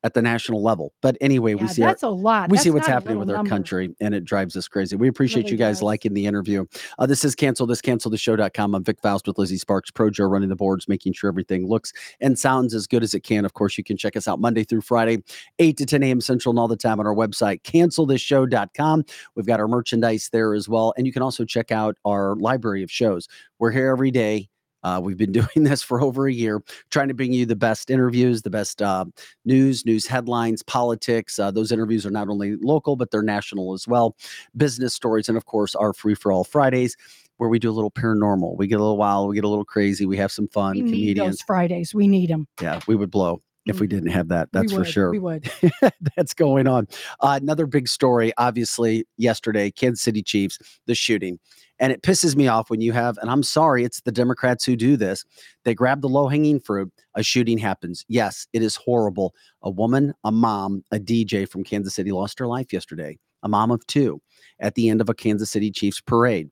at 0.05 0.15
the 0.15 0.23
national 0.23 0.63
level. 0.63 0.93
But 1.03 1.17
anyway, 1.21 1.55
we 1.55 1.63
Yeah, 1.63 1.67
see 1.67 1.83
our, 1.83 1.89
that's 1.91 2.03
a 2.05 2.09
lot. 2.09 2.51
we 2.51 2.57
That's 2.57 2.65
see 2.65 2.71
what's 2.71 2.87
happening 2.87 3.19
with 3.19 3.29
our 3.31 3.37
number. 3.37 3.49
country 3.49 3.97
and 4.01 4.15
it 4.15 4.25
drives 4.25 4.57
us 4.57 4.69
crazy. 4.69 4.95
We 4.97 5.09
appreciate 5.09 5.45
Really 5.45 5.53
you 5.53 5.59
guys 5.59 5.77
does. 5.79 5.83
liking 5.83 6.15
the 6.15 6.27
interview. 6.27 6.67
Uh, 6.99 7.07
this 7.07 7.25
is 7.25 7.35
cancel 7.35 7.67
this 7.67 7.81
cancel 7.81 8.11
the 8.11 8.19
show.com. 8.19 8.75
I'm 8.75 8.85
Vic 8.85 8.99
Faust 9.03 9.27
with 9.27 9.39
Lizzie 9.39 9.57
Sparks, 9.59 9.91
Pro 9.91 10.11
Joe 10.11 10.27
running 10.27 10.51
the 10.51 10.57
boards, 10.57 10.87
making 10.89 11.15
sure 11.15 11.29
everything 11.29 11.67
looks 11.67 11.93
and 12.21 12.39
sounds 12.39 12.75
as 12.75 12.87
good 12.87 13.03
as 13.03 13.15
it 13.15 13.21
can. 13.21 13.45
Of 13.45 13.55
course, 13.55 13.77
you 13.79 13.83
can 13.83 13.97
check 13.97 14.15
us 14.15 14.29
out 14.29 14.39
Monday 14.41 14.63
through 14.63 14.83
Friday, 14.83 15.23
8 15.59 15.77
to 15.79 15.87
10 15.87 16.03
a.m. 16.05 16.21
Central 16.21 16.51
and 16.53 16.59
all 16.59 16.69
the 16.69 16.77
time 16.77 17.01
on 17.01 17.07
our 17.07 17.15
website, 17.15 17.63
cancelthisshow.com. 17.63 19.05
We've 19.35 19.47
got 19.47 19.59
our 19.61 19.69
merchandise 19.69 20.29
there 20.33 20.55
as 20.55 20.69
well. 20.69 20.93
And 20.97 21.07
you 21.07 21.13
can 21.13 21.23
also 21.23 21.45
check 21.45 21.73
out 21.73 21.97
our 22.05 22.37
library 22.37 22.83
of 22.83 22.91
shows. 22.91 23.27
We're 23.59 23.71
here 23.71 23.89
every 23.89 24.11
day. 24.11 24.49
Uh, 24.85 25.01
we've 25.03 25.17
been 25.17 25.33
doing 25.41 25.65
this 25.65 25.83
for 25.83 26.01
over 26.01 26.29
a 26.29 26.33
year, 26.33 26.63
trying 26.91 27.09
to 27.09 27.15
bring 27.15 27.33
you 27.33 27.45
the 27.47 27.57
best 27.57 27.91
interviews, 27.91 28.43
the 28.43 28.51
best 28.51 28.81
uh, 28.81 29.05
news, 29.45 29.85
news 29.85 30.07
headlines, 30.07 30.63
politics. 30.63 31.39
Uh, 31.39 31.51
those 31.51 31.73
interviews 31.73 32.07
are 32.07 32.11
not 32.11 32.29
only 32.29 32.57
local, 32.57 32.95
but 32.95 33.11
they're 33.11 33.23
national 33.23 33.73
as 33.73 33.89
well. 33.89 34.17
Business 34.57 34.95
stories, 34.95 35.29
and 35.29 35.37
of 35.37 35.47
course, 35.47 35.75
our 35.75 35.93
free 35.93 36.15
for 36.15 36.31
all 36.31 36.45
Fridays, 36.45 36.97
where 37.39 37.49
we 37.51 37.59
do 37.59 37.71
a 37.71 37.73
little 37.73 37.91
paranormal. 37.91 38.57
We 38.57 38.67
get 38.67 38.77
a 38.77 38.83
little 38.83 38.97
wild, 38.99 39.29
we 39.29 39.35
get 39.35 39.45
a 39.45 39.49
little 39.49 39.65
crazy, 39.65 40.07
we 40.07 40.17
have 40.19 40.31
some 40.31 40.49
fun. 40.49 40.77
We 40.77 40.83
need 40.83 40.91
comedians, 40.91 41.39
those 41.39 41.43
Fridays. 41.43 41.95
We 41.95 42.07
need 42.07 42.31
them. 42.31 42.47
yeah, 42.61 42.81
we 42.87 42.95
would 42.95 43.11
blow 43.11 43.43
if 43.67 43.81
we 43.81 43.87
didn't 43.87 44.11
have 44.11 44.29
that. 44.29 44.51
That's 44.53 44.73
for 44.73 44.85
sure 44.85 45.11
We 45.11 45.19
would. 45.19 45.51
that's 46.17 46.35
going 46.35 46.67
on. 46.67 46.87
Uh, 47.21 47.39
another 47.41 47.67
big 47.67 47.89
story, 47.89 48.33
obviously, 48.37 49.07
yesterday, 49.17 49.71
Kansas 49.71 50.03
City 50.03 50.23
Chiefs, 50.23 50.59
the 50.87 50.95
shooting. 50.95 51.39
And 51.81 51.93
it 51.93 52.03
pisses 52.03 52.37
me 52.37 52.47
off 52.47 52.71
when 52.71 52.81
you 52.81 52.93
have, 52.93 53.19
and 53.19 53.31
I'm 53.31 53.43
sorry, 53.43 53.85
it's 53.85 54.01
the 54.01 54.13
Democrats 54.13 54.65
who 54.65 54.77
do 54.77 54.97
this. 54.97 55.25
They 55.65 55.75
grab 55.75 56.03
the 56.03 56.09
low 56.09 56.29
hanging 56.29 56.61
fruit, 56.61 56.93
a 57.15 57.23
shooting 57.23 57.59
happens. 57.59 58.05
Yes, 58.09 58.47
it 58.53 58.63
is 58.63 58.77
horrible. 58.77 59.35
A 59.63 59.71
woman, 59.71 60.15
a 60.23 60.31
mom, 60.31 60.85
a 60.93 60.99
DJ 60.99 61.49
from 61.49 61.65
Kansas 61.65 61.95
City 61.95 62.13
lost 62.13 62.39
her 62.39 62.47
life 62.47 62.73
yesterday, 62.73 63.19
a 63.43 63.49
mom 63.49 63.71
of 63.71 63.85
two 63.87 64.21
at 64.61 64.77
the 64.77 64.89
end 64.89 65.01
of 65.01 65.09
a 65.09 65.15
Kansas 65.15 65.51
City 65.51 65.71
Chiefs 65.71 66.01
parade. 66.01 66.49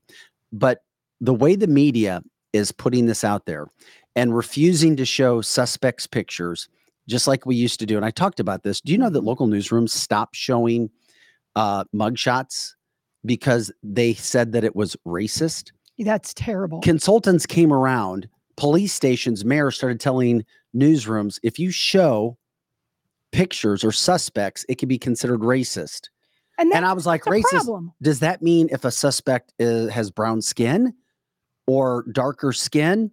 But 0.51 0.79
the 1.21 1.33
way 1.33 1.55
the 1.55 1.67
media 1.67 2.21
is 2.51 2.71
putting 2.71 3.05
this 3.05 3.23
out 3.23 3.45
there 3.45 3.67
and 4.15 4.35
refusing 4.35 4.95
to 4.97 5.05
show 5.05 5.41
suspects' 5.41 6.05
pictures, 6.05 6.67
just 7.07 7.27
like 7.27 7.45
we 7.45 7.55
used 7.55 7.79
to 7.79 7.85
do. 7.85 7.95
And 7.95 8.05
I 8.05 8.11
talked 8.11 8.39
about 8.39 8.63
this. 8.63 8.81
Do 8.81 8.91
you 8.91 8.97
know 8.97 9.09
that 9.09 9.23
local 9.23 9.47
newsrooms 9.47 9.89
stopped 9.89 10.35
showing 10.35 10.89
uh, 11.55 11.85
mugshots 11.95 12.73
because 13.25 13.71
they 13.83 14.13
said 14.13 14.51
that 14.53 14.63
it 14.63 14.75
was 14.75 14.95
racist? 15.07 15.71
That's 15.99 16.33
terrible. 16.33 16.81
Consultants 16.81 17.45
came 17.45 17.71
around, 17.71 18.27
police 18.57 18.93
stations, 18.93 19.45
mayors 19.45 19.75
started 19.75 19.99
telling 19.99 20.43
newsrooms 20.75 21.39
if 21.43 21.59
you 21.59 21.71
show 21.71 22.37
pictures 23.31 23.83
or 23.83 23.91
suspects, 23.91 24.65
it 24.69 24.77
can 24.77 24.87
be 24.89 24.97
considered 24.97 25.41
racist. 25.41 26.09
and 26.57 26.71
and 26.73 26.85
I 26.85 26.93
was 26.93 27.05
like, 27.05 27.23
racist. 27.23 27.43
problem. 27.49 27.93
Does 28.01 28.19
that 28.19 28.41
mean 28.41 28.69
if 28.71 28.85
a 28.85 28.91
suspect 28.91 29.53
is, 29.59 29.89
has 29.91 30.11
brown 30.11 30.41
skin 30.41 30.93
or 31.67 32.05
darker 32.11 32.53
skin? 32.53 33.11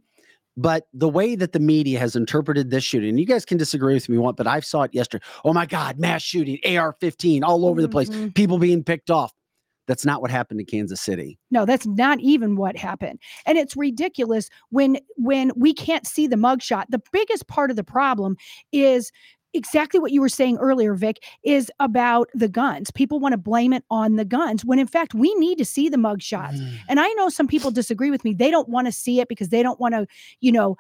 But 0.57 0.89
the 0.93 1.09
way 1.09 1.37
that 1.37 1.53
the 1.53 1.61
media 1.61 1.99
has 2.01 2.17
interpreted 2.17 2.71
this 2.71 2.85
shooting, 2.85 3.11
and 3.11 3.21
you 3.21 3.25
guys 3.25 3.47
can 3.47 3.57
disagree 3.57 3.95
with 3.95 4.09
me, 4.11 4.19
what, 4.19 4.37
but 4.37 4.47
I 4.47 4.61
saw 4.61 4.83
it 4.83 4.93
yesterday. 4.95 5.25
Oh 5.45 5.55
my 5.55 5.65
God, 5.65 5.99
mass 5.99 6.21
shooting, 6.23 6.59
AR 6.67 6.93
15 7.01 7.45
all 7.45 7.65
over 7.65 7.81
the 7.81 7.89
place, 7.89 8.11
Mhm. 8.11 8.35
people 8.35 8.59
being 8.59 8.83
picked 8.85 9.11
off. 9.11 9.33
That's 9.91 10.07
not 10.07 10.23
what 10.23 10.31
happened 10.31 10.61
in 10.61 10.67
Kansas 10.67 11.01
City. 11.01 11.37
No, 11.51 11.67
that's 11.67 11.85
not 11.85 12.21
even 12.21 12.55
what 12.55 12.77
happened. 12.77 13.19
And 13.45 13.59
it's 13.59 13.77
ridiculous 13.77 14.49
when 14.69 14.99
when 15.17 15.51
we 15.57 15.75
can't 15.75 16.07
see 16.07 16.29
the 16.29 16.37
mugshot. 16.37 16.85
The 16.91 17.03
biggest 17.11 17.49
part 17.49 17.71
of 17.71 17.77
the 17.77 17.83
problem 17.83 18.37
is 18.71 19.11
exactly 19.53 19.99
what 19.99 20.13
you 20.13 20.21
were 20.21 20.29
saying 20.29 20.59
earlier, 20.59 20.95
Vic, 20.95 21.25
is 21.43 21.73
about 21.81 22.29
the 22.35 22.49
guns. 22.49 22.93
People 22.93 23.19
want 23.19 23.33
to 23.33 23.37
blame 23.37 23.73
it 23.73 23.83
on 23.91 24.15
the 24.15 24.25
guns 24.25 24.65
when 24.65 24.79
in 24.79 24.87
fact 24.87 25.13
we 25.13 25.35
need 25.35 25.59
to 25.59 25.65
see 25.65 25.89
the 25.89 25.97
mugshots. 25.97 26.61
Mm. 26.61 26.77
And 26.89 27.01
I 27.01 27.09
know 27.15 27.29
some 27.29 27.49
people 27.49 27.73
disagree 27.73 28.13
with 28.13 28.25
me. 28.25 28.33
They 28.33 28.53
don't 28.53 28.69
want 28.69 28.87
to 28.87 28.93
see 28.93 29.19
it 29.19 29.27
because 29.27 29.49
they 29.49 29.65
don't 29.65 29.81
want 29.81 29.95
to, 29.95 30.07
you 30.39 30.53
know, 30.53 30.77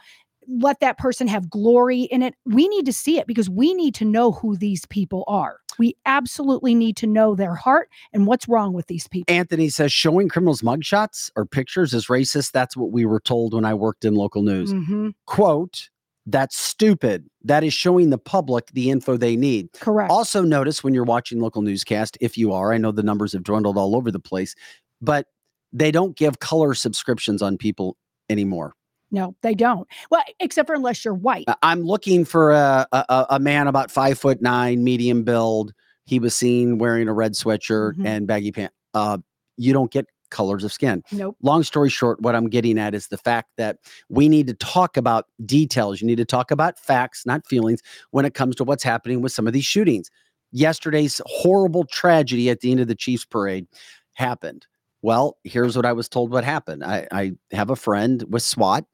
let 0.48 0.80
that 0.80 0.98
person 0.98 1.28
have 1.28 1.50
glory 1.50 2.02
in 2.02 2.22
it. 2.22 2.34
We 2.44 2.68
need 2.68 2.86
to 2.86 2.92
see 2.92 3.18
it 3.18 3.26
because 3.26 3.48
we 3.48 3.74
need 3.74 3.94
to 3.96 4.04
know 4.04 4.32
who 4.32 4.56
these 4.56 4.86
people 4.86 5.24
are. 5.26 5.58
We 5.78 5.96
absolutely 6.06 6.74
need 6.74 6.96
to 6.98 7.06
know 7.06 7.34
their 7.34 7.54
heart 7.54 7.88
and 8.12 8.26
what's 8.26 8.48
wrong 8.48 8.72
with 8.72 8.86
these 8.86 9.06
people. 9.08 9.32
Anthony 9.32 9.68
says 9.68 9.92
showing 9.92 10.28
criminals 10.28 10.62
mugshots 10.62 11.30
or 11.36 11.46
pictures 11.46 11.94
is 11.94 12.06
racist. 12.06 12.52
That's 12.52 12.76
what 12.76 12.90
we 12.90 13.04
were 13.04 13.20
told 13.20 13.54
when 13.54 13.64
I 13.64 13.74
worked 13.74 14.04
in 14.04 14.14
local 14.14 14.42
news. 14.42 14.72
Mhm. 14.72 15.14
Quote, 15.26 15.88
that's 16.26 16.58
stupid. 16.58 17.26
That 17.44 17.64
is 17.64 17.72
showing 17.72 18.10
the 18.10 18.18
public 18.18 18.70
the 18.72 18.90
info 18.90 19.16
they 19.16 19.36
need. 19.36 19.72
Correct. 19.72 20.10
Also, 20.10 20.42
notice 20.42 20.84
when 20.84 20.94
you're 20.94 21.04
watching 21.04 21.40
local 21.40 21.62
newscast, 21.62 22.18
if 22.20 22.36
you 22.36 22.52
are, 22.52 22.72
I 22.72 22.78
know 22.78 22.92
the 22.92 23.02
numbers 23.02 23.32
have 23.32 23.42
dwindled 23.42 23.78
all 23.78 23.96
over 23.96 24.10
the 24.10 24.20
place, 24.20 24.54
but 25.00 25.26
they 25.72 25.90
don't 25.90 26.16
give 26.16 26.40
color 26.40 26.74
subscriptions 26.74 27.40
on 27.42 27.56
people 27.56 27.96
anymore. 28.28 28.74
No, 29.10 29.34
they 29.42 29.54
don't. 29.54 29.88
Well, 30.10 30.22
except 30.38 30.66
for 30.68 30.74
unless 30.74 31.04
you're 31.04 31.14
white. 31.14 31.44
I- 31.48 31.56
I'm 31.62 31.82
looking 31.82 32.24
for 32.24 32.52
a, 32.52 32.86
a 32.92 33.26
a- 33.30 33.40
man 33.40 33.66
about 33.66 33.90
five 33.90 34.18
foot 34.18 34.40
nine, 34.40 34.84
medium 34.84 35.22
build. 35.24 35.72
He 36.04 36.18
was 36.18 36.34
seen 36.34 36.78
wearing 36.78 37.08
a 37.08 37.12
red 37.12 37.32
sweatshirt 37.32 37.94
Mhm. 37.96 38.06
and 38.06 38.26
baggy 38.26 38.52
pants. 38.52 38.74
Uh, 38.94 39.18
you 39.56 39.72
don't 39.72 39.90
get 39.90 40.06
colors 40.30 40.62
of 40.62 40.72
skin. 40.72 41.02
Nope. 41.10 41.36
Long 41.42 41.64
story 41.64 41.88
short, 41.90 42.20
what 42.22 42.36
I'm 42.36 42.48
getting 42.48 42.78
at 42.78 42.94
is 42.94 43.08
the 43.08 43.18
fact 43.18 43.48
that 43.56 43.78
we 44.08 44.28
need 44.28 44.46
to 44.46 44.54
talk 44.54 44.96
about 44.96 45.26
details. 45.44 46.00
You 46.00 46.06
need 46.06 46.18
to 46.18 46.24
talk 46.24 46.52
about 46.52 46.78
facts, 46.78 47.26
not 47.26 47.44
feelings, 47.48 47.80
when 48.12 48.24
it 48.24 48.34
comes 48.34 48.54
to 48.56 48.64
what's 48.64 48.84
happening 48.84 49.22
with 49.22 49.32
some 49.32 49.48
of 49.48 49.52
these 49.52 49.64
shootings. 49.64 50.08
Yesterday's 50.52 51.20
horrible 51.26 51.84
tragedy 51.84 52.48
at 52.48 52.60
the 52.60 52.70
end 52.70 52.78
of 52.80 52.86
the 52.88 52.94
Chiefs 52.94 53.24
parade 53.24 53.66
happened. 54.14 54.66
Well, 55.02 55.36
here's 55.44 55.76
what 55.76 55.86
I 55.86 55.92
was 55.92 56.08
told 56.08 56.30
what 56.30 56.44
happened. 56.44 56.84
I, 56.84 57.06
I 57.10 57.32
have 57.52 57.70
a 57.70 57.76
friend 57.76 58.24
with 58.28 58.42
SWAT 58.42 58.84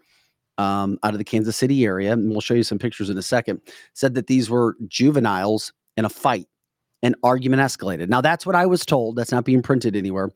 um, 0.59 0.99
out 1.03 1.13
of 1.15 1.19
the 1.19 1.25
Kansas 1.25 1.57
City 1.57 1.85
area, 1.85 2.13
and 2.13 2.31
we'll 2.31 2.41
show 2.41 2.55
you 2.55 2.63
some 2.63 2.79
pictures 2.79 3.11
in 3.11 3.19
a 3.19 3.23
second, 3.23 3.61
said 3.95 4.15
that 4.15 4.27
these 4.27 4.49
were 4.51 4.77
juveniles 4.89 5.73
in 5.97 6.05
a 6.05 6.09
fight. 6.09 6.49
An 7.03 7.15
argument 7.23 7.61
escalated. 7.63 8.09
Now, 8.09 8.21
that's 8.21 8.47
what 8.47 8.57
I 8.57 8.67
was 8.67 8.87
told. 8.87 9.17
That's 9.17 9.31
not 9.33 9.45
being 9.45 9.63
printed 9.63 9.95
anywhere. 9.95 10.31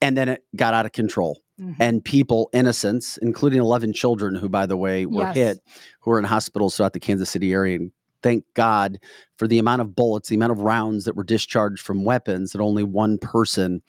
And 0.00 0.16
then 0.16 0.28
it 0.28 0.44
got 0.56 0.74
out 0.74 0.86
of 0.86 0.92
control. 0.92 1.40
Mhm. 1.60 1.76
And 1.78 2.04
people, 2.04 2.48
innocents, 2.52 3.18
including 3.18 3.60
11 3.60 3.92
children 3.92 4.34
who, 4.34 4.48
by 4.48 4.66
the 4.66 4.76
way, 4.76 5.06
were 5.06 5.22
Yes. 5.24 5.34
hit, 5.36 5.58
who 6.00 6.10
are 6.12 6.18
in 6.18 6.24
hospitals 6.24 6.76
throughout 6.76 6.92
the 6.94 6.98
Kansas 7.00 7.30
City 7.30 7.52
area. 7.52 7.76
And 7.76 7.92
thank 8.22 8.44
God 8.54 8.98
for 9.36 9.46
the 9.46 9.58
amount 9.58 9.82
of 9.82 9.94
bullets, 9.94 10.28
the 10.28 10.34
amount 10.34 10.52
of 10.52 10.60
rounds 10.60 11.04
that 11.04 11.14
were 11.14 11.24
discharged 11.24 11.82
from 11.84 12.04
weapons 12.04 12.52
that 12.52 12.60
only 12.60 12.82
one 12.82 13.18
person 13.18 13.82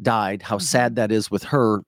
died. 0.00 0.42
How 0.42 0.56
Mhm. 0.56 0.62
sad 0.62 0.96
that 0.96 1.12
is 1.12 1.30
with 1.30 1.44
her. 1.44 1.82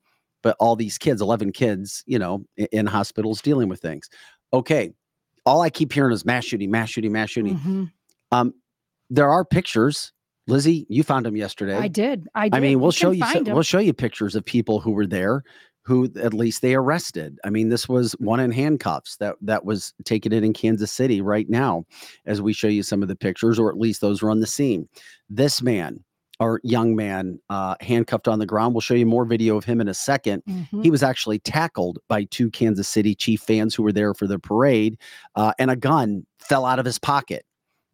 But 0.44 0.54
all 0.60 0.76
these 0.76 0.96
kids, 0.98 1.20
11 1.20 1.50
kids, 1.50 2.04
you 2.06 2.18
know, 2.20 2.44
i- 2.60 2.68
in 2.70 2.86
hospitals 2.86 3.42
dealing 3.42 3.68
with 3.68 3.80
things. 3.80 4.08
Okay. 4.52 4.92
All 5.44 5.62
I 5.62 5.70
keep 5.70 5.92
hearing 5.92 6.12
is 6.12 6.24
mass 6.24 6.44
shooting, 6.44 6.70
mass 6.70 6.90
shooting, 6.90 7.10
mass 7.10 7.30
shooting. 7.30 7.58
Mhm. 7.58 7.90
Um, 8.30 8.54
there 9.10 9.28
are 9.28 9.44
pictures. 9.44 10.12
Lizzie, 10.46 10.86
you 10.88 11.02
found 11.02 11.26
them 11.26 11.36
yesterday. 11.36 11.76
I 11.76 11.88
did. 11.88 12.28
I 12.34 12.48
did. 12.50 12.56
I 12.56 12.60
mean, 12.60 12.78
we'll 12.80 12.92
can 12.92 12.98
show 12.98 13.10
you. 13.10 13.24
so- 13.24 13.38
We'll 13.54 13.62
show 13.62 13.78
you 13.78 13.92
pictures 13.94 14.34
of 14.36 14.44
people 14.44 14.78
who 14.80 14.92
were 14.92 15.06
there, 15.06 15.42
who 15.86 16.04
at 16.16 16.34
least 16.34 16.60
they 16.62 16.74
arrested. 16.74 17.38
I 17.44 17.50
mean, 17.50 17.68
this 17.70 17.88
was 17.88 18.12
one 18.18 18.40
in 18.40 18.52
handcuffs 18.52 19.16
that 19.16 19.36
that 19.42 19.64
was 19.64 19.92
taken 20.04 20.32
in 20.32 20.44
in 20.44 20.52
Kansas 20.52 20.92
City 20.92 21.20
right 21.22 21.48
now, 21.48 21.84
as 22.26 22.40
we 22.42 22.52
show 22.52 22.68
you 22.68 22.82
some 22.82 23.00
of 23.02 23.08
the 23.08 23.16
pictures, 23.16 23.58
or 23.58 23.70
at 23.70 23.78
least 23.78 24.00
those 24.02 24.20
were 24.22 24.30
on 24.30 24.40
the 24.40 24.46
scene. 24.46 24.88
This 25.30 25.62
man 25.62 26.04
or 26.40 26.60
young 26.64 26.96
man 26.96 27.38
uh, 27.48 27.76
handcuffed 27.80 28.28
on 28.28 28.38
the 28.38 28.46
ground. 28.46 28.74
We'll 28.74 28.80
show 28.80 28.94
you 28.94 29.06
more 29.06 29.24
video 29.24 29.56
of 29.56 29.64
him 29.64 29.80
in 29.80 29.88
a 29.88 29.94
second. 29.94 30.42
Mhm. 30.48 30.82
He 30.82 30.90
was 30.90 31.02
actually 31.02 31.38
tackled 31.38 31.98
by 32.08 32.24
two 32.24 32.50
Kansas 32.50 32.88
City 32.88 33.14
Chief 33.14 33.40
fans 33.40 33.74
who 33.74 33.82
were 33.82 33.92
there 33.92 34.14
for 34.14 34.26
the 34.26 34.38
parade, 34.38 34.98
uh, 35.36 35.52
and 35.58 35.70
a 35.70 35.76
gun 35.76 36.26
fell 36.38 36.64
out 36.66 36.78
of 36.78 36.84
his 36.84 36.98
pocket. 36.98 37.44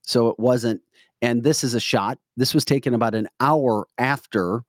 So 0.03 0.29
it 0.29 0.39
wasn't. 0.39 0.81
And 1.23 1.43
this 1.43 1.63
is 1.63 1.75
a 1.75 1.81
shot. 1.81 2.19
This 2.37 2.55
was 2.55 2.65
taken 2.65 2.95
about 2.95 3.15
an 3.15 3.29
hour 3.41 3.87
after. 3.99 4.63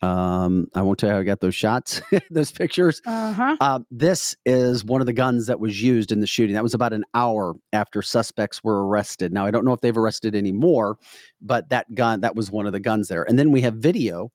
Um, 0.00 0.68
I 0.74 0.82
won't 0.82 0.98
tell 0.98 1.08
you 1.08 1.14
how 1.14 1.20
I 1.20 1.24
got 1.24 1.40
those 1.40 1.54
shots, 1.54 2.00
those 2.30 2.52
pictures. 2.52 3.02
Uh-huh. 3.04 3.56
Uh, 3.60 3.80
this 3.90 4.36
is 4.46 4.84
one 4.84 5.00
of 5.00 5.06
the 5.06 5.12
guns 5.12 5.46
that 5.46 5.58
was 5.58 5.82
used 5.82 6.12
in 6.12 6.20
the 6.20 6.26
shooting. 6.26 6.54
That 6.54 6.62
was 6.62 6.74
about 6.74 6.92
an 6.92 7.04
hour 7.14 7.54
after 7.72 8.00
suspects 8.02 8.62
were 8.62 8.86
arrested. 8.86 9.32
Now, 9.32 9.44
I 9.44 9.50
don't 9.50 9.64
know 9.64 9.72
if 9.72 9.80
they've 9.80 9.96
arrested 9.96 10.34
any 10.36 10.52
more, 10.52 10.98
but 11.40 11.68
that 11.70 11.92
gun, 11.94 12.20
that 12.20 12.36
was 12.36 12.50
one 12.50 12.66
of 12.66 12.72
the 12.72 12.80
guns 12.80 13.08
there. 13.08 13.24
And 13.24 13.38
then 13.38 13.50
we 13.50 13.60
have 13.62 13.74
video 13.74 14.30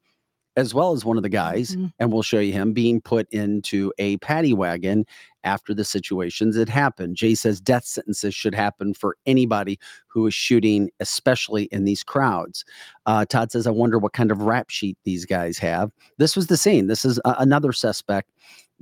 as 0.55 0.74
well 0.74 0.91
as 0.91 1.03
one 1.03 1.18
of 1.18 1.24
the 1.24 1.30
guys, 1.30 1.76
Mhm. 1.76 1.93
and 1.97 2.14
we'll 2.14 2.22
show 2.22 2.39
you 2.39 2.53
him 2.53 2.74
being 2.74 3.01
put 3.01 3.28
into 3.32 3.91
a 3.97 4.18
paddy 4.18 4.53
wagon 4.53 5.05
after 5.43 5.73
the 5.73 5.83
situations 5.83 6.55
that 6.55 6.69
happened. 6.69 7.15
Jay 7.15 7.35
says 7.35 7.59
death 7.59 7.85
sentences 7.85 8.33
should 8.33 8.55
happen 8.55 8.93
for 8.93 9.17
anybody 9.25 9.79
who 10.07 10.25
is 10.27 10.33
shooting, 10.33 10.89
especially 10.99 11.63
in 11.65 11.85
these 11.85 12.03
crowds. 12.03 12.65
Uh, 13.05 13.25
Todd 13.25 13.51
says, 13.51 13.67
I 13.67 13.71
wonder 13.71 13.97
what 13.99 14.13
kind 14.13 14.31
of 14.31 14.41
rap 14.41 14.69
sheet 14.69 14.97
these 15.03 15.25
guys 15.25 15.57
have. 15.57 15.91
This 16.17 16.35
was 16.35 16.47
the 16.47 16.57
scene. 16.57 16.87
This 16.87 17.05
is 17.05 17.19
a- 17.25 17.35
another 17.39 17.73
suspect 17.73 18.31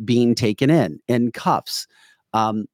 being 0.04 0.36
taken 0.36 0.70
in 0.70 1.00
in 1.08 1.32
cuffs. 1.32 1.88
Um, 2.34 2.66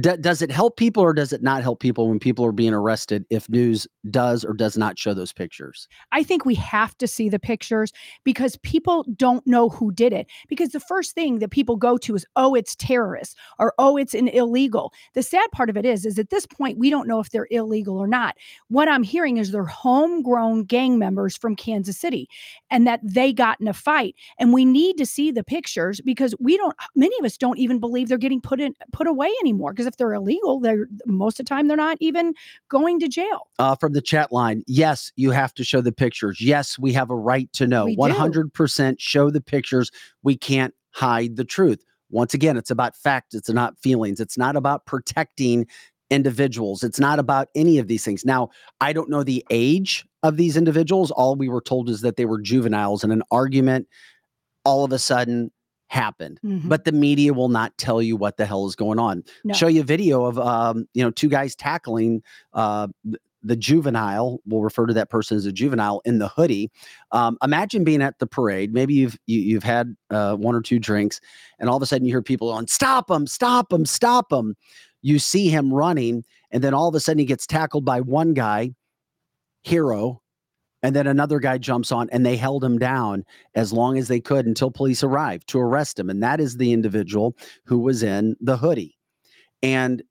D- 0.00 0.16
does 0.20 0.42
it 0.42 0.50
help 0.50 0.76
people 0.76 1.04
or 1.04 1.12
does 1.12 1.32
it 1.32 1.42
not 1.42 1.62
help 1.62 1.78
people 1.78 2.08
when 2.08 2.18
people 2.18 2.44
are 2.44 2.52
being 2.52 2.74
arrested 2.74 3.24
if 3.30 3.48
news 3.48 3.86
does 4.10 4.44
or 4.44 4.52
does 4.52 4.76
not 4.76 4.98
show 4.98 5.14
those 5.14 5.32
pictures? 5.32 5.86
I 6.10 6.24
think 6.24 6.44
we 6.44 6.56
have 6.56 6.98
to 6.98 7.06
see 7.06 7.28
the 7.28 7.38
pictures 7.38 7.92
because 8.24 8.56
people 8.58 9.04
don't 9.16 9.46
know 9.46 9.68
who 9.68 9.92
did 9.92 10.12
it. 10.12 10.26
Because 10.48 10.70
the 10.70 10.80
first 10.80 11.14
thing 11.14 11.38
that 11.38 11.50
people 11.50 11.76
go 11.76 11.96
to 11.98 12.16
is, 12.16 12.26
oh, 12.34 12.54
it's 12.54 12.74
terrorists 12.74 13.36
or 13.60 13.72
oh, 13.78 13.96
it's 13.96 14.14
an 14.14 14.26
illegal. 14.28 14.92
The 15.14 15.22
sad 15.22 15.48
part 15.52 15.70
of 15.70 15.76
it 15.76 15.86
is, 15.86 16.04
is 16.04 16.18
at 16.18 16.30
this 16.30 16.44
point, 16.44 16.78
we 16.78 16.90
don't 16.90 17.06
know 17.06 17.20
if 17.20 17.30
they're 17.30 17.48
illegal 17.52 17.96
or 17.96 18.08
not. 18.08 18.36
What 18.68 18.88
I'm 18.88 19.04
hearing 19.04 19.36
is 19.36 19.52
they're 19.52 19.64
homegrown 19.64 20.64
gang 20.64 20.98
members 20.98 21.36
from 21.36 21.54
Kansas 21.54 21.96
City 21.96 22.28
and 22.68 22.84
that 22.86 22.98
they 23.04 23.32
got 23.32 23.60
in 23.60 23.68
a 23.68 23.72
fight. 23.72 24.16
And 24.40 24.52
we 24.52 24.64
need 24.64 24.98
to 24.98 25.06
see 25.06 25.30
the 25.30 25.44
pictures 25.44 26.00
because 26.00 26.34
we 26.40 26.56
don't, 26.56 26.74
many 26.96 27.16
of 27.20 27.24
us 27.24 27.38
don't 27.38 27.58
even 27.58 27.78
believe 27.78 28.08
they're 28.08 28.18
getting 28.18 28.40
put 28.40 28.60
in, 28.60 28.74
put 28.92 29.06
away 29.06 29.30
anymore. 29.40 29.72
Because 29.84 29.92
if 29.92 29.96
they're 29.98 30.14
illegal, 30.14 30.60
they're 30.60 30.86
most 31.06 31.38
of 31.38 31.46
the 31.46 31.48
time 31.48 31.68
they're 31.68 31.76
not 31.76 31.98
even 32.00 32.34
going 32.68 32.98
to 33.00 33.08
jail. 33.08 33.48
Uh, 33.58 33.76
from 33.76 33.92
the 33.92 34.00
chat 34.00 34.32
line, 34.32 34.62
yes, 34.66 35.12
you 35.16 35.30
have 35.30 35.52
to 35.54 35.64
show 35.64 35.80
the 35.80 35.92
pictures. 35.92 36.40
Yes, 36.40 36.78
we 36.78 36.92
have 36.94 37.10
a 37.10 37.16
right 37.16 37.52
to 37.54 37.66
know. 37.66 37.86
100% 37.86 38.96
show 38.98 39.30
the 39.30 39.40
pictures. 39.40 39.90
We 40.22 40.36
can't 40.36 40.74
hide 40.92 41.36
the 41.36 41.44
truth. 41.44 41.84
Once 42.10 42.32
again, 42.32 42.56
it's 42.56 42.70
about 42.70 42.96
fact, 42.96 43.34
it's 43.34 43.50
not 43.50 43.78
feelings. 43.78 44.20
It's 44.20 44.38
not 44.38 44.56
about 44.56 44.86
protecting 44.86 45.66
individuals. 46.10 46.82
It's 46.82 47.00
not 47.00 47.18
about 47.18 47.48
any 47.54 47.78
of 47.78 47.88
these 47.88 48.04
things. 48.04 48.24
Now, 48.24 48.50
I 48.80 48.92
don't 48.92 49.10
know 49.10 49.22
the 49.22 49.44
age 49.50 50.06
of 50.22 50.36
these 50.36 50.56
individuals. 50.56 51.10
All 51.10 51.34
we 51.34 51.48
were 51.48 51.60
told 51.60 51.90
is 51.90 52.02
that 52.02 52.16
they 52.16 52.24
were 52.24 52.40
juveniles 52.40 53.04
and 53.04 53.12
an 53.12 53.22
argument 53.30 53.88
all 54.64 54.84
of 54.84 54.92
a 54.92 54.98
sudden 54.98 55.50
happened. 55.88 56.40
Mhm. 56.44 56.68
But 56.68 56.84
the 56.84 56.92
media 56.92 57.32
will 57.32 57.48
not 57.48 57.76
tell 57.78 58.02
you 58.02 58.16
what 58.16 58.36
the 58.36 58.46
hell 58.46 58.66
is 58.66 58.74
going 58.74 58.98
on. 58.98 59.22
No. 59.44 59.54
Show 59.54 59.68
you 59.68 59.82
a 59.82 59.84
video 59.84 60.24
of 60.24 60.38
um, 60.38 60.88
you 60.94 61.02
know, 61.02 61.10
two 61.10 61.28
guys 61.28 61.54
tackling 61.54 62.22
uh 62.52 62.88
the 63.46 63.56
juvenile. 63.56 64.40
We'll 64.46 64.62
refer 64.62 64.86
to 64.86 64.94
that 64.94 65.10
person 65.10 65.36
as 65.36 65.44
a 65.44 65.52
juvenile 65.52 66.00
in 66.06 66.18
the 66.18 66.28
hoodie. 66.28 66.70
Um, 67.12 67.36
imagine 67.42 67.84
being 67.84 68.00
at 68.00 68.18
the 68.18 68.26
parade. 68.26 68.72
Maybe 68.72 68.94
you've 68.94 69.18
you, 69.26 69.38
you've 69.38 69.62
had 69.62 69.94
uh, 70.10 70.36
one 70.36 70.54
or 70.54 70.62
two 70.62 70.78
drinks, 70.78 71.20
and 71.58 71.68
all 71.68 71.76
of 71.76 71.82
a 71.82 71.86
sudden 71.86 72.06
you 72.06 72.12
hear 72.12 72.22
people 72.22 72.50
on, 72.50 72.66
"Stop 72.66 73.10
him! 73.10 73.26
Stop 73.26 73.70
him! 73.72 73.84
Stop 73.84 74.32
him!" 74.32 74.56
You 75.02 75.18
see 75.18 75.50
him 75.50 75.72
running, 75.72 76.24
and 76.50 76.64
then 76.64 76.72
all 76.72 76.88
of 76.88 76.94
a 76.94 77.00
sudden 77.00 77.18
he 77.18 77.26
gets 77.26 77.46
tackled 77.46 77.84
by 77.84 78.00
one 78.00 78.32
guy, 78.32 78.74
hero, 79.62 80.22
and 80.84 80.94
then 80.94 81.06
another 81.06 81.40
guy 81.40 81.56
jumps 81.56 81.90
on, 81.90 82.10
and 82.10 82.26
they 82.26 82.36
held 82.36 82.62
him 82.62 82.78
down 82.78 83.24
as 83.54 83.72
long 83.72 83.96
as 83.96 84.06
they 84.06 84.20
could 84.20 84.44
until 84.44 84.70
police 84.70 85.02
arrived 85.02 85.48
to 85.48 85.58
arrest 85.58 85.98
him. 85.98 86.10
And 86.10 86.22
that 86.22 86.40
is 86.40 86.58
the 86.58 86.74
individual 86.74 87.34
who 87.64 87.78
was 87.78 88.02
in 88.02 88.36
the 88.38 88.58
hoodie. 88.58 88.98
And 89.62 90.02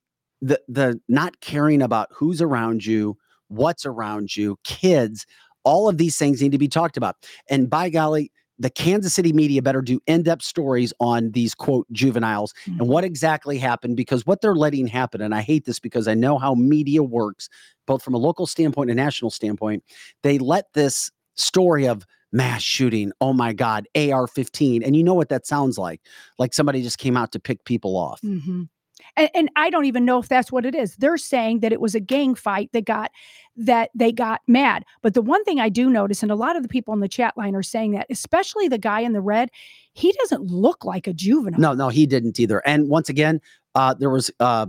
the 0.41 0.59
the 0.67 0.99
not 1.07 1.39
caring 1.41 1.84
about 1.84 2.09
who's 2.11 2.41
around 2.41 2.88
you, 2.88 3.15
what's 3.49 3.86
around 3.86 4.36
you, 4.36 4.57
kids, 4.63 5.28
all 5.63 5.88
of 5.88 5.99
these 5.99 6.17
things 6.17 6.41
need 6.41 6.51
to 6.53 6.57
be 6.57 6.67
talked 6.67 6.97
about. 6.97 7.17
And 7.51 7.69
by 7.69 7.89
golly, 7.89 8.32
the 8.60 8.70
Kansas 8.70 9.14
City 9.14 9.34
media 9.34 9.62
better 9.62 9.82
do 9.82 9.99
in-depth 10.08 10.43
stories 10.43 10.93
on 10.99 11.32
these 11.32 11.56
quote 11.56 11.88
juveniles 11.91 12.54
and 12.66 12.88
what 12.88 13.04
exactly 13.04 13.58
happened 13.58 13.97
because 13.97 14.26
what 14.26 14.41
they're 14.41 14.56
letting 14.56 14.88
happen 14.88 15.22
and 15.22 15.34
I 15.34 15.41
hate 15.41 15.66
this 15.66 15.80
because 15.80 16.08
I 16.08 16.14
know 16.14 16.38
how 16.38 16.54
media 16.56 17.04
works 17.04 17.49
both 17.88 18.04
from 18.04 18.14
a 18.14 18.18
local 18.18 18.45
standpoint 18.47 18.89
and 18.89 18.97
national 18.97 19.32
standpoint. 19.32 19.84
They 20.22 20.38
let 20.38 20.66
this 20.74 21.12
story 21.36 21.88
of 21.88 22.06
mass 22.32 22.62
shooting, 22.62 23.12
oh 23.22 23.34
my 23.34 23.54
god, 23.54 23.88
AR15 23.95 24.86
and 24.86 24.95
you 24.95 25.04
know 25.04 25.14
what 25.14 25.30
that 25.30 25.45
sounds 25.45 25.78
like? 25.78 26.01
Like 26.39 26.54
somebody 26.54 26.82
just 26.82 26.97
came 26.97 27.18
out 27.18 27.32
to 27.34 27.39
pick 27.39 27.66
people 27.66 27.97
off. 27.97 28.22
Mhm. 28.22 28.70
And, 29.16 29.30
and 29.36 29.49
I 29.55 29.70
don't 29.70 29.86
even 29.86 30.05
know 30.05 30.20
if 30.20 30.28
that's 30.28 30.51
what 30.51 30.66
it 30.66 30.74
is. 30.76 30.95
They're 30.95 31.18
saying 31.18 31.59
that 31.59 31.72
it 31.72 31.80
was 31.82 31.95
a 31.95 31.99
gang 31.99 32.36
fight 32.36 32.70
that 32.74 32.86
got 32.86 33.11
that 33.55 33.91
they 33.93 34.11
got 34.11 34.41
mad. 34.47 34.84
But 35.01 35.14
the 35.14 35.22
one 35.22 35.43
thing 35.43 35.59
I 35.59 35.70
do 35.70 35.89
notice, 35.89 36.24
and 36.24 36.32
a 36.32 36.36
lot 36.36 36.55
of 36.55 36.64
the 36.64 36.70
people 36.70 36.93
in 36.93 36.99
the 36.99 37.07
chat 37.07 37.38
line 37.38 37.55
are 37.55 37.64
saying 37.64 37.91
that, 37.91 38.07
especially 38.09 38.68
the 38.68 38.80
guy 38.80 39.01
in 39.01 39.14
the 39.14 39.22
red, 39.22 39.49
he 39.93 40.11
doesn't 40.14 40.41
look 40.43 40.84
like 40.84 41.05
a 41.05 41.14
juvenile. 41.14 41.59
No, 41.59 41.74
no, 41.74 41.89
he 41.89 42.05
didn't 42.07 42.39
either. 42.39 42.66
And 42.66 42.89
once 42.89 43.09
again, 43.09 43.41
uh, 43.76 43.93
there 43.93 44.09
was 44.09 44.32
uh, 44.39 44.66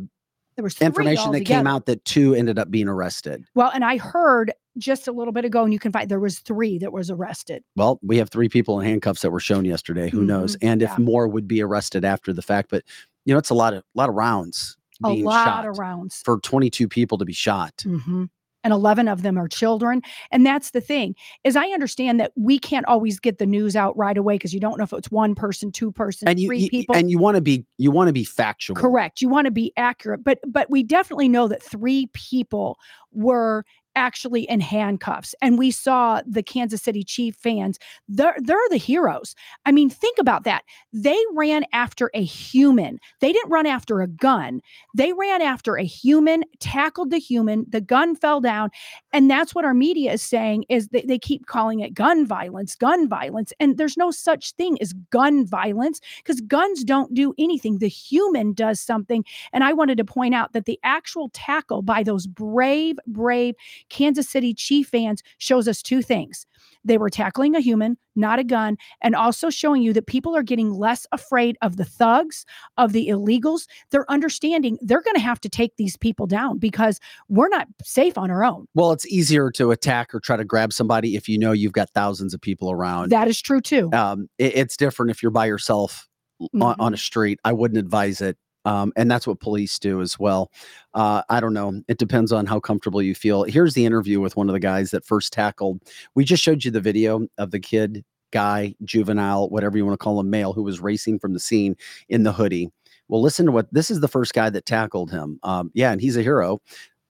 there 0.56 0.62
was 0.62 0.80
information 0.80 1.32
that 1.32 1.44
came 1.46 1.66
out 1.66 1.86
that 1.86 2.04
two 2.04 2.34
ended 2.34 2.58
up 2.58 2.70
being 2.70 2.88
arrested. 2.88 3.44
Well, 3.54 3.70
and 3.74 3.84
I 3.84 3.96
heard 3.96 4.52
just 4.76 5.08
a 5.08 5.12
little 5.12 5.32
bit 5.32 5.44
ago, 5.44 5.64
and 5.64 5.72
you 5.72 5.78
can 5.78 5.92
find 5.92 6.08
there 6.08 6.20
was 6.20 6.40
three 6.40 6.78
that 6.78 6.92
was 6.92 7.10
arrested. 7.10 7.64
Well, 7.76 7.98
we 8.02 8.18
have 8.18 8.28
three 8.28 8.48
people 8.48 8.78
in 8.80 8.86
handcuffs 8.86 9.22
that 9.22 9.30
were 9.30 9.40
shown 9.40 9.64
yesterday. 9.64 10.10
Who 10.10 10.24
knows? 10.24 10.56
And 10.60 10.82
if 10.82 10.90
Mm-hmm. 10.90 11.04
more 11.04 11.28
would 11.28 11.48
be 11.48 11.62
arrested 11.62 12.04
after 12.04 12.32
the 12.32 12.42
fact, 12.42 12.70
but 12.70 12.84
you 13.24 13.34
know, 13.34 13.38
it's 13.38 13.50
a 13.50 13.54
lot 13.54 13.74
of 13.74 13.82
lot 13.94 14.08
of 14.08 14.14
rounds 14.14 14.76
A 15.04 15.08
lot 15.12 15.66
of 15.66 15.78
rounds. 15.78 16.22
for 16.24 16.38
22 16.40 16.88
people 16.88 17.18
to 17.18 17.24
be 17.24 17.32
shot. 17.32 17.74
Mhm. 17.84 18.28
And 18.62 18.72
11 18.72 19.08
of 19.08 19.20
them 19.20 19.36
are 19.38 19.46
children. 19.46 20.00
And 20.30 20.46
that's 20.46 20.70
the 20.70 20.80
thing 20.80 21.14
is 21.44 21.54
I 21.54 21.66
understand 21.68 22.18
that 22.20 22.32
we 22.34 22.58
can't 22.58 22.86
always 22.86 23.20
get 23.20 23.36
the 23.36 23.44
news 23.44 23.76
out 23.76 23.94
right 23.94 24.16
away 24.16 24.36
because 24.36 24.54
you 24.54 24.60
don't 24.60 24.78
know 24.78 24.84
if 24.84 24.92
it's 24.94 25.10
one 25.10 25.34
person, 25.34 25.70
two 25.70 25.92
person, 25.92 26.28
And 26.28 26.40
you, 26.40 26.48
three 26.48 26.60
you- 26.60 26.70
people. 26.70 26.94
and 26.96 27.10
you 27.10 27.18
want 27.18 27.34
to 27.34 27.42
be 27.42 27.66
you 27.76 27.90
want 27.90 28.08
to 28.08 28.14
be 28.14 28.24
factual. 28.24 28.76
Correct. 28.76 29.20
You 29.20 29.28
want 29.28 29.44
to 29.46 29.50
be 29.50 29.72
accurate, 29.76 30.24
but 30.24 30.38
but 30.48 30.70
we 30.70 30.82
definitely 30.82 31.28
know 31.28 31.46
that 31.48 31.62
three 31.62 32.08
people 32.14 32.78
were 33.12 33.66
actually 33.96 34.42
in 34.42 34.60
handcuffs 34.60 35.34
and 35.42 35.58
we 35.58 35.70
saw 35.70 36.20
the 36.26 36.42
Kansas 36.42 36.82
City 36.82 37.02
Chief 37.02 37.34
fans 37.36 37.78
they're 38.08 38.36
they're 38.38 38.58
the 38.70 38.76
heroes. 38.76 39.34
I 39.66 39.72
mean 39.72 39.90
think 39.90 40.18
about 40.18 40.44
that. 40.44 40.64
They 40.92 41.18
ran 41.32 41.64
after 41.72 42.10
a 42.14 42.22
human. 42.22 42.98
They 43.20 43.32
didn't 43.32 43.50
run 43.50 43.66
after 43.66 44.00
a 44.00 44.08
gun. 44.08 44.60
They 44.94 45.12
ran 45.12 45.42
after 45.42 45.76
a 45.76 45.84
human, 45.84 46.44
tackled 46.60 47.10
the 47.10 47.18
human, 47.18 47.66
the 47.68 47.80
gun 47.80 48.16
fell 48.16 48.40
down 48.40 48.70
and 49.12 49.30
that's 49.30 49.54
what 49.54 49.64
our 49.64 49.74
media 49.74 50.12
is 50.12 50.22
saying 50.22 50.64
is 50.68 50.88
that 50.88 51.08
they 51.08 51.18
keep 51.18 51.46
calling 51.46 51.80
it 51.80 51.94
gun 51.94 52.26
violence, 52.26 52.74
gun 52.74 53.08
violence 53.08 53.52
and 53.60 53.76
there's 53.78 53.96
no 53.96 54.10
such 54.10 54.52
thing 54.52 54.80
as 54.80 54.92
gun 55.10 55.46
violence 55.46 56.00
because 56.18 56.40
guns 56.42 56.84
don't 56.84 57.14
do 57.14 57.34
anything. 57.38 57.78
The 57.78 57.88
human 57.88 58.52
does 58.52 58.80
something. 58.80 59.24
And 59.52 59.64
I 59.64 59.72
wanted 59.72 59.98
to 59.98 60.04
point 60.04 60.34
out 60.34 60.52
that 60.52 60.64
the 60.64 60.78
actual 60.82 61.30
tackle 61.32 61.82
by 61.82 62.02
those 62.02 62.26
brave, 62.26 62.96
brave 63.06 63.54
Kansas 63.90 64.28
City 64.28 64.54
Chief 64.54 64.88
fans 64.88 65.22
shows 65.38 65.68
us 65.68 65.82
two 65.82 66.02
things. 66.02 66.46
They 66.86 66.98
were 66.98 67.08
tackling 67.08 67.54
a 67.54 67.60
human, 67.60 67.96
not 68.14 68.38
a 68.38 68.44
gun, 68.44 68.76
and 69.00 69.14
also 69.14 69.48
showing 69.48 69.80
you 69.82 69.92
that 69.94 70.06
people 70.06 70.36
are 70.36 70.42
getting 70.42 70.70
less 70.70 71.06
afraid 71.12 71.56
of 71.62 71.76
the 71.78 71.84
thugs, 71.84 72.44
of 72.76 72.92
the 72.92 73.08
illegals. 73.08 73.66
They're 73.90 74.10
understanding 74.10 74.78
they're 74.82 75.00
going 75.00 75.14
to 75.16 75.20
have 75.22 75.40
to 75.42 75.48
take 75.48 75.76
these 75.76 75.96
people 75.96 76.26
down 76.26 76.58
because 76.58 77.00
we're 77.28 77.48
not 77.48 77.68
safe 77.82 78.18
on 78.18 78.30
our 78.30 78.44
own. 78.44 78.66
Well, 78.74 78.92
it's 78.92 79.06
easier 79.06 79.50
to 79.52 79.70
attack 79.70 80.14
or 80.14 80.20
try 80.20 80.36
to 80.36 80.44
grab 80.44 80.72
somebody 80.74 81.16
if 81.16 81.26
you 81.28 81.38
know 81.38 81.52
you've 81.52 81.72
got 81.72 81.88
thousands 81.90 82.34
of 82.34 82.40
people 82.40 82.70
around. 82.70 83.10
That 83.10 83.28
is 83.28 83.40
true 83.40 83.60
too. 83.62 83.90
um, 83.94 84.28
it- 84.38 84.54
it's 84.56 84.76
different 84.76 85.10
if 85.10 85.22
you're 85.22 85.30
by 85.32 85.46
yourself 85.46 86.06
l- 86.40 86.48
on, 86.60 86.76
on 86.78 86.94
a 86.94 86.98
street. 86.98 87.40
I 87.44 87.52
wouldn't 87.52 87.78
advise 87.78 88.20
it. 88.20 88.36
Um, 88.64 88.92
and 88.96 89.10
that's 89.10 89.26
what 89.26 89.40
police 89.40 89.78
do 89.78 90.00
as 90.00 90.18
well. 90.18 90.50
Uh, 90.94 91.22
I 91.28 91.40
don't 91.40 91.54
know. 91.54 91.82
It 91.88 91.98
depends 91.98 92.32
on 92.32 92.46
how 92.46 92.60
comfortable 92.60 93.02
you 93.02 93.14
feel. 93.14 93.44
Here's 93.44 93.74
the 93.74 93.84
interview 93.84 94.20
with 94.20 94.36
one 94.36 94.48
of 94.48 94.52
the 94.52 94.60
guys 94.60 94.90
that 94.92 95.04
first 95.04 95.32
tackled. 95.32 95.80
We 96.14 96.24
just 96.24 96.42
showed 96.42 96.64
you 96.64 96.70
the 96.70 96.80
video 96.80 97.26
of 97.38 97.50
the 97.50 97.60
kid, 97.60 98.04
guy, 98.32 98.74
juvenile, 98.84 99.48
whatever 99.50 99.76
you 99.76 99.84
want 99.84 99.98
to 99.98 100.02
call 100.02 100.18
him, 100.20 100.30
male, 100.30 100.52
who 100.52 100.62
was 100.62 100.80
racing 100.80 101.18
from 101.18 101.34
the 101.34 101.40
scene 101.40 101.76
in 102.08 102.22
the 102.22 102.32
hoodie. 102.32 102.70
Well, 103.08 103.20
listen 103.20 103.46
to 103.46 103.52
what 103.52 103.72
this 103.72 103.90
is 103.90 104.00
the 104.00 104.08
first 104.08 104.32
guy 104.32 104.48
that 104.50 104.64
tackled 104.66 105.10
him. 105.10 105.38
Um, 105.42 105.70
yeah, 105.74 105.92
and 105.92 106.00
he's 106.00 106.16
a 106.16 106.22
hero. 106.22 106.60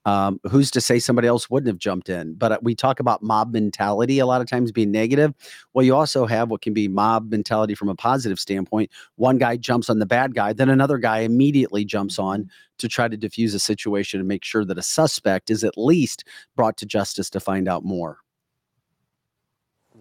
Um, 0.05 0.39
who's 0.49 0.69
to 0.71 0.81
say 0.81 0.99
somebody 0.99 1.27
else 1.27 1.49
wouldn't 1.49 1.67
have 1.67 1.79
jumped 1.79 2.09
in? 2.09 2.35
But 2.35 2.51
uh, 2.51 2.59
we 2.61 2.75
talk 2.75 2.99
about 2.99 3.23
mob 3.23 3.51
mentality 3.51 4.19
a 4.19 4.25
lot 4.25 4.41
of 4.41 4.47
times 4.47 4.71
being 4.71 4.91
negative. 4.91 5.33
Well, 5.73 5.83
you 5.83 5.95
also 5.95 6.25
have 6.27 6.49
what 6.51 6.61
can 6.61 6.73
be 6.73 6.87
mob 6.87 7.31
mentality 7.31 7.73
from 7.73 7.89
a 7.89 7.95
positive 7.95 8.39
standpoint. 8.39 8.91
One 9.15 9.37
guy 9.37 9.57
jumps 9.57 9.89
on 9.89 9.99
the 9.99 10.05
bad 10.05 10.35
guy, 10.35 10.53
then 10.53 10.69
another 10.69 10.97
guy 10.99 11.19
immediately 11.19 11.85
jumps 11.85 12.19
on 12.19 12.49
to 12.77 12.87
try 12.87 13.07
to 13.07 13.17
diffuse 13.17 13.53
a 13.53 13.59
situation 13.59 14.19
and 14.19 14.27
make 14.27 14.43
sure 14.43 14.65
that 14.65 14.77
a 14.77 14.83
suspect 14.83 15.49
is 15.49 15.63
at 15.63 15.77
least 15.77 16.23
brought 16.55 16.77
to 16.77 16.85
justice 16.85 17.29
to 17.31 17.39
find 17.39 17.67
out 17.67 17.83
more. 17.83 18.19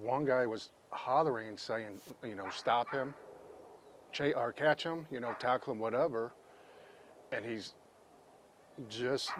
one 0.02 0.24
guy 0.24 0.46
was 0.46 0.70
hollering, 0.90 1.48
and 1.48 1.58
saying, 1.58 2.00
you 2.22 2.34
know, 2.34 2.48
stop 2.50 2.90
him, 2.92 3.14
cha- 4.12 4.36
or 4.36 4.52
catch 4.52 4.82
him, 4.82 5.06
you 5.10 5.18
know, 5.20 5.34
tackle 5.38 5.72
him, 5.72 5.78
whatever. 5.78 6.32
And 7.32 7.44
he's 7.44 7.74
just, 8.88 9.30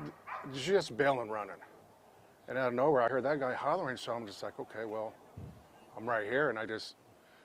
just 0.53 0.97
bailing 0.97 1.29
running. 1.29 1.57
And 2.49 2.59
out 2.59 2.69
of 2.69 2.75
nowhere, 2.75 3.03
I 3.03 3.09
heard 3.09 3.25
that 3.25 3.41
guy 3.41 3.55
hollering, 3.55 3.97
so 3.97 4.13
I'm 4.13 4.27
just 4.27 4.43
like, 4.43 4.59
okay, 4.61 4.85
well, 4.85 5.15
I'm 5.97 6.09
right 6.09 6.25
here, 6.25 6.51
and 6.51 6.59
I 6.59 6.67
just, 6.67 6.97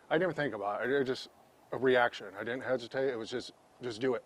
I 0.10 0.18
didn't 0.18 0.34
think 0.36 0.54
about 0.54 0.84
it. 0.84 0.92
It 0.92 1.06
just 1.06 1.30
a 1.72 1.78
reaction. 1.78 2.28
I 2.40 2.44
didn't 2.44 2.64
hesitate. 2.64 3.10
It 3.10 3.18
was 3.18 3.30
just, 3.30 3.54
just 3.82 4.02
do 4.02 4.16
it. 4.16 4.24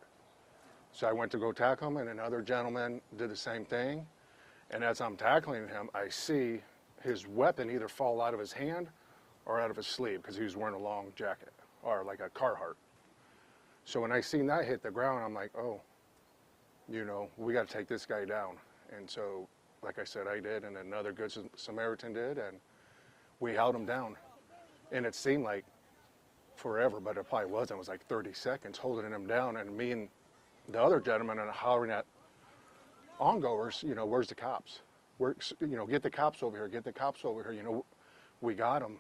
So 0.92 1.08
I 1.08 1.12
went 1.12 1.32
to 1.32 1.38
go 1.38 1.52
tackle 1.52 1.90
him, 1.90 1.98
and 1.98 2.10
another 2.10 2.42
gentleman 2.42 3.02
did 3.18 3.30
the 3.30 3.36
same 3.36 3.66
thing. 3.66 4.06
And 4.72 4.84
as 4.84 5.02
I'm 5.02 5.18
tackling 5.18 5.68
him, 5.68 5.90
I 5.94 6.10
see 6.10 6.62
his 7.02 7.28
weapon 7.28 7.70
either 7.70 7.88
fall 7.88 8.22
out 8.22 8.34
of 8.34 8.40
his 8.40 8.52
hand 8.52 8.88
or 9.46 9.60
out 9.60 9.70
of 9.70 9.76
his 9.76 9.88
sleeve 9.88 10.22
because 10.22 10.38
he 10.38 10.44
was 10.44 10.56
wearing 10.56 10.76
a 10.76 10.80
long 10.80 11.12
jacket 11.16 11.54
or 11.84 12.04
like 12.04 12.22
a 12.22 12.30
Carhartt. 12.30 12.76
So 13.86 14.00
when 14.00 14.12
I 14.12 14.22
seen 14.22 14.48
that 14.48 14.66
hit 14.66 14.82
the 14.82 14.92
ground, 14.92 15.24
I'm 15.24 15.34
like, 15.34 15.52
oh, 15.58 15.82
you 16.90 17.06
know, 17.06 17.30
we 17.38 17.54
got 17.54 17.68
to 17.68 17.74
take 17.74 17.88
this 17.88 18.06
guy 18.06 18.26
down. 18.26 18.58
And 18.96 19.10
so, 19.10 19.48
like 19.84 20.00
I 20.00 20.04
said, 20.04 20.28
I 20.28 20.40
did, 20.40 20.64
and 20.64 20.78
another 20.78 21.12
good 21.12 21.34
Samaritan 21.56 22.14
did, 22.14 22.38
and 22.38 22.58
we 23.40 23.54
held 23.54 23.76
him 23.76 23.86
down. 23.86 24.16
And 24.92 25.06
it 25.06 25.16
seemed 25.16 25.44
like 25.44 25.66
forever, 26.56 27.00
but 27.00 27.18
it 27.18 27.28
probably 27.28 27.52
wasn't. 27.52 27.78
It 27.78 27.80
was 27.80 27.88
like 27.88 28.06
30 28.06 28.34
seconds 28.34 28.78
holding 28.78 29.12
him 29.12 29.28
down, 29.28 29.58
and 29.58 29.76
me 29.76 29.92
and 29.92 30.08
the 30.70 30.82
other 30.82 31.00
gentleman 31.00 31.40
are 31.40 31.52
hollering 31.52 31.92
at 31.92 32.06
ongoers, 33.20 33.84
you 33.86 33.96
know, 33.96 34.06
where's 34.06 34.28
the 34.28 34.36
cops? 34.36 34.82
Where, 35.18 35.36
you 35.60 35.76
know, 35.78 35.86
get 35.86 36.02
the 36.02 36.10
cops 36.10 36.44
over 36.44 36.58
here, 36.58 36.68
get 36.68 36.84
the 36.84 36.92
cops 36.92 37.26
over 37.26 37.44
here. 37.44 37.54
You 37.54 37.64
know, 37.64 37.86
we 38.42 38.54
got 38.54 38.82
them. 38.82 38.98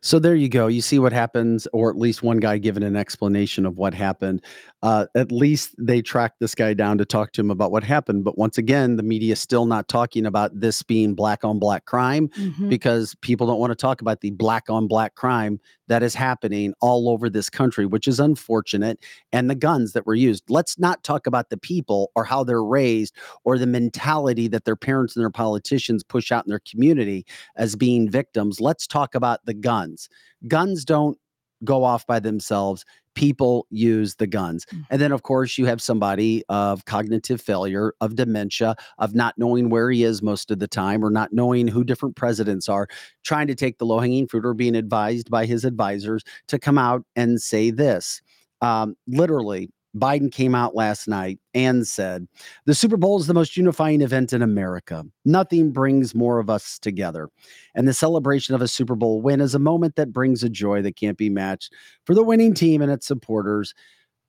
So 0.00 0.18
there 0.18 0.34
you 0.34 0.48
go. 0.48 0.66
You 0.66 0.80
see 0.80 0.98
what 0.98 1.12
happens, 1.12 1.66
or 1.72 1.90
at 1.90 1.96
least 1.96 2.22
one 2.22 2.38
guy 2.38 2.58
giving 2.58 2.82
an 2.82 2.96
explanation 2.96 3.66
of 3.66 3.76
what 3.76 3.94
happened. 3.94 4.42
Uh, 4.82 5.06
at 5.14 5.32
least 5.32 5.74
they 5.78 6.02
tracked 6.02 6.38
this 6.40 6.54
guy 6.54 6.74
down 6.74 6.98
to 6.98 7.04
talk 7.04 7.32
to 7.32 7.40
him 7.40 7.50
about 7.50 7.72
what 7.72 7.82
happened. 7.82 8.24
But 8.24 8.38
once 8.38 8.58
again, 8.58 8.96
the 8.96 9.02
media 9.02 9.32
is 9.32 9.40
still 9.40 9.66
not 9.66 9.88
talking 9.88 10.26
about 10.26 10.58
this 10.58 10.82
being 10.82 11.14
black 11.14 11.44
on 11.44 11.58
black 11.58 11.84
crime 11.86 12.28
Mhm. 12.28 12.68
because 12.68 13.14
people 13.22 13.46
don't 13.46 13.58
want 13.58 13.70
to 13.70 13.76
talk 13.76 14.00
about 14.00 14.20
the 14.20 14.30
black 14.30 14.64
on 14.68 14.86
black 14.86 15.14
crime 15.14 15.60
that 15.88 16.02
is 16.02 16.14
happening 16.14 16.74
all 16.80 17.08
over 17.08 17.28
this 17.28 17.50
country, 17.50 17.86
which 17.86 18.08
is 18.08 18.20
unfortunate, 18.20 18.98
and 19.32 19.48
the 19.48 19.54
guns 19.54 19.92
that 19.92 20.06
were 20.06 20.14
used. 20.14 20.44
Let's 20.48 20.78
not 20.78 21.04
talk 21.04 21.26
about 21.26 21.50
the 21.50 21.58
people 21.58 22.10
or 22.14 22.24
how 22.24 22.44
they're 22.44 22.64
raised 22.64 23.14
or 23.44 23.58
the 23.58 23.66
mentality 23.66 24.48
that 24.48 24.64
their 24.64 24.76
parents 24.76 25.16
and 25.16 25.22
their 25.22 25.30
politicians 25.30 26.02
push 26.02 26.32
out 26.32 26.44
in 26.44 26.50
their 26.50 26.60
community 26.60 27.24
as 27.56 27.76
being 27.76 28.10
victims. 28.10 28.60
Let's 28.60 28.86
talk 28.86 29.14
about 29.14 29.44
the 29.46 29.54
guns. 29.54 30.08
Guns 30.48 30.84
don't 30.84 31.18
go 31.64 31.84
off 31.84 32.06
by 32.06 32.20
themselves. 32.20 32.84
People 33.14 33.66
use 33.70 34.16
the 34.16 34.26
guns. 34.26 34.66
Mm. 34.66 34.84
And 34.90 35.00
then, 35.00 35.12
of 35.12 35.22
course, 35.22 35.56
you 35.56 35.64
have 35.66 35.80
somebody 35.80 36.42
of 36.48 36.84
cognitive 36.84 37.40
failure, 37.40 37.94
of 38.00 38.14
dementia, 38.14 38.76
of 38.98 39.14
not 39.14 39.34
knowing 39.38 39.70
where 39.70 39.90
he 39.90 40.04
is 40.04 40.22
most 40.22 40.50
of 40.50 40.58
the 40.58 40.68
time, 40.68 41.04
or 41.04 41.10
not 41.10 41.32
knowing 41.32 41.66
who 41.66 41.82
different 41.82 42.16
presidents 42.16 42.68
are, 42.68 42.88
trying 43.24 43.46
to 43.46 43.54
take 43.54 43.78
the 43.78 43.86
low 43.86 44.00
hanging 44.00 44.26
fruit 44.26 44.44
or 44.44 44.54
being 44.54 44.76
advised 44.76 45.30
by 45.30 45.46
his 45.46 45.64
advisors 45.64 46.24
to 46.48 46.58
come 46.58 46.76
out 46.76 47.04
and 47.16 47.40
say 47.40 47.70
this. 47.70 48.20
Um, 48.60 48.96
literally, 49.06 49.70
Biden 49.96 50.30
came 50.30 50.54
out 50.54 50.74
last 50.74 51.08
night 51.08 51.38
and 51.54 51.86
said, 51.86 52.26
The 52.66 52.74
Super 52.74 52.96
Bowl 52.96 53.18
is 53.18 53.26
the 53.26 53.34
most 53.34 53.56
unifying 53.56 54.02
event 54.02 54.32
in 54.32 54.42
America. 54.42 55.04
Nothing 55.24 55.72
brings 55.72 56.14
more 56.14 56.38
of 56.38 56.50
us 56.50 56.78
together. 56.78 57.28
And 57.74 57.88
the 57.88 57.94
celebration 57.94 58.54
of 58.54 58.62
a 58.62 58.68
Super 58.68 58.94
Bowl 58.94 59.22
win 59.22 59.40
is 59.40 59.54
a 59.54 59.58
moment 59.58 59.96
that 59.96 60.12
brings 60.12 60.42
a 60.42 60.48
joy 60.48 60.82
that 60.82 60.96
can't 60.96 61.18
be 61.18 61.30
matched 61.30 61.72
for 62.04 62.14
the 62.14 62.24
winning 62.24 62.54
team 62.54 62.82
and 62.82 62.92
its 62.92 63.06
supporters, 63.06 63.74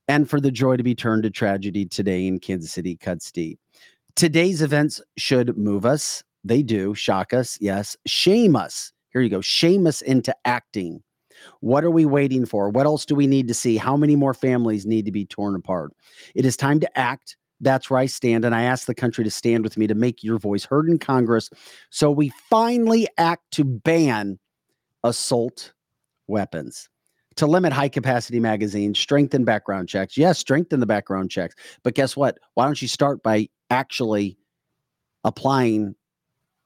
and 0.07 0.29
for 0.29 0.39
the 0.39 0.51
joy 0.51 0.77
to 0.77 0.83
be 0.83 0.95
turned 0.95 1.23
to 1.23 1.29
tragedy 1.29 1.85
today 1.85 2.25
in 2.25 2.39
Kansas 2.39 2.71
City 2.71 2.95
cuts 2.95 3.31
deep. 3.31 3.59
Today's 4.15 4.61
events 4.61 5.01
should 5.17 5.57
move 5.57 5.85
us. 5.85 6.23
They 6.43 6.63
do 6.63 6.95
shock 6.95 7.33
us, 7.33 7.57
yes, 7.59 7.97
shame 8.05 8.55
us. 8.55 8.93
Here 9.11 9.21
you 9.21 9.29
go, 9.29 9.41
shame 9.41 9.85
us 9.85 10.01
into 10.01 10.35
acting. 10.45 11.03
What 11.59 11.83
are 11.83 11.91
we 11.91 12.05
waiting 12.05 12.45
for? 12.45 12.69
What 12.69 12.85
else 12.85 13.05
do 13.05 13.15
we 13.15 13.27
need 13.27 13.47
to 13.47 13.53
see? 13.53 13.77
How 13.77 13.97
many 13.97 14.15
more 14.15 14.33
families 14.33 14.85
need 14.85 15.05
to 15.05 15.11
be 15.11 15.25
torn 15.25 15.55
apart? 15.55 15.93
It 16.35 16.45
is 16.45 16.57
time 16.57 16.79
to 16.79 16.97
act. 16.97 17.37
That's 17.59 17.89
where 17.89 17.99
I 17.99 18.05
stand. 18.05 18.45
And 18.45 18.53
I 18.53 18.63
ask 18.63 18.85
the 18.85 18.95
country 18.95 19.23
to 19.23 19.31
stand 19.31 19.63
with 19.63 19.77
me 19.77 19.87
to 19.87 19.95
make 19.95 20.23
your 20.23 20.37
voice 20.37 20.63
heard 20.63 20.89
in 20.89 20.99
Congress 20.99 21.49
so 21.89 22.11
we 22.11 22.31
finally 22.49 23.07
act 23.17 23.49
to 23.51 23.63
ban 23.63 24.37
assault 25.03 25.73
weapons, 26.27 26.89
to 27.35 27.47
limit 27.47 27.73
high 27.73 27.89
capacity 27.89 28.39
magazines, 28.39 28.99
strengthen 28.99 29.43
background 29.45 29.89
checks. 29.89 30.17
Yes, 30.17 30.37
strengthen 30.37 30.79
the 30.79 30.85
background 30.85 31.31
checks. 31.31 31.55
But 31.83 31.95
guess 31.95 32.15
what? 32.15 32.37
Why 32.53 32.65
don't 32.65 32.81
you 32.81 32.87
start 32.87 33.23
by 33.23 33.49
actually 33.69 34.37
applying 35.23 35.95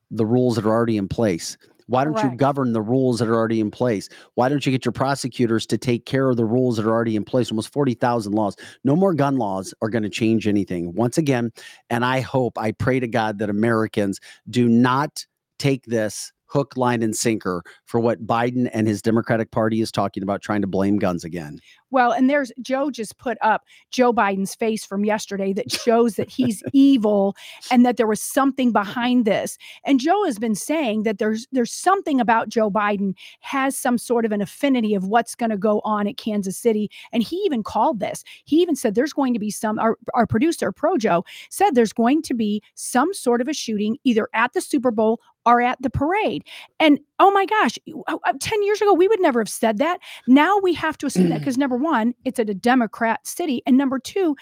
the 0.09 0.25
rules 0.25 0.55
that 0.55 0.65
are 0.65 0.71
already 0.71 0.97
in 0.97 1.07
place? 1.07 1.57
Why 1.91 2.05
don't 2.05 2.23
you 2.23 2.37
govern 2.37 2.71
the 2.71 2.81
rules 2.81 3.19
that 3.19 3.27
are 3.27 3.35
already 3.35 3.59
in 3.59 3.69
place? 3.69 4.07
Why 4.35 4.47
don't 4.47 4.65
you 4.65 4.71
get 4.71 4.85
your 4.85 4.93
prosecutors 4.93 5.65
to 5.65 5.77
take 5.77 6.05
care 6.05 6.29
of 6.29 6.37
the 6.37 6.45
rules 6.45 6.77
that 6.77 6.85
are 6.85 6.91
already 6.91 7.17
in 7.17 7.25
place? 7.25 7.51
Almost 7.51 7.73
40,000 7.73 8.31
laws. 8.31 8.55
No 8.85 8.95
more 8.95 9.13
gun 9.13 9.37
laws 9.37 9.73
are 9.81 9.89
going 9.89 10.03
to 10.03 10.09
change 10.09 10.47
anything. 10.47 10.93
Once 10.95 11.17
again, 11.17 11.51
and 11.89 12.05
I 12.05 12.21
hope, 12.21 12.57
I 12.57 12.71
pray 12.71 13.01
to 13.01 13.09
God 13.09 13.39
that 13.39 13.49
Americans 13.49 14.21
do 14.49 14.69
not 14.69 15.25
take 15.59 15.83
this 15.85 16.31
hook, 16.45 16.77
line, 16.77 17.03
and 17.03 17.15
sinker 17.15 17.61
for 17.85 17.99
what 17.99 18.25
Biden 18.25 18.69
and 18.73 18.87
his 18.87 19.01
Democratic 19.01 19.51
Party 19.51 19.81
is 19.81 19.91
talking 19.91 20.23
about 20.23 20.41
trying 20.41 20.61
to 20.61 20.67
blame 20.67 20.97
guns 20.97 21.25
again. 21.25 21.59
Well, 21.91 22.11
and 22.11 22.29
there's 22.29 22.51
Joe 22.61 22.89
just 22.89 23.17
put 23.17 23.37
up 23.41 23.65
Joe 23.91 24.13
Biden's 24.13 24.55
face 24.55 24.85
from 24.85 25.05
yesterday 25.05 25.53
that 25.53 25.71
shows 25.71 26.15
that 26.15 26.29
he's 26.29 26.63
evil 26.73 27.35
and 27.69 27.85
that 27.85 27.97
there 27.97 28.07
was 28.07 28.21
something 28.21 28.71
behind 28.71 29.25
this. 29.25 29.57
And 29.83 29.99
Joe 29.99 30.23
has 30.25 30.39
been 30.39 30.55
saying 30.55 31.03
that 31.03 31.19
there's 31.19 31.47
there's 31.51 31.71
something 31.71 32.19
about 32.19 32.49
Joe 32.49 32.71
Biden 32.71 33.13
has 33.41 33.77
some 33.77 33.97
sort 33.97 34.25
of 34.25 34.31
an 34.31 34.41
affinity 34.41 34.95
of 34.95 35.05
what's 35.05 35.35
going 35.35 35.49
to 35.49 35.57
go 35.57 35.81
on 35.83 36.07
at 36.07 36.17
Kansas 36.17 36.57
City. 36.57 36.89
And 37.11 37.21
he 37.21 37.37
even 37.37 37.63
called 37.63 37.99
this. 37.99 38.23
He 38.45 38.61
even 38.61 38.75
said 38.75 38.95
there's 38.95 39.13
going 39.13 39.33
to 39.33 39.39
be 39.39 39.51
some 39.51 39.77
our, 39.77 39.97
our 40.13 40.25
producer 40.25 40.71
Pro 40.71 40.97
Joe 40.97 41.23
said 41.49 41.75
there's 41.75 41.93
going 41.93 42.21
to 42.23 42.33
be 42.33 42.63
some 42.75 43.13
sort 43.13 43.41
of 43.41 43.47
a 43.47 43.53
shooting 43.53 43.97
either 44.03 44.27
at 44.33 44.53
the 44.53 44.61
Super 44.61 44.91
Bowl 44.91 45.19
or 45.45 45.61
at 45.61 45.81
the 45.81 45.89
parade. 45.89 46.43
And 46.79 46.99
oh 47.21 47.31
my 47.31 47.45
gosh, 47.45 47.77
uh, 48.07 48.17
uh, 48.25 48.33
10 48.39 48.63
years 48.63 48.81
ago 48.81 48.93
we 48.93 49.07
would 49.07 49.21
never 49.21 49.39
have 49.39 49.49
said 49.49 49.77
that. 49.77 49.99
Now 50.27 50.57
we 50.57 50.73
have 50.73 50.97
to 50.97 51.05
assume 51.05 51.29
that 51.29 51.39
because 51.39 51.57
number 51.57 51.77
one, 51.77 52.13
it's 52.25 52.39
at 52.39 52.49
a 52.49 52.53
Democrat 52.53 53.25
city. 53.25 53.61
And 53.65 53.77
number 53.77 53.99
two, 53.99 54.35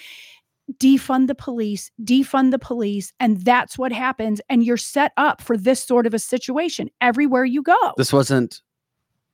defund 0.78 1.28
the 1.28 1.36
police, 1.36 1.92
defund 2.04 2.52
the 2.52 2.60
police. 2.60 3.12
And 3.20 3.44
that's 3.44 3.78
what 3.78 3.92
happens. 3.92 4.40
And 4.50 4.64
you're 4.64 4.78
set 4.78 5.12
up 5.18 5.42
for 5.42 5.58
this 5.58 5.84
sort 5.84 6.08
of 6.08 6.14
a 6.14 6.20
situation 6.20 6.90
everywhere 7.02 7.44
you 7.46 7.62
go. 7.62 7.94
This 7.98 8.14
wasn't 8.14 8.62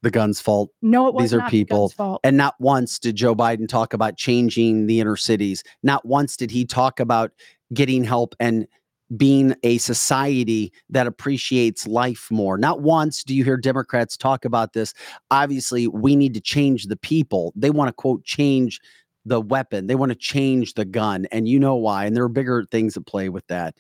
the 0.01 0.11
gun's 0.11 0.41
fault. 0.41 0.71
no, 0.81 1.07
it 1.07 1.13
was 1.13 1.25
these 1.25 1.33
are 1.33 1.37
not 1.39 1.51
the 1.51 1.63
people- 1.63 1.87
gun's 1.87 1.93
fault. 1.93 2.21
And 2.23 2.37
not 2.37 2.55
once 2.59 2.99
did 2.99 3.15
Joe 3.15 3.35
Biden 3.35 3.67
talk 3.67 3.93
about 3.93 4.17
changing 4.17 4.87
the 4.87 4.99
inner 4.99 5.15
cities. 5.15 5.63
Not 5.83 6.05
once 6.05 6.35
did 6.35 6.51
he 6.51 6.65
talk 6.65 6.99
about 6.99 7.31
getting 7.73 8.03
help 8.03 8.35
and 8.39 8.67
being 9.15 9.55
a 9.63 9.77
society 9.77 10.73
that 10.89 11.05
appreciates 11.07 11.85
life 11.85 12.27
more. 12.31 12.57
Not 12.57 12.81
once 12.81 13.23
do 13.23 13.35
you 13.35 13.43
hear 13.43 13.57
Democrats 13.57 14.17
talk 14.17 14.45
about 14.45 14.73
this. 14.73 14.93
Obviously, 15.29 15.87
we 15.87 16.15
need 16.15 16.33
to 16.33 16.41
change 16.41 16.85
the 16.85 16.97
people. 16.97 17.53
They 17.55 17.69
want 17.69 17.89
to, 17.89 17.93
quote, 17.93 18.23
change 18.23 18.79
the 19.27 19.41
weapon, 19.41 19.87
they 19.87 19.95
want 19.95 20.11
to 20.11 20.15
change 20.15 20.75
the 20.75 20.85
gun. 20.85 21.25
And 21.31 21.47
you 21.47 21.59
know 21.59 21.75
why. 21.75 22.05
And 22.05 22.15
there 22.15 22.23
are 22.23 22.29
bigger 22.29 22.63
things 22.69 22.95
at 22.95 23.05
play 23.07 23.29
with 23.29 23.45
that. 23.47 23.75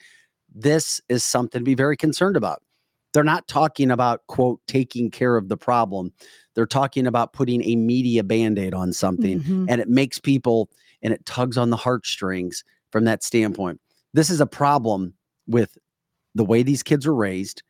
This 0.53 1.01
is 1.09 1.23
something 1.23 1.59
to 1.59 1.65
be 1.65 1.75
very 1.75 1.97
concerned 1.97 2.35
about. 2.35 2.61
They're 3.13 3.23
not 3.23 3.47
talking 3.47 3.91
about, 3.91 4.25
quote, 4.27 4.59
taking 4.67 5.11
care 5.11 5.37
of 5.37 5.47
the 5.47 5.57
problem. 5.57 6.11
They're 6.55 6.65
talking 6.65 7.05
about 7.07 7.33
putting 7.33 7.63
a 7.63 7.75
media 7.75 8.23
band 8.23 8.57
aid 8.57 8.73
on 8.73 8.91
something 8.91 9.39
Mhm. 9.41 9.67
and 9.69 9.79
it 9.81 9.87
makes 9.87 10.19
people 10.19 10.69
and 11.01 11.13
it 11.13 11.25
tugs 11.25 11.57
on 11.57 11.69
the 11.69 11.77
heartstrings 11.77 12.63
from 12.91 13.05
that 13.05 13.23
standpoint. 13.23 13.79
This 14.15 14.29
is 14.29 14.39
a 14.39 14.45
problem 14.45 15.13
with 15.45 15.77
the 16.35 16.45
way 16.45 16.63
these 16.63 16.83
kids 16.83 17.05
are 17.05 17.13
raised. 17.13 17.63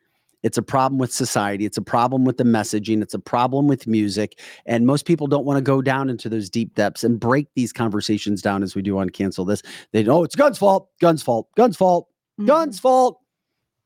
It's 0.44 0.60
a 0.60 0.62
problem 0.62 1.00
with 1.00 1.12
society. 1.12 1.66
It's 1.66 1.78
a 1.78 1.82
problem 1.82 2.24
with 2.24 2.38
the 2.38 2.44
messaging. 2.44 3.02
It's 3.02 3.16
a 3.16 3.20
problem 3.20 3.68
with 3.68 3.88
music. 3.88 4.40
And 4.68 4.86
most 4.86 5.08
people 5.08 5.26
don't 5.26 5.44
want 5.44 5.58
to 5.58 5.62
go 5.64 5.82
down 5.82 6.08
into 6.08 6.30
those 6.30 6.52
deep 6.52 6.76
depths 6.76 7.04
and 7.04 7.20
break 7.20 7.48
these 7.56 7.74
conversations 7.74 8.44
down 8.44 8.62
as 8.62 8.76
we 8.76 8.84
do 8.84 9.00
on 9.00 9.10
Cancel 9.10 9.44
This. 9.44 9.64
They 9.92 10.04
know 10.04 10.24
it's 10.24 10.36
Gun's 10.36 10.60
fault, 10.60 10.88
Gun's 11.02 11.24
fault, 11.24 11.48
Gun's 11.58 11.78
fault, 11.78 12.10
Mhm. 12.40 12.46
Gun's 12.46 12.80
fault. 12.80 13.20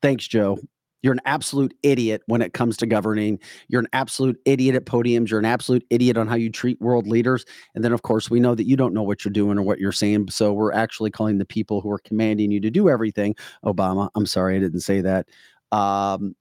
Thanks, 0.02 0.27
Joe. 0.27 0.60
You're 1.01 1.13
an 1.13 1.21
absolute 1.26 1.73
idiot 1.84 2.21
when 2.26 2.41
it 2.41 2.53
comes 2.53 2.77
to 2.77 2.85
governing. 2.85 3.39
You're 3.67 3.81
an 3.81 3.88
absolute 3.93 4.39
idiot 4.45 4.76
at 4.76 4.85
podiums. 4.85 5.30
You're 5.30 5.39
an 5.39 5.45
absolute 5.45 5.85
idiot 5.89 6.17
on 6.17 6.27
how 6.27 6.35
you 6.35 6.49
treat 6.49 6.80
world 6.81 7.07
leaders. 7.07 7.45
And 7.76 7.84
then, 7.84 7.93
of 7.93 8.01
course, 8.01 8.30
we 8.30 8.39
know 8.39 8.55
that 8.55 8.67
you 8.67 8.76
don't 8.76 8.93
know 8.93 9.03
what 9.03 9.23
you're 9.23 9.31
doing 9.31 9.57
or 9.57 9.61
what 9.61 9.80
you're 9.80 9.91
saying. 9.91 10.30
So 10.30 10.53
we're 10.53 10.73
actually 10.73 11.11
calling 11.11 11.38
the 11.38 11.45
people 11.45 11.81
who 11.81 11.91
are 11.91 11.99
commanding 11.99 12.51
you 12.51 12.59
to 12.61 12.69
do 12.69 12.89
everything 12.89 13.35
Obama. 13.65 14.09
I'm 14.15 14.26
sorry, 14.26 14.55
I 14.55 14.59
didn't 14.59 14.81
say 14.81 15.01
that. 15.01 15.27
Um, 15.71 16.35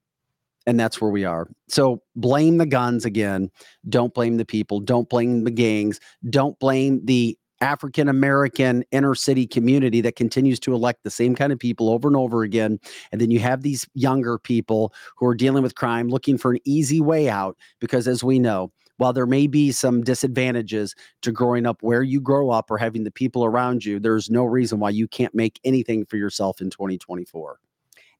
and 0.66 0.78
that's 0.78 1.00
where 1.00 1.10
we 1.10 1.24
are. 1.24 1.48
So 1.68 2.02
blame 2.14 2.58
the 2.58 2.66
guns 2.66 3.06
again. 3.06 3.50
Don't 3.88 4.12
blame 4.12 4.36
the 4.36 4.44
people. 4.44 4.80
Don't 4.80 5.08
blame 5.08 5.44
the 5.44 5.50
gangs. 5.50 5.98
Don't 6.28 6.58
blame 6.58 7.00
the 7.06 7.37
African 7.60 8.08
American 8.08 8.84
inner 8.92 9.14
city 9.14 9.46
community 9.46 10.00
that 10.00 10.16
continues 10.16 10.60
to 10.60 10.74
elect 10.74 11.02
the 11.02 11.10
same 11.10 11.34
kind 11.34 11.52
of 11.52 11.58
people 11.58 11.88
over 11.90 12.08
and 12.08 12.16
over 12.16 12.42
again. 12.42 12.78
And 13.12 13.20
then 13.20 13.30
you 13.30 13.40
have 13.40 13.62
these 13.62 13.86
younger 13.94 14.38
people 14.38 14.92
who 15.16 15.26
are 15.26 15.34
dealing 15.34 15.62
with 15.62 15.74
crime 15.74 16.08
looking 16.08 16.38
for 16.38 16.52
an 16.52 16.58
easy 16.64 17.00
way 17.00 17.28
out 17.28 17.56
because, 17.80 18.06
as 18.06 18.22
we 18.22 18.38
know, 18.38 18.70
while 18.98 19.12
there 19.12 19.26
may 19.26 19.46
be 19.46 19.72
some 19.72 20.02
disadvantages 20.02 20.94
to 21.22 21.32
growing 21.32 21.66
up 21.66 21.82
where 21.82 22.02
you 22.02 22.20
grow 22.20 22.50
up 22.50 22.70
or 22.70 22.78
having 22.78 23.04
the 23.04 23.10
people 23.10 23.44
around 23.44 23.84
you, 23.84 23.98
there's 23.98 24.28
no 24.28 24.44
reason 24.44 24.80
why 24.80 24.90
you 24.90 25.08
can't 25.08 25.34
make 25.34 25.60
anything 25.64 26.04
for 26.04 26.16
yourself 26.16 26.60
in 26.60 26.68
2024. 26.68 27.58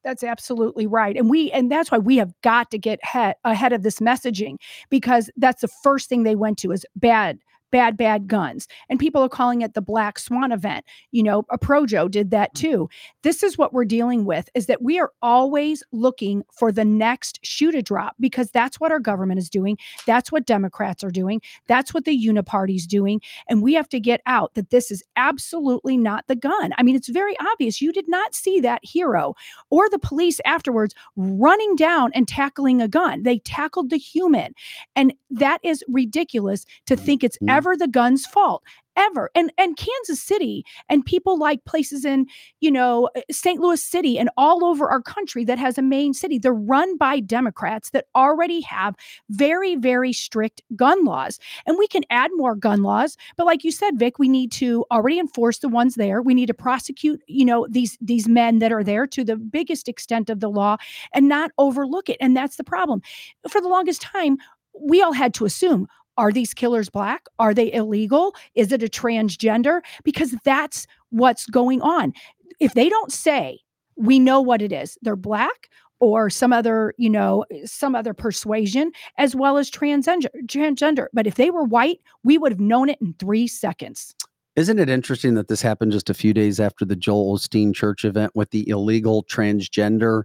That's 0.03 0.23
absolutely 0.23 0.87
right. 0.87 1.17
And 1.17 1.29
we 1.29 1.51
and 1.51 1.69
that's 1.69 1.91
why 1.91 1.97
we 1.97 2.15
have 2.17 2.33
got 2.41 2.71
to 2.71 2.77
get 2.77 3.03
head, 3.03 3.35
ahead 3.43 3.73
of 3.73 3.83
this 3.83 3.99
messaging 3.99 4.55
because 4.89 5.29
that's 5.35 5.61
the 5.61 5.67
first 5.67 6.07
thing 6.07 6.23
they 6.23 6.35
went 6.35 6.57
to 6.59 6.71
is 6.71 6.85
bad 6.95 7.37
bad, 7.71 7.97
bad 7.97 8.27
guns. 8.27 8.67
And 8.89 8.99
people 8.99 9.21
are 9.21 9.29
calling 9.29 9.61
it 9.61 9.73
the 9.73 9.81
Black 9.81 10.19
Swan 10.19 10.51
event. 10.51 10.85
You 11.11 11.23
know, 11.23 11.43
a 11.51 11.57
Pro 11.57 11.85
Joe 11.85 12.07
did 12.07 12.31
that 12.31 12.53
too. 12.53 12.89
This 13.23 13.43
is 13.43 13.57
what 13.57 13.73
we're 13.73 13.85
dealing 13.85 14.25
with 14.25 14.49
is 14.55 14.65
that 14.67 14.81
we 14.81 14.99
are 14.99 15.11
always 15.21 15.83
looking 15.91 16.43
for 16.51 16.71
the 16.71 16.85
next 16.85 17.39
shoe 17.43 17.71
to 17.71 17.81
drop 17.81 18.15
because 18.19 18.51
that's 18.51 18.79
what 18.79 18.91
our 18.91 18.99
government 18.99 19.39
is 19.39 19.49
doing. 19.49 19.77
That's 20.05 20.31
what 20.31 20.45
Democrats 20.45 21.03
are 21.03 21.11
doing. 21.11 21.41
That's 21.67 21.93
what 21.93 22.05
the 22.05 22.17
Uniparty's 22.17 22.87
doing. 22.87 23.21
And 23.47 23.61
we 23.61 23.73
have 23.73 23.89
to 23.89 23.99
get 23.99 24.21
out 24.25 24.53
that 24.55 24.69
this 24.69 24.91
is 24.91 25.03
absolutely 25.15 25.97
not 25.97 26.25
the 26.27 26.35
gun. 26.35 26.73
I 26.77 26.83
mean, 26.83 26.95
it's 26.95 27.09
very 27.09 27.35
obvious. 27.39 27.81
You 27.81 27.91
did 27.91 28.07
not 28.07 28.33
see 28.35 28.59
that 28.61 28.83
hero 28.83 29.35
or 29.69 29.89
the 29.89 29.99
police 29.99 30.39
afterwards 30.45 30.93
running 31.15 31.75
down 31.75 32.11
and 32.13 32.27
tackling 32.27 32.81
a 32.81 32.87
gun. 32.87 33.23
They 33.23 33.39
tackled 33.39 33.89
the 33.89 33.97
human. 33.97 34.53
And 34.95 35.13
that 35.29 35.59
is 35.63 35.83
ridiculous 35.87 36.65
to 36.85 36.95
think 36.95 37.23
it's 37.23 37.37
Mhm. 37.37 37.49
Ever 37.59 37.75
the 37.75 37.87
gun's 37.87 38.25
fault. 38.25 38.63
Ever. 38.95 39.29
And 39.33 39.51
and 39.57 39.77
Kansas 39.77 40.21
City 40.21 40.65
and 40.89 41.05
people 41.05 41.37
like 41.37 41.63
places 41.63 42.03
in, 42.03 42.25
you 42.59 42.69
know, 42.69 43.09
uh, 43.15 43.21
St. 43.31 43.61
Louis 43.61 43.81
City 43.81 44.19
and 44.19 44.29
all 44.35 44.65
over 44.65 44.89
our 44.89 45.01
country 45.01 45.45
that 45.45 45.57
has 45.57 45.77
a 45.77 45.81
main 45.81 46.13
city, 46.13 46.37
they're 46.37 46.53
run 46.53 46.97
by 46.97 47.21
Democrats 47.21 47.91
that 47.91 48.07
already 48.13 48.59
have 48.61 48.95
very, 49.29 49.75
very 49.77 50.11
strict 50.11 50.61
gun 50.75 51.05
laws. 51.05 51.39
And 51.65 51.77
we 51.77 51.87
can 51.87 52.03
add 52.09 52.31
more 52.35 52.55
gun 52.55 52.83
laws, 52.83 53.15
but 53.37 53.45
like 53.45 53.63
you 53.63 53.71
said, 53.71 53.97
Vic, 53.97 54.19
we 54.19 54.27
need 54.27 54.51
to 54.53 54.85
already 54.91 55.17
enforce 55.19 55.59
the 55.59 55.69
ones 55.69 55.95
there. 55.95 56.21
We 56.21 56.33
need 56.33 56.47
to 56.47 56.53
prosecute, 56.53 57.21
you 57.27 57.45
know, 57.45 57.67
these 57.69 57.97
these 58.01 58.27
men 58.27 58.59
that 58.59 58.73
are 58.73 58.83
there 58.83 59.07
to 59.07 59.23
the 59.23 59.37
biggest 59.37 59.87
extent 59.87 60.29
of 60.29 60.41
the 60.41 60.49
law 60.49 60.75
and 61.13 61.29
not 61.29 61.51
overlook 61.57 62.09
it. 62.09 62.17
And 62.19 62.35
that's 62.35 62.57
the 62.57 62.65
problem. 62.65 63.01
For 63.47 63.61
the 63.61 63.69
longest 63.69 64.01
time, 64.01 64.37
we 64.81 65.01
all 65.01 65.13
had 65.13 65.33
to 65.35 65.45
assume 65.45 65.87
are 66.19 66.33
these 66.33 66.53
killers 66.53 66.89
black? 66.89 67.25
Are 67.39 67.53
they 67.53 67.71
illegal? 67.71 68.35
Is 68.53 68.73
it 68.73 68.83
a 68.83 68.87
transgender? 68.87 69.79
Because 70.03 70.35
that's 70.43 70.85
what's 71.11 71.45
going 71.45 71.81
on. 71.81 72.11
If 72.59 72.73
they 72.73 72.89
don't 72.89 73.11
say, 73.11 73.59
we 73.95 74.19
know 74.19 74.41
what 74.41 74.61
it 74.61 74.73
is, 74.73 74.97
they're 75.01 75.15
black 75.15 75.69
or 76.01 76.29
some 76.29 76.51
other, 76.51 76.93
you 76.97 77.09
know, 77.09 77.45
some 77.63 77.95
other 77.95 78.13
persuasion, 78.13 78.91
as 79.17 79.33
well 79.33 79.57
as 79.57 79.71
transgender. 79.71 80.27
transgender. 80.45 81.07
But 81.13 81.25
if 81.25 81.35
they 81.35 81.51
were 81.51 81.63
white, 81.63 81.99
we 82.23 82.37
would 82.37 82.51
have 82.51 82.59
known 82.59 82.89
it 82.89 82.99
in 83.01 83.13
three 83.17 83.47
seconds. 83.47 84.13
Isn't 84.57 84.79
it 84.79 84.89
interesting 84.89 85.35
that 85.35 85.47
this 85.47 85.61
happened 85.61 85.93
just 85.93 86.09
a 86.09 86.13
few 86.13 86.33
days 86.33 86.59
after 86.59 86.83
the 86.83 86.97
Joel 86.97 87.37
Osteen 87.37 87.73
church 87.73 88.03
event 88.03 88.33
with 88.35 88.49
the 88.49 88.67
illegal 88.67 89.23
transgender 89.23 90.23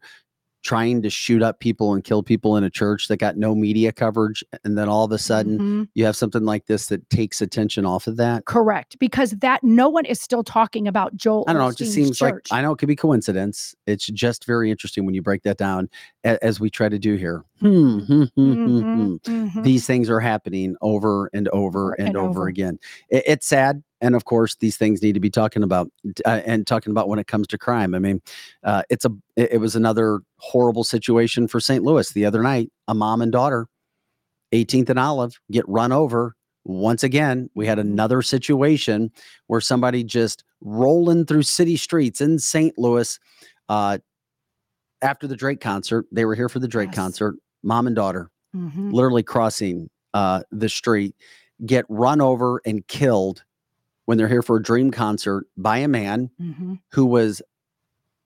trying 0.64 1.02
to 1.02 1.10
shoot 1.10 1.42
up 1.42 1.60
people 1.60 1.94
and 1.94 2.02
kill 2.02 2.22
people 2.22 2.56
in 2.56 2.64
a 2.64 2.70
church 2.70 3.06
that 3.08 3.18
got 3.18 3.36
no 3.36 3.54
media 3.54 3.92
coverage? 3.92 4.42
And 4.64 4.76
then 4.76 4.88
all 4.88 5.04
of 5.04 5.12
a 5.12 5.18
sudden, 5.18 5.58
Mhm. 5.58 5.88
you 5.94 6.04
have 6.04 6.16
something 6.16 6.44
like 6.44 6.66
this 6.66 6.86
that 6.86 7.08
takes 7.10 7.40
attention 7.40 7.84
off 7.86 8.06
of 8.06 8.16
that. 8.16 8.46
Correct. 8.46 8.98
Because 8.98 9.30
that 9.40 9.62
no 9.62 9.88
one 9.88 10.04
is 10.06 10.20
still 10.20 10.42
talking 10.42 10.88
about 10.88 11.14
Joel. 11.16 11.44
I 11.46 11.52
don't 11.52 11.62
know. 11.62 11.68
It 11.68 11.76
just 11.76 11.92
seems 11.92 12.20
like. 12.20 12.34
I 12.50 12.62
know 12.62 12.72
it 12.72 12.78
could 12.78 12.88
be 12.88 12.96
coincidence. 12.96 13.74
It's 13.86 14.06
just 14.06 14.46
very 14.46 14.70
interesting 14.70 15.04
when 15.06 15.14
you 15.14 15.22
break 15.22 15.42
that 15.42 15.58
down, 15.58 15.88
a- 16.24 16.42
as 16.42 16.58
we 16.58 16.70
try 16.70 16.88
to 16.88 16.98
do 16.98 17.14
here. 17.14 17.44
Hmm, 17.60 17.98
hmm, 18.00 18.22
hmm, 18.34 18.52
hmm, 18.52 18.80
hmm. 18.80 18.80
Mhm, 18.82 19.20
mhm. 19.50 19.62
These 19.62 19.86
things 19.86 20.10
are 20.10 20.20
happening 20.20 20.74
over 20.80 21.30
and 21.32 21.46
over 21.48 21.64
Over 21.64 21.92
and, 21.94 22.08
and 22.08 22.16
over, 22.16 22.28
over. 22.30 22.46
again. 22.48 22.78
It, 23.10 23.24
it's 23.26 23.46
sad, 23.46 23.82
and 24.04 24.14
of 24.14 24.26
course, 24.26 24.54
these 24.56 24.76
things 24.76 25.02
need 25.02 25.14
to 25.14 25.20
be 25.20 25.30
talking 25.30 25.62
about 25.62 25.90
uh, 26.26 26.40
and 26.44 26.66
talking 26.66 26.90
about 26.90 27.08
when 27.08 27.18
it 27.18 27.26
comes 27.26 27.46
to 27.48 27.58
crime. 27.58 27.94
I 27.94 27.98
mean, 27.98 28.20
uh, 28.62 28.82
it's 28.90 29.04
a 29.06 29.10
it, 29.34 29.58
was 29.60 29.74
another 29.74 30.20
horrible 30.36 30.84
situation 30.84 31.48
for 31.48 31.58
St. 31.58 31.82
Louis 31.82 32.08
the 32.10 32.26
other 32.26 32.42
night. 32.42 32.70
A 32.86 32.94
mom 32.94 33.22
and 33.22 33.32
daughter, 33.32 33.66
18th 34.52 34.90
and 34.90 34.98
Olive, 34.98 35.40
get 35.50 35.66
run 35.66 35.90
over. 35.90 36.36
Once 36.66 37.02
again, 37.02 37.48
we 37.54 37.66
had 37.66 37.78
another 37.78 38.20
situation 38.22 39.10
where 39.46 39.60
somebody 39.60 40.04
just 40.04 40.44
rolling 40.60 41.24
through 41.24 41.42
city 41.42 41.76
streets 41.76 42.20
in 42.20 42.38
St. 42.38 42.78
Louis 42.78 43.18
uh, 43.70 43.98
after 45.02 45.26
the 45.26 45.36
Drake 45.36 45.60
concert. 45.60 46.06
They 46.12 46.24
were 46.26 46.34
here 46.34 46.48
for 46.48 46.58
the 46.58 46.68
Drake 46.68 46.90
Yes. 46.90 46.96
concert, 46.96 47.36
mom 47.62 47.86
and 47.86 47.96
daughter 47.96 48.30
Mhm. 48.54 48.92
literally 48.92 49.22
crossing 49.22 49.88
uh, 50.12 50.42
the 50.52 50.68
street, 50.68 51.14
get 51.66 51.84
run 51.88 52.20
over 52.20 52.60
and 52.64 52.86
killed 52.86 53.42
when 54.06 54.18
they're 54.18 54.28
here 54.28 54.42
for 54.42 54.56
a 54.56 54.62
dream 54.62 54.90
concert 54.90 55.46
by 55.56 55.78
a 55.78 55.88
man 55.88 56.30
Mhm. 56.40 56.80
who 56.92 57.06
was 57.06 57.40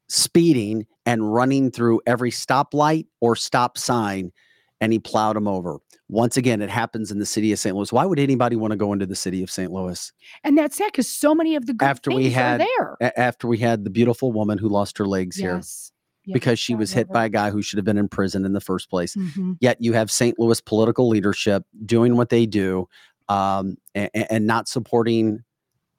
speeding 0.09 0.86
and 1.06 1.32
running 1.32 1.70
through 1.70 2.00
every 2.06 2.30
stoplight 2.30 3.06
or 3.20 3.36
stop 3.36 3.76
sign 3.76 4.32
and 4.80 4.92
he 4.92 4.98
plowed 4.98 5.36
him 5.36 5.48
over. 5.48 5.78
Once 6.09 6.36
again, 6.36 6.62
it 6.62 6.70
happens 6.70 7.10
in 7.10 7.18
the 7.18 7.26
city 7.26 7.52
of 7.52 7.59
St. 7.59 7.74
Louis. 7.76 7.92
Why 7.92 8.06
would 8.06 8.18
anybody 8.18 8.56
want 8.56 8.70
to 8.70 8.76
go 8.76 8.92
into 8.92 9.06
the 9.06 9.16
city 9.16 9.42
of 9.42 9.50
St. 9.50 9.70
Louis 9.72 10.12
And 10.44 10.56
that's 10.56 10.76
sad 10.76 10.86
because 10.92 11.09
so 11.09 11.34
many 11.34 11.56
of 11.56 11.66
the 11.66 11.76
After 11.80 12.10
we 12.10 12.30
had-. 12.30 12.64
A- 13.00 13.18
after 13.18 13.46
we 13.48 13.59
had 13.59 13.84
the 13.84 13.90
beautiful 13.90 14.32
woman 14.32 14.56
who 14.56 14.68
lost 14.68 14.96
her 14.98 15.06
legs 15.06 15.36
here 15.36 15.56
Yes. 15.56 15.92
Yes, 16.24 16.32
because 16.34 16.59
she 16.59 16.74
was 16.74 16.92
hit 16.92 17.09
by 17.09 17.24
a 17.24 17.28
guy 17.30 17.50
who 17.50 17.62
should 17.62 17.78
have 17.78 17.86
been 17.86 17.96
in 17.98 18.06
prison 18.09 18.44
in 18.44 18.52
the 18.52 18.60
first 18.60 18.88
place? 18.90 19.14
Mhm. 19.16 19.56
yet 19.60 19.78
you 19.80 19.92
have 19.94 20.10
St. 20.10 20.38
Louis 20.38 20.60
political 20.60 21.09
leadership 21.09 21.64
doing 21.84 22.16
what 22.16 22.28
they 22.28 22.46
do 22.46 22.86
um, 23.28 23.76
and, 23.94 24.10
and 24.14 24.46
not 24.46 24.68
supporting 24.68 25.42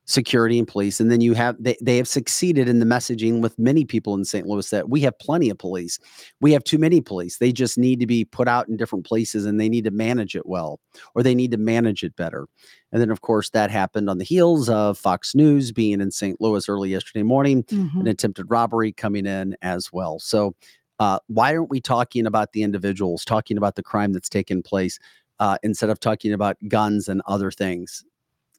security 0.09 0.57
and 0.57 0.67
police. 0.67 0.99
And 0.99 1.11
then 1.11 1.21
you 1.21 1.35
have 1.35 1.55
they, 1.59 1.77
they 1.81 1.97
have 1.97 2.07
succeeded 2.07 2.67
in 2.67 2.79
the 2.79 2.85
messaging 2.85 3.41
with 3.41 3.57
many 3.59 3.85
people 3.85 4.15
in 4.15 4.25
St. 4.25 4.47
Louis 4.47 4.67
that 4.71 4.89
we 4.89 5.01
have 5.01 5.17
plenty 5.19 5.51
of 5.51 5.59
police. 5.59 5.99
We 6.41 6.51
have 6.53 6.63
too 6.63 6.79
many 6.79 6.99
police. 6.99 7.37
They 7.37 7.51
just 7.51 7.77
need 7.77 7.99
to 7.99 8.07
be 8.07 8.25
put 8.25 8.47
out 8.47 8.67
in 8.67 8.75
different 8.75 9.05
places 9.05 9.45
and 9.45 9.59
they 9.59 9.69
need 9.69 9.83
to 9.83 9.91
manage 9.91 10.35
it 10.35 10.47
well 10.47 10.79
or 11.13 11.21
they 11.21 11.35
need 11.35 11.51
to 11.51 11.57
manage 11.57 12.03
it 12.03 12.15
better. 12.15 12.47
And 12.91 12.99
then 12.99 13.11
of 13.11 13.21
course 13.21 13.51
that 13.51 13.69
happened 13.69 14.09
on 14.09 14.17
the 14.17 14.25
heels 14.25 14.67
of 14.67 14.97
Fox 14.97 15.35
News 15.35 15.71
being 15.71 16.01
in 16.01 16.09
St. 16.09 16.41
Louis 16.41 16.67
early 16.67 16.89
yesterday 16.89 17.23
morning 17.23 17.63
Mhm. 17.65 18.01
an 18.01 18.07
attempted 18.07 18.47
robbery 18.49 18.91
coming 18.91 19.27
in 19.27 19.55
as 19.61 19.93
well. 19.93 20.17
So, 20.19 20.55
uh, 20.97 21.19
why 21.27 21.55
aren't 21.55 21.69
we 21.69 21.79
talking 21.79 22.25
about 22.25 22.51
the 22.53 22.63
individuals, 22.63 23.23
talking 23.23 23.57
about 23.57 23.75
the 23.75 23.83
crime 23.83 24.11
that's 24.11 24.27
taken 24.27 24.63
place, 24.63 24.97
uh, 25.39 25.57
instead 25.63 25.89
of 25.91 25.99
talking 25.99 26.33
about 26.33 26.57
guns 26.67 27.07
and 27.07 27.21
other 27.27 27.51
things? 27.51 28.03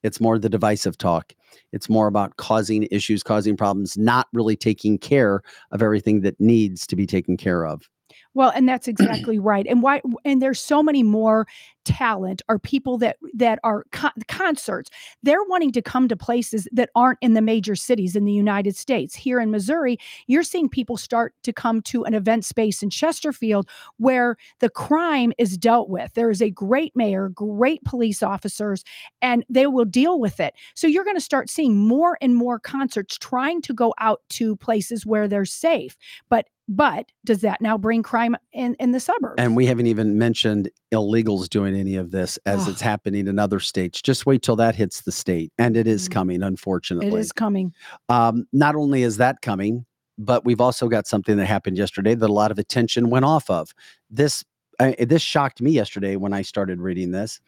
It's 0.03 0.21
more 0.21 0.39
the 0.39 0.49
divisive 0.49 0.99
talk. 0.99 1.35
It's 1.73 1.89
more 1.89 2.07
about 2.07 2.37
causing 2.37 2.87
issues, 2.91 3.23
causing 3.23 3.57
problems, 3.57 3.97
not 3.97 4.29
really 4.33 4.57
taking 4.57 4.99
care 4.99 5.43
of 5.73 5.83
everything 5.83 6.21
that 6.23 6.41
needs 6.41 6.87
to 6.87 6.97
be 6.97 7.07
taken 7.07 7.37
care 7.37 7.67
of. 7.67 7.89
Well, 8.35 8.53
and 8.55 8.69
that's 8.69 8.89
exactly 8.89 9.39
right. 9.39 9.67
And 9.67 9.83
why? 9.83 10.03
And 10.25 10.41
there's 10.41 10.61
so 10.61 10.83
many 10.83 11.03
more 11.03 11.47
talent 11.91 12.41
or 12.49 12.59
people 12.59 12.99
that 12.99 13.17
that 13.35 13.59
are 13.65 13.85
co- 13.91 14.11
concerts. 14.29 14.91
They're 15.23 15.43
wanting 15.45 15.73
to 15.73 15.83
come 15.83 16.07
to 16.09 16.17
places 16.17 16.69
that 16.73 16.91
aren't 16.95 17.19
in 17.21 17.35
the 17.35 17.43
major 17.43 17.75
cities 17.75 18.15
in 18.15 18.25
the 18.25 18.33
United 18.33 18.77
States. 18.77 19.15
Here 19.15 19.41
in 19.41 19.51
Missouri, 19.51 19.99
you're 20.29 20.45
seeing 20.45 20.69
people 20.69 20.97
start 20.97 21.35
to 21.43 21.53
come 21.53 21.83
to 21.83 22.05
an 22.05 22.15
event 22.15 22.45
space 22.45 22.83
in 22.83 22.91
Chesterfield 22.91 23.69
where 23.97 24.37
the 24.61 24.71
crime 24.71 25.33
is 25.37 25.59
dealt 25.59 25.89
with. 25.89 26.15
There 26.15 26.31
is 26.31 26.41
a 26.41 26.51
great 26.51 26.95
mayor, 26.95 27.29
great 27.29 27.83
police 27.85 28.23
officers, 28.23 28.85
and 29.21 29.45
they 29.49 29.67
will 29.67 29.85
deal 29.85 30.21
with 30.21 30.39
it. 30.39 30.55
So 30.75 30.87
you're 30.87 31.05
going 31.05 31.17
to 31.17 31.21
start 31.21 31.51
seeing 31.51 31.77
more 31.77 32.17
and 32.21 32.37
more 32.37 32.61
concerts 32.61 33.19
trying 33.19 33.63
to 33.63 33.75
go 33.75 33.95
out 33.99 34.23
to 34.31 34.55
places 34.57 35.05
where 35.05 35.27
they're 35.27 35.45
safe. 35.45 35.97
But 36.29 36.47
but 36.71 37.11
does 37.25 37.41
that 37.41 37.61
now 37.61 37.77
bring 37.77 38.05
crime 38.05 38.37
in 38.53 38.75
in 38.79 38.93
the 38.93 39.01
suburbs? 39.01 39.35
And 39.39 39.57
we 39.57 39.67
haven't 39.67 39.89
even 39.89 40.17
mentioned 40.17 40.71
illegals 40.95 41.49
doing 41.49 41.75
any 41.81 41.97
of 41.97 42.11
this 42.13 42.39
as 42.47 42.63
Ugh. 42.65 42.69
it's 42.71 42.81
happening 42.81 43.27
in 43.27 43.39
other 43.39 43.59
states. 43.59 44.01
Just 44.01 44.27
wait 44.27 44.43
till 44.43 44.57
that 44.57 44.77
hits 44.77 45.01
the 45.01 45.11
state. 45.13 45.53
And 45.59 45.77
it 45.77 45.87
is 45.89 46.09
Mhm. 46.09 46.13
coming, 46.13 46.43
unfortunately. 46.43 47.09
it 47.09 47.15
is 47.15 47.33
coming. 47.33 47.75
um, 48.09 48.47
not 48.53 48.77
only 48.77 49.03
is 49.03 49.17
that 49.17 49.41
coming, 49.43 49.87
but 50.19 50.45
we've 50.45 50.61
also 50.61 50.87
got 50.89 51.07
something 51.07 51.37
that 51.39 51.47
happened 51.47 51.79
yesterday 51.79 52.15
that 52.15 52.29
a 52.31 52.33
lot 52.33 52.51
of 52.51 52.59
attention 52.59 53.09
went 53.11 53.25
off 53.25 53.49
of. 53.51 53.75
This 54.11 54.45
I, 54.79 54.95
this 54.99 55.21
shocked 55.21 55.61
me 55.61 55.73
yesterday 55.73 56.17
when 56.17 56.33
I 56.33 56.41
started 56.43 56.81
reading 56.81 57.11
this. 57.11 57.39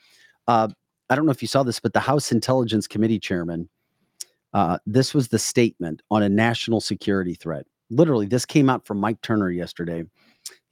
Uh, 0.47 0.69
I 1.09 1.15
don't 1.17 1.25
know 1.25 1.31
if 1.33 1.41
you 1.41 1.49
saw 1.49 1.63
this, 1.63 1.81
but 1.81 1.93
the 1.95 2.01
House 2.01 2.31
Intelligence 2.33 2.87
Committee 2.87 3.19
chairman. 3.19 3.69
Uh, 4.53 4.79
this 4.85 5.15
was 5.15 5.29
the 5.29 5.39
statement 5.39 6.03
on 6.11 6.23
a 6.23 6.29
national 6.29 6.81
security 6.83 7.33
threat. 7.35 7.67
Literally, 7.89 8.27
this 8.27 8.45
came 8.45 8.69
out 8.69 8.87
from 8.87 8.99
Mike 8.99 9.21
Turner 9.23 9.51
yesterday. 9.51 10.05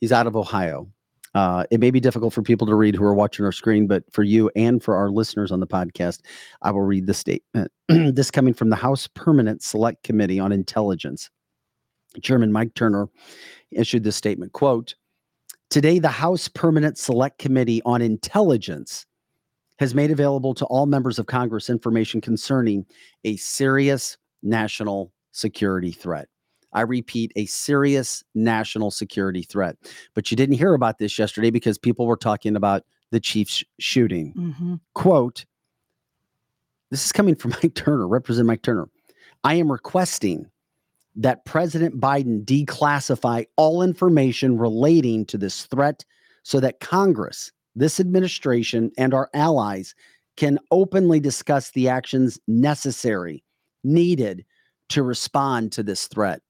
He's 0.01 0.13
out 0.13 0.27
of 0.27 0.37
Ohio. 0.37 0.91
Uh, 1.35 1.65
it 1.71 1.79
may 1.79 1.91
be 1.91 2.01
difficult 2.01 2.33
for 2.33 2.43
people 2.43 2.67
to 2.67 2.75
read 2.75 2.97
who 2.97 3.05
are 3.05 3.15
watching 3.15 3.45
our 3.45 3.53
screen, 3.53 3.87
but 3.87 4.03
for 4.13 4.23
you 4.23 4.51
and 4.57 4.83
for 4.83 4.97
our 4.97 5.11
listeners 5.11 5.53
on 5.53 5.61
the 5.61 5.67
podcast, 5.67 6.21
I 6.63 6.73
will 6.73 6.83
read 6.83 7.07
the 7.07 7.15
statement. 7.15 7.71
this 7.89 8.31
coming 8.31 8.55
from 8.55 8.71
the 8.71 8.77
House 8.77 9.07
Permanent 9.07 9.63
Select 9.63 10.03
Committee 10.03 10.41
on 10.41 10.51
Intelligence. 10.53 11.31
Chairman 12.23 12.51
Mike 12.51 12.75
Turner 12.75 13.09
issued 13.71 14.03
this 14.03 14.17
statement 14.17 14.53
quote, 14.53 14.95
Today, 15.71 16.01
the 16.01 16.09
House 16.09 16.49
Permanent 16.49 16.99
Select 16.99 17.39
Committee 17.39 17.81
on 17.85 18.03
Intelligence 18.03 19.07
has 19.79 19.95
made 19.95 20.11
available 20.11 20.53
to 20.55 20.65
all 20.67 20.87
members 20.87 21.19
of 21.19 21.27
Congress 21.27 21.71
information 21.71 22.21
concerning 22.21 22.85
a 23.25 23.37
serious 23.37 24.19
national 24.43 25.13
security 25.31 25.93
threat. 25.93 26.29
I 26.73 26.83
repeat, 26.83 27.33
a 27.37 27.47
serious 27.47 28.23
national 28.35 28.91
security 28.91 29.43
threat. 29.43 29.77
But 30.15 30.31
you 30.31 30.37
didn't 30.37 30.57
hear 30.57 30.75
about 30.75 30.99
this 30.99 31.19
yesterday 31.19 31.51
because 31.51 31.79
people 31.79 32.07
were 32.07 32.17
talking 32.17 32.57
about 32.57 32.85
the 33.11 33.21
Chiefs 33.21 33.65
shooting 33.79 34.33
Mhm. 34.35 34.81
quote 34.95 35.45
This 36.91 37.05
is 37.05 37.13
coming 37.13 37.37
from 37.37 37.51
Mike 37.63 37.75
Turner, 37.75 38.07
Representative 38.09 38.47
Mike 38.47 38.63
Turner. 38.63 38.89
I 39.45 39.55
am 39.55 39.71
requesting 39.71 40.47
that 41.17 41.45
President 41.45 42.01
Biden 42.01 42.45
declassify 42.45 43.47
all 43.57 43.83
information 43.83 44.59
relating 44.59 45.25
to 45.27 45.39
this 45.39 45.67
threat 45.67 46.05
so 46.43 46.61
that 46.61 46.81
Congress, 46.81 47.53
this 47.77 48.01
administration, 48.01 48.91
and 48.97 49.13
our 49.15 49.29
allies 49.35 49.95
can 50.37 50.59
openly 50.71 51.21
discuss 51.21 51.71
the 51.73 51.89
actions 51.89 52.39
necessary, 52.49 53.43
needed 53.85 54.45
to 54.89 55.03
respond 55.03 55.73
to 55.73 55.83
this 55.83 56.07
threat. 56.09 56.43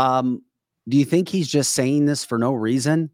Um, 0.00 0.42
do 0.88 0.96
you 0.96 1.04
think 1.04 1.28
he's 1.28 1.46
just 1.46 1.74
saying 1.74 2.06
this 2.06 2.24
for 2.24 2.38
no 2.38 2.54
reason? 2.54 3.10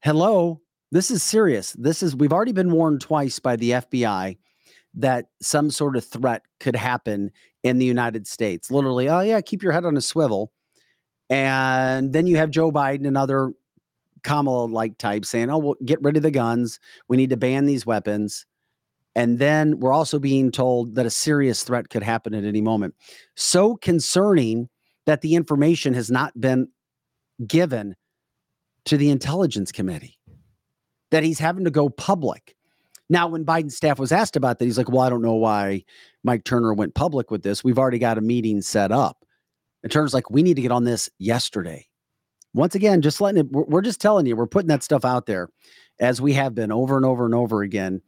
Hello, 0.00 0.60
this 0.90 1.10
is 1.10 1.22
serious. 1.22 1.72
This 1.72 2.02
is, 2.02 2.14
we've 2.14 2.32
already 2.32 2.52
been 2.52 2.72
warned 2.72 3.00
twice 3.00 3.38
by 3.38 3.56
the 3.56 3.70
FBI 3.70 4.36
that 4.94 5.28
some 5.40 5.70
sort 5.70 5.96
of 5.96 6.04
threat 6.04 6.42
could 6.60 6.76
happen 6.76 7.30
in 7.62 7.78
the 7.78 7.86
United 7.86 8.26
States. 8.26 8.70
Literally, 8.70 9.08
oh, 9.08 9.20
yeah, 9.20 9.40
keep 9.40 9.62
your 9.62 9.72
head 9.72 9.86
on 9.86 9.96
a 9.96 10.02
swivel. 10.02 10.52
And 11.30 12.12
then 12.12 12.26
you 12.26 12.36
have 12.36 12.50
Joe 12.50 12.70
Biden 12.70 13.06
and 13.06 13.16
other 13.16 13.52
Kamala 14.22 14.66
like 14.66 14.98
types 14.98 15.30
saying, 15.30 15.48
oh, 15.48 15.56
well, 15.56 15.76
get 15.86 16.02
rid 16.02 16.18
of 16.18 16.22
the 16.22 16.30
guns. 16.30 16.80
We 17.08 17.16
need 17.16 17.30
to 17.30 17.38
ban 17.38 17.64
these 17.64 17.86
weapons. 17.86 18.44
And 19.16 19.38
then 19.38 19.80
we're 19.80 19.94
also 19.94 20.18
being 20.18 20.50
told 20.50 20.96
that 20.96 21.06
a 21.06 21.10
serious 21.10 21.62
threat 21.62 21.88
could 21.88 22.02
happen 22.02 22.34
at 22.34 22.44
any 22.44 22.60
moment. 22.60 22.94
So 23.36 23.76
concerning 23.76 24.68
that 25.06 25.20
the 25.20 25.34
information 25.34 25.94
has 25.94 26.10
not 26.10 26.38
been 26.40 26.68
given 27.46 27.96
to 28.84 28.96
the 28.96 29.10
intelligence 29.10 29.72
committee, 29.72 30.18
that 31.10 31.22
he's 31.22 31.38
having 31.38 31.64
to 31.64 31.70
go 31.70 31.88
public. 31.88 32.56
Now, 33.08 33.28
when 33.28 33.44
Biden's 33.44 33.76
staff 33.76 33.98
was 33.98 34.12
asked 34.12 34.36
about 34.36 34.58
that, 34.58 34.64
he's 34.64 34.78
like, 34.78 34.90
well, 34.90 35.02
I 35.02 35.10
don't 35.10 35.22
know 35.22 35.34
why 35.34 35.84
Mike 36.24 36.44
Turner 36.44 36.72
went 36.72 36.94
public 36.94 37.30
with 37.30 37.42
this. 37.42 37.62
We've 37.62 37.78
already 37.78 37.98
got 37.98 38.18
a 38.18 38.22
meeting 38.22 38.62
set 38.62 38.90
up. 38.90 39.24
And 39.82 39.90
Turner's 39.90 40.14
like, 40.14 40.30
we 40.30 40.42
need 40.42 40.56
to 40.56 40.62
get 40.62 40.72
on 40.72 40.84
this 40.84 41.10
yesterday. 41.18 41.86
Once 42.54 42.74
again, 42.74 43.02
just 43.02 43.20
letting 43.20 43.40
it, 43.40 43.50
we're, 43.50 43.82
just 43.82 44.00
telling 44.00 44.26
you, 44.26 44.36
we're 44.36 44.46
putting 44.46 44.68
that 44.68 44.82
stuff 44.82 45.04
out 45.04 45.26
there 45.26 45.48
as 46.00 46.20
we 46.20 46.32
have 46.34 46.54
been 46.54 46.70
over 46.70 46.96
and 46.96 47.04
over 47.04 47.24
and 47.24 47.34
over 47.34 47.62
again. 47.62 48.00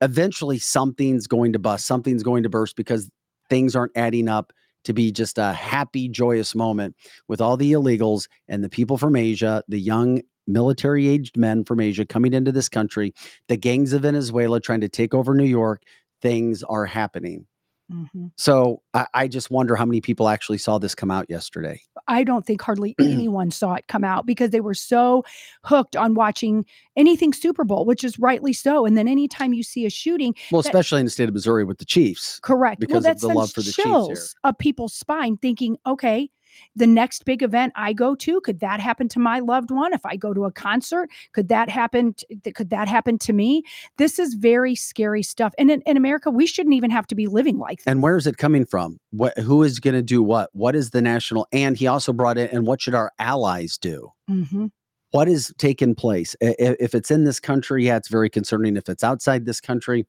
Eventually, 0.00 0.58
something's 0.58 1.26
going 1.26 1.52
to 1.52 1.58
bust, 1.58 1.86
something's 1.86 2.22
going 2.22 2.42
to 2.42 2.48
burst 2.48 2.76
because 2.76 3.10
things 3.48 3.76
aren't 3.76 3.96
adding 3.96 4.28
up 4.28 4.52
to 4.84 4.92
be 4.92 5.12
just 5.12 5.38
a 5.38 5.52
happy, 5.52 6.08
joyous 6.08 6.54
moment 6.54 6.96
with 7.28 7.40
all 7.40 7.56
the 7.56 7.72
illegals 7.72 8.28
and 8.48 8.64
the 8.64 8.68
people 8.68 8.96
from 8.96 9.16
Asia, 9.16 9.62
the 9.68 9.80
young 9.80 10.22
military 10.46 11.08
aged 11.08 11.36
men 11.36 11.64
from 11.64 11.80
Asia 11.80 12.04
coming 12.04 12.32
into 12.32 12.52
this 12.52 12.68
country, 12.68 13.14
the 13.48 13.56
gangs 13.56 13.92
of 13.92 14.02
Venezuela 14.02 14.60
trying 14.60 14.80
to 14.80 14.88
take 14.88 15.14
over 15.14 15.34
New 15.34 15.44
York. 15.44 15.82
Things 16.22 16.62
are 16.62 16.86
happening. 16.86 17.46
Mhm. 17.90 18.30
So 18.36 18.82
I, 18.94 19.06
I 19.14 19.28
just 19.28 19.50
wonder 19.50 19.76
how 19.76 19.84
many 19.84 20.00
people 20.00 20.28
actually 20.28 20.58
saw 20.58 20.78
this 20.78 20.94
come 20.94 21.10
out 21.10 21.26
yesterday. 21.28 21.80
I 22.08 22.24
don't 22.24 22.46
think 22.46 22.62
hardly 22.62 22.94
anyone 23.00 23.50
saw 23.50 23.74
it 23.74 23.86
come 23.88 24.04
out 24.04 24.26
because 24.26 24.50
they 24.50 24.60
were 24.60 24.74
so 24.74 25.24
hooked 25.64 25.96
on 25.96 26.14
watching 26.14 26.64
anything 26.96 27.32
Super 27.32 27.64
Bowl, 27.64 27.84
which 27.84 28.04
is 28.04 28.18
rightly 28.18 28.52
so. 28.52 28.86
And 28.86 28.96
then 28.96 29.08
anytime 29.08 29.52
you 29.52 29.62
see 29.62 29.86
a 29.86 29.90
shooting, 29.90 30.34
Well, 30.50 30.62
That- 30.62 30.68
especially 30.68 31.00
in 31.00 31.06
the 31.06 31.10
state 31.10 31.28
of 31.28 31.34
Missouri 31.34 31.64
with 31.64 31.78
the 31.78 31.84
Chiefs. 31.84 32.38
correct. 32.40 32.80
Because 32.80 33.04
well, 33.04 33.12
of 33.12 33.20
the 33.20 33.28
love 33.28 33.52
for 33.52 33.60
the 33.62 33.72
Chiefs 33.72 34.06
here. 34.06 34.26
up 34.44 34.58
people's 34.58 34.94
spine, 34.94 35.36
thinking, 35.36 35.76
okay, 35.86 36.30
the 36.76 36.86
next 36.86 37.24
big 37.24 37.42
event 37.42 37.72
I 37.76 37.92
go 37.92 38.14
to, 38.16 38.40
could 38.40 38.60
that 38.60 38.80
happen 38.80 39.08
to 39.10 39.18
my 39.18 39.40
loved 39.40 39.70
one? 39.70 39.92
If 39.92 40.04
I 40.04 40.16
go 40.16 40.32
to 40.34 40.44
a 40.44 40.52
concert, 40.52 41.10
could 41.32 41.48
that 41.48 41.68
happen? 41.68 42.14
t- 42.14 42.52
could 42.52 42.70
that 42.70 42.88
happen 42.88 43.18
to 43.18 43.32
me? 43.32 43.62
This 43.98 44.18
is 44.18 44.34
very 44.34 44.74
scary 44.74 45.22
stuff. 45.22 45.52
And 45.58 45.70
in, 45.70 45.82
in 45.82 45.96
America, 45.96 46.30
we 46.30 46.46
shouldn't 46.46 46.74
even 46.74 46.90
have 46.90 47.06
to 47.08 47.14
be 47.14 47.26
living 47.26 47.58
like 47.58 47.78
this. 47.78 47.86
And 47.86 48.02
where 48.02 48.16
is 48.16 48.26
it 48.26 48.36
coming 48.36 48.64
from? 48.64 48.98
What 49.10 49.36
who 49.38 49.62
is 49.62 49.80
going 49.80 49.94
to 49.94 50.02
do 50.02 50.22
what? 50.22 50.50
What 50.52 50.74
is 50.74 50.90
the 50.90 51.02
national? 51.02 51.46
And 51.52 51.76
he 51.76 51.86
also 51.86 52.12
brought 52.12 52.38
in 52.38 52.48
and 52.48 52.66
what 52.66 52.80
should 52.80 52.94
our 52.94 53.12
allies 53.18 53.78
do? 53.78 54.10
Mhm. 54.30 54.70
What 55.12 55.28
is 55.28 55.52
taking 55.58 55.94
place? 55.94 56.36
If 56.40 56.94
it's 56.94 57.10
in 57.10 57.24
this 57.24 57.40
country, 57.40 57.86
yeah, 57.86 57.96
it's 57.96 58.08
very 58.08 58.30
concerning. 58.30 58.76
If 58.76 58.88
it's 58.88 59.02
outside 59.02 59.44
this 59.44 59.60
country, 59.60 60.06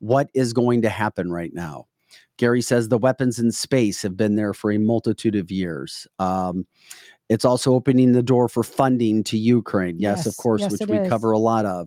what 0.00 0.28
is 0.34 0.52
going 0.52 0.82
to 0.82 0.88
happen 0.88 1.30
right 1.30 1.52
now? 1.54 1.86
Gary 2.40 2.62
says 2.62 2.88
the 2.88 2.96
weapons 2.96 3.38
in 3.38 3.52
space 3.52 4.00
have 4.00 4.16
been 4.16 4.34
there 4.34 4.54
for 4.54 4.72
a 4.72 4.78
multitude 4.78 5.36
of 5.36 5.50
years. 5.50 6.08
Um, 6.18 6.66
it's 7.28 7.44
also 7.44 7.74
opening 7.74 8.12
the 8.12 8.22
door 8.22 8.48
for 8.48 8.62
funding 8.62 9.22
to 9.24 9.36
Ukraine. 9.36 9.98
Yes, 9.98 10.24
of 10.24 10.34
course, 10.38 10.62
yes, 10.62 10.72
which 10.72 10.88
we 10.88 10.96
is. 10.96 11.08
cover 11.10 11.32
a 11.32 11.38
lot 11.38 11.66
of. 11.66 11.86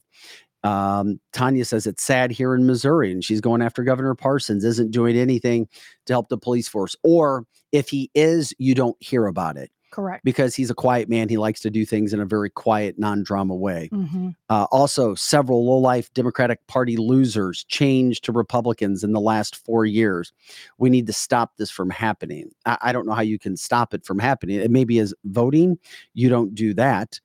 Um, 0.63 1.19
Tanya 1.33 1.65
says 1.65 1.87
it's 1.87 2.03
sad 2.03 2.29
here 2.29 2.53
in 2.53 2.67
Missouri, 2.67 3.11
and 3.11 3.23
she's 3.23 3.41
going 3.41 3.63
after 3.63 3.83
Governor 3.83 4.13
Parsons, 4.13 4.63
isn't 4.63 4.91
doing 4.91 5.17
anything 5.17 5.67
to 6.05 6.13
help 6.13 6.29
the 6.29 6.37
police 6.37 6.67
force. 6.67 6.95
Or 7.01 7.47
if 7.71 7.89
he 7.89 8.11
is, 8.13 8.53
you 8.59 8.75
don't 8.75 8.95
hear 8.99 9.25
about 9.25 9.57
it 9.57 9.71
Correct. 9.93 10.25
because 10.25 10.55
he's 10.55 10.71
a 10.71 10.73
quiet 10.73 11.07
man. 11.07 11.29
He 11.29 11.37
likes 11.37 11.61
to 11.61 11.69
do 11.69 11.85
things 11.85 12.13
in 12.13 12.19
a 12.19 12.25
very 12.25 12.49
quiet, 12.49 12.97
non 12.97 13.21
drama 13.21 13.53
way. 13.55 13.89
Mhm. 13.93 14.35
Uh, 14.49 14.65
also, 14.71 15.13
several 15.13 15.67
low 15.67 15.77
life 15.77 16.11
Democratic 16.15 16.65
Party 16.65 16.97
losers 16.97 17.63
changed 17.65 18.23
to 18.23 18.31
Republicans 18.31 19.03
in 19.03 19.11
the 19.11 19.19
last 19.21 19.55
four 19.55 19.85
years. 19.85 20.33
We 20.79 20.89
need 20.89 21.05
to 21.07 21.13
stop 21.13 21.57
this 21.57 21.69
from 21.69 21.91
happening. 21.91 22.49
I, 22.65 22.77
I 22.81 22.91
don't 22.91 23.05
know 23.05 23.13
how 23.13 23.21
you 23.21 23.37
can 23.37 23.55
stop 23.55 23.93
it 23.93 24.03
from 24.03 24.17
happening. 24.17 24.59
It 24.59 24.71
maybe 24.71 24.97
is 24.97 25.13
voting. 25.25 25.77
You 26.15 26.27
don't 26.27 26.55
do 26.55 26.73
that. 26.73 27.19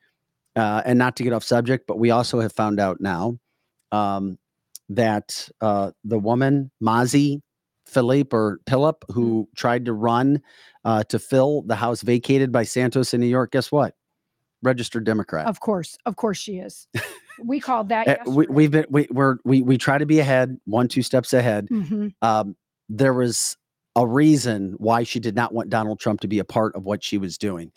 Uh, 0.55 0.83
and 0.85 0.99
not 0.99 1.17
to 1.17 1.23
get 1.23 1.33
off 1.33 1.45
subject, 1.45 1.87
but 1.87 1.99
we 1.99 2.11
also 2.11 2.41
have 2.41 2.53
found 2.53 2.81
out 2.81 3.01
now 3.01 3.39
um, 3.93 4.37
that 4.91 5.49
uh, 5.63 5.93
the 6.05 6.19
woman, 6.19 6.71
Mazi 6.83 7.41
Philippe 7.87 8.37
or 8.37 8.61
Philip, 8.69 9.05
who 9.11 9.49
tried 9.57 9.87
to 9.87 9.93
run 9.95 10.43
uh, 10.89 11.05
to 11.05 11.19
fill 11.19 11.61
the 11.63 11.77
house 11.77 12.01
vacated 12.01 12.51
by 12.51 12.63
Santos 12.63 13.13
in 13.13 13.21
New 13.21 13.27
York, 13.27 13.51
guess 13.51 13.71
what? 13.71 13.95
Registered 14.63 15.05
Democrat. 15.05 15.47
Of 15.47 15.61
course. 15.61 15.99
Of 16.07 16.17
course 16.17 16.39
she 16.39 16.57
is. 16.57 16.89
We 17.45 17.61
called 17.61 17.91
that. 17.91 18.09
Uh, 18.09 18.17
we, 18.31 18.47
we've 18.49 18.71
been 18.71 18.87
we, 18.89 19.07
we're 19.11 19.37
we 19.45 19.61
we 19.61 19.77
try 19.77 19.99
to 19.99 20.07
be 20.07 20.19
ahead 20.19 20.57
one 20.65 20.89
two 20.89 21.03
steps 21.03 21.35
ahead 21.35 21.69
Mhm. 21.69 22.15
um 22.23 22.57
there 22.89 23.13
was 23.13 23.57
a 23.97 24.07
reason 24.07 24.77
why 24.79 25.03
she 25.03 25.21
did 25.21 25.37
not 25.37 25.53
want 25.53 25.69
donald 25.69 26.01
trump 26.01 26.21
to 26.21 26.29
be 26.29 26.39
a 26.39 26.45
part 26.45 26.75
of 26.75 26.85
what 26.85 27.05
she 27.05 27.19
was 27.19 27.37
doing 27.37 27.71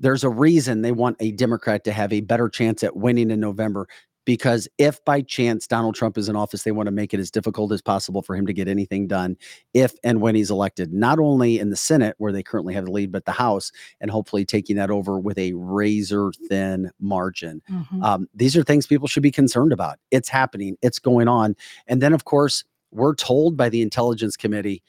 there's 0.00 0.24
a 0.24 0.30
reason 0.30 0.80
they 0.82 0.92
want 0.92 1.16
a 1.20 1.30
democrat 1.32 1.84
to 1.84 1.92
have 1.92 2.12
a 2.12 2.20
better 2.22 2.48
chance 2.48 2.82
at 2.82 2.96
winning 2.96 3.30
in 3.30 3.38
november 3.38 3.86
because 4.26 4.68
if 4.76 5.02
by 5.06 5.22
chance 5.22 5.66
donald 5.66 5.94
trump 5.94 6.18
is 6.18 6.28
in 6.28 6.36
office 6.36 6.64
they 6.64 6.72
want 6.72 6.86
to 6.86 6.90
make 6.90 7.14
it 7.14 7.20
as 7.20 7.30
difficult 7.30 7.72
as 7.72 7.80
possible 7.80 8.20
for 8.20 8.36
him 8.36 8.46
to 8.46 8.52
get 8.52 8.68
anything 8.68 9.06
done 9.06 9.34
if 9.72 9.94
and 10.04 10.20
when 10.20 10.34
he's 10.34 10.50
elected 10.50 10.92
not 10.92 11.18
only 11.18 11.58
in 11.58 11.70
the 11.70 11.76
senate 11.76 12.14
where 12.18 12.32
they 12.32 12.42
currently 12.42 12.74
have 12.74 12.84
the 12.84 12.90
lead 12.90 13.10
but 13.10 13.24
the 13.24 13.32
house 13.32 13.72
and 14.02 14.10
hopefully 14.10 14.44
taking 14.44 14.76
that 14.76 14.90
over 14.90 15.18
with 15.18 15.38
a 15.38 15.54
razor 15.54 16.30
thin 16.48 16.90
margin 17.00 17.62
Mhm. 17.70 18.02
um, 18.04 18.28
these 18.34 18.54
are 18.56 18.62
things 18.62 18.86
people 18.86 19.08
should 19.08 19.22
be 19.22 19.30
concerned 19.30 19.72
about. 19.72 19.98
It's 20.10 20.28
happening, 20.28 20.76
it's 20.82 20.98
going 20.98 21.28
on. 21.28 21.54
And 21.86 22.02
then, 22.02 22.12
of 22.12 22.24
course, 22.24 22.64
we're 22.90 23.14
told 23.14 23.56
by 23.56 23.68
the 23.68 23.80
Intelligence 23.80 24.36
Committee 24.36 24.82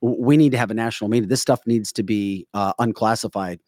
we 0.00 0.36
need 0.36 0.50
to 0.50 0.58
have 0.58 0.70
a 0.70 0.74
national 0.74 1.08
meeting. 1.08 1.28
This 1.28 1.40
stuff 1.40 1.60
needs 1.64 1.92
to 1.92 2.02
be 2.02 2.46
uh, 2.54 2.72
unclassified. 2.80 3.60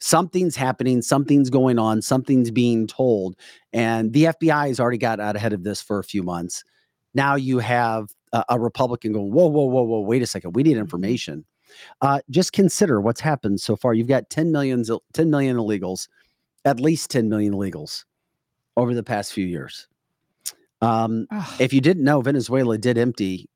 Something's 0.00 0.54
happening, 0.56 1.02
something's 1.02 1.50
going 1.50 1.78
on, 1.78 2.02
something's 2.02 2.50
being 2.50 2.86
told. 2.86 3.36
And 3.72 4.12
the 4.12 4.24
FBI 4.24 4.68
has 4.68 4.78
already 4.78 4.98
got 4.98 5.18
out 5.20 5.36
ahead 5.36 5.52
of 5.52 5.64
this 5.64 5.82
for 5.82 5.98
a 5.98 6.04
few 6.04 6.22
months. 6.22 6.62
Now 7.14 7.34
you 7.34 7.58
have 7.58 8.08
a, 8.32 8.44
a 8.50 8.60
Republican 8.60 9.12
going, 9.12 9.32
whoa, 9.32 9.46
whoa, 9.48 9.64
whoa, 9.64 9.82
whoa, 9.82 10.00
wait 10.00 10.22
a 10.22 10.26
second. 10.26 10.54
We 10.54 10.62
need 10.62 10.76
information. 10.76 11.44
Uh, 12.00 12.20
just 12.30 12.52
consider 12.52 13.00
what's 13.00 13.20
happened 13.20 13.60
so 13.60 13.76
far. 13.76 13.92
You've 13.92 14.08
got 14.08 14.30
10 14.30 14.52
million, 14.52 14.84
10 15.12 15.30
million 15.30 15.56
illegals, 15.56 16.08
at 16.64 16.80
least 16.80 17.10
10 17.10 17.28
million 17.28 17.52
illegals 17.52 18.04
over 18.76 18.94
the 18.94 19.02
past 19.02 19.32
few 19.32 19.46
years. 19.46 19.88
Um, 20.80 21.26
if 21.58 21.72
you 21.72 21.80
didn't 21.80 22.04
know, 22.04 22.20
Venezuela 22.20 22.78
did 22.78 22.96
empty. 22.96 23.48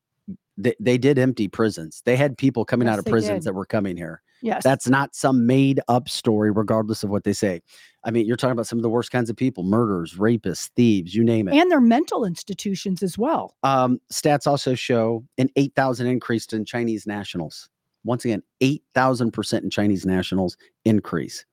They, 0.59 0.74
they 0.81 0.98
did 0.98 1.19
empty 1.19 1.48
prisons. 1.48 2.02
They 2.05 2.16
had 2.16 2.36
people 2.36 2.64
coming 2.64 2.86
Yes, 2.86 2.94
out 2.94 2.98
of 2.98 3.06
prisons 3.06 3.39
did. 3.39 3.44
that 3.44 3.55
were 3.55 3.64
coming 3.64 3.97
here. 3.97 4.23
Yes. 4.43 4.62
That's 4.62 4.89
not 4.89 5.14
some 5.14 5.47
made 5.47 5.81
up 5.89 6.09
story, 6.09 6.51
regardless 6.51 7.02
of 7.02 7.10
what 7.10 7.24
they 7.24 7.32
say. 7.32 7.62
I 8.05 8.10
mean, 8.10 8.27
you're 8.27 8.36
talking 8.36 8.52
about 8.52 8.66
some 8.66 8.78
of 8.78 8.82
the 8.82 8.90
worst 8.90 9.10
kinds 9.10 9.31
of 9.31 9.36
people: 9.36 9.62
murderers, 9.64 10.14
rapists, 10.14 10.69
thieves, 10.77 11.14
you 11.14 11.24
name 11.24 11.48
it. 11.48 11.55
and 11.55 11.70
their 11.70 11.81
mental 11.81 12.24
institutions 12.24 13.02
as 13.02 13.16
well. 13.16 13.55
Um, 13.62 14.01
stats 14.12 14.47
also 14.47 14.74
show 14.74 15.24
an 15.39 15.48
8,000 15.56 16.06
increase 16.06 16.47
in 16.47 16.64
Chinese 16.64 17.06
nationals. 17.06 17.69
Once 18.05 18.24
again, 18.24 18.43
8,000% 18.60 19.62
in 19.62 19.70
Chinese 19.70 20.05
nationals 20.05 20.56
increase. 20.85 21.44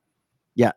Yeah. 0.56 0.72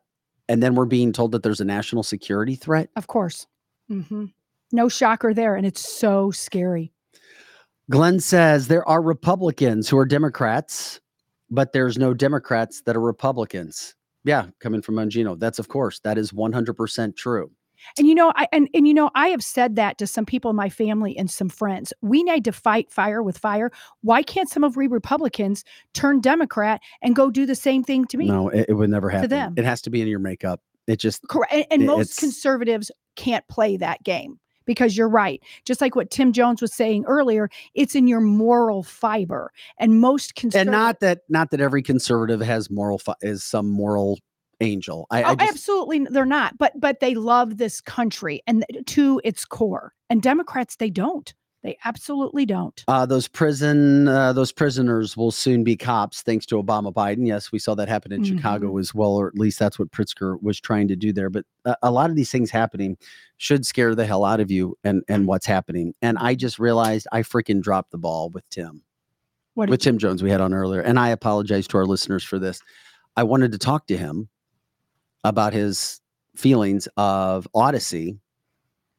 And 0.48 0.62
then 0.62 0.74
we're 0.74 0.84
being 0.84 1.12
told 1.12 1.32
that 1.32 1.42
there's 1.42 1.60
a 1.60 1.64
national 1.64 2.02
security 2.02 2.56
threat. 2.56 2.90
Of 2.96 3.06
course. 3.06 3.46
Mm-hmm. 3.90 4.26
No 4.72 4.88
shocker 4.88 5.32
there. 5.32 5.56
And 5.56 5.66
it's 5.66 5.80
so 5.80 6.30
scary. 6.30 6.92
Glenn 7.90 8.20
says 8.20 8.68
there 8.68 8.86
are 8.88 9.02
Republicans 9.02 9.88
who 9.88 9.98
are 9.98 10.06
Democrats, 10.06 11.00
but 11.52 11.72
there's 11.72 11.98
no 11.98 12.14
Democrats 12.14 12.82
that 12.86 12.96
are 12.96 13.00
Republicans. 13.00 13.94
Yeah, 14.24 14.46
coming 14.60 14.82
from 14.82 14.96
Mangino. 14.96 15.38
That's 15.38 15.58
of 15.58 15.68
course, 15.68 16.00
that 16.00 16.16
is 16.18 16.32
100% 16.32 17.16
true. 17.16 17.50
And 17.98 18.06
you 18.06 18.14
know, 18.14 18.32
I 18.36 18.46
and, 18.52 18.68
and 18.74 18.86
you 18.86 18.94
know, 18.94 19.10
I 19.16 19.28
have 19.28 19.42
said 19.42 19.74
that 19.76 19.98
to 19.98 20.06
some 20.06 20.24
people 20.24 20.50
in 20.50 20.56
my 20.56 20.68
family 20.68 21.18
and 21.18 21.28
some 21.28 21.48
friends. 21.48 21.92
We 22.00 22.22
need 22.22 22.44
to 22.44 22.52
fight 22.52 22.90
fire 22.92 23.22
with 23.22 23.36
fire. 23.36 23.72
Why 24.02 24.22
can't 24.22 24.48
some 24.48 24.62
of 24.62 24.76
we 24.76 24.86
Republicans 24.86 25.64
turn 25.92 26.20
Democrat 26.20 26.80
and 27.02 27.16
go 27.16 27.28
do 27.30 27.44
the 27.44 27.56
same 27.56 27.82
thing 27.82 28.06
to 28.06 28.16
me? 28.16 28.26
No, 28.26 28.48
it, 28.48 28.66
it 28.68 28.74
would 28.74 28.88
never 28.88 29.10
happen. 29.10 29.28
To 29.28 29.34
them. 29.34 29.54
It 29.56 29.64
has 29.64 29.82
to 29.82 29.90
be 29.90 30.00
in 30.00 30.06
your 30.06 30.20
makeup. 30.20 30.60
It 30.86 30.96
just 31.00 31.26
Correct. 31.28 31.52
And, 31.52 31.66
and 31.70 31.82
It- 31.82 31.86
most 31.86 32.18
conservatives 32.18 32.90
can't 33.16 33.46
play 33.48 33.76
that 33.76 34.02
game 34.04 34.38
because 34.64 34.96
you're 34.96 35.08
right. 35.08 35.42
Just 35.64 35.80
like 35.80 35.94
what 35.96 36.10
Tim 36.10 36.32
Jones 36.32 36.60
was 36.60 36.72
saying 36.72 37.04
earlier, 37.06 37.48
it's 37.74 37.94
in 37.94 38.06
your 38.06 38.20
moral 38.20 38.82
fiber. 38.82 39.52
And 39.78 40.00
most 40.00 40.32
and 40.54 40.70
not 40.70 41.00
that 41.00 41.20
not 41.28 41.50
that 41.50 41.60
every 41.60 41.82
conservative 41.82 42.40
has 42.40 42.70
moral 42.70 42.98
fi- 42.98 43.14
is 43.20 43.44
some 43.44 43.68
moral 43.68 44.18
angel. 44.60 45.06
I, 45.10 45.22
Oh, 45.22 45.26
I 45.28 45.34
just 45.36 45.52
absolutely, 45.52 46.06
they're 46.10 46.24
not. 46.24 46.56
But 46.58 46.78
but 46.78 47.00
they 47.00 47.14
love 47.14 47.58
this 47.58 47.80
country 47.80 48.42
and 48.46 48.64
uh, 48.64 48.80
to 48.86 49.20
its 49.24 49.44
core. 49.44 49.92
And 50.08 50.22
Democrats, 50.22 50.76
they 50.76 50.90
don't. 50.90 51.32
They 51.62 51.78
absolutely 51.84 52.44
don't. 52.44 52.82
uh, 52.88 53.06
those 53.06 53.28
prison 53.28 54.08
uh, 54.08 54.32
those 54.32 54.50
prisoners 54.50 55.16
will 55.16 55.30
soon 55.30 55.62
be 55.62 55.76
cops 55.76 56.22
thanks 56.22 56.44
to 56.46 56.60
Obama 56.60 56.92
Biden. 56.92 57.26
Yes, 57.26 57.52
we 57.52 57.58
saw 57.60 57.74
that 57.76 57.88
happen 57.88 58.10
in 58.12 58.24
Chicago 58.24 58.70
Mm-hmm. 58.70 58.80
as 58.80 58.94
well, 58.94 59.12
or 59.14 59.28
at 59.28 59.36
least 59.36 59.58
that's 59.60 59.78
what 59.78 59.90
Pritzker 59.92 60.42
was 60.42 60.60
trying 60.60 60.88
to 60.88 60.96
do 60.96 61.12
there. 61.12 61.30
But 61.30 61.44
a, 61.64 61.76
a 61.84 61.90
lot 61.92 62.10
of 62.10 62.16
these 62.16 62.30
things 62.32 62.50
happening 62.50 62.96
should 63.36 63.64
scare 63.64 63.94
the 63.94 64.04
hell 64.06 64.24
out 64.24 64.40
of 64.40 64.50
you 64.50 64.76
and 64.82 65.04
and 65.08 65.26
what's 65.28 65.46
happening. 65.46 65.94
And 66.02 66.18
I 66.18 66.34
just 66.34 66.58
realized 66.58 67.06
I 67.12 67.22
freaking 67.22 67.62
dropped 67.62 67.92
the 67.92 67.98
ball 67.98 68.30
with 68.30 68.48
Tim. 68.50 68.82
What 69.54 69.68
with 69.68 69.80
Tim 69.80 69.98
Jones 69.98 70.22
we 70.22 70.30
had 70.30 70.40
on 70.40 70.54
earlier. 70.54 70.80
And 70.80 70.98
I 70.98 71.10
apologize 71.10 71.68
to 71.68 71.76
our 71.78 71.86
listeners 71.86 72.24
for 72.24 72.38
this. 72.38 72.60
I 73.16 73.22
wanted 73.22 73.52
to 73.52 73.58
talk 73.58 73.86
to 73.88 73.96
him 73.96 74.28
about 75.24 75.52
his 75.52 76.00
feelings 76.34 76.88
of 76.96 77.46
Audacy, 77.54 78.18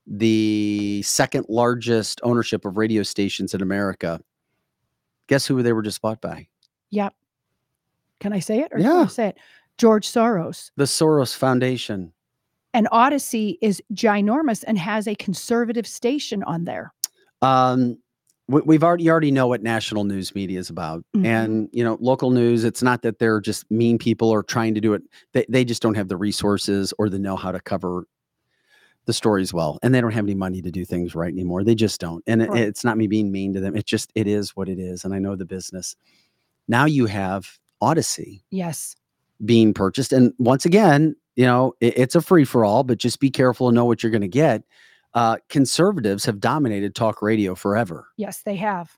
the 0.05 1.01
second 1.05 1.45
largest 1.49 2.19
ownership 2.23 2.65
of 2.65 2.77
radio 2.77 3.03
stations 3.03 3.53
in 3.53 3.61
America. 3.61 4.19
Guess 5.27 5.45
who 5.47 5.61
they 5.63 5.73
were 5.73 5.81
just 5.81 6.01
bought 6.01 6.21
by? 6.21 6.47
Yep. 6.91 7.13
Can 8.19 8.34
I 8.34 8.39
say 8.39 8.59
it? 8.59 8.71
Or 8.71 8.77
do 8.77 8.84
you 8.84 8.89
wanna 8.89 9.01
Yeah. 9.03 9.07
say 9.07 9.27
it. 9.30 9.38
George 9.77 10.07
Soros. 10.07 10.71
The 10.75 10.84
Soros 10.84 11.35
Foundation. 11.35 12.13
And 12.73 12.88
Audacy 12.91 13.57
is 13.61 13.81
ginormous 13.93 14.63
and 14.67 14.77
has 14.77 15.07
a 15.07 15.15
conservative 15.15 15.85
station 15.88 16.43
on 16.43 16.63
there. 16.65 16.93
Um, 17.41 17.97
we, 18.47 18.61
we've 18.61 18.84
already 18.84 19.05
you 19.05 19.11
already 19.11 19.31
know 19.31 19.47
what 19.47 19.61
national 19.63 20.03
news 20.03 20.35
media 20.35 20.59
is 20.59 20.69
about, 20.69 21.03
Mhm. 21.15 21.25
and 21.25 21.69
you 21.71 21.84
know 21.84 21.97
local 22.01 22.30
news. 22.31 22.63
It's 22.63 22.84
not 22.84 23.01
that 23.03 23.19
they're 23.19 23.39
just 23.39 23.69
mean 23.71 23.97
people 23.97 24.30
or 24.30 24.43
trying 24.43 24.73
to 24.75 24.81
do 24.81 24.93
it. 24.93 25.01
They 25.34 25.45
they 25.49 25.63
just 25.63 25.81
don't 25.81 25.95
have 25.95 26.07
the 26.09 26.17
resources 26.17 26.93
or 26.99 27.09
the 27.09 27.19
know 27.19 27.35
how 27.38 27.51
to 27.53 27.59
cover 27.61 28.05
the 29.05 29.13
stories 29.13 29.53
well, 29.53 29.80
and 29.84 29.93
they 29.93 29.99
don't 30.01 30.13
have 30.13 30.25
any 30.25 30.35
money 30.35 30.61
to 30.61 30.71
do 30.71 30.85
things 30.85 31.13
right 31.15 31.31
anymore. 31.31 31.63
They 31.63 31.75
just 31.75 31.99
don't. 31.99 32.23
And 32.27 32.41
it, 32.41 32.49
it's 32.53 32.84
not 32.84 32.97
me 32.97 33.07
being 33.07 33.31
mean 33.31 33.53
to 33.53 33.59
them. 33.59 33.75
It 33.75 33.85
just 33.85 34.11
it 34.15 34.27
is 34.27 34.55
what 34.55 34.69
it 34.69 34.80
is, 34.80 35.03
and 35.03 35.13
I 35.13 35.19
know 35.19 35.35
the 35.35 35.45
business. 35.45 35.95
Now 36.67 36.85
you 36.85 37.05
have 37.07 37.59
Audacy 37.81 38.43
Yes. 38.49 38.95
being 39.43 39.73
purchased, 39.73 40.13
and 40.13 40.34
once 40.38 40.65
again, 40.65 41.15
you 41.35 41.45
know 41.45 41.73
it- 41.81 41.97
it's 41.97 42.15
a 42.15 42.21
free 42.21 42.45
for 42.45 42.63
all, 42.63 42.84
but 42.84 42.97
just 42.97 43.19
be 43.19 43.30
careful 43.30 43.67
and 43.67 43.75
know 43.75 43.85
what 43.85 44.03
you're 44.03 44.11
going 44.11 44.21
to 44.21 44.27
get. 44.27 44.63
Uh, 45.13 45.38
conservatives 45.49 46.25
have 46.25 46.39
dominated 46.39 46.95
talk 46.95 47.21
radio 47.21 47.53
forever 47.53 48.07
Yes, 48.17 48.41
they 48.43 48.55
have. 48.55 48.97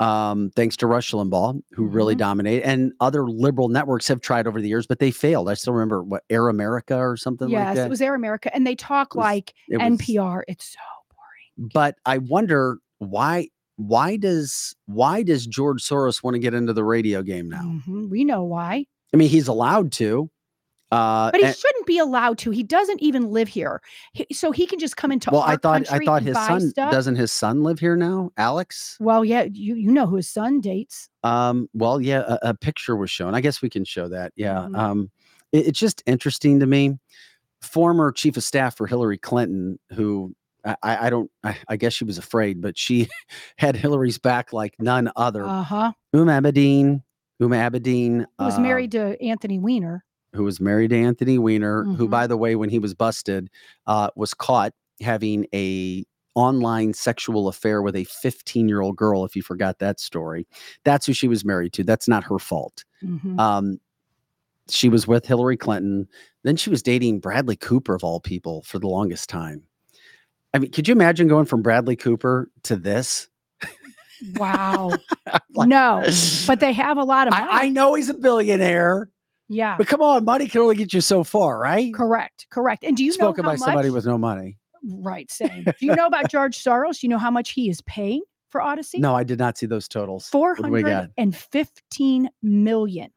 Um, 0.00 0.50
thanks 0.54 0.76
to 0.78 0.86
Rush 0.86 1.12
Limbaugh, 1.12 1.60
who 1.72 1.86
really 1.86 2.14
Mhm. 2.14 2.18
dominated, 2.18 2.64
and 2.66 2.92
other 3.00 3.26
liberal 3.28 3.68
networks 3.68 4.06
have 4.08 4.20
tried 4.20 4.46
over 4.46 4.60
the 4.60 4.68
years, 4.68 4.86
but 4.86 4.98
they 5.00 5.10
failed. 5.10 5.48
I 5.48 5.54
still 5.54 5.72
remember 5.72 6.02
what 6.02 6.22
Air 6.30 6.48
America 6.48 6.96
or 6.96 7.16
something 7.16 7.48
yes, 7.48 7.58
like 7.58 7.74
that. 7.74 7.80
Yes, 7.82 7.86
it 7.86 7.90
was 7.90 8.00
Air 8.02 8.14
America. 8.14 8.54
And 8.54 8.66
they 8.66 8.74
talk 8.74 9.14
was- 9.14 9.22
like 9.22 9.54
It 9.68 9.78
was- 9.78 9.82
NPR. 9.98 10.44
It's 10.48 10.66
so 10.72 10.78
boring. 11.10 11.70
But 11.74 11.96
I 12.06 12.18
wonder 12.18 12.78
why. 12.98 13.48
Why 13.76 14.16
does 14.16 14.74
why 14.86 15.22
does 15.22 15.46
George 15.46 15.82
Soros 15.84 16.20
want 16.24 16.34
to 16.34 16.40
get 16.40 16.52
into 16.52 16.72
the 16.72 16.82
radio 16.82 17.22
game 17.22 17.48
now? 17.48 17.62
Mhm, 17.62 18.10
We 18.10 18.24
know 18.24 18.42
why. 18.42 18.86
I 19.14 19.16
mean, 19.16 19.28
he's 19.28 19.46
allowed 19.46 19.92
to. 19.92 20.28
Uh, 20.90 21.30
But 21.30 21.40
he 21.40 21.46
and- 21.46 21.54
shouldn't 21.56 21.86
be 21.86 21.98
allowed 21.98 22.38
to. 22.38 22.50
He 22.50 22.62
doesn't 22.62 23.00
even 23.02 23.30
live 23.30 23.48
here. 23.48 23.82
He, 24.12 24.26
so 24.32 24.52
he 24.52 24.66
can 24.66 24.78
just 24.78 24.96
come 24.96 25.12
into 25.12 25.30
well, 25.30 25.42
I 25.42 25.56
thought 25.56 25.90
I 25.92 25.98
thought 25.98 26.22
his 26.22 26.36
son 26.36 26.70
stuff. 26.70 26.90
doesn't 26.90 27.16
his 27.16 27.30
son 27.32 27.62
live 27.62 27.78
here 27.78 27.96
now, 27.96 28.30
Alex. 28.38 28.96
Well, 29.00 29.24
yeah, 29.24 29.42
you 29.52 29.74
you 29.74 29.92
know 29.92 30.06
who 30.06 30.16
his 30.16 30.28
son 30.28 30.60
dates. 30.60 31.08
Um, 31.24 31.68
well, 31.74 32.00
yeah, 32.00 32.24
a, 32.42 32.50
a 32.50 32.54
picture 32.54 32.96
was 32.96 33.10
shown. 33.10 33.34
I 33.34 33.40
guess 33.40 33.60
we 33.60 33.68
can 33.68 33.84
show 33.84 34.08
that. 34.08 34.32
Yeah. 34.36 34.66
Mhm. 34.70 34.78
Um, 34.78 35.10
it- 35.52 35.66
it's 35.68 35.78
just 35.78 36.02
interesting 36.06 36.60
to 36.60 36.66
me. 36.66 36.98
Former 37.60 38.12
chief 38.12 38.36
of 38.36 38.44
staff 38.44 38.76
for 38.76 38.86
Hillary 38.86 39.18
Clinton, 39.18 39.78
who 39.92 40.32
I, 40.64 41.06
I 41.06 41.10
don't, 41.10 41.30
I, 41.42 41.56
I 41.68 41.76
guess 41.76 41.92
she 41.92 42.04
was 42.04 42.16
afraid, 42.18 42.60
but 42.60 42.78
she 42.78 43.08
had 43.58 43.74
Hillary's 43.76 44.18
back 44.18 44.52
like 44.52 44.74
none 44.78 45.10
other. 45.16 45.44
Uh 45.44 45.62
huh. 45.64 45.92
Uma 46.12 46.40
Abedin, 46.40 47.02
Uma 47.40 47.56
Abedin, 47.56 48.26
Who 48.38 48.44
was 48.44 48.58
uh, 48.58 48.60
married 48.60 48.92
to 48.92 49.20
Anthony 49.22 49.58
Weiner. 49.58 50.04
Who 50.34 50.44
was 50.44 50.60
married 50.60 50.90
to 50.90 50.96
Anthony 50.96 51.38
Weiner, 51.38 51.84
who, 51.84 52.06
Mhm. 52.06 52.10
by 52.10 52.26
the 52.26 52.36
way, 52.36 52.54
when 52.56 52.68
he 52.70 52.78
was 52.78 52.94
busted, 52.94 53.48
uh, 53.86 54.10
was 54.16 54.34
caught 54.34 54.72
having 55.00 55.46
a 55.54 56.04
online 56.34 56.92
sexual 56.92 57.48
affair 57.48 57.82
with 57.82 57.96
a 57.96 58.04
15 58.04 58.68
year 58.68 58.80
old 58.80 58.96
girl. 58.96 59.24
If 59.24 59.34
you 59.34 59.42
forgot 59.42 59.78
that 59.80 59.98
story, 59.98 60.46
that's 60.84 61.06
who 61.06 61.12
she 61.12 61.26
was 61.28 61.44
married 61.44 61.72
to. 61.74 61.84
That's 61.84 62.06
not 62.08 62.22
her 62.24 62.38
fault. 62.38 62.84
Mhm. 63.02 63.38
Um, 63.40 63.80
she 64.68 64.88
was 64.88 65.06
with 65.08 65.26
Hillary 65.26 65.56
Clinton. 65.56 66.06
Then 66.44 66.56
she 66.56 66.70
was 66.70 66.82
dating 66.82 67.20
Bradley 67.20 67.56
Cooper 67.56 67.94
of 67.94 68.04
all 68.04 68.20
people 68.20 68.62
for 68.62 68.78
the 68.78 68.86
longest 68.86 69.28
time. 69.28 69.62
I 70.54 70.58
mean, 70.58 70.70
could 70.70 70.86
you 70.86 70.92
imagine 70.92 71.26
going 71.26 71.46
from 71.46 71.62
Bradley 71.62 71.96
Cooper 71.96 72.50
to 72.64 72.76
this? 72.76 73.28
Wow. 74.36 74.90
Like- 75.54 75.68
no, 75.68 76.04
but 76.46 76.60
they 76.60 76.72
have 76.72 76.96
a 76.98 77.04
lot 77.04 77.26
of 77.28 77.32
money. 77.32 77.46
I, 77.50 77.64
I 77.64 77.68
know 77.68 77.94
he's 77.94 78.08
a 78.08 78.14
billionaire, 78.14 79.08
yeah. 79.48 79.76
but 79.76 79.86
come 79.86 80.00
on, 80.00 80.24
money 80.24 80.46
can 80.48 80.60
only 80.60 80.76
get 80.76 80.92
you 80.92 81.00
so 81.00 81.24
far, 81.24 81.58
right? 81.58 81.92
Correct. 81.94 82.46
Correct. 82.50 82.84
And 82.84 82.96
do 82.96 83.04
you 83.04 83.12
Spoken 83.12 83.42
know 83.42 83.50
by 83.50 83.52
how 83.56 83.64
somebody 83.64 83.90
with 83.90 84.06
no 84.06 84.18
money. 84.18 84.58
right. 84.84 85.30
Same. 85.30 85.64
Do 85.64 85.74
you 85.80 85.94
know 85.94 86.06
about 86.06 86.30
George 86.30 86.56
Soros? 86.62 87.00
Do 87.00 87.06
you 87.06 87.08
know 87.08 87.18
how 87.18 87.30
much 87.30 87.50
he 87.50 87.68
is 87.68 87.80
paying 87.82 88.22
for 88.50 88.60
Audacy? 88.60 88.98
No, 89.00 89.14
I 89.14 89.24
did 89.24 89.38
not 89.38 89.58
see 89.58 89.66
those 89.66 89.88
totals. 89.88 90.28
Four 90.28 90.54
What 90.56 90.66
do 90.66 90.70
we 90.72 90.82
got? 90.82 90.92
hundred 90.92 91.12
and 91.18 91.36
fifteen 91.36 92.30
million. 92.42 93.10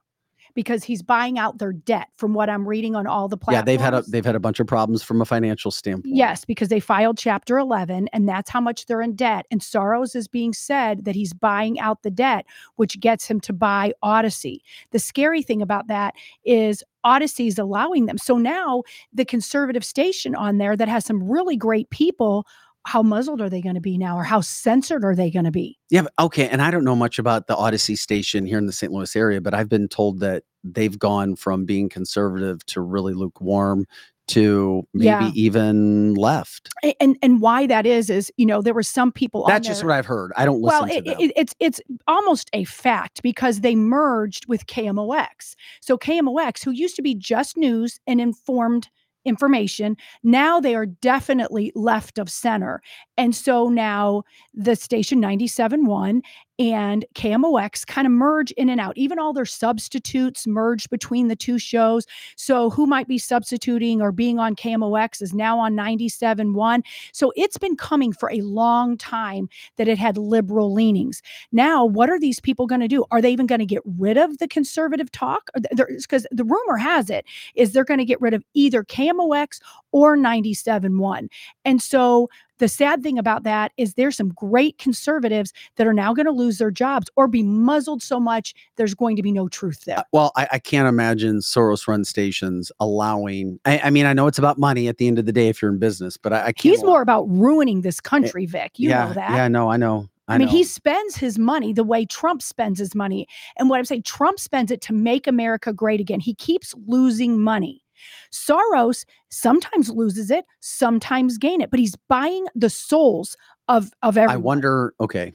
Because 0.53 0.83
he's 0.83 1.01
buying 1.01 1.39
out 1.39 1.57
their 1.57 1.73
debt, 1.73 2.09
from 2.17 2.33
what 2.33 2.49
I'm 2.49 2.67
reading 2.67 2.95
on 2.95 3.07
all 3.07 3.27
the 3.27 3.37
platforms. 3.37 3.61
Yeah, 3.61 3.63
they've 3.63 3.81
had 3.81 3.93
a 3.93 4.01
they've 4.03 4.25
had 4.25 4.35
a 4.35 4.39
bunch 4.39 4.59
of 4.59 4.67
problems 4.67 5.03
from 5.03 5.21
a 5.21 5.25
financial 5.25 5.71
standpoint. 5.71 6.15
Yes, 6.15 6.45
because 6.45 6.69
they 6.69 6.79
filed 6.79 7.17
Chapter 7.17 7.57
11, 7.57 8.09
and 8.13 8.27
that's 8.27 8.49
how 8.49 8.61
much 8.61 8.85
they're 8.85 9.01
in 9.01 9.15
debt. 9.15 9.45
And 9.51 9.61
Soros 9.61 10.15
is 10.15 10.27
being 10.27 10.53
said 10.53 11.05
that 11.05 11.15
he's 11.15 11.33
buying 11.33 11.79
out 11.79 12.03
the 12.03 12.11
debt, 12.11 12.45
which 12.75 12.99
gets 12.99 13.27
him 13.27 13.39
to 13.41 13.53
buy 13.53 13.93
Audacy. 14.03 14.59
The 14.91 14.99
scary 14.99 15.41
thing 15.41 15.61
about 15.61 15.87
that 15.87 16.15
is 16.45 16.83
Audacy 17.05 17.47
is 17.47 17.57
allowing 17.57 18.05
them. 18.05 18.17
So 18.17 18.37
now 18.37 18.83
the 19.13 19.25
conservative 19.25 19.83
station 19.83 20.35
on 20.35 20.57
there 20.57 20.75
that 20.77 20.87
has 20.87 21.05
some 21.05 21.23
really 21.23 21.57
great 21.57 21.89
people, 21.89 22.45
how 22.85 23.03
muzzled 23.03 23.41
are 23.41 23.49
they 23.49 23.61
going 23.61 23.75
to 23.75 23.81
be 23.81 23.97
now, 23.97 24.17
or 24.17 24.23
how 24.23 24.41
censored 24.41 25.05
are 25.05 25.15
they 25.15 25.29
going 25.29 25.45
to 25.45 25.51
be? 25.51 25.77
Yeah, 25.89 26.03
okay. 26.19 26.47
And 26.49 26.61
I 26.61 26.71
don't 26.71 26.83
know 26.83 26.95
much 26.95 27.19
about 27.19 27.47
the 27.47 27.55
Audacy 27.55 27.97
station 27.97 28.45
here 28.45 28.57
in 28.57 28.65
the 28.65 28.73
St. 28.73 28.91
Louis 28.91 29.15
area, 29.15 29.41
but 29.41 29.53
I've 29.53 29.69
been 29.69 29.87
told 29.87 30.19
that 30.21 30.43
they've 30.63 30.97
gone 30.97 31.35
from 31.35 31.65
being 31.65 31.89
conservative 31.89 32.65
to 32.67 32.81
really 32.81 33.13
lukewarm 33.13 33.85
to 34.27 34.83
maybe 34.93 35.25
Yeah. 35.25 35.31
even 35.33 36.13
left. 36.13 36.69
And 36.99 37.17
and 37.21 37.41
why 37.41 37.67
that 37.67 37.85
is 37.85 38.09
is 38.09 38.31
you 38.37 38.45
know 38.45 38.61
there 38.61 38.73
were 38.73 38.83
some 38.83 39.11
people. 39.11 39.45
That's 39.47 39.67
just 39.67 39.83
what 39.83 39.93
I've 39.93 40.05
heard. 40.05 40.31
I 40.37 40.45
don't 40.45 40.61
listen 40.61 40.79
well, 40.79 40.87
to 40.87 40.95
it, 40.95 41.05
them. 41.05 41.15
it, 41.19 41.31
it's 41.35 41.53
it's 41.59 41.81
almost 42.07 42.49
a 42.53 42.63
fact 42.63 43.21
because 43.23 43.59
they 43.59 43.75
merged 43.75 44.47
with 44.47 44.65
KMOX. 44.67 45.55
So 45.81 45.97
KMOX, 45.97 46.63
who 46.63 46.71
used 46.71 46.95
to 46.95 47.01
be 47.01 47.13
just 47.13 47.57
news 47.57 47.99
and 48.07 48.21
informed 48.21 48.89
information, 49.26 49.95
now 50.23 50.60
they 50.60 50.76
are 50.76 50.85
definitely 50.85 51.72
left 51.76 52.18
of 52.18 52.30
center. 52.30 52.81
And 53.18 53.35
so 53.35 53.69
now 53.69 54.23
the 54.53 54.76
station 54.76 55.22
97.1 55.22 56.22
and 56.61 57.05
KMOX 57.15 57.88
kind 57.88 58.05
of 58.05 58.13
merge 58.13 58.51
in 58.51 58.69
and 58.69 58.79
out. 58.79 58.95
Even 58.95 59.17
all 59.17 59.33
their 59.33 59.45
substitutes 59.45 60.45
merge 60.45 60.88
between 60.89 61.27
the 61.27 61.35
two 61.35 61.57
shows. 61.57 62.05
So 62.35 62.69
who 62.69 62.85
might 62.85 63.07
be 63.07 63.17
substituting 63.17 64.01
or 64.01 64.11
being 64.11 64.38
on 64.38 64.55
KMOX 64.55 65.21
is 65.21 65.33
now 65.33 65.57
on 65.57 65.73
97.1. 65.73 66.83
So 67.13 67.33
it's 67.35 67.57
been 67.57 67.75
coming 67.75 68.13
for 68.13 68.31
a 68.31 68.41
long 68.41 68.95
time 68.97 69.49
that 69.77 69.88
it 69.88 69.97
had 69.97 70.17
liberal 70.17 70.71
leanings. 70.71 71.23
Now, 71.51 71.83
what 71.83 72.09
are 72.09 72.19
these 72.19 72.39
people 72.39 72.67
going 72.67 72.81
to 72.81 72.88
do? 72.88 73.05
Are 73.09 73.21
they 73.21 73.31
even 73.31 73.47
going 73.47 73.59
to 73.59 73.65
get 73.65 73.81
rid 73.97 74.17
of 74.17 74.38
the 74.38 74.47
conservative 74.47 75.11
talk? 75.11 75.49
Because 75.75 76.27
the 76.31 76.43
rumor 76.43 76.77
has 76.77 77.09
it 77.09 77.25
is 77.55 77.71
they're 77.71 77.83
going 77.83 77.97
to 77.97 78.05
get 78.05 78.21
rid 78.21 78.35
of 78.35 78.43
either 78.53 78.83
KMOX 78.83 79.59
or 79.91 80.15
97.1. 80.15 81.27
And 81.65 81.81
so 81.81 82.29
the 82.61 82.69
sad 82.69 83.01
thing 83.01 83.17
about 83.17 83.43
that 83.43 83.71
is 83.75 83.95
there's 83.95 84.15
some 84.15 84.29
great 84.29 84.77
conservatives 84.77 85.51
that 85.75 85.88
are 85.88 85.93
now 85.93 86.13
going 86.13 86.27
to 86.27 86.31
lose 86.31 86.59
their 86.59 86.69
jobs 86.69 87.09
or 87.15 87.27
be 87.27 87.41
muzzled 87.41 88.03
so 88.03 88.19
much 88.19 88.53
there's 88.75 88.93
going 88.93 89.15
to 89.15 89.23
be 89.23 89.31
no 89.31 89.49
truth 89.49 89.83
there. 89.85 89.97
Uh, 89.97 90.03
Well, 90.13 90.31
I, 90.35 90.47
I 90.53 90.59
can't 90.59 90.88
imagine 90.88 91.39
Soros 91.39 91.88
run 91.88 92.05
stations 92.05 92.71
allowing. 92.79 93.59
I, 93.65 93.79
I 93.79 93.89
mean, 93.89 94.05
I 94.05 94.13
know 94.13 94.27
it's 94.27 94.38
about 94.38 94.59
money 94.59 94.88
at 94.88 94.99
the 94.99 95.07
end 95.07 95.17
of 95.17 95.25
the 95.25 95.33
day 95.33 95.49
if 95.49 95.59
you're 95.59 95.71
in 95.71 95.79
business, 95.79 96.17
but 96.17 96.33
I, 96.33 96.38
I 96.38 96.51
can't. 96.53 96.61
He's 96.71 96.81
allow- 96.81 96.91
more 96.91 97.01
about 97.01 97.23
ruining 97.23 97.81
this 97.81 97.99
country, 97.99 98.45
Vic. 98.45 98.77
You 98.77 98.89
yeah, 98.89 99.07
know 99.07 99.13
that. 99.13 99.31
Yeah, 99.31 99.47
no, 99.47 99.69
I 99.69 99.77
know. 99.77 100.07
I, 100.27 100.33
know 100.33 100.35
I, 100.35 100.38
mean, 100.38 100.47
know. 100.47 100.53
he 100.53 100.63
spends 100.63 101.17
his 101.17 101.39
money 101.39 101.73
the 101.73 101.83
way 101.83 102.05
Trump 102.05 102.43
spends 102.43 102.77
his 102.77 102.93
money. 102.93 103.27
And 103.57 103.69
what 103.69 103.79
I'm 103.79 103.85
saying, 103.85 104.03
Trump 104.03 104.39
spends 104.39 104.69
it 104.69 104.81
to 104.81 104.93
make 104.93 105.25
America 105.25 105.73
great 105.73 105.99
again. 105.99 106.19
He 106.19 106.35
keeps 106.35 106.75
losing 106.88 107.41
money. 107.41 107.83
Soros 108.31 109.05
sometimes 109.29 109.89
loses 109.89 110.31
it, 110.31 110.45
sometimes 110.59 111.37
gain 111.37 111.61
it, 111.61 111.69
but 111.69 111.79
he's 111.79 111.95
buying 112.07 112.45
the 112.55 112.69
souls 112.69 113.35
of 113.67 113.91
of 114.01 114.17
everyone. 114.17 114.35
I 114.35 114.37
wonder. 114.37 114.93
Okay, 114.99 115.33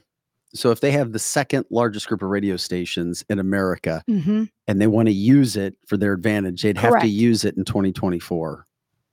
so 0.53 0.71
if 0.71 0.81
they 0.81 0.91
have 0.91 1.11
the 1.11 1.19
second 1.19 1.65
largest 1.69 2.07
group 2.07 2.21
of 2.21 2.29
radio 2.29 2.57
stations 2.57 3.23
in 3.29 3.39
America 3.39 4.03
Mhm. 4.09 4.49
and 4.67 4.81
they 4.81 4.87
want 4.87 5.07
to 5.07 5.13
use 5.13 5.55
it 5.55 5.75
for 5.85 5.97
their 5.97 6.13
advantage, 6.13 6.61
they'd 6.61 6.77
have 6.77 7.01
to 7.01 7.07
use 7.07 7.45
it 7.45 7.55
in 7.57 7.65
2024. 7.65 8.65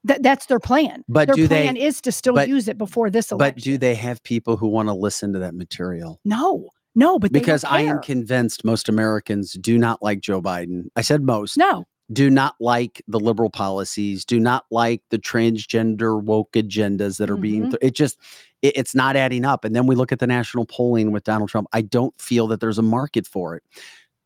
That 0.06 0.22
that's 0.22 0.47
their 0.47 0.60
plan. 0.60 1.02
But 1.09 1.28
their 1.28 1.35
do 1.35 1.48
they- 1.48 1.62
plan 1.62 1.76
is 1.76 2.01
to 2.02 2.12
still 2.12 2.35
but- 2.35 2.48
use 2.48 2.68
it 2.68 2.76
before 2.76 3.09
this 3.10 3.32
election. 3.32 3.55
But 3.56 3.62
do 3.62 3.78
they 3.78 3.94
have 3.94 4.22
people 4.22 4.56
who 4.59 4.68
want 4.68 4.89
to 4.89 4.94
listen 4.94 5.32
to 5.32 5.39
that 5.39 5.55
material? 5.55 6.20
No, 6.26 6.68
no, 6.94 7.18
but 7.18 7.32
they 7.32 7.39
Because 7.40 7.64
I 7.64 7.81
am 7.81 8.01
convinced 8.02 8.64
most 8.66 8.90
Americans 8.90 9.55
do 9.55 9.78
not 9.78 10.02
like 10.02 10.20
Joe 10.20 10.43
Biden. 10.43 10.89
I 10.94 11.01
said 11.01 11.22
most. 11.22 11.56
no. 11.56 11.85
Do 12.12 12.28
not 12.31 12.55
like 12.60 13.02
the 13.09 13.18
liberal 13.18 13.51
policies, 13.51 14.24
do 14.24 14.39
not 14.39 14.64
like 14.70 15.02
the 15.10 15.18
transgender 15.18 16.22
woke 16.22 16.52
agendas 16.52 17.16
that 17.18 17.31
are 17.31 17.36
being, 17.36 17.62
Mhm. 17.64 17.70
th- 17.70 17.78
it 17.81 17.94
just, 17.94 18.18
it- 18.62 18.76
it's 18.76 18.94
not 18.94 19.16
adding 19.16 19.44
up. 19.44 19.64
And 19.64 19.74
then 19.74 19.86
we 19.86 19.94
look 19.94 20.12
at 20.12 20.18
the 20.18 20.26
national 20.26 20.66
polling 20.66 21.12
with 21.12 21.24
Donald 21.24 21.48
Trump. 21.48 21.66
I 21.72 21.81
don't 21.82 22.18
feel 22.20 22.47
that 22.48 22.60
there's 22.60 22.78
a 22.78 22.82
market 22.82 23.26
for 23.26 23.56
it. 23.56 23.62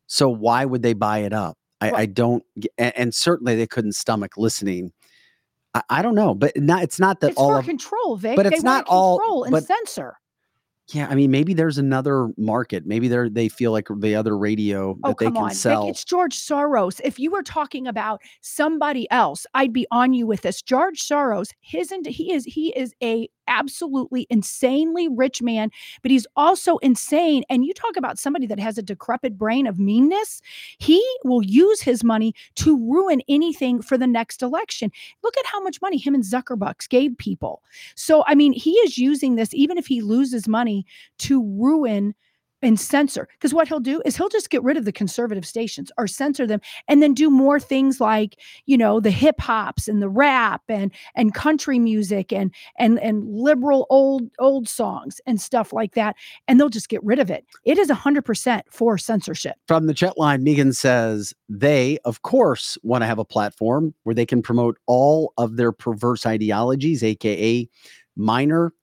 So 0.07 0.27
why 0.29 0.65
would 0.65 0.81
they 0.81 0.93
buy 0.93 1.19
it 1.19 1.31
up? 1.33 1.57
I, 1.81 1.91
Well- 1.91 2.01
I 2.01 2.05
don't, 2.07 2.43
and, 2.77 2.93
and 2.97 3.15
certainly 3.15 3.55
they 3.55 3.67
couldn't 3.67 3.93
stomach 3.93 4.37
listening. 4.37 4.91
I, 5.73 5.81
I 5.89 6.01
don't 6.01 6.15
know, 6.15 6.33
but 6.33 6.51
not, 6.57 6.83
it's 6.83 6.99
not 6.99 7.21
that 7.21 7.29
It's 7.31 7.37
all 7.39 7.55
of, 7.55 7.63
control, 7.65 8.17
Vic. 8.17 8.35
but 8.35 8.43
They 8.43 8.55
it's 8.55 8.63
wanna 8.63 8.77
not 8.79 8.87
all- 8.87 9.19
control 9.19 9.43
and 9.45 9.51
but- 9.51 9.65
censor. 9.65 10.15
Yeah, 10.91 11.07
I 11.09 11.15
mean, 11.15 11.29
maybe 11.29 11.53
there's 11.53 11.77
another 11.77 12.29
market. 12.37 12.85
Maybe 12.85 13.07
they're, 13.07 13.29
they 13.29 13.47
feel 13.47 13.71
like 13.71 13.87
the 13.99 14.15
other 14.15 14.37
radio 14.37 14.97
Oh, 15.03 15.09
that 15.09 15.17
they 15.19 15.25
come 15.25 15.35
can 15.35 15.43
on. 15.43 15.49
Vic, 15.49 15.57
sell. 15.57 15.87
it's 15.89 16.03
George 16.03 16.35
Soros. 16.35 16.99
If 17.03 17.19
you 17.19 17.29
were 17.31 17.43
talking 17.43 17.87
about 17.87 18.21
somebody 18.41 19.09
else, 19.11 19.45
I'd 19.53 19.73
be 19.73 19.85
on 19.91 20.13
you 20.13 20.25
with 20.25 20.41
this. 20.41 20.61
George 20.61 21.01
Soros, 21.01 21.51
his 21.61 21.91
and 21.91 22.05
he 22.05 22.33
is 22.33 22.45
he 22.45 22.69
is 22.75 22.93
a 23.03 23.29
absolutely 23.49 24.27
insanely 24.29 25.07
rich 25.07 25.41
man, 25.41 25.71
but 26.01 26.11
he's 26.11 26.27
also 26.35 26.77
insane. 26.77 27.43
And 27.49 27.65
you 27.65 27.73
talk 27.73 27.97
about 27.97 28.19
somebody 28.19 28.45
that 28.47 28.59
has 28.59 28.77
a 28.77 28.83
decrepit 28.83 29.37
brain 29.37 29.67
of 29.67 29.79
meanness, 29.79 30.41
he 30.77 31.03
will 31.23 31.43
use 31.43 31.81
his 31.81 32.03
money 32.03 32.33
to 32.55 32.77
ruin 32.77 33.21
anything 33.27 33.81
for 33.81 33.97
the 33.97 34.07
next 34.07 34.41
election. 34.41 34.91
Look 35.23 35.37
at 35.37 35.45
how 35.45 35.61
much 35.61 35.81
money 35.81 35.97
him 35.97 36.15
and 36.15 36.23
Zuckerbucks 36.23 36.87
gave 36.87 37.17
people. 37.17 37.61
So 37.95 38.23
I 38.27 38.35
mean, 38.35 38.53
he 38.53 38.71
is 38.75 38.97
using 38.97 39.35
this, 39.35 39.53
even 39.53 39.77
if 39.77 39.87
he 39.87 40.01
loses 40.01 40.47
money, 40.47 40.85
to 41.19 41.43
ruin 41.43 42.15
and 42.61 42.79
censor 42.79 43.27
because 43.33 43.53
what 43.53 43.67
he'll 43.67 43.79
do 43.79 44.01
is 44.05 44.17
he'll 44.17 44.29
just 44.29 44.49
get 44.49 44.63
rid 44.63 44.77
of 44.77 44.85
the 44.85 44.91
conservative 44.91 45.45
stations 45.45 45.91
or 45.97 46.07
censor 46.07 46.45
them 46.45 46.59
and 46.87 47.01
then 47.01 47.13
do 47.13 47.29
more 47.29 47.59
things 47.59 47.99
like 47.99 48.37
you 48.65 48.77
know 48.77 48.99
the 48.99 49.11
hip 49.11 49.39
hops 49.39 49.87
and 49.87 50.01
the 50.01 50.09
rap 50.09 50.61
and 50.67 50.91
and 51.15 51.33
country 51.33 51.79
music 51.79 52.31
and 52.33 52.53
and 52.77 52.99
and 52.99 53.27
liberal 53.27 53.85
old 53.89 54.29
old 54.39 54.67
songs 54.67 55.21
and 55.25 55.39
stuff 55.39 55.73
like 55.73 55.93
that 55.95 56.15
and 56.47 56.59
they'll 56.59 56.69
just 56.69 56.89
get 56.89 57.03
rid 57.03 57.19
of 57.19 57.29
it. 57.29 57.45
It 57.65 57.77
is 57.77 57.89
100% 57.89 58.61
for 58.71 58.97
censorship. 58.97 59.55
From 59.67 59.87
the 59.87 59.93
chat 59.93 60.17
line, 60.17 60.43
Megan 60.43 60.73
says 60.73 61.33
they, 61.47 61.99
of 62.05 62.21
course, 62.21 62.77
want 62.83 63.01
to 63.01 63.05
have 63.05 63.19
a 63.19 63.25
platform 63.25 63.93
where 64.03 64.15
they 64.15 64.25
can 64.25 64.41
promote 64.41 64.77
all 64.87 65.33
of 65.37 65.57
their 65.57 65.71
perverse 65.71 66.25
ideologies, 66.25 67.03
aka 67.03 67.67
minor, 68.15 68.73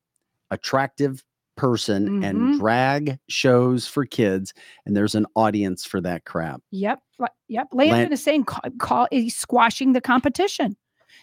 attractive 0.51 1.23
person, 1.57 2.23
and 2.23 2.39
Mhm. 2.39 2.59
drag 2.59 3.19
shows 3.29 3.87
for 3.87 4.05
kids. 4.05 4.53
And 4.85 4.97
there's 4.97 5.15
an 5.15 5.27
audience 5.35 5.85
for 5.85 6.01
that 6.03 6.25
crap. 6.25 6.61
yep 6.71 7.01
yep 7.49 7.67
landon 7.73 7.97
Lan- 7.99 8.13
is 8.13 8.23
saying 8.23 8.45
call, 8.45 8.61
call 8.79 9.09
he's 9.11 9.35
squashing 9.37 9.93
the 9.93 10.01
competition 10.01 10.77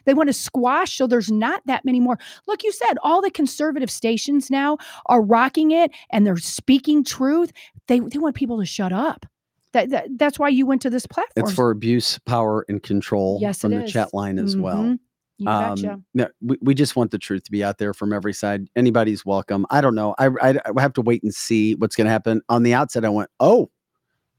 they 0.05 0.14
want 0.14 0.27
to 0.27 0.34
squash 0.34 0.97
so 0.97 1.05
there's 1.05 1.31
not 1.31 1.61
that 1.65 1.85
many 1.85 1.99
more 1.99 2.18
look 2.47 2.64
you 2.64 2.72
said 2.72 2.97
all 3.03 3.22
the 3.22 3.30
conservative 3.30 3.91
stations 3.91 4.49
now 4.49 4.77
are 5.07 5.22
rocking 5.22 5.69
it 5.72 5.91
and 6.11 6.26
they're 6.26 6.38
speaking 6.38 7.03
truth 7.03 7.51
they, 7.88 7.99
they 7.99 8.18
want 8.18 8.35
people 8.35 8.57
to 8.60 8.65
shut 8.65 8.91
up 8.91 9.26
that, 9.73 9.89
that 9.91 10.07
that's 10.18 10.39
why 10.39 10.49
you 10.49 10.65
went 10.65 10.81
to 10.81 10.89
this 10.89 11.05
platform 11.05 11.45
It's 11.45 11.53
for 11.53 11.69
abuse, 11.72 12.18
power, 12.26 12.65
and 12.69 12.81
control 12.81 13.38
Yes, 13.41 13.61
from 13.61 13.72
the 13.72 13.84
is. 13.84 13.91
chat 13.91 14.14
line 14.14 14.39
as 14.39 14.55
well. 14.57 14.97
Betcha. 15.39 15.93
Um, 15.93 16.05
no, 16.14 16.27
we, 16.41 16.57
we 16.61 16.73
just 16.73 16.95
want 16.95 17.11
the 17.11 17.18
truth 17.18 17.43
to 17.43 17.51
be 17.51 17.64
out 17.64 17.77
there 17.77 17.93
from 17.93 18.14
every 18.14 18.34
side. 18.34 18.68
Anybody's 18.76 19.26
welcome. 19.26 19.65
I 19.69 19.81
don't 19.81 19.95
know. 19.95 20.15
I, 20.18 20.27
I, 20.41 20.49
I 20.76 20.81
have 20.81 20.93
to 20.93 21.01
wait 21.01 21.23
and 21.23 21.34
see 21.34 21.76
what's 21.76 21.95
going 21.95 22.05
to 22.05 22.11
happen. 22.11 22.41
On 22.49 22.64
the 22.64 22.73
outset, 22.73 23.03
I 23.03 23.10
went, 23.10 23.30
oh, 23.39 23.69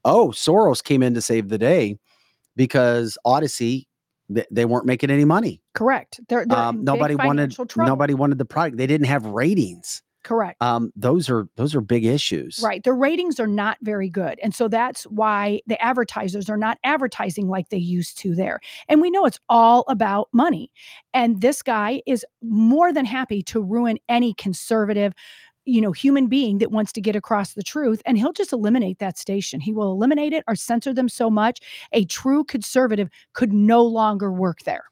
oh, 0.03 0.29
Soros 0.29 0.83
came 0.83 1.03
in 1.03 1.13
to 1.13 1.21
save 1.21 1.49
the 1.49 1.57
day 1.57 1.97
because 2.55 3.17
Audacy, 3.25 3.85
they, 4.29 4.45
they 4.49 4.65
weren't 4.65 4.85
making 4.85 5.11
any 5.11 5.25
money. 5.25 5.61
correct 5.73 6.19
they're, 6.29 6.45
they're 6.45 6.57
Um, 6.57 6.83
nobody 6.83 7.15
wanted 7.15 7.51
trouble. 7.51 7.85
nobody 7.85 8.13
wanted 8.13 8.37
the 8.37 8.45
product. 8.45 8.77
They 8.77 8.87
didn't 8.87 9.07
have 9.07 9.25
ratings. 9.25 10.01
Correct 10.25 10.61
Um, 10.61 10.91
those 10.95 11.29
are 11.29 11.47
those 11.55 11.73
are 11.75 11.81
big 11.81 12.05
issues. 12.05 12.59
Right. 12.61 12.83
The 12.83 12.93
ratings 12.93 13.39
are 13.39 13.47
not 13.47 13.77
very 13.81 14.09
good. 14.09 14.39
And 14.43 14.53
so 14.53 14.67
that's 14.67 15.03
why 15.03 15.61
the 15.67 15.81
advertisers 15.81 16.49
are 16.49 16.57
not 16.57 16.77
advertising 16.83 17.47
like 17.47 17.69
they 17.69 17.77
used 17.77 18.17
to 18.19 18.35
there. 18.35 18.59
And 18.89 19.01
we 19.01 19.11
know 19.11 19.25
it's 19.25 19.39
all 19.47 19.85
about 19.87 20.27
money. 20.33 20.71
And 21.13 21.41
this 21.41 21.61
guy 21.61 22.01
is 22.05 22.25
more 22.41 22.91
than 22.91 23.05
happy 23.05 23.41
to 23.43 23.61
ruin 23.61 23.97
any 24.09 24.33
conservative, 24.33 25.13
you 25.65 25.79
know, 25.81 25.91
human 25.91 26.27
being 26.27 26.57
that 26.57 26.71
wants 26.71 26.91
to 26.93 27.01
get 27.01 27.15
across 27.15 27.53
the 27.53 27.63
truth. 27.63 28.01
And 28.05 28.17
he'll 28.17 28.33
just 28.33 28.51
eliminate 28.51 28.99
that 28.99 29.17
station. 29.17 29.59
He 29.59 29.73
will 29.73 29.91
eliminate 29.91 30.33
it 30.33 30.43
or 30.47 30.55
censor 30.55 30.93
them 30.93 31.09
so 31.09 31.29
much 31.29 31.59
a 31.91 32.05
true 32.05 32.43
conservative 32.43 33.09
could 33.33 33.53
no 33.53 33.83
longer 33.83 34.31
work 34.31 34.63
there. 34.63 34.85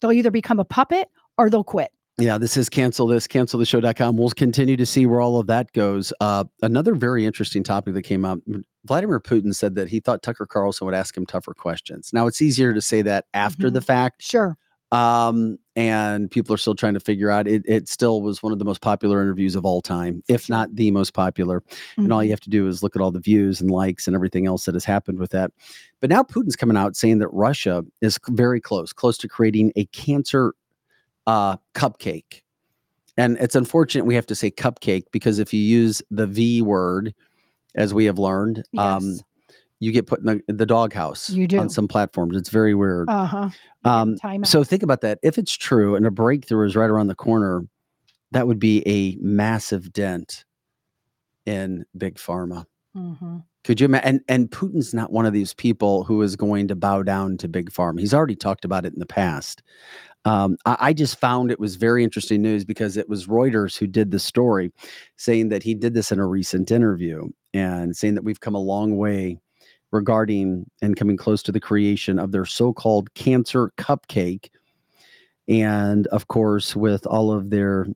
They'll 0.00 0.12
either 0.12 0.30
become 0.30 0.58
a 0.58 0.64
puppet 0.64 1.08
or 1.36 1.50
they'll 1.50 1.64
quit. 1.64 1.92
Yeah, 2.20 2.36
this 2.36 2.56
is 2.56 2.68
cancel 2.68 3.06
this, 3.06 3.28
canceltheshow.com. 3.28 4.16
We'll 4.16 4.30
continue 4.30 4.76
to 4.76 4.86
see 4.86 5.06
where 5.06 5.20
all 5.20 5.38
of 5.38 5.46
that 5.46 5.72
goes. 5.72 6.12
Uh, 6.20 6.44
another 6.62 6.96
very 6.96 7.24
interesting 7.24 7.62
topic 7.62 7.94
that 7.94 8.02
came 8.02 8.24
up 8.24 8.40
Vladimir 8.84 9.20
Putin 9.20 9.54
said 9.54 9.76
that 9.76 9.88
he 9.88 10.00
thought 10.00 10.22
Tucker 10.22 10.46
Carlson 10.46 10.84
would 10.86 10.94
ask 10.94 11.16
him 11.16 11.26
tougher 11.26 11.54
questions. 11.54 12.10
Now, 12.12 12.26
it's 12.26 12.42
easier 12.42 12.74
to 12.74 12.80
say 12.80 13.02
that 13.02 13.26
after 13.34 13.70
the 13.70 13.80
fact, 13.80 14.22
Sure. 14.22 14.56
um, 14.90 15.58
and 15.76 16.28
people 16.30 16.52
are 16.54 16.58
still 16.58 16.74
trying 16.74 16.94
to 16.94 17.00
figure 17.00 17.30
out. 17.30 17.46
It, 17.46 17.62
it 17.66 17.88
still 17.88 18.20
was 18.22 18.42
one 18.42 18.52
of 18.52 18.58
the 18.58 18.64
most 18.64 18.80
popular 18.80 19.22
interviews 19.22 19.54
of 19.54 19.64
all 19.64 19.80
time, 19.82 20.24
if 20.28 20.48
not 20.48 20.74
the 20.74 20.90
most 20.90 21.12
popular. 21.14 21.62
And 21.98 22.12
all 22.12 22.24
you 22.24 22.30
have 22.30 22.40
to 22.40 22.50
do 22.50 22.66
is 22.66 22.82
look 22.82 22.96
at 22.96 23.02
all 23.02 23.12
the 23.12 23.20
views 23.20 23.60
and 23.60 23.70
likes 23.70 24.08
and 24.08 24.16
everything 24.16 24.46
else 24.46 24.64
that 24.64 24.74
has 24.74 24.84
happened 24.84 25.18
with 25.20 25.30
that. 25.30 25.52
But 26.00 26.10
now 26.10 26.22
Putin's 26.24 26.56
coming 26.56 26.76
out 26.76 26.96
saying 26.96 27.18
that 27.18 27.28
Russia 27.28 27.84
is 28.00 28.18
very 28.28 28.60
close, 28.60 28.92
close 28.92 29.18
to 29.18 29.28
creating 29.28 29.72
a 29.76 29.84
cancer 29.86 30.54
uh, 31.28 31.56
cupcake. 31.74 32.40
And 33.16 33.36
it's 33.38 33.54
unfortunate 33.54 34.04
we 34.06 34.14
have 34.14 34.26
to 34.26 34.34
say 34.34 34.50
cupcake 34.50 35.04
because 35.12 35.38
if 35.38 35.52
you 35.52 35.60
use 35.60 36.00
the 36.10 36.26
V 36.26 36.62
word, 36.62 37.14
as 37.74 37.92
we 37.92 38.04
have 38.06 38.18
learned, 38.18 38.64
um, 38.78 39.04
Yes. 39.04 39.22
you 39.80 39.92
get 39.92 40.06
put 40.06 40.20
in 40.20 40.42
the, 40.46 40.52
the 40.52 40.66
doghouse 40.66 41.28
You 41.30 41.46
do. 41.46 41.58
on 41.58 41.68
some 41.68 41.86
platforms. 41.86 42.36
It's 42.36 42.48
very 42.48 42.74
weird. 42.74 43.08
Uh-huh. 43.10 43.50
Um, 43.84 44.16
so 44.44 44.64
think 44.64 44.82
about 44.82 45.02
that. 45.02 45.18
If 45.22 45.36
it's 45.38 45.52
true 45.56 45.94
and 45.96 46.06
a 46.06 46.10
breakthrough 46.10 46.66
is 46.66 46.74
right 46.76 46.88
around 46.90 47.08
the 47.08 47.14
corner, 47.14 47.62
that 48.32 48.46
would 48.46 48.58
be 48.58 48.82
a 48.88 49.16
massive 49.20 49.92
dent 49.92 50.44
in 51.46 51.84
big 51.96 52.16
pharma. 52.16 52.64
Mhm. 52.96 53.44
Could 53.64 53.80
you 53.80 53.86
imagine? 53.86 54.08
And, 54.08 54.20
and 54.28 54.50
Putin's 54.50 54.94
not 54.94 55.12
one 55.12 55.26
of 55.26 55.32
these 55.32 55.52
people 55.52 56.04
who 56.04 56.22
is 56.22 56.36
going 56.36 56.68
to 56.68 56.76
bow 56.76 57.02
down 57.02 57.36
to 57.38 57.48
big 57.48 57.70
pharma. 57.70 58.00
He's 58.00 58.14
already 58.14 58.36
talked 58.36 58.64
about 58.64 58.86
it 58.86 58.92
in 58.92 58.98
the 58.98 59.06
past. 59.06 59.62
Um, 60.24 60.56
I, 60.64 60.76
I 60.80 60.92
just 60.92 61.18
found 61.18 61.50
it 61.50 61.60
was 61.60 61.76
very 61.76 62.02
interesting 62.04 62.42
news 62.42 62.64
because 62.64 62.96
it 62.96 63.08
was 63.08 63.26
Reuters 63.26 63.76
who 63.76 63.86
did 63.86 64.10
the 64.10 64.18
story, 64.18 64.72
saying 65.16 65.48
that 65.50 65.62
he 65.62 65.74
did 65.74 65.94
this 65.94 66.10
in 66.12 66.18
a 66.18 66.26
recent 66.26 66.70
interview 66.70 67.28
and 67.54 67.96
saying 67.96 68.14
that 68.14 68.24
we've 68.24 68.40
come 68.40 68.54
a 68.54 68.60
long 68.60 68.96
way 68.96 69.38
regarding 69.90 70.68
and 70.82 70.96
coming 70.96 71.16
close 71.16 71.42
to 71.42 71.52
the 71.52 71.60
creation 71.60 72.18
of 72.18 72.30
their 72.30 72.44
so-called 72.44 73.12
cancer 73.14 73.72
cupcake, 73.78 74.50
and 75.48 76.06
of 76.08 76.28
course 76.28 76.76
with 76.76 77.06
all 77.06 77.32
of 77.32 77.50
their 77.50 77.86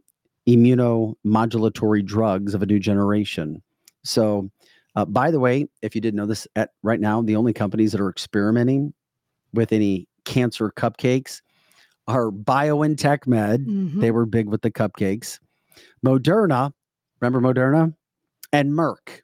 immunomodulatory 0.48 2.04
drugs 2.04 2.54
of 2.54 2.62
a 2.62 2.66
new 2.66 2.78
generation. 2.78 3.62
So 4.04 4.50
uh, 4.94 5.04
by 5.04 5.30
the 5.30 5.40
way, 5.40 5.66
if 5.82 5.94
you 5.94 6.00
didn't 6.00 6.16
know 6.16 6.26
this, 6.26 6.46
at 6.56 6.70
right 6.82 7.00
now, 7.00 7.22
the 7.22 7.36
only 7.36 7.52
companies 7.52 7.92
that 7.92 8.00
are 8.00 8.10
experimenting 8.10 8.92
with 9.54 9.72
any 9.72 10.06
cancer 10.24 10.70
cupcakes 10.70 11.40
are 12.08 12.30
BioNTech 12.30 13.26
Med. 13.26 13.64
Mhm. 13.66 14.00
They 14.00 14.10
were 14.10 14.26
big 14.26 14.48
with 14.48 14.62
the 14.62 14.70
cupcakes. 14.70 15.38
Moderna, 16.04 16.72
remember 17.20 17.40
Moderna? 17.40 17.94
And 18.52 18.72
Merck, 18.72 19.22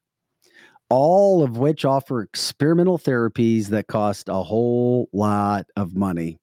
all 0.88 1.42
of 1.42 1.58
which 1.58 1.84
offer 1.84 2.22
experimental 2.22 2.98
therapies 2.98 3.66
that 3.66 3.88
cost 3.88 4.28
a 4.28 4.42
whole 4.42 5.08
lot 5.12 5.66
of 5.76 5.94
money. 5.94 6.38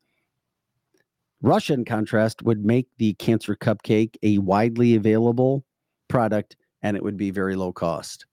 Russia, 1.41 1.73
in 1.73 1.85
contrast, 1.85 2.43
would 2.43 2.63
make 2.65 2.87
the 2.97 3.13
cancer 3.15 3.55
cupcake 3.55 4.17
a 4.23 4.37
widely 4.39 4.95
available 4.95 5.63
product 6.07 6.55
and 6.81 6.95
it 6.95 7.03
would 7.03 7.17
be 7.17 7.31
very 7.31 7.55
low 7.55 7.71
cost. 7.71 8.25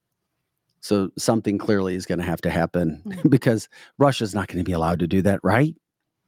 So 0.83 1.11
something 1.17 1.57
clearly 1.59 1.95
is 1.95 2.05
going 2.07 2.19
to 2.19 2.25
have 2.25 2.41
to 2.43 2.51
happen 2.51 3.01
Mm. 3.07 3.31
because 3.31 3.69
Russia's 3.99 4.35
not 4.35 4.49
going 4.49 4.59
to 4.59 4.65
be 4.69 4.73
allowed 4.73 4.99
to 4.99 5.07
do 5.07 5.23
that, 5.23 5.41
right? 5.43 5.75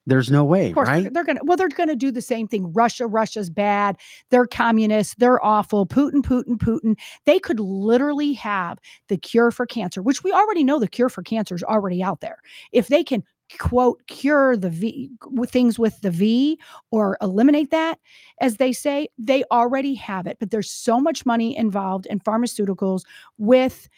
There's 0.07 0.31
no 0.31 0.45
way, 0.45 0.69
Of 0.69 0.75
course, 0.75 0.87
they're- 0.89 1.03
right? 1.05 1.13
they're 1.15 1.25
gonna 1.25 1.41
well, 1.45 1.57
they're 1.57 1.69
gonna 1.71 1.97
do 1.97 2.11
the 2.11 2.21
same 2.21 2.47
thing. 2.47 2.71
Russia, 2.75 3.07
Russia's 3.07 3.49
bad. 3.49 3.97
They're 4.31 4.45
communists. 4.47 5.15
They're 5.17 5.43
awful. 5.43 5.87
Putin, 5.87 6.21
Putin, 6.23 6.59
Putin. 6.59 6.99
They 7.25 7.39
could 7.39 7.59
literally 7.59 8.35
have 8.35 8.79
the 9.09 9.17
cure 9.17 9.51
for 9.51 9.65
cancer, 9.65 10.03
which 10.03 10.23
we 10.23 10.31
already 10.31 10.63
know 10.63 10.79
the 10.79 10.89
cure 10.89 11.09
for 11.09 11.23
cancer 11.23 11.55
is 11.55 11.63
already 11.63 12.03
out 12.03 12.21
there. 12.21 12.37
If 12.71 12.89
they 12.89 13.03
can 13.03 13.25
quote 13.59 14.07
cure 14.07 14.59
the 14.59 14.69
V 14.69 15.11
things 15.47 15.79
with 15.79 15.99
the 16.03 16.11
V 16.11 16.59
or 16.91 17.17
eliminate 17.23 17.71
that, 17.71 17.99
as 18.43 18.59
they 18.59 18.73
say, 18.75 19.09
they 19.17 19.43
already 19.51 19.95
have 19.95 20.27
it. 20.27 20.37
But 20.39 20.51
there's 20.51 20.71
so 20.71 21.01
much 21.01 21.25
money 21.25 21.57
involved 21.57 22.05
in 22.07 22.21
pharmaceuticals 22.21 23.05
with 23.39 23.89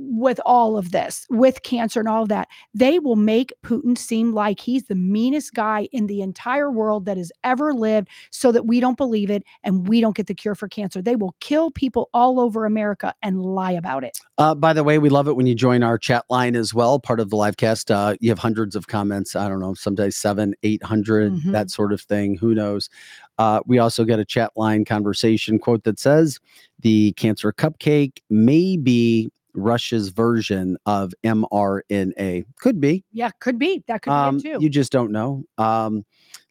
with 0.00 0.40
all 0.46 0.78
of 0.78 0.92
this, 0.92 1.26
with 1.28 1.62
cancer 1.64 1.98
and 1.98 2.08
all 2.08 2.22
of 2.22 2.28
that, 2.28 2.46
they 2.72 3.00
will 3.00 3.16
make 3.16 3.52
Putin 3.64 3.98
seem 3.98 4.32
like 4.32 4.60
he's 4.60 4.84
the 4.84 4.94
meanest 4.94 5.54
guy 5.54 5.88
in 5.92 6.06
the 6.06 6.22
entire 6.22 6.70
world 6.70 7.04
that 7.06 7.16
has 7.16 7.32
ever 7.42 7.74
lived 7.74 8.08
so 8.30 8.52
that 8.52 8.64
we 8.66 8.78
don't 8.78 8.96
believe 8.96 9.28
it 9.28 9.42
and 9.64 9.88
we 9.88 10.00
don't 10.00 10.16
get 10.16 10.28
the 10.28 10.34
cure 10.34 10.54
for 10.54 10.68
cancer. 10.68 11.02
They 11.02 11.16
will 11.16 11.34
kill 11.40 11.72
people 11.72 12.08
all 12.14 12.38
over 12.38 12.64
America 12.64 13.12
and 13.22 13.42
lie 13.42 13.72
about 13.72 14.04
it. 14.04 14.20
Uh, 14.38 14.54
by 14.54 14.72
the 14.72 14.84
way, 14.84 14.98
we 14.98 15.08
love 15.08 15.26
it 15.26 15.34
when 15.34 15.46
you 15.46 15.54
join 15.56 15.82
our 15.82 15.98
chat 15.98 16.24
line 16.30 16.54
as 16.54 16.72
well, 16.72 17.00
part 17.00 17.18
of 17.18 17.30
the 17.30 17.36
live 17.36 17.56
cast. 17.56 17.90
Uh, 17.90 18.14
you 18.20 18.30
have 18.30 18.38
hundreds 18.38 18.76
of 18.76 18.86
comments. 18.86 19.34
I 19.34 19.48
don't 19.48 19.58
know, 19.60 19.74
sometimes 19.74 20.16
seven, 20.16 20.54
800, 20.62 21.32
Mhm. 21.32 21.52
that 21.52 21.70
sort 21.70 21.92
of 21.92 22.00
thing. 22.00 22.36
Who 22.36 22.54
knows? 22.54 22.88
Uh, 23.36 23.60
we 23.66 23.78
also 23.78 24.04
get 24.04 24.20
a 24.20 24.24
chat 24.24 24.52
line 24.56 24.84
conversation 24.84 25.58
quote 25.58 25.82
that 25.84 25.98
says 25.98 26.38
the 26.80 27.12
cancer 27.12 27.52
cupcake 27.52 28.18
may 28.30 28.76
be 28.76 29.30
Russia's 29.62 30.08
version 30.08 30.76
of 30.86 31.12
mRNA. 31.24 32.44
Could 32.58 32.80
be. 32.80 33.04
Yeah, 33.12 33.30
could 33.40 33.58
be. 33.58 33.82
That 33.88 34.02
could 34.02 34.12
Um, 34.12 34.36
be 34.38 34.42
too. 34.42 34.58
you 34.60 34.68
just 34.68 34.92
don't 34.92 35.12
know. 35.12 35.44
Um, 35.58 36.04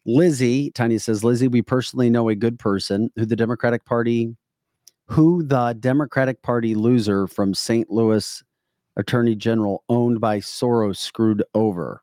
Lizzie, 0.06 0.70
Tanya 0.70 0.98
says, 1.00 1.22
Lizzie, 1.24 1.48
we 1.48 1.62
personally 1.62 2.08
know 2.10 2.28
a 2.28 2.34
good 2.34 2.58
person 2.58 3.10
who 3.16 3.26
the 3.26 3.36
Democratic 3.36 3.84
Party, 3.84 4.34
who 5.06 5.42
the 5.42 5.74
Democratic 5.78 6.40
Party 6.42 6.74
loser 6.74 7.26
from 7.26 7.52
St. 7.54 7.90
Louis 7.90 8.42
Attorney 8.96 9.34
General 9.34 9.84
owned 9.88 10.20
by 10.20 10.38
Soros 10.40 10.96
screwed 10.96 11.42
over. 11.54 12.02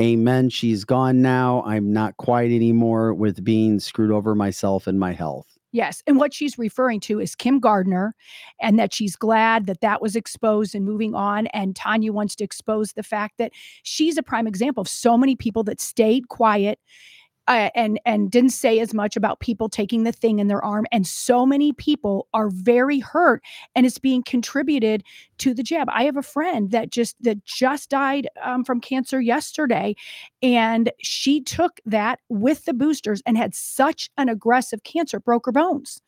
Amen. 0.00 0.48
She's 0.48 0.84
gone 0.84 1.20
now. 1.20 1.62
I'm 1.66 1.92
not 1.92 2.16
quite 2.16 2.50
anymore 2.50 3.12
with 3.12 3.44
being 3.44 3.78
screwed 3.80 4.10
over 4.10 4.34
myself 4.34 4.86
and 4.86 4.98
my 4.98 5.12
health. 5.12 5.58
Yes. 5.72 6.02
And 6.06 6.16
what 6.16 6.34
she's 6.34 6.58
referring 6.58 6.98
to 7.00 7.20
is 7.20 7.36
Kim 7.36 7.60
Gardner, 7.60 8.14
and 8.60 8.78
that 8.78 8.92
she's 8.92 9.14
glad 9.14 9.66
that 9.66 9.80
that 9.82 10.02
was 10.02 10.16
exposed 10.16 10.74
and 10.74 10.84
moving 10.84 11.14
on. 11.14 11.46
And 11.48 11.76
Tanya 11.76 12.12
wants 12.12 12.34
to 12.36 12.44
expose 12.44 12.92
the 12.92 13.04
fact 13.04 13.38
that 13.38 13.52
she's 13.84 14.18
a 14.18 14.22
prime 14.22 14.48
example 14.48 14.80
of 14.80 14.88
so 14.88 15.16
many 15.16 15.36
people 15.36 15.62
that 15.64 15.80
stayed 15.80 16.28
quiet. 16.28 16.80
Uh, 17.50 17.68
and 17.74 17.98
and 18.06 18.30
didn't 18.30 18.50
say 18.52 18.78
as 18.78 18.94
much 18.94 19.16
about 19.16 19.40
people 19.40 19.68
taking 19.68 20.04
the 20.04 20.12
thing 20.12 20.38
in 20.38 20.46
their 20.46 20.64
arm. 20.64 20.86
And 20.92 21.04
so 21.04 21.44
many 21.44 21.72
people 21.72 22.28
are 22.32 22.48
very 22.48 23.00
hurt 23.00 23.42
and 23.74 23.84
it's 23.84 23.98
being 23.98 24.22
contributed 24.22 25.02
to 25.38 25.52
the 25.52 25.64
jab. 25.64 25.88
I 25.90 26.04
have 26.04 26.16
a 26.16 26.22
friend 26.22 26.70
that 26.70 26.90
just 26.90 27.16
that 27.24 27.44
just 27.44 27.90
died 27.90 28.28
um, 28.40 28.62
from 28.62 28.80
cancer 28.80 29.20
yesterday 29.20 29.96
and 30.42 30.92
she 31.02 31.40
took 31.40 31.80
that 31.86 32.20
with 32.28 32.66
the 32.66 32.72
boosters 32.72 33.20
and 33.26 33.36
had 33.36 33.52
such 33.56 34.10
an 34.16 34.28
aggressive 34.28 34.84
cancer 34.84 35.18
broke 35.18 35.46
her 35.46 35.52
bones. 35.52 36.00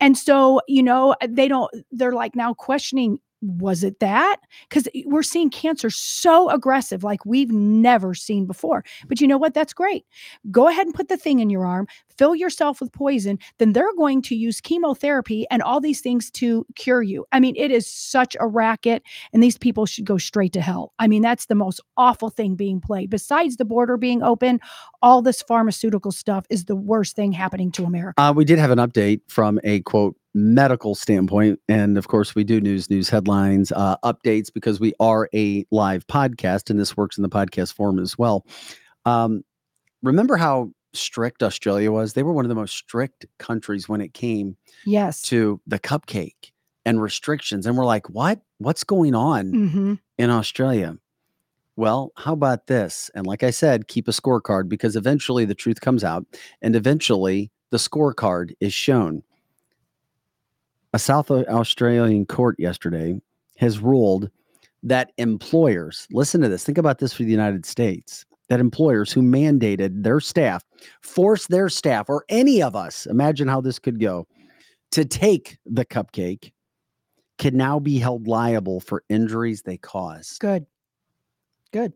And 0.00 0.18
so 0.18 0.60
you 0.66 0.82
know 0.82 1.14
they 1.28 1.46
don't 1.46 1.70
they're 1.92 2.12
like 2.12 2.34
now 2.34 2.54
questioning 2.54 3.20
was 3.40 3.84
it 3.84 4.00
that? 4.00 4.38
Because 4.68 4.88
we're 5.04 5.22
seeing 5.22 5.50
cancer 5.50 5.90
so 5.90 6.50
aggressive 6.50 7.04
like 7.04 7.24
we've 7.24 7.52
never 7.52 8.14
seen 8.14 8.46
before 8.46 8.84
but 9.06 9.20
you 9.20 9.26
know 9.26 9.38
what? 9.38 9.54
That's 9.54 9.72
great. 9.72 10.04
Go 10.50 10.68
ahead 10.68 10.86
and 10.86 10.94
put 10.94 11.08
the 11.08 11.16
thing 11.16 11.40
in 11.40 11.50
your 11.50 11.66
arm 11.66 11.86
fill 12.16 12.34
yourself 12.34 12.80
with 12.80 12.92
poison 12.92 13.38
then 13.58 13.72
they're 13.72 13.94
going 13.96 14.20
to 14.20 14.34
use 14.34 14.60
chemotherapy 14.60 15.46
and 15.50 15.62
all 15.62 15.80
these 15.80 16.00
things 16.00 16.30
to 16.32 16.66
cure 16.74 17.02
you. 17.02 17.24
I 17.32 17.40
mean 17.40 17.54
it 17.56 17.70
is 17.70 17.86
such 17.86 18.36
a 18.40 18.46
racket 18.46 19.02
and 19.32 19.42
these 19.42 19.56
people 19.56 19.86
should 19.86 20.04
go 20.04 20.18
straight 20.18 20.52
to 20.54 20.60
hell. 20.60 20.92
I 20.98 21.06
mean 21.06 21.22
that's 21.22 21.46
the 21.46 21.54
most 21.54 21.80
awful 21.96 22.30
thing 22.30 22.56
being 22.56 22.80
played 22.80 23.10
besides 23.10 23.56
the 23.56 23.64
border 23.64 23.96
being 23.96 24.22
open 24.22 24.60
all 25.00 25.22
this 25.22 25.42
pharmaceutical 25.42 26.10
stuff 26.10 26.44
is 26.50 26.64
the 26.64 26.76
worst 26.76 27.14
thing 27.14 27.32
happening 27.32 27.70
to 27.72 27.84
america. 27.84 28.20
Uh, 28.20 28.32
we 28.32 28.44
did 28.44 28.58
have 28.58 28.70
an 28.70 28.78
update 28.78 29.20
from 29.28 29.60
a 29.62 29.80
quote 29.80 30.16
medical 30.34 30.94
standpoint. 30.94 31.60
And 31.68 31.98
of 31.98 32.08
course, 32.08 32.34
we 32.34 32.44
do 32.44 32.60
news, 32.60 32.90
news 32.90 33.08
headlines, 33.08 33.72
uh, 33.72 33.96
updates 34.04 34.52
because 34.52 34.78
we 34.78 34.92
are 35.00 35.28
a 35.34 35.64
live 35.70 36.06
podcast 36.06 36.70
and 36.70 36.78
this 36.78 36.96
works 36.96 37.16
in 37.16 37.22
the 37.22 37.28
podcast 37.28 37.74
form 37.74 37.98
as 37.98 38.18
well. 38.18 38.44
Um, 39.04 39.42
remember 40.02 40.36
how 40.36 40.70
strict 40.92 41.42
Australia 41.42 41.90
was? 41.92 42.12
They 42.12 42.22
were 42.22 42.32
one 42.32 42.44
of 42.44 42.48
the 42.48 42.54
most 42.54 42.76
strict 42.76 43.26
countries 43.38 43.88
when 43.88 44.00
it 44.00 44.14
came 44.14 44.56
yes 44.84 45.22
to 45.22 45.60
the 45.66 45.78
cupcake 45.78 46.52
and 46.84 47.02
restrictions. 47.02 47.66
And 47.66 47.76
we're 47.76 47.84
like, 47.84 48.08
what? 48.10 48.40
What's 48.58 48.84
going 48.84 49.14
on 49.14 49.52
hmm 49.52 49.94
in 50.18 50.30
Australia? 50.30 50.98
Well, 51.76 52.10
how 52.16 52.32
about 52.32 52.66
this? 52.66 53.08
And 53.14 53.24
like 53.24 53.44
I 53.44 53.50
said, 53.50 53.86
keep 53.86 54.08
a 54.08 54.10
scorecard 54.10 54.68
because 54.68 54.96
eventually 54.96 55.44
the 55.44 55.54
truth 55.54 55.80
comes 55.80 56.02
out 56.02 56.26
and 56.60 56.74
eventually 56.74 57.52
the 57.70 57.76
scorecard 57.76 58.52
is 58.58 58.74
shown. 58.74 59.22
A 60.94 60.98
South 60.98 61.30
Australian 61.30 62.26
court 62.26 62.56
yesterday 62.58 63.20
has 63.58 63.78
ruled 63.78 64.30
that 64.82 65.12
employers, 65.18 66.06
listen 66.12 66.40
to 66.40 66.48
this, 66.48 66.64
think 66.64 66.78
about 66.78 66.98
this 66.98 67.12
for 67.12 67.24
the 67.24 67.30
United 67.30 67.66
States, 67.66 68.24
that 68.48 68.60
employers 68.60 69.12
who 69.12 69.20
mandated 69.20 70.02
their 70.02 70.20
staff, 70.20 70.64
forced 71.02 71.50
their 71.50 71.68
staff, 71.68 72.08
or 72.08 72.24
any 72.28 72.62
of 72.62 72.74
us, 72.74 73.04
imagine 73.06 73.48
how 73.48 73.60
this 73.60 73.78
could 73.78 74.00
go, 74.00 74.26
to 74.92 75.04
take 75.04 75.58
the 75.66 75.84
cupcake 75.84 76.52
can 77.36 77.56
now 77.56 77.78
be 77.78 77.98
held 77.98 78.26
liable 78.26 78.80
for 78.80 79.04
injuries 79.08 79.62
they 79.62 79.76
cause. 79.76 80.38
good 80.40 80.66
good 81.72 81.92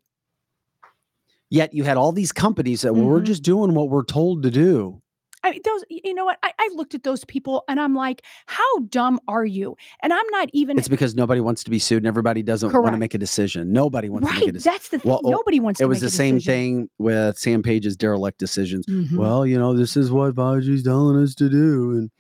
Yet 1.51 1.75
you 1.75 1.85
had 1.85 1.99
all 1.99 2.13
these 2.13 2.33
companies 2.33 2.81
that 2.81 2.95
we're 2.95 3.21
Mhm. 3.21 3.25
just 3.27 3.43
doing 3.43 3.75
what 3.75 3.91
we're 3.91 4.05
told 4.05 4.43
to 4.43 4.51
do. 4.51 5.02
I 5.45 5.51
mean, 5.51 5.61
those, 5.65 5.85
you 5.89 6.15
know 6.15 6.25
what? 6.25 6.39
I, 6.43 6.53
I 6.59 6.71
looked 6.75 6.95
at 6.95 7.03
those 7.03 7.25
people 7.25 7.65
and 7.69 7.81
I'm 7.81 7.95
like, 7.95 8.23
how 8.47 8.79
dumb 8.89 9.21
are 9.27 9.45
you? 9.45 9.77
And 10.03 10.13
I'm 10.13 10.27
not 10.31 10.49
even 10.53 10.79
It's 10.79 10.89
because 10.89 11.15
nobody 11.15 11.41
wants 11.41 11.65
to 11.65 11.71
be 11.71 11.79
sued 11.79 11.99
and 11.99 12.07
everybody 12.07 12.43
doesn't 12.43 12.73
want 12.73 12.93
to 12.93 12.99
make 12.99 13.15
a 13.15 13.19
decision. 13.19 13.73
Nobody 13.73 14.09
wants 14.09 14.29
to 14.29 14.35
make 14.35 14.43
a 14.43 14.47
right. 14.47 14.55
decision. 14.55 14.73
That's 14.73 14.89
the 14.89 14.99
thing. 15.01 15.11
Well, 15.11 15.21
oh, 15.25 15.31
Nobody 15.31 15.59
wants 15.59 15.79
to 15.79 15.85
It 15.85 15.89
was 15.89 16.01
the 16.01 16.11
same 16.11 16.39
thing 16.39 16.89
with 16.99 17.39
Sam 17.39 17.63
Page's 17.63 17.97
derelict 17.97 18.39
decisions. 18.39 18.87
Mhm. 18.87 19.17
Well, 19.17 19.45
you 19.47 19.59
know, 19.59 19.75
this 19.75 19.97
is 19.97 20.13
what 20.13 20.35
Fauci's 20.35 20.85
telling 20.85 21.21
us 21.21 21.35
to 21.37 21.49
do. 21.49 21.93
And, 21.93 22.11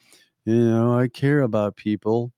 you 0.44 0.64
know, 0.64 0.98
I 0.98 1.08
care 1.08 1.42
about 1.42 1.76
people. 1.76 2.32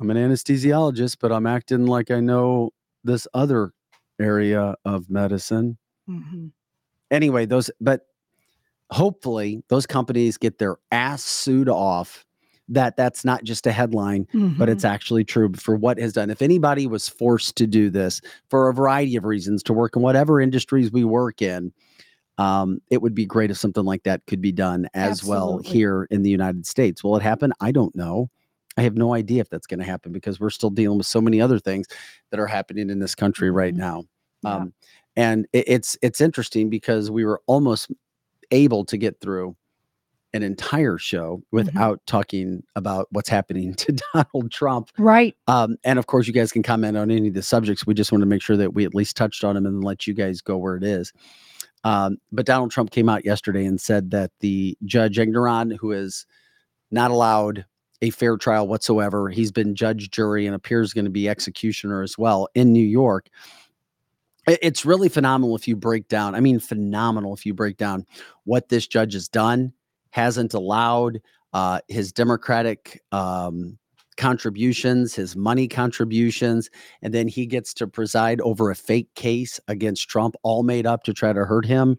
I'm 0.00 0.10
an 0.10 0.16
anesthesiologist, 0.16 1.16
but 1.20 1.32
I'm 1.32 1.46
acting 1.46 1.86
like 1.86 2.10
I 2.10 2.20
know 2.20 2.70
this 3.04 3.26
other 3.34 3.72
area 4.18 4.74
of 4.84 5.10
medicine. 5.10 5.78
Mhm. 6.08 6.52
anyway, 7.10 7.46
those 7.46 7.70
but 7.80 8.06
hopefully 8.90 9.62
those 9.68 9.86
companies 9.86 10.36
get 10.36 10.58
their 10.58 10.76
ass 10.92 11.22
sued 11.22 11.68
off 11.68 12.24
that 12.68 12.96
that's 12.96 13.24
not 13.24 13.44
just 13.44 13.66
a 13.66 13.72
headline 13.72 14.26
but 14.32 14.68
Mhm. 14.68 14.72
it's 14.72 14.84
actually 14.84 15.22
true 15.24 15.52
for 15.56 15.76
what 15.76 15.98
has 15.98 16.12
done. 16.12 16.30
If 16.30 16.42
anybody 16.42 16.86
was 16.88 17.08
forced 17.08 17.54
to 17.56 17.66
do 17.66 17.90
this 17.90 18.20
for 18.50 18.68
a 18.68 18.74
variety 18.74 19.14
of 19.16 19.24
reasons 19.24 19.62
to 19.64 19.72
work 19.72 19.94
in 19.96 20.02
whatever 20.02 20.40
industries 20.40 20.90
we 20.90 21.04
work 21.04 21.40
in 21.42 21.72
um, 22.38 22.80
it 22.90 23.00
would 23.00 23.14
be 23.14 23.24
great 23.24 23.50
if 23.50 23.56
something 23.56 23.84
like 23.84 24.02
that 24.02 24.20
could 24.26 24.42
be 24.42 24.52
done 24.52 24.88
as 24.94 25.24
well 25.24 25.58
here 25.64 26.06
in 26.10 26.22
the 26.22 26.28
united 26.30 26.66
states. 26.66 27.02
Will 27.02 27.16
it 27.16 27.22
happen? 27.22 27.52
I 27.60 27.72
don't 27.72 27.94
know. 27.96 28.28
I 28.76 28.82
have 28.82 28.94
no 28.94 29.14
idea 29.14 29.40
if 29.40 29.48
that's 29.48 29.66
going 29.66 29.80
to 29.80 29.86
happen 29.86 30.12
because 30.12 30.38
we're 30.38 30.50
still 30.50 30.68
dealing 30.68 30.98
with 30.98 31.06
so 31.06 31.20
many 31.22 31.40
other 31.40 31.58
things 31.58 31.86
that 32.30 32.38
are 32.38 32.46
happening 32.46 32.90
in 32.90 32.98
this 32.98 33.14
country 33.14 33.50
right 33.50 33.72
Mhm. 33.74 33.78
now. 33.78 34.04
Yeah. 34.42 34.56
um, 34.56 34.74
and 35.16 35.46
it, 35.54 35.64
it's 35.66 35.96
it's 36.02 36.20
interesting 36.20 36.68
because 36.68 37.10
we 37.10 37.24
were 37.24 37.40
almost 37.46 37.90
able 38.50 38.84
to 38.86 38.96
get 38.96 39.20
through 39.20 39.56
an 40.32 40.42
entire 40.42 40.98
show 40.98 41.36
Mm-hmm. 41.36 41.56
without 41.56 42.00
talking 42.06 42.62
about 42.74 43.06
what's 43.10 43.28
happening 43.28 43.72
to 43.76 43.96
Donald 44.12 44.50
Trump. 44.50 44.90
right. 44.98 45.34
Um, 45.46 45.76
and 45.84 45.98
of 45.98 46.06
course, 46.06 46.26
you 46.26 46.32
guys 46.32 46.52
can 46.52 46.62
comment 46.62 46.96
on 46.96 47.10
any 47.10 47.28
of 47.28 47.34
the 47.34 47.42
subjects. 47.42 47.86
We 47.86 47.94
just 47.94 48.12
want 48.12 48.22
to 48.22 48.26
make 48.26 48.42
sure 48.42 48.56
that 48.56 48.74
we 48.74 48.84
at 48.84 48.94
least 48.94 49.16
touched 49.16 49.44
on 49.44 49.54
them 49.54 49.64
and 49.66 49.76
then 49.76 49.80
let 49.82 50.06
you 50.06 50.12
guys 50.14 50.40
go 50.42 50.56
where 50.58 50.76
it 50.76 50.84
is. 50.84 51.12
Um, 51.84 52.18
but 52.32 52.44
Donald 52.46 52.70
Trump 52.72 52.90
came 52.90 53.08
out 53.08 53.24
yesterday 53.24 53.64
and 53.64 53.80
said 53.80 54.10
that 54.10 54.32
the 54.40 54.76
judge 54.84 55.16
Engoron, 55.16 55.76
who 55.76 55.92
is 55.92 56.26
not 56.90 57.10
allowed 57.10 57.64
a 58.02 58.10
fair 58.10 58.36
trial 58.36 58.68
whatsoever. 58.68 59.30
He's 59.30 59.52
been 59.52 59.74
judge, 59.74 60.10
jury, 60.10 60.46
and 60.46 60.54
appears 60.54 60.92
going 60.92 61.06
to 61.06 61.10
be 61.10 61.28
executioner 61.28 62.02
as 62.02 62.18
well 62.18 62.48
in 62.54 62.72
New 62.72 62.84
York. 62.84 63.28
It's 64.48 64.84
really 64.84 65.08
phenomenal 65.08 65.56
if 65.56 65.66
you 65.66 65.74
break 65.74 66.06
down. 66.06 66.36
I 66.36 66.40
mean, 66.40 66.60
phenomenal 66.60 67.34
if 67.34 67.44
you 67.44 67.52
break 67.52 67.76
down 67.76 68.06
what 68.44 68.68
this 68.68 68.86
judge 68.86 69.14
has 69.14 69.28
done, 69.28 69.72
hasn't 70.10 70.54
allowed 70.54 71.20
uh, 71.52 71.80
his 71.88 72.12
Democratic 72.12 73.02
um, 73.10 73.76
contributions, 74.16 75.14
his 75.14 75.34
money 75.34 75.66
contributions, 75.66 76.70
and 77.02 77.12
then 77.12 77.26
he 77.26 77.44
gets 77.44 77.74
to 77.74 77.88
preside 77.88 78.40
over 78.40 78.70
a 78.70 78.76
fake 78.76 79.12
case 79.14 79.58
against 79.66 80.08
Trump, 80.08 80.36
all 80.44 80.62
made 80.62 80.86
up 80.86 81.02
to 81.04 81.12
try 81.12 81.32
to 81.32 81.44
hurt 81.44 81.66
him. 81.66 81.96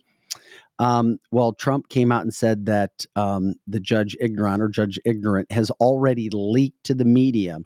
Um, 0.80 1.20
well, 1.32 1.54
Trump 1.54 1.90
came 1.90 2.12
out 2.12 2.22
and 2.22 2.34
said 2.34 2.66
that 2.68 3.06
um, 3.16 3.56
the 3.68 3.80
judge 3.80 4.16
ignorant 4.22 4.62
or 4.62 4.70
judge 4.70 5.00
ignorant 5.06 5.52
has 5.52 5.70
already 5.72 6.30
leaked 6.32 6.84
to 6.86 6.94
the 6.94 7.06
media 7.06 7.60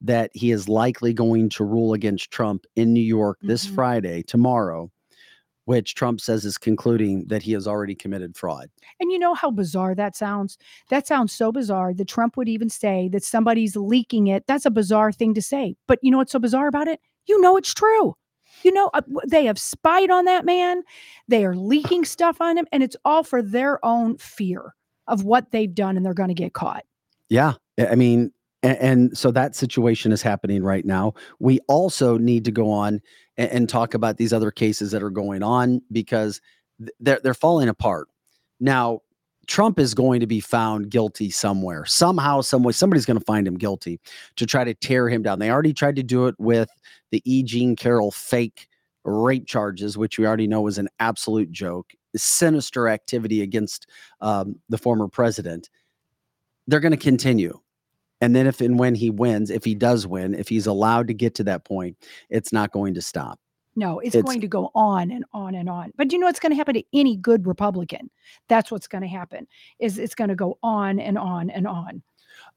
that 0.00 0.30
he 0.34 0.50
is 0.50 0.68
likely 0.68 1.12
going 1.12 1.48
to 1.50 1.64
rule 1.64 1.92
against 1.92 2.30
Trump 2.30 2.64
in 2.76 2.92
New 2.92 3.00
York 3.00 3.38
this 3.42 3.66
Mhm. 3.66 3.74
Friday, 3.74 4.22
tomorrow, 4.22 4.90
which 5.64 5.94
Trump 5.94 6.20
says 6.20 6.44
is 6.44 6.56
concluding 6.56 7.24
that 7.26 7.42
he 7.42 7.52
has 7.52 7.66
already 7.68 7.94
committed 7.94 8.36
fraud. 8.36 8.70
And 9.00 9.12
you 9.12 9.18
know 9.18 9.34
how 9.34 9.50
bizarre 9.50 9.94
that 9.96 10.16
sounds? 10.16 10.56
That 10.88 11.06
sounds 11.06 11.32
so 11.32 11.52
bizarre 11.52 11.92
that 11.94 12.08
Trump 12.08 12.36
would 12.36 12.48
even 12.48 12.70
say 12.70 13.08
that 13.12 13.22
somebody's 13.24 13.76
leaking 13.76 14.28
it. 14.28 14.44
That's 14.46 14.64
a 14.66 14.70
bizarre 14.70 15.12
thing 15.12 15.34
to 15.34 15.42
say. 15.42 15.76
But 15.86 15.98
you 16.00 16.10
know 16.10 16.18
what's 16.18 16.32
so 16.32 16.38
bizarre 16.38 16.68
about 16.68 16.88
it? 16.88 17.00
You 17.26 17.40
know 17.40 17.56
it's 17.56 17.74
true. 17.74 18.14
You 18.62 18.72
know, 18.72 18.90
uh, 18.94 19.02
they 19.26 19.44
have 19.44 19.58
spied 19.58 20.10
on 20.10 20.24
that 20.24 20.44
man. 20.44 20.82
They 21.28 21.44
are 21.44 21.54
leaking 21.54 22.06
stuff 22.06 22.40
on 22.40 22.56
him, 22.56 22.66
and 22.72 22.82
it's 22.82 22.96
all 23.04 23.22
for 23.22 23.42
their 23.42 23.84
own 23.84 24.16
fear 24.16 24.74
of 25.06 25.24
what 25.24 25.50
they've 25.52 25.74
done, 25.74 25.96
and 25.96 26.04
they're 26.04 26.14
going 26.14 26.28
to 26.30 26.34
get 26.34 26.54
caught. 26.54 26.84
Yeah. 27.28 27.54
I 27.78 27.94
mean, 27.94 28.32
and, 28.62 28.78
and 28.78 29.18
so 29.18 29.30
that 29.30 29.54
situation 29.54 30.12
is 30.12 30.22
happening 30.22 30.62
right 30.62 30.84
now. 30.84 31.14
We 31.38 31.60
also 31.68 32.18
need 32.18 32.44
to 32.46 32.50
go 32.50 32.70
on 32.70 33.00
and, 33.36 33.50
and 33.50 33.68
talk 33.68 33.94
about 33.94 34.16
these 34.16 34.32
other 34.32 34.50
cases 34.50 34.90
that 34.92 35.02
are 35.02 35.10
going 35.10 35.42
on 35.42 35.82
because 35.92 36.40
they're 37.00 37.20
they're 37.22 37.34
falling 37.34 37.68
apart. 37.68 38.08
Now, 38.60 39.00
Trump 39.46 39.78
is 39.78 39.94
going 39.94 40.20
to 40.20 40.26
be 40.26 40.40
found 40.40 40.90
guilty 40.90 41.30
somewhere. 41.30 41.84
Somehow, 41.86 42.42
some 42.42 42.62
way, 42.62 42.72
somebody's 42.72 43.06
going 43.06 43.18
to 43.18 43.24
find 43.24 43.46
him 43.46 43.56
guilty 43.56 44.00
to 44.36 44.46
try 44.46 44.62
to 44.62 44.74
tear 44.74 45.08
him 45.08 45.22
down. 45.22 45.38
They 45.38 45.50
already 45.50 45.72
tried 45.72 45.96
to 45.96 46.02
do 46.02 46.26
it 46.26 46.34
with 46.38 46.68
the 47.10 47.22
E. 47.24 47.42
Jean 47.42 47.74
Carroll 47.74 48.10
fake 48.10 48.68
rape 49.04 49.46
charges, 49.46 49.96
which 49.96 50.18
we 50.18 50.26
already 50.26 50.46
know 50.46 50.60
was 50.60 50.78
an 50.78 50.88
absolute 51.00 51.50
joke, 51.50 51.92
sinister 52.14 52.88
activity 52.88 53.40
against 53.40 53.86
um, 54.20 54.56
the 54.68 54.78
former 54.78 55.08
president. 55.08 55.70
They're 56.66 56.80
going 56.80 56.92
to 56.92 56.98
continue. 56.98 57.58
And 58.20 58.34
then, 58.34 58.46
if 58.46 58.60
and 58.60 58.78
when 58.78 58.94
he 58.94 59.10
wins, 59.10 59.50
if 59.50 59.64
he 59.64 59.74
does 59.74 60.06
win, 60.06 60.34
if 60.34 60.48
he's 60.48 60.66
allowed 60.66 61.06
to 61.08 61.14
get 61.14 61.34
to 61.36 61.44
that 61.44 61.64
point, 61.64 61.96
it's 62.30 62.52
not 62.52 62.72
going 62.72 62.94
to 62.94 63.02
stop. 63.02 63.38
No, 63.76 64.00
it's, 64.00 64.16
It's- 64.16 64.24
going 64.24 64.40
to 64.40 64.48
go 64.48 64.72
on 64.74 65.12
and 65.12 65.24
on 65.32 65.54
and 65.54 65.68
on. 65.68 65.92
But 65.96 66.12
you 66.12 66.18
know 66.18 66.26
what's 66.26 66.40
going 66.40 66.50
to 66.50 66.56
happen 66.56 66.74
to 66.74 66.82
any 66.92 67.16
good 67.16 67.46
Republican? 67.46 68.10
That's 68.48 68.72
what's 68.72 68.88
going 68.88 69.02
to 69.02 69.08
happen. 69.08 69.46
Is 69.78 69.98
it's 69.98 70.16
going 70.16 70.30
to 70.30 70.34
go 70.34 70.58
on 70.64 70.98
and 70.98 71.16
on 71.16 71.48
and 71.50 71.66
on. 71.68 72.02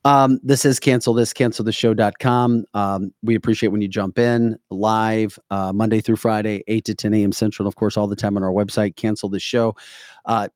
Um, 0.04 0.40
this 0.42 0.66
is 0.66 0.80
cancel 0.80 1.14
this, 1.14 1.32
cancel 1.32 1.64
the 1.64 1.72
show.com. 1.72 2.66
Um, 2.74 3.14
we 3.22 3.36
appreciate 3.36 3.70
when 3.70 3.82
you 3.82 3.88
jump 3.88 4.18
in 4.18 4.58
live 4.72 5.38
uh, 5.52 5.72
Monday 5.72 6.02
through 6.02 6.16
Friday, 6.16 6.64
8 6.68 6.86
to 6.86 6.96
10 6.96 7.14
a.m. 7.14 7.32
Central. 7.32 7.68
Of 7.68 7.76
course, 7.76 7.98
all 7.98 8.08
the 8.08 8.16
time 8.16 8.36
on 8.36 8.44
our 8.44 8.52
website, 8.52 8.96
cancel 8.96 9.30
the 9.30 9.40
show. 9.40 9.76
Uh. 10.26 10.48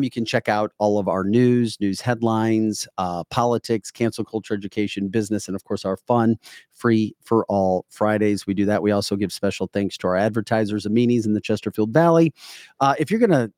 You 0.00 0.10
can 0.10 0.24
check 0.24 0.48
out 0.48 0.72
all 0.78 0.98
of 0.98 1.08
our 1.08 1.24
news, 1.24 1.78
news 1.80 2.00
headlines, 2.00 2.88
uh, 2.98 3.24
politics, 3.24 3.90
cancel 3.90 4.24
culture, 4.24 4.54
education, 4.54 5.08
business, 5.08 5.48
and 5.48 5.54
of 5.54 5.64
course, 5.64 5.84
our 5.84 5.96
fun, 5.96 6.36
free 6.72 7.14
for 7.22 7.44
all 7.48 7.84
Fridays. 7.90 8.46
We 8.46 8.54
do 8.54 8.64
that. 8.66 8.82
We 8.82 8.90
also 8.90 9.16
give 9.16 9.32
special 9.32 9.68
thanks 9.72 9.96
to 9.98 10.08
our 10.08 10.16
advertisers, 10.16 10.86
Aminis 10.86 11.26
in 11.26 11.34
the 11.34 11.40
Chesterfield 11.40 11.92
Valley. 11.92 12.32
Uh, 12.80 12.94
if 12.98 13.10
you're 13.10 13.20
going 13.20 13.30
to 13.30 13.52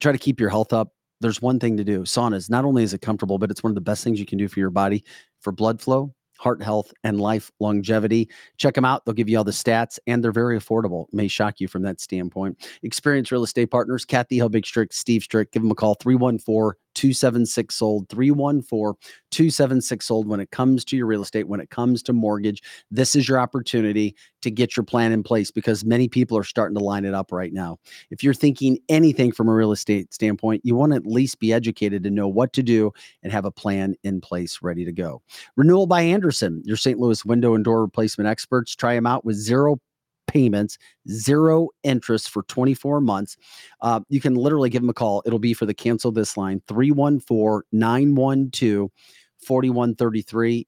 try 0.00 0.12
to 0.12 0.18
keep 0.18 0.40
your 0.40 0.50
health 0.50 0.72
up, 0.72 0.92
there's 1.22 1.40
one 1.40 1.58
thing 1.58 1.76
to 1.76 1.84
do. 1.84 2.00
Saunas, 2.00 2.50
not 2.50 2.64
only 2.64 2.82
is 2.82 2.92
it 2.92 3.00
comfortable, 3.00 3.38
but 3.38 3.50
it's 3.50 3.62
one 3.62 3.70
of 3.70 3.74
the 3.74 3.80
best 3.80 4.04
things 4.04 4.20
you 4.20 4.26
can 4.26 4.38
do 4.38 4.48
for 4.48 4.60
your 4.60 4.70
body 4.70 5.04
for 5.40 5.52
blood 5.52 5.80
flow, 5.80 6.14
heart 6.38 6.62
health, 6.62 6.92
and 7.04 7.20
life 7.20 7.50
longevity. 7.60 8.28
Check 8.58 8.74
them 8.74 8.84
out. 8.84 9.04
They'll 9.04 9.14
give 9.14 9.28
you 9.28 9.38
all 9.38 9.44
the 9.44 9.52
stats 9.52 9.98
and 10.06 10.22
they're 10.22 10.32
very 10.32 10.58
affordable. 10.58 11.06
May 11.12 11.28
shock 11.28 11.60
you 11.60 11.68
from 11.68 11.82
that 11.82 12.00
standpoint. 12.00 12.68
Experienced 12.82 13.32
real 13.32 13.44
estate 13.44 13.70
partners, 13.70 14.04
Kathy 14.04 14.38
Helbig 14.38 14.66
Strick, 14.66 14.92
Steve 14.92 15.22
Strick, 15.22 15.52
give 15.52 15.62
them 15.62 15.70
a 15.70 15.76
call 15.76 15.94
314 15.94 16.72
276 16.94 17.74
sold 17.74 18.08
314 18.08 18.94
276 19.30 20.06
sold 20.06 20.28
when 20.28 20.40
it 20.40 20.50
comes 20.50 20.84
to 20.84 20.96
your 20.96 21.06
real 21.06 21.22
estate 21.22 21.48
when 21.48 21.60
it 21.60 21.70
comes 21.70 22.02
to 22.02 22.12
mortgage. 22.12 22.62
This 22.90 23.16
is 23.16 23.28
your 23.28 23.38
opportunity 23.38 24.14
to 24.42 24.50
get 24.50 24.76
your 24.76 24.84
plan 24.84 25.12
in 25.12 25.22
place 25.22 25.50
because 25.50 25.84
many 25.84 26.08
people 26.08 26.36
are 26.36 26.44
starting 26.44 26.76
to 26.76 26.84
line 26.84 27.04
it 27.04 27.14
up 27.14 27.32
right 27.32 27.52
now. 27.52 27.78
If 28.10 28.22
you're 28.22 28.34
thinking 28.34 28.78
anything 28.88 29.32
from 29.32 29.48
a 29.48 29.54
real 29.54 29.72
estate 29.72 30.12
standpoint 30.12 30.62
you 30.64 30.74
want 30.76 30.92
to 30.92 30.96
at 30.96 31.06
least 31.06 31.38
be 31.40 31.52
educated 31.52 32.02
to 32.04 32.10
know 32.10 32.28
what 32.28 32.52
to 32.52 32.62
do 32.62 32.92
and 33.22 33.32
have 33.32 33.44
a 33.44 33.50
plan 33.50 33.94
in 34.02 34.20
place 34.20 34.58
ready 34.62 34.84
to 34.84 34.92
go. 34.92 35.22
Renewal 35.56 35.86
by 35.86 36.02
Andersen 36.02 36.62
your 36.64 36.76
st 36.76 36.98
louis 36.98 37.24
window 37.24 37.54
and 37.54 37.64
door 37.64 37.80
replacement 37.82 38.28
experts. 38.28 38.76
Try 38.76 38.94
them 38.94 39.06
out 39.06 39.24
with 39.24 39.36
zero 39.36 39.80
payments, 40.26 40.78
zero 41.08 41.68
interest 41.82 42.30
for 42.30 42.42
24 42.44 43.00
months. 43.00 43.36
Uh, 43.80 44.00
you 44.08 44.20
can 44.20 44.34
literally 44.34 44.70
give 44.70 44.82
them 44.82 44.90
a 44.90 44.94
call. 44.94 45.22
It'll 45.26 45.38
be 45.38 45.54
for 45.54 45.66
the 45.66 45.74
cancel 45.74 46.12
this 46.12 46.36
line 46.36 46.62
314 46.68 47.62
912 47.72 48.90
4133. 49.44 50.66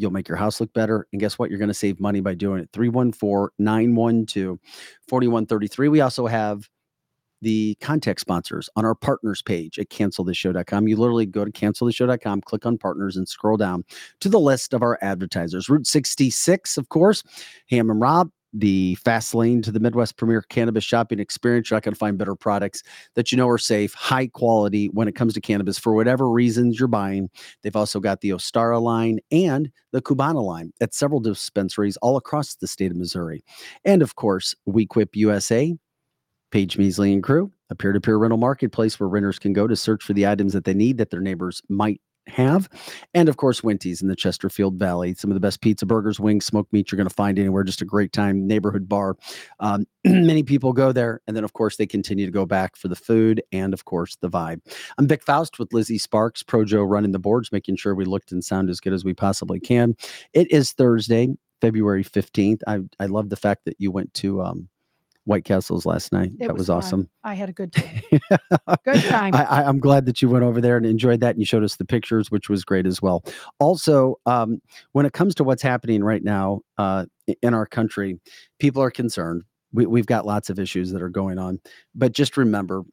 You'll 0.00 0.12
make 0.12 0.28
your 0.28 0.36
house 0.36 0.60
look 0.60 0.72
better. 0.72 1.06
And 1.12 1.20
guess 1.20 1.38
what? 1.38 1.50
You're 1.50 1.58
going 1.58 1.68
to 1.68 1.74
save 1.74 1.98
money 1.98 2.20
by 2.20 2.34
doing 2.34 2.60
it. 2.60 2.70
314 2.72 3.48
912 3.58 4.58
4133. 5.08 5.88
We 5.88 6.00
also 6.00 6.26
have 6.26 6.68
the 7.40 7.76
contact 7.80 8.20
sponsors 8.20 8.68
on 8.76 8.84
our 8.84 8.94
partners 8.94 9.42
page 9.42 9.78
at 9.78 9.90
cancelthisshow.com. 9.90 10.88
You 10.88 10.96
literally 10.96 11.26
go 11.26 11.44
to 11.44 11.50
cancelthisshow.com, 11.50 12.40
click 12.42 12.66
on 12.66 12.78
partners, 12.78 13.16
and 13.16 13.28
scroll 13.28 13.56
down 13.56 13.84
to 14.20 14.28
the 14.28 14.40
list 14.40 14.74
of 14.74 14.82
our 14.82 14.98
advertisers. 15.02 15.68
Route 15.68 15.86
66, 15.86 16.76
of 16.76 16.88
course, 16.88 17.22
Ham 17.70 17.90
and 17.90 18.00
Rob, 18.00 18.30
the 18.52 18.94
fast 18.96 19.34
lane 19.34 19.62
to 19.62 19.70
the 19.70 19.80
Midwest 19.80 20.16
Premier 20.16 20.42
Cannabis 20.42 20.84
shopping 20.84 21.18
experience. 21.18 21.70
You're 21.70 21.76
not 21.76 21.82
going 21.82 21.94
to 21.94 21.98
find 21.98 22.18
better 22.18 22.34
products 22.34 22.82
that 23.14 23.30
you 23.30 23.36
know 23.36 23.48
are 23.48 23.58
safe, 23.58 23.94
high 23.94 24.28
quality 24.28 24.86
when 24.86 25.08
it 25.08 25.14
comes 25.14 25.34
to 25.34 25.40
cannabis 25.40 25.78
for 25.78 25.94
whatever 25.94 26.30
reasons 26.30 26.78
you're 26.78 26.88
buying. 26.88 27.28
They've 27.62 27.76
also 27.76 28.00
got 28.00 28.20
the 28.20 28.30
Ostara 28.30 28.80
line 28.80 29.20
and 29.30 29.70
the 29.92 30.02
Cubana 30.02 30.42
line 30.42 30.72
at 30.80 30.94
several 30.94 31.20
dispensaries 31.20 31.96
all 31.98 32.16
across 32.16 32.54
the 32.54 32.66
state 32.66 32.90
of 32.90 32.96
Missouri. 32.96 33.44
And 33.84 34.02
of 34.02 34.16
course, 34.16 34.54
WeQuip 34.68 35.14
USA, 35.14 35.76
Paige 36.50 36.78
Measley 36.78 37.12
and 37.12 37.22
crew, 37.22 37.52
a 37.70 37.74
peer 37.74 37.92
to 37.92 38.00
peer 38.00 38.16
rental 38.16 38.38
marketplace 38.38 38.98
where 38.98 39.08
renters 39.08 39.38
can 39.38 39.52
go 39.52 39.66
to 39.66 39.76
search 39.76 40.02
for 40.02 40.14
the 40.14 40.26
items 40.26 40.54
that 40.54 40.64
they 40.64 40.74
need 40.74 40.96
that 40.98 41.10
their 41.10 41.20
neighbors 41.20 41.60
might 41.68 42.00
have. 42.28 42.68
And 43.14 43.28
of 43.28 43.36
course, 43.36 43.62
Winty's 43.62 44.02
in 44.02 44.08
the 44.08 44.16
Chesterfield 44.16 44.78
Valley. 44.78 45.14
Some 45.14 45.30
of 45.30 45.34
the 45.34 45.40
best 45.40 45.60
pizza, 45.60 45.86
burgers, 45.86 46.20
wings, 46.20 46.44
smoked 46.44 46.72
meat 46.72 46.90
you're 46.90 46.96
going 46.96 47.08
to 47.08 47.14
find 47.14 47.38
anywhere. 47.38 47.64
Just 47.64 47.82
a 47.82 47.86
great 47.86 48.12
time, 48.12 48.46
neighborhood 48.46 48.88
bar. 48.88 49.16
Um, 49.60 49.86
many 50.04 50.42
people 50.42 50.72
go 50.72 50.92
there. 50.92 51.20
And 51.26 51.36
then, 51.36 51.44
of 51.44 51.52
course, 51.52 51.76
they 51.76 51.86
continue 51.86 52.26
to 52.26 52.32
go 52.32 52.46
back 52.46 52.76
for 52.76 52.88
the 52.88 52.96
food 52.96 53.42
and, 53.52 53.72
of 53.72 53.84
course, 53.84 54.16
the 54.16 54.30
vibe. 54.30 54.60
I'm 54.98 55.08
Vic 55.08 55.22
Faust 55.22 55.58
with 55.58 55.72
Lizzie 55.72 55.98
Sparks, 55.98 56.42
Pro 56.42 56.64
Joe 56.64 56.82
running 56.82 57.12
the 57.12 57.18
boards, 57.18 57.52
making 57.52 57.76
sure 57.76 57.94
we 57.94 58.04
looked 58.04 58.32
and 58.32 58.44
sound 58.44 58.70
as 58.70 58.80
good 58.80 58.92
as 58.92 59.04
we 59.04 59.14
possibly 59.14 59.60
can. 59.60 59.96
It 60.32 60.50
is 60.50 60.72
Thursday, 60.72 61.28
February 61.60 62.04
15th. 62.04 62.62
I, 62.66 62.80
I 63.00 63.06
love 63.06 63.28
the 63.28 63.36
fact 63.36 63.64
that 63.64 63.76
you 63.78 63.90
went 63.90 64.14
to 64.14 64.42
um, 64.42 64.68
White 65.28 65.44
Castles 65.44 65.84
last 65.84 66.10
night. 66.10 66.32
It 66.40 66.46
that 66.46 66.56
was, 66.56 66.68
fun. 66.68 66.76
awesome. 66.78 67.08
I 67.22 67.34
had 67.34 67.50
a 67.50 67.52
good 67.52 67.72
time. 67.74 68.02
Good 68.82 69.02
time. 69.04 69.34
I, 69.34 69.44
I, 69.44 69.64
I'm 69.64 69.78
glad 69.78 70.06
that 70.06 70.22
you 70.22 70.30
went 70.30 70.42
over 70.42 70.60
there 70.60 70.78
and 70.78 70.86
enjoyed 70.86 71.20
that, 71.20 71.32
and 71.32 71.38
you 71.38 71.44
showed 71.44 71.62
us 71.62 71.76
the 71.76 71.84
pictures, 71.84 72.30
which 72.30 72.48
was 72.48 72.64
great 72.64 72.86
as 72.86 73.02
well. 73.02 73.22
Also, 73.60 74.16
um, 74.24 74.62
when 74.92 75.04
it 75.04 75.12
comes 75.12 75.34
to 75.34 75.44
what's 75.44 75.62
happening 75.62 76.02
right 76.02 76.24
now 76.24 76.60
uh, 76.78 77.04
in 77.42 77.52
our 77.52 77.66
country, 77.66 78.18
people 78.58 78.82
are 78.82 78.90
concerned. 78.90 79.42
We, 79.72 79.84
we've 79.84 80.06
got 80.06 80.24
lots 80.24 80.48
of 80.48 80.58
issues 80.58 80.92
that 80.92 81.02
are 81.02 81.10
going 81.10 81.38
on, 81.38 81.60
but 81.94 82.12
just 82.12 82.38
remember, 82.38 82.84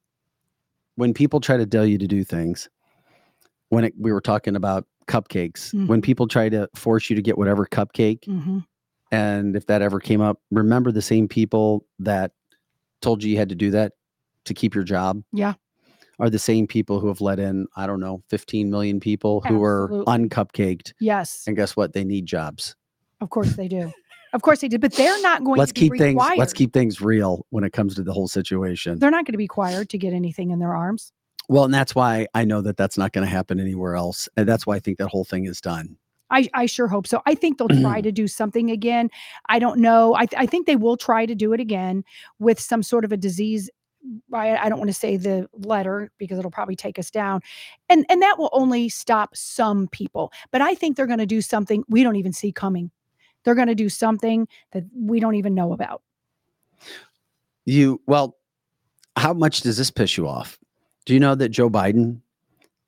when 0.95 1.13
people 1.13 1.39
try 1.39 1.55
to 1.55 1.65
tell 1.65 1.85
you 1.85 1.97
to 1.97 2.07
do 2.07 2.25
things, 2.25 2.67
when 3.69 3.85
it, 3.85 3.93
we 3.97 4.11
were 4.11 4.21
talking 4.21 4.57
about 4.57 4.85
cupcakes, 5.07 5.73
when 5.87 6.01
people 6.01 6.27
try 6.27 6.49
to 6.49 6.69
force 6.75 7.09
you 7.09 7.15
to 7.15 7.21
get 7.21 7.37
whatever 7.37 7.65
cupcake, 7.65 8.25
hmm 8.25 8.59
and 9.11 9.55
if 9.55 9.65
that 9.67 9.81
ever 9.81 9.99
came 9.99 10.21
up, 10.21 10.39
remember 10.51 10.91
the 10.91 11.01
same 11.01 11.27
people 11.27 11.85
that 11.99 12.31
told 13.01 13.23
you 13.23 13.31
you 13.31 13.37
had 13.37 13.49
to 13.49 13.55
do 13.55 13.71
that 13.71 13.93
to 14.45 14.53
keep 14.53 14.73
your 14.75 14.83
job 14.83 15.21
Yeah. 15.33 15.53
are 16.19 16.29
the 16.29 16.39
same 16.39 16.65
people 16.67 16.99
who 16.99 17.07
have 17.07 17.21
let 17.21 17.39
in, 17.39 17.67
I 17.75 17.87
don't 17.87 17.99
know, 17.99 18.23
15 18.29 18.69
million 18.69 18.99
people 18.99 19.41
who 19.41 19.63
Absolutely. 19.65 19.99
are 20.07 20.17
uncupcaked. 20.17 20.93
Yes, 20.99 21.43
And 21.47 21.55
guess 21.55 21.75
what? 21.75 21.93
They 21.93 22.03
need 22.03 22.25
jobs. 22.25 22.75
of 23.21 23.29
course 23.29 23.55
they 23.55 23.67
do. 23.67 23.91
Of 24.33 24.41
course 24.41 24.59
they 24.59 24.67
did, 24.67 24.81
but 24.81 24.91
they're 24.93 25.21
not 25.21 25.43
going 25.45 25.57
Let's 25.59 25.71
to 25.71 25.79
be 25.79 25.89
keep 25.89 25.97
things 25.97 26.21
let's 26.37 26.51
keep 26.51 26.73
things 26.73 26.99
real 26.99 27.45
when 27.51 27.63
it 27.63 27.71
comes 27.71 27.95
to 27.95 28.03
the 28.03 28.11
whole 28.11 28.27
situation. 28.27 28.99
They're 28.99 29.09
not 29.11 29.25
going 29.25 29.31
to 29.33 29.37
be 29.37 29.45
required 29.45 29.87
to 29.91 29.97
get 29.97 30.11
anything 30.13 30.51
in 30.51 30.59
their 30.59 30.75
arms. 30.75 31.13
Well, 31.47 31.63
and 31.63 31.73
that's 31.73 31.95
why 31.95 32.27
I 32.33 32.43
know 32.43 32.61
that 32.61 32.75
that's 32.75 32.97
not 32.97 33.13
going 33.13 33.25
to 33.25 33.31
happen 33.31 33.59
anywhere 33.61 33.95
else. 33.95 34.27
And 34.35 34.45
that's 34.49 34.65
why 34.67 34.75
I 34.75 34.79
think 34.79 34.97
that 34.97 35.07
whole 35.07 35.23
thing 35.23 35.45
is 35.45 35.61
done. 35.61 35.95
I, 36.29 36.49
I 36.53 36.65
sure 36.65 36.87
hope 36.87 37.07
so. 37.07 37.21
I 37.25 37.35
think 37.35 37.57
they'll 37.57 37.67
try 37.67 38.01
to 38.01 38.11
do 38.11 38.27
something 38.27 38.71
again. 38.71 39.09
I 39.49 39.59
don't 39.59 39.79
know. 39.79 40.15
I, 40.15 40.25
th- 40.25 40.39
I 40.41 40.45
think 40.45 40.65
they 40.67 40.75
will 40.75 40.97
try 40.97 41.25
to 41.25 41.35
do 41.35 41.53
it 41.53 41.59
again 41.59 42.03
with 42.39 42.59
some 42.59 42.83
sort 42.83 43.05
of 43.05 43.11
a 43.11 43.17
disease. 43.17 43.69
I, 44.33 44.55
I 44.57 44.69
don't 44.69 44.77
want 44.77 44.89
to 44.89 44.93
say 44.93 45.17
the 45.17 45.49
letter 45.53 46.11
because 46.17 46.37
it'll 46.37 46.51
probably 46.51 46.75
take 46.75 46.99
us 46.99 47.09
down, 47.09 47.41
and 47.89 48.05
and 48.07 48.21
that 48.21 48.37
will 48.37 48.51
only 48.53 48.87
stop 48.87 49.35
some 49.35 49.87
people. 49.87 50.31
But 50.51 50.61
I 50.61 50.75
think 50.75 50.95
they're 50.95 51.07
going 51.07 51.19
to 51.19 51.25
do 51.25 51.41
something 51.41 51.83
we 51.89 52.03
don't 52.03 52.15
even 52.15 52.31
see 52.31 52.51
coming. 52.51 52.91
They're 53.43 53.55
going 53.55 53.67
to 53.67 53.75
do 53.75 53.89
something 53.89 54.47
that 54.73 54.83
we 54.95 55.19
don't 55.19 55.35
even 55.35 55.55
know 55.55 55.73
about. 55.73 56.01
You, 57.65 57.99
well, 58.05 58.37
how 59.15 59.33
much 59.33 59.61
does 59.61 59.77
this 59.77 59.89
piss 59.89 60.17
you 60.17 60.27
off? 60.27 60.59
Do 61.05 61.13
you 61.13 61.19
know 61.19 61.35
that 61.35 61.49
Joe 61.49 61.69
Biden 61.69 62.21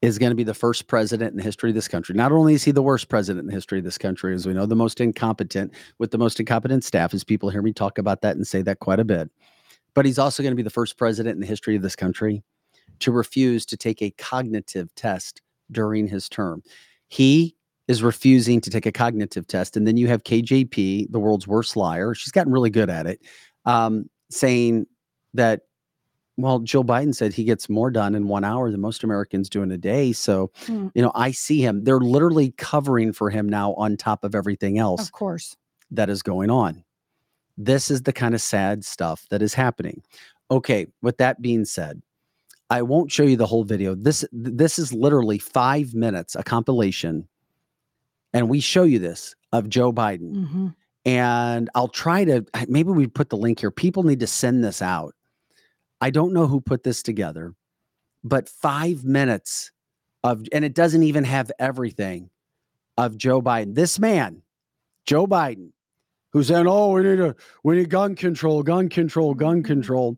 is 0.02 0.20
going 0.20 0.30
to 0.30 0.36
be 0.36 0.44
the 0.44 0.54
first 0.54 0.88
president 0.88 1.32
in 1.32 1.38
the 1.38 1.44
history 1.44 1.70
of 1.70 1.76
this 1.76 1.88
country? 1.88 2.16
Not 2.16 2.32
only 2.32 2.54
is 2.54 2.64
he 2.64 2.72
the 2.72 2.84
worst 2.84 3.10
president 3.10 3.44
in 3.44 3.48
the 3.48 3.54
history 3.54 3.80
of 3.80 3.86
this 3.86 3.98
country, 3.98 4.34
as 4.36 4.46
we 4.46 4.54
know, 4.54 4.66
the 4.66 4.76
most 4.76 5.02
incompetent 5.02 5.74
with 5.98 6.12
the 6.12 6.18
most 6.18 6.40
incompetent 6.40 6.84
staff, 6.84 7.14
as 7.14 7.24
people 7.24 7.50
hear 7.50 7.62
me 7.62 7.74
talk 7.74 7.98
about 7.98 8.22
that 8.22 8.36
and 8.36 8.46
say 8.46 8.62
that 8.62 8.80
quite 8.80 9.00
a 9.00 9.06
bit, 9.06 9.32
but 9.94 10.06
he's 10.06 10.20
also 10.20 10.44
going 10.44 10.52
to 10.52 10.58
be 10.58 10.64
the 10.64 10.70
first 10.70 10.98
president 10.98 11.36
in 11.36 11.40
the 11.40 11.48
history 11.48 11.76
of 11.76 11.82
this 11.82 11.96
country 11.96 12.44
to 13.00 13.12
refuse 13.12 13.66
to 13.66 13.78
take 13.78 14.02
a 14.02 14.12
cognitive 14.12 14.94
test 14.96 15.42
during 15.72 16.08
his 16.08 16.30
term. 16.30 16.62
He 17.10 17.56
is 17.88 18.04
refusing 18.04 18.62
to 18.62 18.70
take 18.70 18.86
a 18.86 18.92
cognitive 18.92 19.48
test. 19.48 19.78
And 19.78 19.88
then 19.88 19.98
you 19.98 20.08
have 20.08 20.24
KJP, 20.24 21.12
the 21.12 21.20
world's 21.20 21.48
worst 21.48 21.78
liar. 21.78 22.14
She's 22.14 22.32
gotten 22.32 22.52
really 22.52 22.70
good 22.70 22.90
at 22.90 23.08
it, 23.08 23.22
um, 23.66 24.10
saying 24.30 24.88
that, 25.34 25.62
well, 26.38 26.60
Joe 26.60 26.84
Biden 26.84 27.16
said 27.16 27.34
he 27.34 27.44
gets 27.44 27.68
more 27.70 27.90
done 27.92 28.16
in 28.16 28.28
one 28.28 28.44
hour 28.44 28.72
than 28.72 28.80
most 28.82 29.04
Americans 29.04 29.50
do 29.50 29.64
in 29.64 29.72
a 29.72 29.78
day. 29.78 30.14
So, 30.14 30.52
Hmm. 30.66 30.88
you 30.96 31.02
know, 31.02 31.12
I 31.16 31.32
see 31.32 31.62
him. 31.62 31.84
They're 31.84 32.00
literally 32.00 32.52
covering 32.58 33.12
for 33.14 33.30
him 33.30 33.50
now 33.50 33.74
on 33.74 33.98
top 33.98 34.24
of 34.24 34.36
everything 34.36 34.78
else 34.80 35.02
Of 35.02 35.12
course. 35.12 35.56
that 35.92 36.10
is 36.10 36.22
going 36.22 36.50
on. 36.50 36.84
This 37.58 37.90
is 37.92 38.04
the 38.04 38.14
kind 38.14 38.36
of 38.36 38.42
sad 38.42 38.86
stuff 38.86 39.26
that 39.32 39.42
is 39.42 39.54
happening. 39.56 40.04
Okay, 40.52 40.88
with 41.02 41.18
that 41.18 41.42
being 41.42 41.66
said, 41.66 42.02
I 42.70 42.82
won't 42.84 43.12
show 43.12 43.24
you 43.24 43.38
the 43.38 43.48
whole 43.48 43.64
video. 43.64 43.96
This 43.96 44.26
this 44.32 44.80
is 44.80 44.94
literally 44.94 45.40
5 45.40 45.94
minutes 45.96 46.36
a 46.36 46.44
compilation 46.44 47.28
and 48.34 48.50
we 48.50 48.60
show 48.60 48.84
you 48.84 49.00
this 49.00 49.36
of 49.52 49.70
Joe 49.70 49.92
Biden 49.92 50.38
hmm 50.50 50.68
and 51.06 51.70
I'll 51.74 51.88
try 51.88 52.26
to 52.26 52.46
maybe 52.68 52.92
we 52.92 53.08
put 53.08 53.30
the 53.30 53.38
link 53.38 53.62
here. 53.62 53.72
People 53.72 54.04
need 54.04 54.20
to 54.20 54.28
send 54.28 54.62
this 54.64 54.82
out. 54.82 55.16
I 56.02 56.10
don't 56.10 56.34
know 56.34 56.48
who 56.48 56.62
put 56.62 56.84
this 56.84 57.02
together, 57.02 57.54
but 58.24 58.50
5 58.50 59.04
minutes 59.04 59.72
of 60.24 60.44
and 60.52 60.66
it 60.66 60.74
doesn't 60.74 61.04
even 61.04 61.24
have 61.24 61.52
everything 61.60 62.30
of 62.98 63.18
Joe 63.18 63.42
Biden. 63.42 63.76
This 63.76 64.00
man, 64.00 64.42
Joe 65.06 65.28
Biden, 65.28 65.72
who's 66.34 66.48
saying, 66.48 66.68
"Oh, 66.68 66.92
we 66.92 67.04
need 67.04 67.20
a 67.20 67.36
we 67.64 67.78
need 67.78 67.90
gun 67.90 68.16
control, 68.16 68.64
gun 68.64 68.90
control, 68.90 69.34
gun 69.34 69.64
control." 69.64 70.18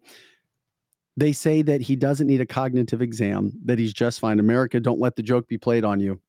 They 1.17 1.33
say 1.33 1.61
that 1.63 1.81
he 1.81 1.95
doesn't 1.97 2.27
need 2.27 2.39
a 2.39 2.45
cognitive 2.45 3.01
exam, 3.01 3.51
that 3.65 3.77
he's 3.77 3.93
just 3.93 4.21
fine. 4.21 4.39
America, 4.39 4.79
don't 4.79 5.01
let 5.01 5.17
the 5.17 5.23
joke 5.23 5.47
be 5.47 5.57
played 5.57 5.83
on 5.83 5.99
you. 5.99 6.21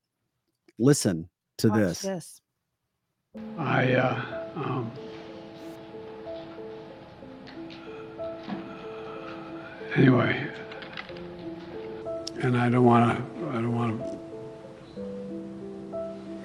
Listen 0.78 1.28
to 1.58 1.68
Watch 1.68 1.78
this. 1.78 2.02
this. 2.02 2.40
I, 3.56 3.92
uh, 3.94 4.50
um, 4.56 4.90
anyway, 9.96 10.46
and 12.42 12.56
I 12.56 12.68
don't 12.68 12.84
want 12.84 13.16
to, 13.16 13.48
I 13.48 13.52
don't 13.54 13.74
want 13.74 13.98
to, 13.98 14.18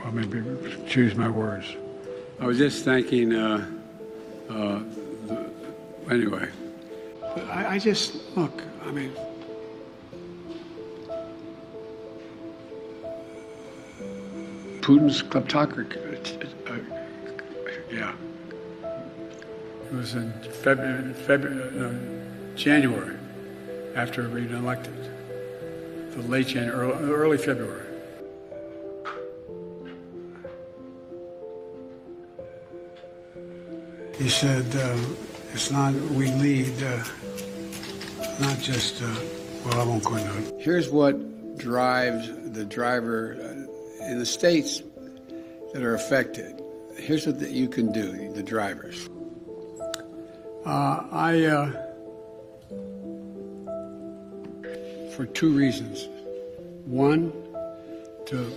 well, 0.03 0.11
maybe 0.11 0.43
choose 0.88 1.15
my 1.15 1.30
words. 1.30 1.65
I 2.39 2.45
was 2.45 2.57
just 2.57 2.84
thanking, 2.84 3.34
uh, 3.34 3.65
uh, 4.49 4.80
the, 5.27 5.49
anyway. 6.09 6.49
I, 7.49 7.76
I 7.76 7.80
just, 7.80 8.15
look, 8.35 8.61
I 8.85 8.91
mean, 8.91 9.11
Putin's 14.81 15.23
kleptocracy. 15.23 16.47
Uh, 16.69 16.77
yeah. 17.91 18.13
It 19.85 19.93
was 19.93 20.13
in 20.13 20.31
February, 20.61 21.13
February 21.13 21.72
no, 21.73 22.55
January, 22.55 23.15
after 23.95 24.27
being 24.27 24.51
elected. 24.51 24.93
The 26.11 26.22
late 26.23 26.47
January, 26.47 26.91
early, 26.91 27.11
early 27.11 27.38
February. 27.38 27.81
He 34.17 34.30
said, 34.30 34.65
uh, 34.76 34.97
"It's 35.53 35.72
not 35.72 35.93
we 35.93 36.31
lead, 36.34 36.72
uh, 36.84 37.03
not 38.39 38.59
just." 38.59 39.01
Uh, 39.01 39.07
well, 39.65 39.81
I 39.81 39.84
won't 39.84 40.03
go 40.03 40.15
into 40.15 40.38
it. 40.38 40.61
Here's 40.61 40.89
what 40.89 41.57
drives 41.57 42.30
the 42.51 42.65
driver 42.65 43.35
uh, 43.39 44.05
in 44.05 44.19
the 44.19 44.26
states 44.26 44.84
that 45.73 45.81
are 45.81 45.95
affected. 45.95 46.61
Here's 46.97 47.26
what 47.26 47.39
that 47.39 47.49
you 47.51 47.67
can 47.67 47.91
do, 47.91 48.31
the 48.34 48.43
drivers. 48.43 49.09
Uh, 50.65 51.03
I, 51.11 51.45
for 55.16 55.26
two 55.26 55.56
reasons. 55.56 56.10
One, 56.86 57.32
to 58.28 58.52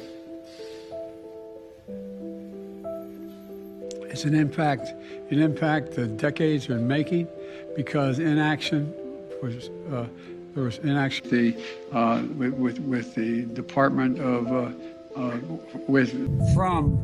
it's 4.11 4.25
an 4.25 4.35
impact, 4.35 4.89
an 5.31 5.39
impact 5.41 5.93
the 5.93 6.07
decades 6.07 6.69
are 6.69 6.79
making, 6.79 7.29
because 7.77 8.19
inaction 8.19 8.93
was 9.41 9.71
uh, 9.93 10.07
there 10.55 10.65
was 10.65 10.79
inaction. 10.79 11.31
The 11.31 11.57
uh, 11.93 12.23
with, 12.37 12.55
with 12.55 12.81
with 12.81 13.15
the 13.15 13.43
Department 13.43 14.19
of 14.19 14.53
uh, 14.53 14.71
uh, 15.17 15.39
with 15.87 16.13
from 16.55 16.99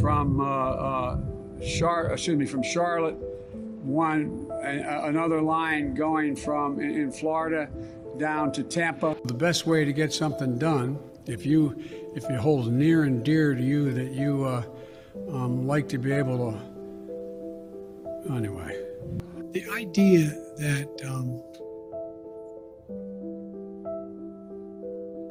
from 0.00 0.40
uh, 0.40 0.44
uh, 0.44 1.20
Char 1.78 2.12
excuse 2.12 2.38
me 2.38 2.46
from 2.46 2.62
Charlotte, 2.62 3.16
one 3.82 4.50
another 4.62 5.42
line 5.42 5.94
going 5.94 6.34
from 6.34 6.80
in, 6.80 6.90
in 6.90 7.12
Florida 7.12 7.68
down 8.18 8.52
to 8.52 8.62
Tampa. 8.62 9.16
The 9.24 9.34
best 9.34 9.66
way 9.66 9.84
to 9.84 9.92
get 9.92 10.12
something 10.12 10.58
done, 10.58 10.98
if 11.26 11.46
you 11.46 11.76
if 12.14 12.28
it 12.28 12.38
holds 12.38 12.68
near 12.68 13.04
and 13.04 13.24
dear 13.24 13.54
to 13.54 13.62
you 13.62 13.92
that 13.92 14.12
you 14.12 14.44
uh, 14.44 14.62
um, 15.30 15.66
like 15.66 15.88
to 15.90 15.98
be 15.98 16.12
able 16.12 16.52
to 16.52 16.58
anyway. 18.34 18.84
The 19.52 19.68
idea 19.70 20.26
that 20.58 20.88
um, 21.06 21.42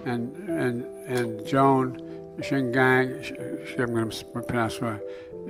and 0.06 0.36
and 0.50 0.86
and 1.08 1.46
Joan 1.46 2.02
Shingang, 2.40 3.24
Sh- 3.24 3.34
Sh- 3.70 3.76
I'm 3.80 3.94
going 3.94 4.10
to 4.10 4.26
pronounce 4.26 4.82
right, 4.82 5.02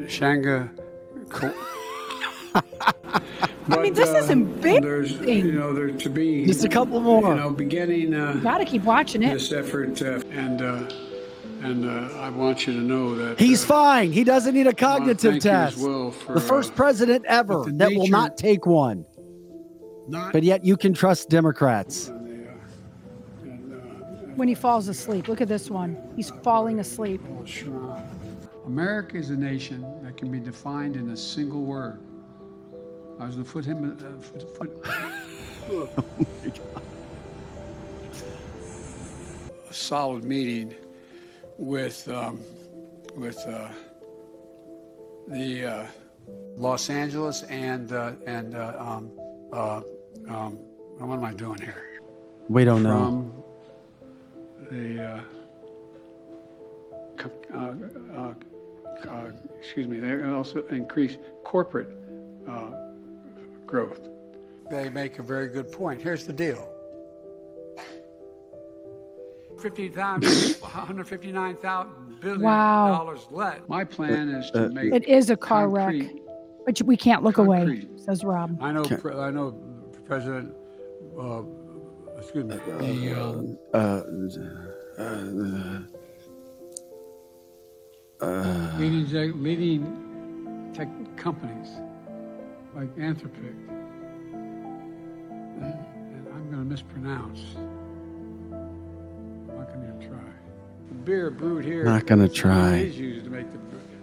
Shanga. 0.06 0.70
Ko- 3.70 3.80
I 3.80 3.84
mean, 3.84 3.94
But, 3.94 4.06
this 4.06 4.10
is 4.24 4.30
uh, 4.30 4.80
There's, 4.82 5.12
you 5.14 5.52
know, 5.52 5.74
there 5.74 5.92
to 5.92 6.10
be 6.10 6.46
Just 6.46 6.64
a 6.64 6.70
couple 6.70 7.00
more. 7.02 7.30
You 7.34 7.36
know, 7.42 7.50
beginning 7.50 8.14
uh, 8.14 8.34
Got 8.36 8.60
to 8.60 8.66
keep 8.66 8.84
watching 8.84 9.24
it. 9.24 9.34
this 9.34 9.52
effort, 9.52 10.02
uh, 10.02 10.22
and 10.32 10.62
uh, 10.62 10.90
and 11.64 11.86
uh, 11.86 12.18
I 12.20 12.30
want 12.30 12.66
you 12.68 12.74
to 12.74 12.80
know 12.80 13.16
that 13.16 13.40
He's 13.40 13.64
uh, 13.64 13.68
fine. 13.68 14.12
He 14.12 14.24
doesn't 14.24 14.54
need 14.54 14.62
a 14.62 14.66
wanna 14.68 14.76
cognitive 14.76 15.32
thank 15.34 15.44
you 15.44 15.50
as 15.52 15.74
test. 15.74 15.86
well 15.86 16.12
for, 16.12 16.34
the 16.36 16.40
first 16.42 16.72
uh, 16.72 16.76
president 16.76 17.26
ever 17.26 17.64
the 17.66 17.72
that 17.74 17.92
will 17.94 18.08
not 18.08 18.38
take 18.38 18.66
one. 18.66 19.06
not 20.08 20.32
But 20.34 20.44
yet 20.44 20.64
you 20.64 20.78
can 20.78 20.94
trust 20.94 21.30
Democrats. 21.30 22.08
and, 22.08 22.48
uh, 22.48 23.42
and, 23.44 23.74
uh, 23.74 23.78
When 24.36 24.48
he 24.48 24.56
falls 24.56 24.88
asleep. 24.88 25.28
Look 25.28 25.42
at 25.42 25.48
this 25.50 25.70
one. 25.70 25.98
He's 26.16 26.30
falling 26.44 26.80
asleep. 26.80 27.22
Sure. 27.46 28.02
America 28.66 29.18
is 29.18 29.30
a 29.32 29.36
nation 29.36 29.84
that 30.04 30.16
can 30.16 30.30
be 30.32 30.40
defined 30.40 30.96
in 30.96 31.10
a 31.10 31.18
single 31.18 31.64
word. 31.64 32.00
I 33.20 33.26
was 33.26 33.36
going 33.36 33.46
to 33.46 33.52
put 33.52 33.66
him. 33.66 33.98
Uh, 34.00 34.22
foot, 34.22 34.86
foot. 35.68 36.60
a 39.70 39.74
solid 39.74 40.24
meeting 40.24 40.76
with 41.58 42.08
um, 42.10 42.40
with 43.16 43.38
uh, 43.48 43.70
the 45.28 45.66
uh, 45.66 45.88
Los 46.56 46.90
Angeles 46.90 47.44
and 47.44 47.92
uh, 47.92 48.14
and 48.26 48.56
uh, 48.56 48.76
um, 48.78 49.12
uh, 49.52 49.82
um, 50.30 50.60
what 51.00 51.16
am 51.16 51.26
I 51.26 51.34
doing 51.34 51.60
here? 51.60 51.84
We 52.50 52.64
don't 52.66 52.84
know. 52.84 52.98
from 52.98 53.44
the, 54.72 55.04
uh, 55.04 55.22
uh, 57.54 57.74
uh, 58.16 58.34
uh, 59.10 59.32
excuse 59.60 59.88
me, 59.88 60.00
they 60.00 60.24
also 60.24 60.66
increase 60.68 61.18
corporate 61.44 61.90
uh, 62.48 62.87
growth. 63.68 64.10
They 64.72 64.90
make 64.90 65.20
a 65.20 65.24
very 65.24 65.48
good 65.50 65.72
point. 65.72 66.02
Here's 66.02 66.26
the 66.26 66.34
deal. 66.34 66.74
fifty 69.60 69.90
thousand, 69.90 70.62
hundred 70.62 71.08
fifty-nine 71.08 71.56
thousand 71.56 72.20
billion 72.22 72.42
Wow. 72.42 72.90
dollars 72.90 73.28
left. 73.32 73.68
My 73.68 73.84
plan 73.84 74.30
is 74.30 74.52
Uh, 74.54 74.68
to 74.68 74.70
make. 74.70 74.94
It 74.94 75.08
is 75.08 75.30
a 75.32 75.38
car 75.38 75.68
wreck, 75.70 75.96
but 76.66 76.80
we 76.84 76.96
can't 76.96 77.24
look 77.24 77.38
away, 77.40 77.88
says 77.96 78.24
Rob. 78.24 78.58
I 78.62 78.72
know, 78.72 78.82
Okay. 78.82 78.98
pre- 78.98 79.16
I 79.16 79.32
know 79.32 79.56
President, 80.06 80.54
uh, 81.20 81.42
excuse 82.20 82.46
me, 82.46 82.56
the, 82.66 83.20
um, 83.20 83.58
Uh, 83.74 83.78
uh, 88.22 88.26
uh, 88.26 88.78
leading, 88.80 89.02
exec- 89.02 89.36
leading 89.36 90.72
tech 90.74 90.88
companies 91.18 91.80
like 92.78 92.96
Anthropic. 92.98 93.56
And 95.60 96.28
I'm 96.34 96.46
going 96.52 96.64
to 96.64 96.70
mispronounce. 96.70 97.40
I'm 97.56 99.48
not 99.58 99.74
going 99.74 100.00
to 100.00 100.08
try. 100.08 100.20
The 100.90 100.94
beer 100.94 101.32
brewed 101.32 101.66
here. 101.66 101.84
Not 101.84 102.06
gonna 102.06 102.30
try. 102.30 102.78
Is 102.78 102.98
used 102.98 103.26
to 103.26 103.32
make 103.32 103.52
the 103.52 103.58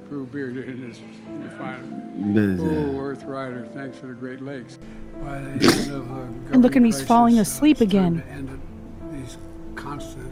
brew 0.08 0.26
beer. 0.26 0.50
It 0.50 0.68
is 0.80 1.00
refined. 1.28 2.60
uh, 2.60 2.64
Oh, 2.64 2.98
Earth 3.00 3.22
Rider, 3.24 3.66
thanks 3.72 3.96
for 3.98 4.08
the 4.08 4.12
Great 4.14 4.40
Lakes. 4.42 4.78
By 5.22 5.38
the 5.40 5.50
end 5.50 5.92
of 5.92 6.10
uh, 6.12 6.14
And 6.52 6.62
look 6.62 6.76
at 6.76 6.82
me, 6.82 6.88
he's 6.90 7.00
falling 7.02 7.36
crisis, 7.36 7.54
uh, 7.54 7.56
asleep 7.56 7.80
again. 7.80 8.16
to 8.20 8.26
end 8.28 8.50
it- 8.50 9.12
These 9.16 9.38
constant, 9.76 10.30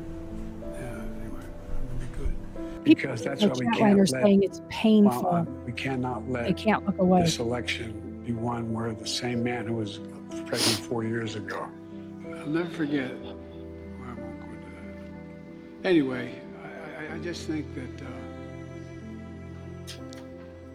yeah, 0.73 0.79
anyway, 1.23 1.41
it'll 1.41 1.99
be 2.01 2.07
good. 2.19 2.35
People 2.85 3.03
Because 3.03 3.23
that's 3.23 3.43
in 3.43 3.49
why 3.49 3.55
we 3.59 3.65
chat 3.67 3.75
can't 3.79 3.99
let, 3.99 4.09
saying 4.09 4.43
it's 4.43 4.59
well, 4.59 4.69
painful. 4.69 5.27
uh, 5.29 5.45
we 5.65 5.73
cannot 5.73 6.27
They 6.27 6.33
let 6.33 6.57
can't 6.59 6.85
look 6.85 6.99
away. 6.99 7.23
this 7.23 7.39
election 7.39 8.12
be 8.25 8.33
one 8.33 8.73
where 8.73 8.93
the 8.93 9.07
same 9.07 9.43
man 9.43 9.67
who 9.67 9.75
was 9.75 10.01
president 10.47 10.87
four 10.89 11.05
years 11.05 11.35
ago. 11.35 11.69
I'll 12.39 12.47
never 12.47 12.71
forget. 12.71 13.11
I 13.11 14.15
won't 14.15 14.41
go 14.41 14.47
into 14.47 14.71
that. 15.83 15.89
Anyway, 15.89 16.41
I, 16.63 17.05
I, 17.05 17.15
I 17.15 17.19
just 17.19 17.47
think 17.47 17.67
that 17.75 18.07
uh, 18.07 18.11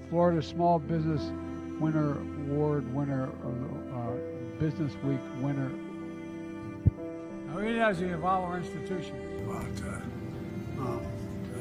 Florida 0.09 0.41
Small 0.41 0.79
Business 0.79 1.21
Winner 1.79 2.13
Award 2.49 2.93
winner, 2.93 3.29
or 3.43 3.53
uh, 3.93 4.59
Business 4.59 4.93
Week 5.03 5.19
winner. 5.41 5.71
Now, 7.47 7.59
it 7.59 7.73
doesn't 7.75 8.09
involve 8.09 8.43
our 8.45 8.57
institutions. 8.57 9.23
About 9.45 9.65
uh, 9.85 10.81
um, 10.81 11.01
uh, 11.55 11.59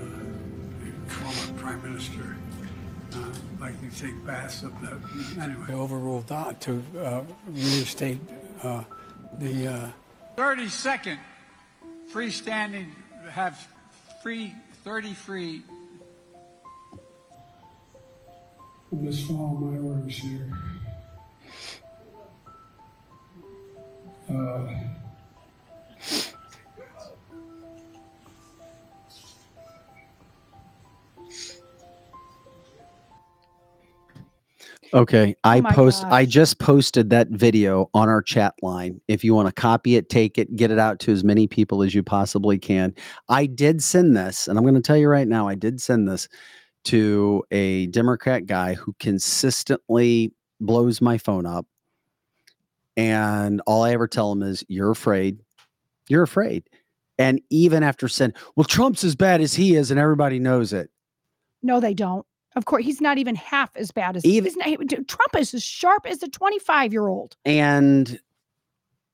the 0.81 1.11
former 1.13 1.61
prime 1.61 1.83
minister 1.83 2.36
uh, 3.16 3.28
like 3.60 3.74
you 3.82 3.90
take 3.90 4.24
baths 4.26 4.64
up 4.64 4.80
that, 4.82 4.98
anyway. 5.40 5.64
They 5.68 5.74
overruled 5.74 6.26
that 6.28 6.60
to 6.62 6.82
uh, 6.98 7.22
reinstate 7.48 8.20
uh, 8.62 8.84
the. 9.38 9.68
Uh, 9.68 9.90
32nd 10.36 11.18
freestanding, 12.12 12.88
have 13.30 13.68
free, 14.22 14.55
30 14.84 15.14
free. 15.14 15.62
Just 19.02 19.26
follow 19.26 19.48
my 19.48 19.78
orders 19.78 20.16
here. 20.18 20.51
Uh, 24.30 24.66
Okay, 34.95 35.35
I 35.45 35.59
Oh 35.59 35.63
my 35.63 35.73
post 35.73 36.05
I 36.05 36.25
just 36.25 36.59
posted 36.59 37.11
that 37.11 37.29
video 37.29 37.91
on 37.95 38.09
our 38.09 38.23
chat 38.23 38.55
line. 38.63 39.01
If 39.09 39.25
you 39.25 39.35
want 39.35 39.49
to 39.49 39.53
copy 39.53 39.97
it, 39.97 40.09
take 40.09 40.39
it, 40.39 40.55
get 40.57 40.71
it 40.71 40.79
out 40.79 41.01
to 41.01 41.13
as 41.13 41.25
many 41.25 41.47
people 41.47 41.83
as 41.83 41.95
you 41.95 42.03
possibly 42.03 42.59
can. 42.59 42.95
I 43.29 43.47
did 43.47 43.83
send 43.83 44.17
this, 44.17 44.49
and 44.49 44.59
I'm 44.59 44.65
going 44.65 44.75
to 44.75 44.81
tell 44.81 44.97
you 44.97 45.09
right 45.09 45.29
now, 45.29 45.49
I 45.49 45.55
did 45.55 45.81
send 45.81 46.09
this 46.09 46.29
to 46.85 47.43
a 47.51 47.87
Democrat 47.89 48.47
guy 48.47 48.75
who 48.75 48.95
consistently 49.01 50.33
blows 50.61 51.01
my 51.01 51.19
phone 51.19 51.47
up. 51.47 51.67
And 52.97 53.61
all 53.67 53.83
I 53.83 53.93
ever 53.93 54.07
tell 54.07 54.33
him 54.33 54.43
is, 54.43 54.65
You're 54.69 54.91
afraid. 54.91 55.41
You're 56.09 56.23
afraid. 56.23 56.69
And 57.19 57.41
even 57.51 57.83
after 57.83 58.09
saying, 58.09 58.35
Well, 58.55 58.65
Trump's 58.65 59.05
as 59.05 59.17
bad 59.17 59.41
as 59.41 59.55
he 59.55 59.75
is, 59.75 59.91
and 59.91 60.01
everybody 60.01 60.39
knows 60.39 60.73
it. 60.73 60.91
No, 61.63 61.81
they 61.81 61.95
don't. 61.95 62.25
Of 62.57 62.65
course, 62.65 62.85
he's 62.85 63.01
not 63.01 63.19
even 63.19 63.35
half 63.35 63.70
as 63.77 63.91
bad 63.93 64.16
as 64.16 64.24
Even- 64.24 64.53
not, 64.57 65.09
Trump 65.09 65.37
is 65.39 65.55
as 65.55 65.62
sharp 65.62 66.07
as 66.07 66.23
a 66.23 66.28
25 66.28 66.93
year 66.93 67.07
old. 67.07 67.37
and 67.45 68.19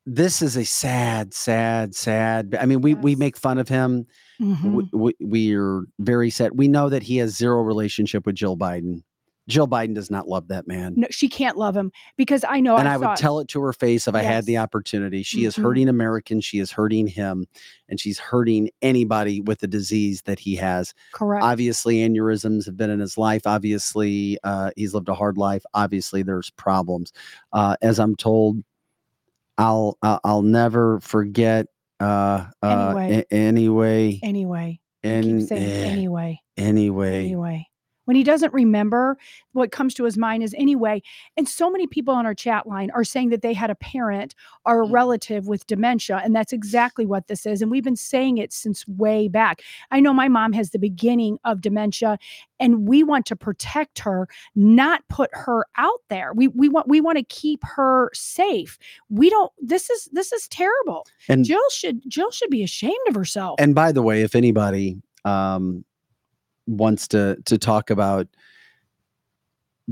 this 0.05 0.43
is 0.43 0.57
a 0.57 0.65
sad 0.65 1.33
sad 1.33 1.95
sad 1.95 2.57
i 2.59 2.67
mean 2.67 2.81
we 2.81 2.95
we 2.95 3.15
make 3.15 3.37
fun 3.37 3.57
of 3.57 3.69
him. 3.69 4.05
We, 4.41 4.47
mm-hmm. 4.47 4.99
we, 4.99 5.15
we're 5.21 5.85
very 6.01 6.29
sad. 6.31 6.59
We 6.59 6.67
know 6.67 6.89
that 6.89 7.05
he 7.05 7.19
has 7.19 7.37
zero 7.37 7.63
relationship 7.63 8.27
with 8.27 8.35
jill 8.35 8.57
biden 8.57 9.05
jill 9.53 9.69
biden 9.69 9.95
does 9.95 10.11
not 10.11 10.27
love 10.29 10.49
that 10.49 10.67
man. 10.67 10.95
No, 10.97 11.07
she 11.11 11.29
can't 11.29 11.57
love 11.57 11.77
him 11.77 11.93
because 12.17 12.45
I 12.49 12.61
know 12.61 12.77
and 12.77 12.89
I, 12.89 12.95
i, 12.95 12.97
would 12.97 13.17
tell 13.17 13.39
it 13.41 13.49
to 13.49 13.61
her 13.63 13.73
face 13.73 14.09
if 14.09 14.15
i 14.15 14.23
had 14.23 14.47
the 14.47 14.59
opportunity. 14.59 15.23
She 15.23 15.45
is 15.45 15.55
Mhm. 15.57 15.63
hurting 15.63 15.89
americans. 15.89 16.45
She 16.45 16.59
is 16.59 16.71
hurting 16.73 17.07
him 17.07 17.47
and 17.89 18.01
she's 18.01 18.19
hurting 18.19 18.71
anybody 18.81 19.41
with 19.41 19.61
the 19.61 19.67
disease 19.69 20.23
that 20.23 20.39
he 20.39 20.57
has. 20.57 20.95
Correct. 21.13 21.45
obviously 21.45 21.97
aneurysms 21.97 22.65
have 22.67 22.77
been 22.77 22.91
in 22.91 23.01
his 23.01 23.19
life. 23.19 23.47
Obviously 23.47 24.39
uh, 24.45 24.71
he's 24.77 24.95
lived 24.95 25.09
a 25.09 25.15
hard 25.15 25.37
life. 25.37 25.63
Obviously 25.75 26.23
there's 26.23 26.51
problems. 26.51 27.13
Uh, 27.53 27.77
as 27.83 27.99
i'm 28.01 28.17
told 28.17 28.57
i'll 29.59 29.99
uh, 30.03 30.19
i'll 30.25 30.43
never 30.43 30.99
forget 31.01 31.67
uh, 32.01 32.47
uh 32.63 32.95
Anyway. 32.97 33.25
a- 33.31 33.35
anyway. 33.35 34.21
Anyway, 34.23 34.81
and 35.05 35.53
eh, 35.53 35.55
anyway, 35.57 36.41
anyway. 36.57 37.25
Anyway. 37.27 37.67
When 38.13 38.17
he 38.19 38.25
doesn't 38.25 38.53
remember, 38.53 39.17
what 39.53 39.73
comes 39.73 39.95
to 39.95 40.05
his 40.05 40.19
mind 40.19 40.43
is 40.43 40.55
anyway. 40.59 41.01
And 41.39 41.49
so 41.49 41.71
many 41.71 41.87
people 41.87 42.13
on 42.13 42.27
our 42.27 42.35
chat 42.35 42.67
line 42.67 42.91
are 42.91 43.05
saying 43.05 43.31
that 43.31 43.41
they 43.41 43.55
had 43.55 43.71
a 43.71 43.75
parent 43.75 44.35
or 44.67 44.83
a 44.83 44.87
Mm. 44.87 44.93
relative 44.93 45.47
with 45.49 45.67
dementia. 45.67 46.21
And 46.23 46.37
that's 46.37 46.53
exactly 46.53 47.07
what 47.07 47.29
this 47.29 47.47
is. 47.47 47.63
And 47.63 47.71
we've 47.71 47.83
been 47.83 47.97
saying 47.97 48.37
it 48.37 48.53
since 48.53 48.87
way 48.87 49.29
back. 49.29 49.63
I 49.91 50.01
know 50.01 50.13
my 50.13 50.29
mom 50.29 50.53
has 50.53 50.73
the 50.73 50.79
beginning 50.79 51.39
of 51.47 51.63
dementia, 51.63 52.19
and 52.61 52.87
we 52.87 53.03
want 53.03 53.25
to 53.27 53.35
protect 53.37 54.01
her, 54.01 54.29
not 54.55 55.01
put 55.09 55.31
her 55.33 55.65
out 55.79 56.01
there. 56.11 56.35
We 56.35 56.49
we 56.49 56.69
want 56.69 56.89
we 56.89 57.01
want 57.01 57.17
to 57.17 57.25
keep 57.25 57.61
her 57.65 58.11
safe. 58.13 58.79
We 59.09 59.31
don't 59.31 59.51
this 59.59 59.89
is 59.89 60.11
this 60.13 60.35
is 60.35 60.49
terrible. 60.49 61.07
and 61.31 61.47
Jill 61.47 61.65
should 61.71 62.03
Jill 62.11 62.31
should 62.31 62.51
be 62.51 62.63
ashamed 62.63 63.09
of 63.09 63.15
herself. 63.15 63.55
and 63.59 63.75
by 63.75 63.91
the 63.91 64.03
way 64.03 64.21
if 64.21 64.35
anybody 64.35 64.99
um 65.25 65.87
wants 66.67 67.09
to 67.09 67.37
to 67.45 67.59
talk 67.59 67.91
about 67.91 68.27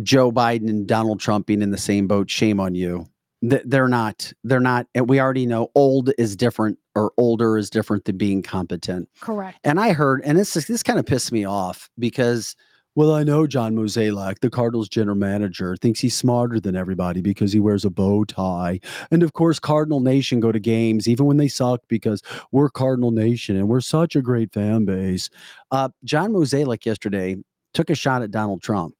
joe 0.02 0.30
biden 0.30 0.68
and 0.68 0.86
donald 0.86 1.20
trump 1.20 1.47
being 1.47 1.62
in 1.62 1.70
the 1.70 1.78
same 1.78 2.06
boat 2.06 2.30
shame 2.30 2.60
on 2.60 2.74
you 2.74 3.06
they're 3.42 3.88
not 3.88 4.32
they're 4.44 4.60
not 4.60 4.86
and 4.94 5.09
we 5.09 5.18
already 5.18 5.47
know 5.47 5.68
old 5.74 6.10
is 6.18 6.36
different 6.36 6.78
or 6.94 7.12
older 7.16 7.56
is 7.56 7.70
different 7.70 8.05
than 8.05 8.16
being 8.18 8.42
competent 8.42 9.09
Correct. 9.20 9.59
and 9.64 9.80
i 9.80 9.92
heard 9.92 10.20
and 10.24 10.38
this 10.38 10.56
is- 10.56 10.66
this 10.66 10.82
kind 10.82 10.98
of 10.98 11.06
pissed 11.06 11.32
me 11.32 11.44
off 11.44 11.90
because 11.98 12.55
well 13.01 13.14
i 13.14 13.24
know 13.24 13.47
john 13.47 13.74
mozeliak 13.74 14.40
the 14.40 14.51
cardinals 14.51 14.86
general 14.86 15.16
manager 15.16 15.74
thinks 15.74 16.01
he's 16.01 16.14
smarter 16.14 16.60
than 16.60 16.77
everybody 16.77 17.22
because 17.22 17.51
he 17.51 17.59
wears 17.59 17.86
a 17.86 17.89
bow 17.89 18.27
tie. 18.27 18.78
And 19.10 19.22
of 19.22 19.32
course 19.32 19.59
cardinal 19.59 20.01
nation 20.01 20.39
go 20.39 20.52
to 20.52 20.60
games 20.60 21.09
even 21.09 21.24
when 21.24 21.39
they 21.39 21.48
suck 21.48 21.81
because 21.89 22.20
we're 22.52 22.68
cardinal 22.68 23.10
nation 23.10 23.56
and 23.56 23.70
we're 23.70 23.81
such 23.81 24.16
a 24.16 24.20
great 24.20 24.52
fan 24.52 24.85
base. 24.85 25.31
Uh, 25.70 25.89
john 26.05 26.31
mozeliak 26.32 26.85
yesterday 26.85 27.36
took 27.72 27.89
a 27.89 27.94
shot 27.94 28.20
at 28.20 28.32
donald 28.32 28.60
trump. 28.60 28.94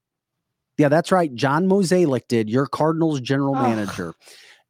Yeah 0.79 0.89
that's 0.89 1.13
right. 1.13 1.35
John 1.35 1.69
mozeliak 1.69 2.27
did 2.27 2.49
your 2.49 2.67
cardinals 2.67 3.21
general 3.21 3.55
Ugh. 3.55 3.69
manager 3.69 4.15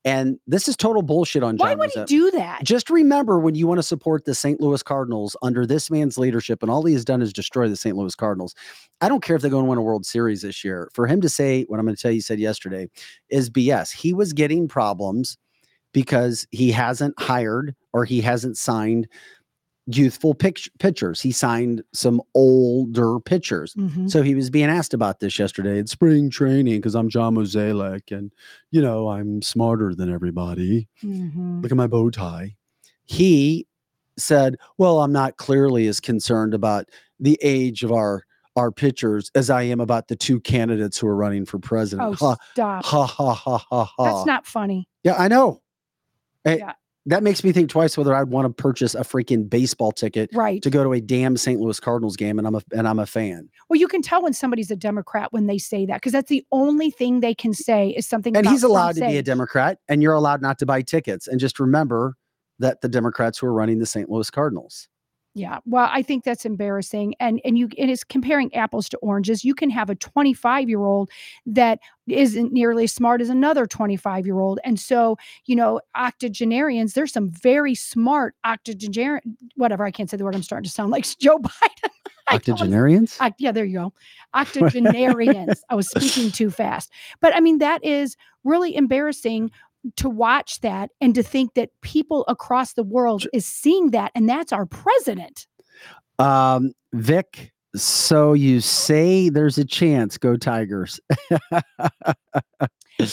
and 0.04 0.38
this 0.46 0.66
is 0.66 0.76
total 0.76 1.02
bullshit 1.02 1.42
on 1.42 1.56
Why 1.56 1.70
john 1.70 1.78
would 1.78 1.90
he 1.94 2.04
do 2.04 2.30
that? 2.30 2.64
Just 2.64 2.88
remember 2.88 3.38
when 3.38 3.54
you 3.54 3.66
want 3.66 3.78
to 3.78 3.82
support 3.82 4.24
the 4.24 4.34
St. 4.34 4.60
Louis 4.60 4.82
Cardinals 4.82 5.36
under 5.42 5.66
this 5.66 5.90
man's 5.90 6.16
leadership, 6.16 6.62
and 6.62 6.70
all 6.70 6.84
he 6.84 6.94
has 6.94 7.04
done 7.04 7.20
is 7.20 7.32
destroy 7.32 7.68
the 7.68 7.76
St. 7.76 7.96
Louis 7.96 8.14
Cardinals. 8.14 8.54
I 9.00 9.08
don't 9.08 9.22
care 9.22 9.36
if 9.36 9.42
they're 9.42 9.50
going 9.50 9.64
to 9.64 9.68
win 9.68 9.78
a 9.78 9.82
World 9.82 10.06
Series 10.06 10.42
this 10.42 10.64
year. 10.64 10.88
For 10.94 11.06
him 11.06 11.20
to 11.20 11.28
say 11.28 11.64
what 11.64 11.78
I'm 11.78 11.86
going 11.86 11.96
to 11.96 12.02
tell 12.02 12.12
you, 12.12 12.22
said 12.22 12.38
yesterday, 12.38 12.88
is 13.28 13.50
BS. 13.50 13.92
He 13.92 14.14
was 14.14 14.32
getting 14.32 14.68
problems 14.68 15.36
because 15.92 16.46
he 16.50 16.70
hasn't 16.70 17.14
hired 17.20 17.74
or 17.92 18.04
he 18.04 18.20
hasn't 18.20 18.56
signed 18.56 19.08
youthful 19.96 20.34
pitch- 20.34 20.70
pitchers. 20.78 21.20
He 21.20 21.32
signed 21.32 21.82
some 21.92 22.20
older 22.34 23.18
pitchers. 23.20 23.74
Mhm. 23.74 24.10
So 24.10 24.22
he 24.22 24.34
was 24.34 24.50
being 24.50 24.68
asked 24.68 24.94
about 24.94 25.20
this 25.20 25.38
yesterday 25.38 25.78
at 25.78 25.88
spring 25.88 26.30
training 26.30 26.76
because 26.76 26.94
I'm 26.94 27.08
John 27.08 27.34
Mozeliak 27.36 28.16
and, 28.16 28.32
you 28.70 28.80
know, 28.82 29.08
I'm 29.08 29.42
smarter 29.42 29.94
than 29.94 30.12
everybody 30.12 30.88
Mhm. 31.02 31.62
look 31.62 31.70
at 31.72 31.76
my 31.76 31.86
bow 31.86 32.10
tie. 32.10 32.56
He 33.04 33.66
said, 34.16 34.56
"Well, 34.78 35.00
I'm 35.02 35.12
not 35.12 35.36
clearly 35.36 35.86
as 35.88 36.00
concerned 36.00 36.54
about 36.54 36.88
the 37.18 37.38
age 37.42 37.82
of 37.82 37.92
our 37.92 38.24
our 38.56 38.72
pitchers 38.72 39.30
as 39.36 39.48
I 39.48 39.62
am 39.62 39.78
about 39.80 40.08
the 40.08 40.16
two 40.16 40.40
candidates 40.40 40.98
who 40.98 41.06
are 41.06 41.14
running 41.16 41.46
for 41.46 41.58
president." 41.60 42.08
Oh, 42.08 42.12
ha, 42.14 42.36
stop. 42.52 42.84
ha 42.84 43.06
ha 43.06 43.32
ha 43.32 43.58
ha 43.58 43.84
ha. 43.84 44.04
That's 44.04 44.26
not 44.26 44.44
funny. 44.46 44.88
yeah, 45.04 45.14
I 45.16 45.28
know. 45.28 45.62
Eh, 46.44 46.56
Yeah. 46.58 46.72
That 47.06 47.22
makes 47.22 47.42
me 47.42 47.50
think 47.52 47.70
twice 47.70 47.96
whether 47.96 48.14
I'd 48.14 48.28
want 48.28 48.46
to 48.46 48.62
purchase 48.62 48.94
a 48.94 49.00
freaking 49.00 49.48
baseball 49.48 49.90
ticket 49.90 50.30
Right. 50.34 50.62
to 50.62 50.70
go 50.70 50.84
to 50.84 50.92
a 50.92 51.00
damn 51.00 51.36
St. 51.36 51.58
Louis 51.60 51.80
Cardinals 51.80 52.16
game, 52.16 52.38
and 52.38 52.46
I'm 52.46 52.54
a 52.54 52.62
and 52.72 52.86
I'm 52.86 52.98
a 52.98 53.06
fan. 53.06 53.48
Well, 53.68 53.80
you 53.80 53.88
can 53.88 54.02
tell 54.02 54.22
when 54.22 54.34
somebody's 54.34 54.70
a 54.70 54.76
Democrat 54.76 55.32
when 55.32 55.46
they 55.46 55.56
say 55.58 55.86
that 55.86 55.94
because 55.94 56.12
that's 56.12 56.28
the 56.28 56.44
only 56.52 56.90
thing 56.90 57.20
they 57.20 57.34
can 57.34 57.54
say 57.54 57.88
is 57.90 58.06
something. 58.06 58.36
And 58.36 58.46
he's 58.46 58.62
allowed 58.62 58.96
to 58.96 59.00
be 59.06 59.16
a 59.16 59.22
Democrat, 59.22 59.78
and 59.88 60.02
you're 60.02 60.14
allowed 60.14 60.42
not 60.42 60.58
to 60.58 60.66
buy 60.66 60.82
tickets. 60.82 61.26
And 61.26 61.40
just 61.40 61.58
remember 61.58 62.16
that 62.58 62.82
the 62.82 62.88
Democrats 62.90 63.38
who 63.38 63.46
are 63.46 63.52
running 63.54 63.78
the 63.78 63.86
St. 63.86 64.10
Louis 64.10 64.28
Cardinals. 64.28 64.86
Yeah, 65.34 65.58
well, 65.64 65.88
I 65.92 66.02
think 66.02 66.24
that's 66.24 66.44
embarrassing, 66.44 67.14
and 67.20 67.40
and 67.44 67.56
you 67.56 67.68
it 67.76 67.88
is 67.88 68.02
comparing 68.02 68.52
apples 68.52 68.88
to 68.88 68.96
oranges. 68.98 69.44
You 69.44 69.54
can 69.54 69.70
have 69.70 69.88
a 69.88 69.94
25 69.94 70.68
year 70.68 70.82
old 70.82 71.08
that 71.46 71.78
isn't 72.08 72.52
nearly 72.52 72.84
as 72.84 72.92
smart 72.92 73.20
as 73.20 73.28
another 73.28 73.64
25 73.64 74.26
year 74.26 74.40
old, 74.40 74.58
and 74.64 74.78
so 74.80 75.16
you 75.46 75.54
know 75.54 75.80
octogenarians. 75.94 76.94
There's 76.94 77.12
some 77.12 77.30
very 77.30 77.76
smart 77.76 78.34
octogenarian, 78.44 79.36
whatever. 79.54 79.84
I 79.84 79.92
can't 79.92 80.10
say 80.10 80.16
the 80.16 80.24
word. 80.24 80.34
I'm 80.34 80.42
starting 80.42 80.64
to 80.64 80.70
sound 80.70 80.90
like 80.90 81.06
Joe 81.20 81.38
Biden. 81.38 81.90
Octogenarians? 82.30 83.16
Oct- 83.18 83.34
yeah, 83.38 83.50
there 83.50 83.64
you 83.64 83.78
go. 83.78 83.92
Octogenarians. 84.34 85.62
I 85.68 85.74
was 85.74 85.88
speaking 85.90 86.30
too 86.30 86.50
fast. 86.50 86.90
But 87.20 87.34
I 87.34 87.40
mean, 87.40 87.58
that 87.58 87.84
is 87.84 88.16
really 88.44 88.74
embarrassing 88.76 89.50
to 89.96 90.08
watch 90.08 90.60
that 90.60 90.90
and 91.00 91.14
to 91.14 91.22
think 91.22 91.54
that 91.54 91.70
people 91.82 92.24
across 92.28 92.74
the 92.74 92.82
world 92.82 93.26
is 93.32 93.46
seeing 93.46 93.90
that. 93.90 94.12
And 94.14 94.28
that's 94.28 94.52
our 94.52 94.66
president. 94.66 95.46
Um, 96.18 96.72
Vic, 96.92 97.52
so 97.74 98.32
you 98.32 98.60
say 98.60 99.28
there's 99.28 99.58
a 99.58 99.64
chance. 99.64 100.18
Go 100.18 100.36
Tigers. 100.36 101.00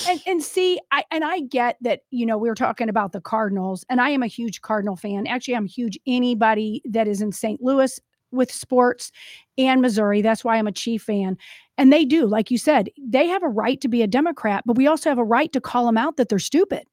And, 0.08 0.22
and 0.28 0.44
see, 0.44 0.80
I 0.92 1.06
and 1.12 1.24
I 1.24 1.40
get 1.40 1.78
that, 1.82 2.02
you 2.12 2.26
know, 2.26 2.38
we 2.38 2.50
were 2.50 2.56
talking 2.56 2.90
about 2.90 3.14
the 3.14 3.22
Cardinals, 3.22 3.86
and 3.90 4.02
I 4.02 4.10
am 4.10 4.22
a 4.22 4.28
huge 4.28 4.62
Cardinal 4.62 4.98
fan. 4.98 5.28
Actually, 5.28 5.56
I'm 5.56 5.66
huge 5.66 5.98
anybody 6.06 6.82
that 6.86 7.08
is 7.08 7.22
in 7.22 7.32
St. 7.32 7.62
Louis 7.62 7.98
with 8.32 8.52
sports 8.52 9.12
and 9.58 9.82
Missouri. 9.82 10.22
That's 10.22 10.44
why 10.44 10.58
I'm 10.58 10.68
a 10.68 10.72
Chief 10.72 11.04
fan. 11.04 11.38
And 11.78 11.94
they 11.94 12.06
do, 12.06 12.26
like 12.26 12.50
you 12.50 12.58
said, 12.58 12.90
they 12.98 13.28
have 13.28 13.44
a 13.44 13.48
right 13.48 13.80
to 13.82 13.88
be 13.88 14.02
a 14.02 14.08
Democrat, 14.08 14.64
but 14.66 14.78
we 14.78 14.88
also 14.88 15.10
have 15.10 15.20
a 15.20 15.24
right 15.24 15.52
to 15.54 15.62
call 15.62 15.86
them 15.86 15.98
out 15.98 16.18
that 16.18 16.30
they're 16.30 16.40
stupid. 16.40 16.84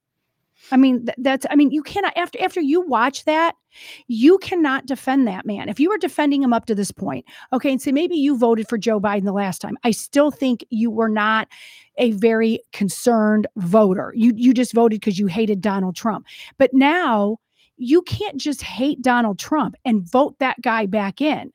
I 0.71 0.77
mean, 0.77 1.07
th- 1.07 1.17
that's 1.19 1.47
I 1.51 1.57
mean, 1.57 1.71
you 1.71 1.83
cannot 1.83 2.17
after 2.17 2.41
after 2.43 2.61
you 2.61 2.81
watch 2.83 3.25
that, 3.25 3.55
you 4.07 4.39
cannot 4.39 4.87
defend 4.87 5.27
that 5.27 5.45
man. 5.47 5.69
If 5.69 5.79
you 5.79 5.91
were 5.91 5.99
defending 5.99 6.43
him 6.43 6.53
up 6.53 6.67
to 6.67 6.75
this 6.75 6.91
point, 6.93 7.25
okay, 7.53 7.71
and 7.71 7.83
say 7.83 7.93
maybe 7.93 8.17
you 8.17 8.37
voted 8.37 8.69
for 8.69 8.79
Joe 8.79 9.01
Biden 9.01 9.25
the 9.25 9.33
last 9.33 9.61
time. 9.61 9.77
I 9.85 9.91
still 9.91 10.31
think 10.31 10.65
you 10.71 10.91
were 10.91 11.09
not 11.09 11.49
a 11.99 12.13
very 12.13 12.61
concerned 12.73 13.47
voter. 13.57 14.13
You 14.17 14.33
you 14.37 14.55
just 14.55 14.73
voted 14.73 15.01
because 15.01 15.19
you 15.19 15.27
hated 15.27 15.61
Donald 15.61 15.97
Trump. 15.97 16.27
But 16.57 16.73
now 16.73 17.39
you 17.85 18.03
can't 18.03 18.37
just 18.39 18.63
hate 18.63 19.03
Donald 19.03 19.39
Trump 19.39 19.77
and 19.85 20.03
vote 20.03 20.37
that 20.39 20.61
guy 20.63 20.87
back 20.87 21.21
in. 21.21 21.53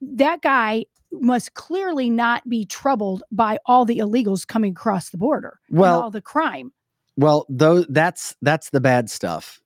That 0.00 0.42
guy 0.42 0.86
must 1.12 1.54
clearly 1.54 2.10
not 2.10 2.48
be 2.48 2.64
troubled 2.66 3.22
by 3.32 3.58
all 3.66 3.84
the 3.84 3.98
illegals 3.98 4.46
coming 4.46 4.72
across 4.72 5.10
the 5.10 5.18
border. 5.18 5.58
and 5.68 5.78
Well- 5.78 6.02
all 6.02 6.10
the 6.10 6.22
crime. 6.22 6.72
Well, 7.16 7.46
though 7.48 7.82
that's 7.88 8.36
that's 8.42 8.70
the 8.70 8.80
bad 8.80 9.10
stuff. 9.10 9.60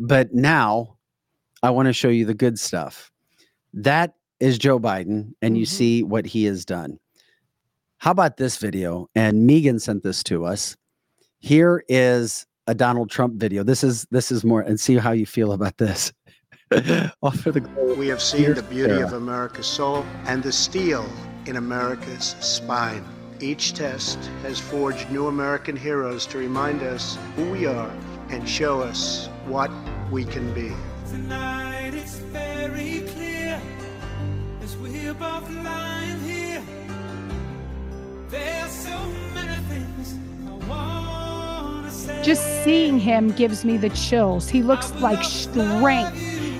But 0.00 0.34
now 0.34 0.96
I 1.62 1.70
want 1.70 1.86
to 1.86 1.92
show 1.92 2.08
you 2.08 2.24
the 2.24 2.34
good 2.34 2.58
stuff. 2.58 3.12
That 3.72 4.14
is 4.40 4.58
Joe 4.58 4.80
Biden, 4.80 5.34
and 5.42 5.56
you 5.56 5.66
Mhm. 5.66 5.68
see 5.68 6.02
what 6.02 6.26
he 6.26 6.44
has 6.44 6.64
done. 6.64 6.98
How 7.98 8.10
about 8.12 8.38
this 8.38 8.56
video? 8.56 9.08
And 9.14 9.46
Megan 9.46 9.78
sent 9.78 10.02
this 10.02 10.22
to 10.24 10.46
us. 10.46 10.76
Here 11.38 11.84
is 11.88 12.46
a 12.66 12.74
Donald 12.74 13.10
Trump 13.10 13.34
video. 13.34 13.62
This 13.62 13.82
is 13.82 14.06
this 14.10 14.30
is 14.30 14.44
more, 14.44 14.60
and 14.60 14.78
see 14.78 14.96
how 14.96 15.12
you 15.12 15.26
feel 15.26 15.52
about 15.52 15.78
this. 15.78 16.12
Off 17.22 17.40
for 17.40 17.50
the 17.50 17.60
We 17.98 18.08
have 18.08 18.22
seen 18.22 18.44
Here's 18.44 18.56
the 18.56 18.62
beauty 18.62 18.94
of 18.94 19.10
Sarah. 19.10 19.20
America's 19.20 19.66
soul 19.66 20.06
and 20.26 20.42
the 20.42 20.52
steel 20.52 21.04
in 21.46 21.56
America's 21.56 22.36
spine. 22.40 23.04
Each 23.40 23.72
test 23.72 24.18
has 24.42 24.60
forged 24.60 25.10
new 25.10 25.26
American 25.26 25.74
heroes 25.74 26.26
to 26.26 26.38
remind 26.38 26.82
us 26.82 27.18
who 27.34 27.50
we 27.50 27.66
are 27.66 27.90
and 28.28 28.48
show 28.48 28.82
us 28.82 29.28
what 29.46 29.70
we 30.12 30.24
can 30.24 30.52
be. 30.54 30.70
Tonight 31.08 31.94
it's 31.94 32.16
very 32.16 33.00
clear 33.08 33.60
as 34.62 34.76
we're 34.76 35.14
both 35.14 35.50
lying 35.50 36.20
here. 36.20 36.62
There's 38.28 38.70
so 38.70 38.98
many 39.34 39.60
things 39.64 40.14
I 40.46 40.52
wanna 40.68 41.04
say. 41.04 41.09
Just 42.22 42.64
seeing 42.64 42.98
him 42.98 43.32
gives 43.32 43.64
me 43.64 43.76
the 43.76 43.90
chills. 43.90 44.48
He 44.48 44.62
looks 44.62 44.92
like 44.96 45.24
strength 45.24 46.16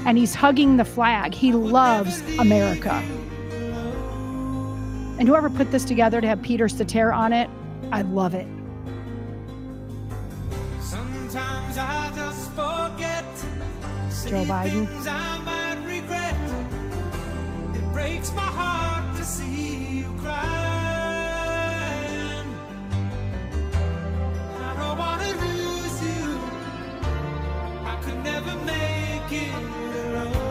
and 0.07 0.17
he's 0.17 0.35
hugging 0.35 0.77
the 0.77 0.85
flag. 0.85 1.35
He 1.35 1.53
loves 1.53 2.23
America. 2.39 3.03
And 5.19 5.29
whoever 5.29 5.51
put 5.51 5.71
this 5.71 5.85
together 5.85 6.21
to 6.23 6.27
have 6.27 6.41
Peter 6.41 6.67
Cetera 6.69 7.15
on 7.15 7.35
it, 7.35 7.51
I 7.93 8.03
love 8.03 8.35
it. 8.35 8.47
Sometimes 10.81 11.77
I 11.77 12.11
just 12.17 12.51
forget. 12.53 13.25
Joe 14.27 14.45
Biden. 14.45 14.89
I 15.07 15.39
might 15.45 15.85
regret. 15.87 16.35
It 17.77 17.93
breaks 17.93 18.33
my 18.33 18.41
heart 18.43 19.17
to 19.17 19.25
see 19.25 19.99
you 19.99 20.15
crying. 20.23 20.70
Wanna 25.01 25.33
lose 25.45 25.99
you. 26.13 26.27
I 27.93 27.95
could 28.05 28.21
never 28.31 28.55
make 28.73 29.33
it 29.45 29.55
alone. 30.05 30.50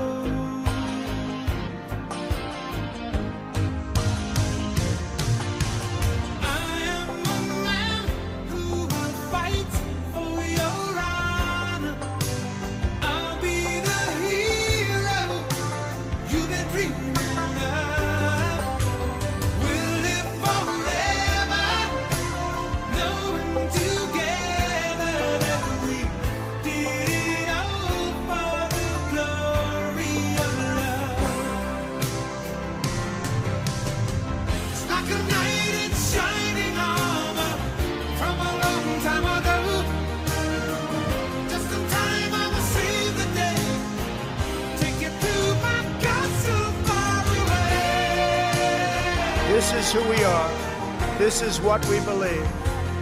Is 49.90 50.04
who 50.04 50.10
we 50.10 50.24
are. 50.24 51.18
This 51.18 51.42
is 51.42 51.60
what 51.62 51.84
we 51.88 52.00
believe. 52.02 52.46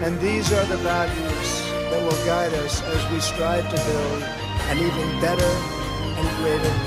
And 0.03 0.19
these 0.19 0.51
are 0.53 0.65
the 0.65 0.77
values 0.77 1.49
that 1.89 2.01
will 2.01 2.25
guide 2.25 2.53
us 2.53 2.81
as 2.81 3.11
we 3.11 3.19
strive 3.19 3.65
to 3.69 3.75
build 3.75 4.23
an 4.69 4.77
even 4.77 5.21
better 5.21 5.53
and 6.17 6.37
greater 6.37 6.86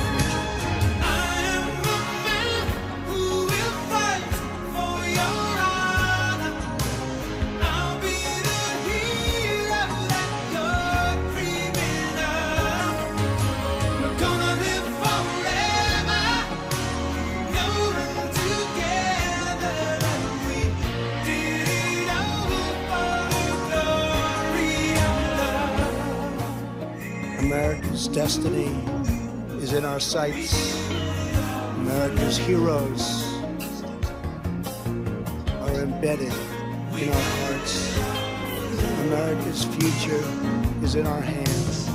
America's 27.70 28.08
destiny 28.08 28.66
is 29.62 29.74
in 29.74 29.84
our 29.84 30.00
sights. 30.00 30.74
America's 31.76 32.36
heroes 32.36 33.32
are 35.60 35.80
embedded 35.80 36.32
in 36.98 37.08
our 37.08 37.22
hearts. 37.38 37.96
America's 39.06 39.64
future 39.66 40.24
is 40.82 40.96
in 40.96 41.06
our 41.06 41.20
hands. 41.20 41.88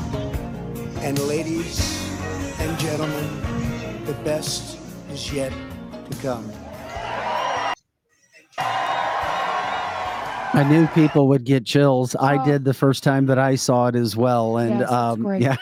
And 1.03 1.19
ladies 1.27 2.09
and 2.57 2.79
gentlemen, 2.79 4.05
the 4.05 4.15
best 4.23 4.79
is 5.11 5.33
yet 5.33 5.51
to 6.09 6.17
come. 6.21 6.64
I 10.55 10.63
knew 10.69 10.87
people 10.87 11.27
would 11.27 11.43
get 11.43 11.65
chills. 11.65 12.15
I 12.15 12.37
Oh. 12.37 12.45
did 12.45 12.63
the 12.65 12.73
first 12.73 13.03
time 13.03 13.25
that 13.27 13.37
I 13.37 13.55
saw 13.55 13.87
it 13.87 13.95
as 13.95 14.15
well. 14.15 14.57
And 14.57 14.79
Yes, 14.79 14.91
um, 14.91 15.35
yeah, 15.41 15.57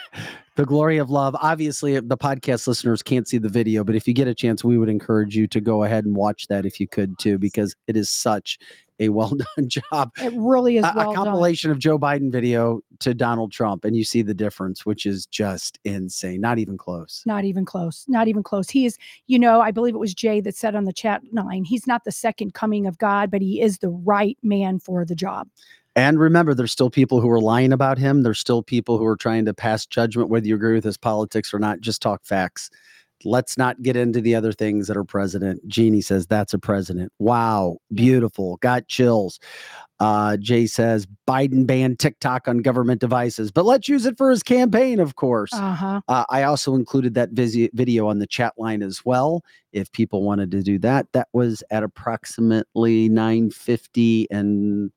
the 0.56 0.64
glory 0.64 0.98
of 0.98 1.10
love. 1.10 1.36
Obviously, 1.40 1.96
uh, 1.96 2.02
the 2.04 2.16
podcast 2.16 2.66
listeners 2.66 3.02
can't 3.02 3.26
see 3.26 3.38
the 3.38 3.48
video, 3.48 3.82
but 3.84 3.94
if 3.94 4.06
you 4.06 4.14
get 4.14 4.28
a 4.28 4.34
chance, 4.34 4.62
we 4.62 4.78
would 4.78 4.88
encourage 4.88 5.36
you 5.36 5.46
to 5.48 5.60
go 5.60 5.84
ahead 5.84 6.04
and 6.04 6.14
watch 6.14 6.46
that 6.48 6.64
if 6.64 6.78
you 6.78 6.86
could 6.86 7.18
too, 7.18 7.38
because 7.38 7.74
it 7.86 7.96
is 7.96 8.08
such 8.08 8.58
a 9.00 9.08
well 9.08 9.34
done 9.56 9.68
job. 9.68 10.12
It 10.22 10.32
really 10.36 10.76
is 10.76 10.84
a, 10.84 10.88
a 10.88 10.94
well 10.94 11.06
done. 11.06 11.14
compilation 11.16 11.70
of 11.70 11.78
Joe 11.78 11.98
Biden 11.98 12.30
video 12.30 12.80
to 13.00 13.14
Donald 13.14 13.50
Trump, 13.50 13.84
and 13.84 13.96
you 13.96 14.04
see 14.04 14.22
the 14.22 14.34
difference, 14.34 14.86
which 14.86 15.06
is 15.06 15.26
just 15.26 15.78
insane. 15.84 16.40
Not 16.40 16.58
even 16.58 16.78
close. 16.78 17.22
Not 17.26 17.44
even 17.44 17.64
close. 17.64 18.04
Not 18.06 18.28
even 18.28 18.42
close. 18.42 18.70
He 18.70 18.86
is, 18.86 18.96
you 19.26 19.38
know, 19.38 19.60
I 19.60 19.72
believe 19.72 19.94
it 19.94 19.98
was 19.98 20.14
Jay 20.14 20.40
that 20.40 20.56
said 20.56 20.76
on 20.76 20.84
the 20.84 20.92
chat 20.92 21.22
line, 21.32 21.64
he's 21.64 21.86
not 21.86 22.04
the 22.04 22.12
second 22.12 22.54
coming 22.54 22.86
of 22.86 22.98
God, 22.98 23.30
but 23.30 23.42
he 23.42 23.60
is 23.60 23.78
the 23.78 23.90
right 23.90 24.38
man 24.42 24.78
for 24.78 25.04
the 25.04 25.16
job. 25.16 25.48
And 25.96 26.18
remember, 26.18 26.54
there's 26.54 26.72
still 26.72 26.90
people 26.90 27.20
who 27.20 27.30
are 27.30 27.40
lying 27.40 27.72
about 27.72 27.98
him. 27.98 28.22
There's 28.22 28.40
still 28.40 28.62
people 28.62 28.98
who 28.98 29.06
are 29.06 29.16
trying 29.16 29.44
to 29.44 29.54
pass 29.54 29.86
judgment, 29.86 30.28
whether 30.28 30.46
you 30.46 30.56
agree 30.56 30.74
with 30.74 30.84
his 30.84 30.96
politics 30.96 31.54
or 31.54 31.58
not. 31.58 31.80
Just 31.80 32.02
talk 32.02 32.24
facts. 32.24 32.70
Let's 33.24 33.56
not 33.56 33.80
get 33.80 33.96
into 33.96 34.20
the 34.20 34.34
other 34.34 34.52
things 34.52 34.86
that 34.88 34.96
are 34.96 35.04
president. 35.04 35.66
Jeannie 35.66 36.00
says 36.00 36.26
that's 36.26 36.52
a 36.52 36.58
president. 36.58 37.12
Wow, 37.18 37.78
beautiful. 37.94 38.56
Got 38.56 38.88
chills. 38.88 39.38
Uh, 40.00 40.36
Jay 40.36 40.66
says 40.66 41.06
Biden 41.26 41.66
banned 41.66 42.00
TikTok 42.00 42.48
on 42.48 42.58
government 42.58 43.00
devices, 43.00 43.50
but 43.52 43.64
let's 43.64 43.88
use 43.88 44.04
it 44.04 44.18
for 44.18 44.30
his 44.30 44.42
campaign, 44.42 44.98
of 44.98 45.14
course. 45.14 45.52
Uh 45.54 45.74
huh. 45.74 46.00
Uh, 46.08 46.24
I 46.28 46.42
also 46.42 46.74
included 46.74 47.14
that 47.14 47.30
visi- 47.30 47.70
video 47.72 48.08
on 48.08 48.18
the 48.18 48.26
chat 48.26 48.52
line 48.58 48.82
as 48.82 49.04
well. 49.04 49.42
If 49.72 49.90
people 49.92 50.22
wanted 50.22 50.50
to 50.50 50.62
do 50.62 50.78
that, 50.80 51.06
that 51.12 51.28
was 51.32 51.62
at 51.70 51.84
approximately 51.84 53.08
950 53.08 54.26
and 54.30 54.90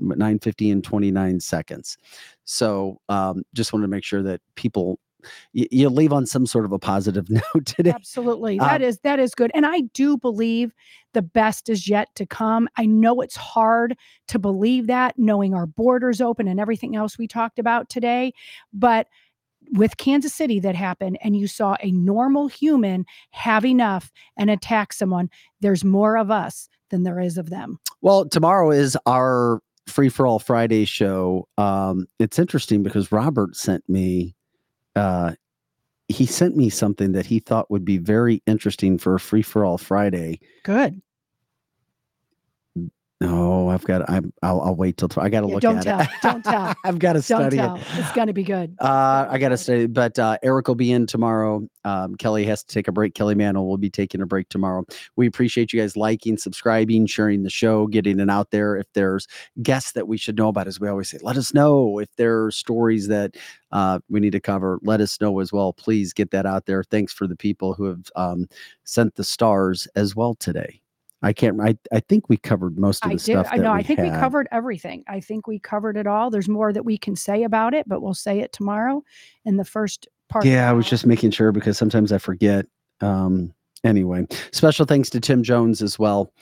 950 0.00 0.70
and 0.70 0.84
29 0.84 1.40
seconds. 1.40 1.96
So 2.44 3.00
um, 3.08 3.42
just 3.54 3.72
wanted 3.72 3.84
to 3.84 3.90
make 3.90 4.04
sure 4.04 4.22
that 4.22 4.40
people 4.54 4.98
you 5.52 5.88
leave 5.90 6.12
on 6.12 6.26
some 6.26 6.46
sort 6.46 6.64
of 6.64 6.72
a 6.72 6.78
positive 6.78 7.28
note 7.30 7.66
today. 7.66 7.90
Absolutely. 7.90 8.58
Uh, 8.58 8.64
That 8.64 8.82
is 8.82 8.98
that 9.00 9.18
is 9.18 9.34
good. 9.34 9.50
And 9.54 9.66
I 9.66 9.80
do 9.92 10.16
believe 10.16 10.72
the 11.12 11.22
best 11.22 11.68
is 11.68 11.88
yet 11.88 12.08
to 12.14 12.26
come. 12.26 12.68
I 12.76 12.86
know 12.86 13.20
it's 13.20 13.36
hard 13.36 13.96
to 14.28 14.38
believe 14.38 14.86
that 14.86 15.18
knowing 15.18 15.54
our 15.54 15.66
borders 15.66 16.20
open 16.20 16.48
and 16.48 16.60
everything 16.60 16.96
else 16.96 17.18
we 17.18 17.26
talked 17.26 17.58
about 17.58 17.88
today, 17.88 18.32
but 18.72 19.08
with 19.72 19.96
Kansas 19.98 20.34
City 20.34 20.58
that 20.60 20.74
happened 20.74 21.18
and 21.22 21.36
you 21.36 21.46
saw 21.46 21.76
a 21.80 21.92
normal 21.92 22.48
human 22.48 23.04
have 23.30 23.64
enough 23.64 24.10
and 24.36 24.50
attack 24.50 24.92
someone, 24.92 25.30
there's 25.60 25.84
more 25.84 26.16
of 26.16 26.30
us 26.30 26.68
than 26.90 27.04
there 27.04 27.20
is 27.20 27.38
of 27.38 27.50
them. 27.50 27.78
Well, 28.00 28.28
tomorrow 28.28 28.70
is 28.70 28.96
our 29.06 29.60
Free 29.90 30.08
for 30.08 30.26
All 30.26 30.38
Friday 30.38 30.84
show. 30.84 31.48
Um, 31.58 32.06
it's 32.18 32.38
interesting 32.38 32.82
because 32.82 33.12
Robert 33.12 33.56
sent 33.56 33.88
me 33.88 34.34
uh, 34.96 35.32
he 36.08 36.26
sent 36.26 36.56
me 36.56 36.68
something 36.68 37.12
that 37.12 37.26
he 37.26 37.38
thought 37.38 37.70
would 37.70 37.84
be 37.84 37.98
very 37.98 38.42
interesting 38.46 38.98
for 38.98 39.14
a 39.14 39.20
Free 39.20 39.42
for 39.42 39.64
All 39.64 39.78
Friday. 39.78 40.40
Good. 40.64 41.00
No, 43.22 43.68
I've 43.68 43.84
got. 43.84 44.08
I'm. 44.08 44.32
I'll, 44.42 44.62
I'll 44.62 44.74
wait 44.74 44.96
till. 44.96 45.10
I 45.18 45.28
got 45.28 45.42
to 45.42 45.46
Yeah, 45.48 45.52
look 45.54 45.60
don't 45.60 45.76
at 45.76 45.84
tell, 45.84 46.00
it. 46.00 46.08
don't 46.22 46.42
tell, 46.42 46.74
I've 46.84 46.98
got 46.98 47.12
to 47.12 47.22
study 47.22 47.58
tell. 47.58 47.76
it. 47.76 47.82
It's 47.96 48.12
gonna 48.12 48.32
be 48.32 48.42
good. 48.42 48.74
Uh, 48.80 49.26
I 49.28 49.36
got 49.36 49.50
to 49.50 49.58
study, 49.58 49.86
but 49.86 50.18
uh, 50.18 50.38
Eric 50.42 50.68
will 50.68 50.74
be 50.74 50.90
in 50.90 51.06
tomorrow. 51.06 51.68
Um, 51.84 52.14
Kelly 52.14 52.46
has 52.46 52.64
to 52.64 52.72
take 52.74 52.88
a 52.88 52.92
break. 52.92 53.14
Kelly 53.14 53.34
Mantle 53.34 53.68
will 53.68 53.76
be 53.76 53.90
taking 53.90 54.22
a 54.22 54.26
break 54.26 54.48
tomorrow. 54.48 54.86
We 55.16 55.26
appreciate 55.26 55.70
you 55.70 55.80
guys 55.80 55.98
liking, 55.98 56.38
subscribing, 56.38 57.04
sharing 57.06 57.42
the 57.42 57.50
show, 57.50 57.86
getting 57.88 58.20
it 58.20 58.30
out 58.30 58.52
there. 58.52 58.76
If 58.78 58.86
there's 58.94 59.26
guests 59.62 59.92
that 59.92 60.08
we 60.08 60.16
should 60.16 60.38
know 60.38 60.48
about, 60.48 60.66
as 60.66 60.80
we 60.80 60.88
always 60.88 61.10
say, 61.10 61.18
let 61.20 61.36
us 61.36 61.52
know. 61.52 61.98
If 61.98 62.08
there 62.16 62.44
are 62.46 62.50
stories 62.50 63.08
that 63.08 63.34
uh, 63.70 63.98
we 64.08 64.20
need 64.20 64.32
to 64.32 64.40
cover, 64.40 64.78
let 64.82 65.02
us 65.02 65.20
know 65.20 65.40
as 65.40 65.52
well. 65.52 65.74
Please 65.74 66.14
get 66.14 66.30
that 66.30 66.46
out 66.46 66.64
there. 66.64 66.84
Thanks 66.84 67.12
for 67.12 67.26
the 67.26 67.36
people 67.36 67.74
who 67.74 67.84
have 67.84 68.00
um, 68.16 68.46
sent 68.84 69.14
the 69.16 69.24
stars 69.24 69.86
as 69.94 70.16
well 70.16 70.34
today. 70.36 70.80
I 71.22 71.32
can't. 71.32 71.60
I, 71.60 71.76
I 71.92 72.00
think 72.00 72.28
we 72.28 72.36
covered 72.36 72.78
most 72.78 73.04
of 73.04 73.10
I 73.10 73.14
the 73.14 73.18
did. 73.18 73.32
stuff. 73.32 73.48
I 73.50 73.56
know. 73.58 73.72
I 73.72 73.82
think 73.82 74.00
we 74.00 74.08
covered 74.10 74.48
everything. 74.50 75.04
I 75.06 75.20
think 75.20 75.46
we 75.46 75.58
covered 75.58 75.96
it 75.96 76.06
all. 76.06 76.30
There's 76.30 76.48
more 76.48 76.72
that 76.72 76.84
we 76.84 76.96
can 76.96 77.14
say 77.14 77.42
about 77.42 77.74
it, 77.74 77.86
but 77.88 78.00
we'll 78.00 78.14
say 78.14 78.40
it 78.40 78.52
tomorrow 78.52 79.02
in 79.44 79.56
the 79.56 79.64
first 79.64 80.08
part. 80.30 80.46
Yeah, 80.46 80.70
I 80.70 80.72
was 80.72 80.88
just 80.88 81.06
making 81.06 81.32
sure 81.32 81.52
because 81.52 81.76
sometimes 81.76 82.10
I 82.12 82.18
forget. 82.18 82.66
Um, 83.02 83.52
anyway, 83.84 84.26
special 84.52 84.86
thanks 84.86 85.10
to 85.10 85.20
Tim 85.20 85.42
Jones 85.42 85.82
as 85.82 85.98
well 85.98 86.32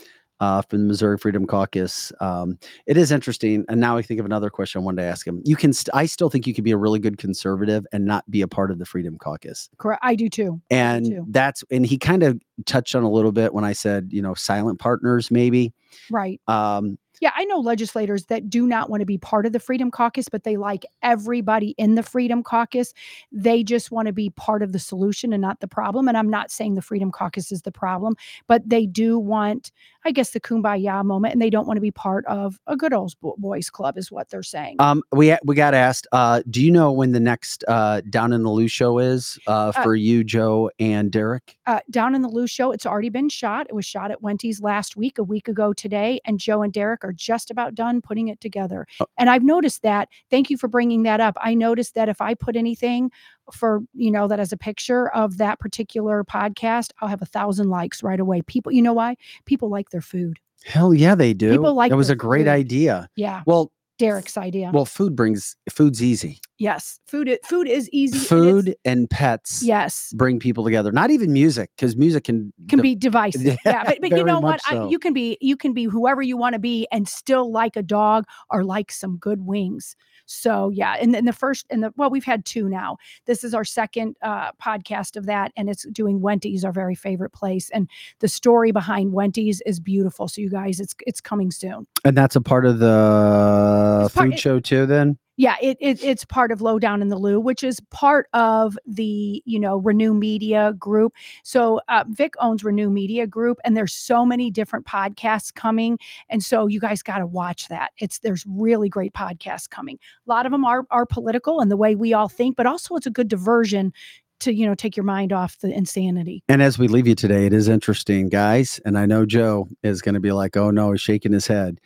uh, 0.41 0.63
from 0.63 0.81
the 0.81 0.85
Missouri 0.87 1.19
Freedom 1.19 1.47
Caucus. 1.47 2.13
Um, 2.21 2.59
it 2.87 2.97
is 2.97 3.11
interesting, 3.13 3.65
and 3.69 3.81
now 3.81 3.97
I 3.97 4.03
think 4.03 4.21
of 4.21 4.27
another 4.27 4.51
question 4.51 4.81
I 4.81 4.85
wanted 4.85 5.03
to 5.03 5.09
ask 5.09 5.27
him. 5.27 5.43
You 5.45 5.57
can, 5.57 5.73
st- 5.73 5.95
I 5.95 6.07
still 6.07 6.31
think 6.31 6.47
you 6.47 6.55
could 6.55 6.65
be 6.65 6.73
a 6.73 6.77
really 6.77 6.99
good 6.99 7.19
conservative 7.19 7.87
and 7.93 8.05
not 8.05 8.29
be 8.31 8.43
a 8.43 8.49
part 8.49 8.71
of 8.71 8.79
the 8.79 8.87
Freedom 8.87 9.19
Caucus, 9.19 9.69
correct. 9.79 10.01
I 10.05 10.15
do 10.15 10.29
too. 10.29 10.61
I 10.71 10.75
do 10.75 10.77
and 10.77 11.07
too. 11.07 11.25
that's 11.29 11.65
and 11.71 11.87
he 11.87 11.99
kind 11.99 12.23
of 12.23 12.41
touched 12.67 12.95
on 12.95 13.03
a 13.03 13.11
little 13.11 13.33
bit 13.33 13.55
when 13.55 13.65
I 13.65 13.73
said 13.73 14.09
you 14.11 14.23
know 14.23 14.35
silent 14.35 14.79
partners 14.79 15.31
maybe. 15.31 15.73
Right. 16.11 16.41
Um, 16.49 16.99
Yeah, 17.21 17.33
I 17.35 17.45
know 17.47 17.59
legislators 17.61 18.27
that 18.27 18.51
do 18.51 18.67
not 18.67 18.91
want 18.91 19.01
to 19.01 19.07
be 19.07 19.17
part 19.19 19.47
of 19.47 19.53
the 19.53 19.59
Freedom 19.59 19.91
Caucus, 19.91 20.29
but 20.29 20.45
they 20.45 20.57
like 20.57 20.85
everybody 21.03 21.75
in 21.79 21.95
the 21.95 22.03
Freedom 22.03 22.43
Caucus. 22.43 22.93
They 23.33 23.63
just 23.63 23.91
want 23.91 24.07
to 24.07 24.13
be 24.13 24.31
part 24.31 24.63
of 24.63 24.73
the 24.73 24.79
solution 24.79 25.33
and 25.33 25.41
not 25.41 25.61
the 25.61 25.67
problem. 25.67 26.07
And 26.07 26.17
I'm 26.17 26.29
not 26.29 26.51
saying 26.51 26.75
the 26.75 26.83
Freedom 26.83 27.11
Caucus 27.11 27.51
is 27.51 27.63
the 27.63 27.73
problem, 27.73 28.17
but 28.47 28.69
they 28.69 28.87
do 28.87 29.19
want, 29.19 29.73
I 30.09 30.11
guess, 30.11 30.31
the 30.31 30.41
kumbaya 30.41 31.05
moment, 31.05 31.35
and 31.35 31.43
they 31.43 31.51
don't 31.51 31.67
want 31.67 31.77
to 31.77 31.83
be 31.83 31.91
part 31.91 32.25
of 32.25 32.59
a 32.67 32.77
good 32.79 32.95
old 32.95 33.13
boys 33.21 33.69
club, 33.69 33.99
is 33.99 34.11
what 34.11 34.31
they're 34.31 34.43
saying. 34.43 34.77
um, 34.79 35.03
we 35.13 35.37
we 35.45 35.55
got 35.55 35.75
asked. 35.75 36.07
Uh, 36.13 36.41
do 36.49 36.65
you 36.65 36.71
know 36.71 36.91
when 36.91 37.13
the 37.13 37.21
next 37.21 37.63
uh, 37.69 38.01
Down 38.09 38.33
in 38.33 38.43
the 38.43 38.51
Lou 38.51 38.69
show 38.69 38.99
is 38.99 39.39
uh, 39.47 39.51
Uh, 39.77 39.83
for 39.83 39.95
you, 39.95 40.25
Joe 40.25 40.71
and 40.79 41.11
Derek? 41.13 41.57
uh, 41.67 41.81
down 41.91 42.15
in 42.15 42.23
the 42.23 42.29
Lou 42.29 42.47
show. 42.47 42.73
It's 42.73 42.87
already 42.87 43.11
been 43.11 43.29
shot. 43.29 43.67
It 43.69 43.75
was 43.75 43.85
shot 43.85 44.11
at 44.11 44.23
Wenty's 44.23 44.63
last 44.63 44.97
week, 44.97 45.19
a 45.19 45.23
week 45.23 45.47
ago 45.49 45.75
today, 45.75 46.21
and 46.25 46.41
Joe 46.41 46.63
and 46.63 46.73
Derek 46.73 47.05
are 47.05 47.13
just 47.13 47.51
about 47.51 47.75
done 47.75 48.01
putting 48.01 48.29
it 48.29 48.41
together. 48.41 48.87
Oh. 49.01 49.07
And 49.19 49.29
I've 49.29 49.45
noticed 49.45 49.83
that. 49.83 50.09
Thank 50.31 50.49
you 50.49 50.57
for 50.57 50.69
bringing 50.69 51.03
that 51.03 51.21
up. 51.21 51.37
I 51.43 51.53
noticed 51.55 51.95
that 51.97 52.09
if 52.09 52.23
I 52.23 52.33
put 52.33 52.57
anything 52.57 53.11
for 53.53 53.81
you 53.95 54.11
know 54.11 54.29
that 54.29 54.41
as 54.41 54.53
a 54.53 54.57
picture 54.57 55.09
of 55.11 55.39
that 55.39 55.59
particular 55.61 56.25
podcast, 56.25 56.91
I'll 57.01 57.09
have 57.09 57.23
a 57.23 57.27
thousand 57.27 57.69
likes 57.71 58.03
right 58.03 58.21
away. 58.21 58.43
People, 58.43 58.73
you 58.73 58.83
know 58.83 58.93
why? 58.93 59.17
People 59.47 59.69
like 59.71 59.91
their 59.91 60.01
food. 60.03 60.39
Hell 60.65 60.93
yeah, 60.93 61.15
they 61.15 61.33
do. 61.35 61.51
People 61.53 61.75
like 61.75 61.93
it 61.93 61.97
was 61.97 62.11
a 62.11 62.17
great 62.17 62.45
food. 62.47 62.49
idea. 62.51 63.09
Yeah, 63.17 63.43
Well, 63.47 63.71
Derek's 63.99 64.37
idea. 64.37 64.71
well, 64.73 64.85
food 64.85 65.17
brings 65.17 65.57
food's 65.71 66.01
easy. 66.03 66.41
yes, 66.59 67.01
food. 67.09 67.37
Food 67.45 67.67
is 67.69 67.89
easy. 67.91 68.17
Food 68.19 68.77
and 68.85 69.11
pets 69.11 69.61
Yes. 69.63 70.13
bring 70.17 70.39
people 70.39 70.63
together. 70.65 70.93
Not 70.93 71.11
even 71.11 71.33
music, 71.33 71.71
because 71.77 71.97
music 71.97 72.23
can 72.25 72.53
can 72.69 72.79
de- 72.79 72.83
be 72.83 72.95
divisive. 72.95 73.59
Yeah, 73.65 73.83
but, 73.85 73.99
but 74.01 74.11
you 74.11 74.23
know 74.25 74.39
what? 74.41 74.51
much 74.51 74.63
I, 74.69 74.87
you 74.87 74.99
can 75.01 75.13
be 75.13 75.37
you 75.41 75.57
can 75.57 75.73
be 75.73 75.85
whoever 75.85 76.23
you 76.23 76.37
want 76.37 76.53
to 76.53 76.61
be 76.61 76.87
and 76.93 77.09
still 77.09 77.51
like 77.51 77.75
a 77.77 77.83
dog 77.83 78.25
or 78.51 78.63
like 78.65 78.93
some 78.93 79.17
good 79.17 79.45
wings. 79.47 79.97
So 80.31 80.69
yeah, 80.69 80.97
and 81.01 81.15
then 81.15 81.25
the 81.25 81.33
first 81.33 81.67
and 81.71 81.83
the 81.83 81.93
well, 81.97 82.11
we've 82.11 82.25
had 82.25 82.45
two 82.45 82.69
now. 82.69 82.99
This 83.25 83.43
is 83.43 83.55
our 83.55 83.65
second 83.65 84.15
uh, 84.23 84.53
podcast 84.63 85.17
of 85.17 85.25
that, 85.27 85.53
and 85.57 85.71
it's 85.71 85.85
doing 85.89 86.21
Wenty's, 86.21 86.65
our 86.65 86.73
very 86.73 86.95
favorite 86.95 87.33
place, 87.33 87.71
and 87.71 87.89
the 88.21 88.29
story 88.29 88.71
behind 88.71 89.15
Wenty's 89.15 89.63
is 89.65 89.81
beautiful. 89.81 90.29
So 90.29 90.43
you 90.43 90.51
guys, 90.51 90.81
it's 90.81 90.95
it's 91.07 91.21
coming 91.21 91.51
soon. 91.51 91.87
and 92.05 92.17
that's 92.17 92.37
a 92.37 92.43
part 92.43 92.67
of 92.67 92.79
the 92.79 94.11
part- 94.15 94.31
food 94.31 94.39
show 94.39 94.61
too. 94.61 94.85
Then 94.85 95.19
Yeah, 95.39 95.55
it, 95.63 95.79
it 95.81 96.03
it's 96.03 96.25
part 96.25 96.51
of 96.51 96.61
Low 96.61 96.81
Down 96.81 97.01
in 97.01 97.11
the 97.11 97.17
Lou, 97.17 97.39
which 97.39 97.63
is 97.63 97.79
part 97.91 98.27
of 98.33 98.77
the 98.87 99.41
you 99.47 99.61
know 99.61 99.77
Renew 99.77 100.13
Media 100.13 100.73
Group. 100.77 101.15
So 101.45 101.81
uh, 101.89 102.05
Vic 102.09 102.35
owns 102.41 102.65
Renew 102.65 102.91
Media 102.91 103.25
Group, 103.25 103.59
and 103.65 103.77
there's 103.77 103.95
so 103.95 104.27
many 104.27 104.51
different 104.51 104.85
podcasts 104.85 105.55
coming, 105.55 105.97
and 106.29 106.43
so 106.43 106.67
you 106.67 106.81
guys 106.81 107.05
got 107.05 107.19
to 107.19 107.27
watch 107.27 107.69
that. 107.69 107.93
It's 107.99 108.19
there's 108.19 108.45
really 108.49 108.89
great 108.89 109.13
podcasts 109.15 109.71
coming. 109.71 110.01
A 110.27 110.31
lot 110.31 110.45
of 110.45 110.51
them 110.51 110.65
are 110.65 110.85
are 110.91 111.07
political 111.07 111.61
and 111.61 111.71
the 111.71 111.77
way 111.77 111.95
we 111.95 112.13
all 112.13 112.29
think, 112.29 112.57
but 112.57 112.67
also 112.67 112.97
it's 112.97 113.07
a 113.07 113.11
good 113.11 113.29
diversion 113.29 113.93
to 114.41 114.53
you 114.53 114.67
know 114.67 114.75
take 114.75 114.97
your 114.97 115.05
mind 115.05 115.33
off 115.33 115.57
the 115.61 115.73
insanity. 115.73 116.43
and 116.49 116.63
as 116.63 116.81
we 116.81 116.89
leave 116.89 117.07
you 117.07 117.15
today, 117.15 117.47
it 117.47 117.53
is 117.53 117.69
interesting, 117.69 118.29
guys. 118.29 118.81
And 118.85 118.99
I 118.99 119.07
know 119.07 119.25
Joe 119.25 119.69
is 119.85 120.03
going 120.03 120.15
to 120.15 120.21
be 120.21 120.33
like, 120.33 120.57
"Oh 120.57 120.73
no," 120.73 120.91
he's 120.91 121.01
shaking 121.01 121.33
his 121.33 121.47
head. 121.47 121.81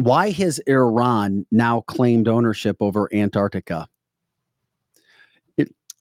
Why 0.00 0.30
has 0.30 0.58
Iran 0.66 1.46
now 1.50 1.82
claimed 1.82 2.26
ownership 2.26 2.76
over 2.80 3.08
Antarctica? 3.14 3.86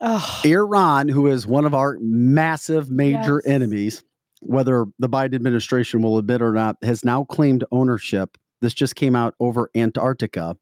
Oh, 0.02 0.42
Iran, 0.46 1.10
who 1.10 1.28
is 1.28 1.46
one 1.46 1.66
of 1.66 1.74
our 1.74 1.98
massive 2.00 2.90
major 2.90 3.42
Yes. 3.44 3.54
enemies, 3.54 4.04
whether 4.40 4.86
the 4.98 5.10
Biden 5.10 5.36
administration 5.36 6.02
will 6.02 6.18
admit 6.18 6.42
or 6.42 6.54
not, 6.54 6.78
has 6.84 7.04
now 7.04 7.26
claimed 7.26 7.66
ownership. 7.74 8.38
This 8.62 8.74
just 8.74 8.96
came 8.96 9.14
out 9.14 9.36
over 9.42 9.70
Antarctica 9.76 10.56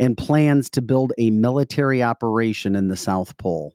and 0.00 0.16
plans 0.18 0.68
to 0.70 0.82
build 0.82 1.12
a 1.16 1.30
military 1.30 2.02
operation 2.02 2.74
in 2.74 2.88
the 2.88 2.96
South 2.96 3.36
Pole. 3.38 3.72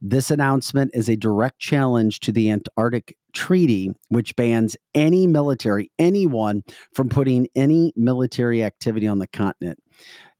This 0.00 0.30
announcement 0.30 0.92
is 0.94 1.08
a 1.08 1.16
direct 1.16 1.58
challenge 1.58 2.20
to 2.20 2.32
the 2.32 2.50
Antarctic 2.50 3.16
Treaty, 3.32 3.92
which 4.08 4.36
bans 4.36 4.76
any 4.94 5.26
military, 5.26 5.90
anyone 5.98 6.62
from 6.94 7.08
putting 7.08 7.48
any 7.56 7.92
military 7.96 8.62
activity 8.62 9.06
on 9.06 9.18
the 9.18 9.26
continent. 9.26 9.78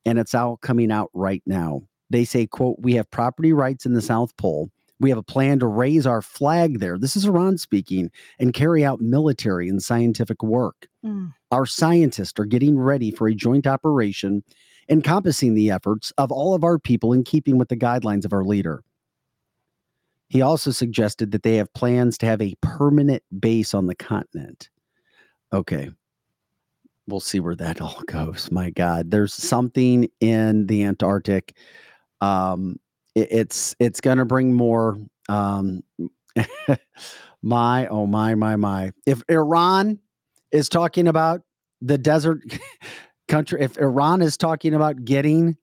And 0.05 0.19
it's 0.19 0.35
all 0.35 0.57
coming 0.59 0.93
out 0.93 1.11
right 1.13 1.43
now. 1.45 1.83
They 2.11 2.25
say, 2.25 2.47
quote, 2.47 2.77
we 2.79 2.95
have 2.95 3.11
property 3.11 3.53
rights 3.53 3.85
in 3.85 3.95
the 3.95 4.01
South 4.01 4.37
Pole. 4.37 4.71
We 5.01 5.11
have 5.11 5.19
a 5.19 5.23
plan 5.23 5.59
to 5.61 5.67
raise 5.67 6.07
our 6.07 6.23
flag 6.23 6.81
there. 6.81 6.99
This 6.99 7.15
is 7.15 7.25
Iran 7.25 7.59
speaking 7.59 8.11
and 8.39 8.55
carry 8.55 8.85
out 8.85 9.01
military 9.01 9.69
and 9.69 9.83
scientific 9.83 10.43
work. 10.43 10.89
Mm. 11.05 11.35
Our 11.51 11.67
scientists 11.67 12.39
are 12.41 12.47
getting 12.47 12.79
ready 12.79 13.11
for 13.11 13.29
a 13.29 13.35
joint 13.35 13.67
operation 13.67 14.43
encompassing 14.89 15.55
the 15.55 15.71
efforts 15.71 16.13
of 16.19 16.33
all 16.33 16.55
of 16.55 16.65
our 16.65 16.79
people 16.79 17.13
in 17.13 17.23
keeping 17.23 17.59
with 17.59 17.69
the 17.69 17.77
guidelines 17.77 18.25
of 18.25 18.33
our 18.33 18.45
leader. 18.45 18.83
He 20.29 20.43
also 20.43 20.71
suggested 20.71 21.33
that 21.33 21.43
they 21.43 21.57
have 21.57 21.73
plans 21.75 22.19
to 22.19 22.27
have 22.27 22.43
a 22.43 22.55
permanent 22.61 23.23
base 23.41 23.73
on 23.75 23.87
the 23.87 23.95
continent. 23.95 24.69
Okay. 25.53 25.91
We'll 27.07 27.21
see 27.21 27.41
where 27.41 27.57
that 27.57 27.81
all 27.81 28.03
goes. 28.07 28.51
My 28.51 28.71
God, 28.71 29.11
there's 29.11 29.33
something 29.33 30.09
in 30.21 30.67
the 30.67 30.85
Antarctic. 30.85 31.57
Um, 32.21 32.79
it- 33.15 33.29
it's 33.31 33.75
it's 33.79 34.01
going 34.01 34.19
to 34.19 34.25
bring 34.25 34.53
more. 34.53 34.99
Um, 35.29 35.83
my 37.43 37.87
oh 37.89 38.07
my 38.07 38.35
my 38.35 38.57
my! 38.57 38.93
If 39.07 39.23
Iran 39.29 39.99
is 40.53 40.69
talking 40.69 41.09
about 41.09 41.43
the 41.81 41.97
desert 41.99 42.41
country, 43.29 43.61
if 43.63 43.79
Iran 43.79 44.21
is 44.23 44.37
talking 44.37 44.75
about 44.75 45.05
getting 45.05 45.57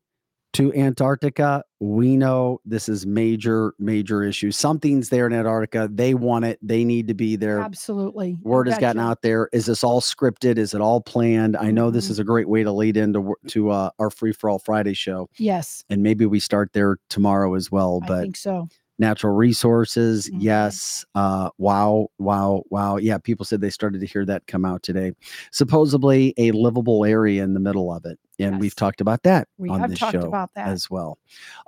to 0.56 0.74
Antarctica, 0.74 1.64
we 1.80 2.16
know 2.16 2.60
this 2.66 2.88
is 2.90 3.06
major, 3.06 3.74
major 3.78 4.24
issue. 4.24 4.52
Something's 4.52 5.10
there 5.10 5.28
in 5.28 5.34
Antarctica. 5.34 5.90
They 5.92 6.14
want 6.14 6.46
it. 6.46 6.60
They 6.62 6.84
need 6.84 7.08
to 7.10 7.14
be 7.14 7.36
there. 7.36 7.60
Absolutely. 7.60 8.38
Word 8.42 8.68
has 8.68 8.78
gotten 8.80 9.02
out 9.02 9.22
there. 9.22 9.50
Is 9.52 9.66
this 9.66 9.84
all 9.84 10.02
scripted? 10.02 10.58
Is 10.58 10.74
it 10.74 10.82
all 10.82 11.02
planned? 11.02 11.58
I 11.58 11.72
know 11.72 11.92
this 11.92 12.08
Mhm. 12.08 12.12
is 12.12 12.20
a 12.20 12.24
great 12.24 12.48
way 12.48 12.64
to 12.64 12.72
lead 12.72 12.96
into 12.98 13.36
to 13.48 13.70
uh, 13.70 13.90
our 14.00 14.10
free 14.10 14.32
for 14.32 14.50
all 14.50 14.60
Friday 14.60 14.94
show, 14.94 15.30
Yes, 15.38 15.84
and 15.90 16.02
maybe 16.02 16.26
we 16.26 16.40
start 16.40 16.72
there 16.74 16.98
tomorrow 17.10 17.54
as 17.56 17.72
well. 17.72 18.00
But 18.00 18.20
I 18.20 18.22
think 18.22 18.38
so. 18.38 18.68
Natural 18.98 19.34
resources 19.36 20.30
Mhm. 20.30 20.38
yes 20.42 21.06
uh 21.16 21.50
wow 21.58 22.08
wow 22.18 22.64
wow. 22.70 22.98
Yeah 22.98 23.18
people 23.18 23.46
said 23.46 23.60
they 23.62 23.70
started 23.70 24.00
to 24.02 24.08
hear 24.08 24.26
that 24.26 24.48
come 24.48 24.64
out 24.66 24.84
today. 24.84 25.12
Supposedly 25.52 26.34
a 26.38 26.52
livable 26.52 27.06
area 27.06 27.44
in 27.44 27.54
the 27.54 27.60
middle 27.60 27.92
of 27.94 28.06
it 28.06 28.20
and 28.38 28.60
we've 28.60 28.76
talked 28.76 29.00
about 29.00 29.24
that 29.24 29.48
We 29.58 29.70
on 29.70 29.80
have 29.80 29.90
this 29.90 30.00
talked 30.00 30.12
show 30.14 30.28
about 30.28 30.54
that. 30.56 30.68
as 30.68 30.90
well. 30.90 31.18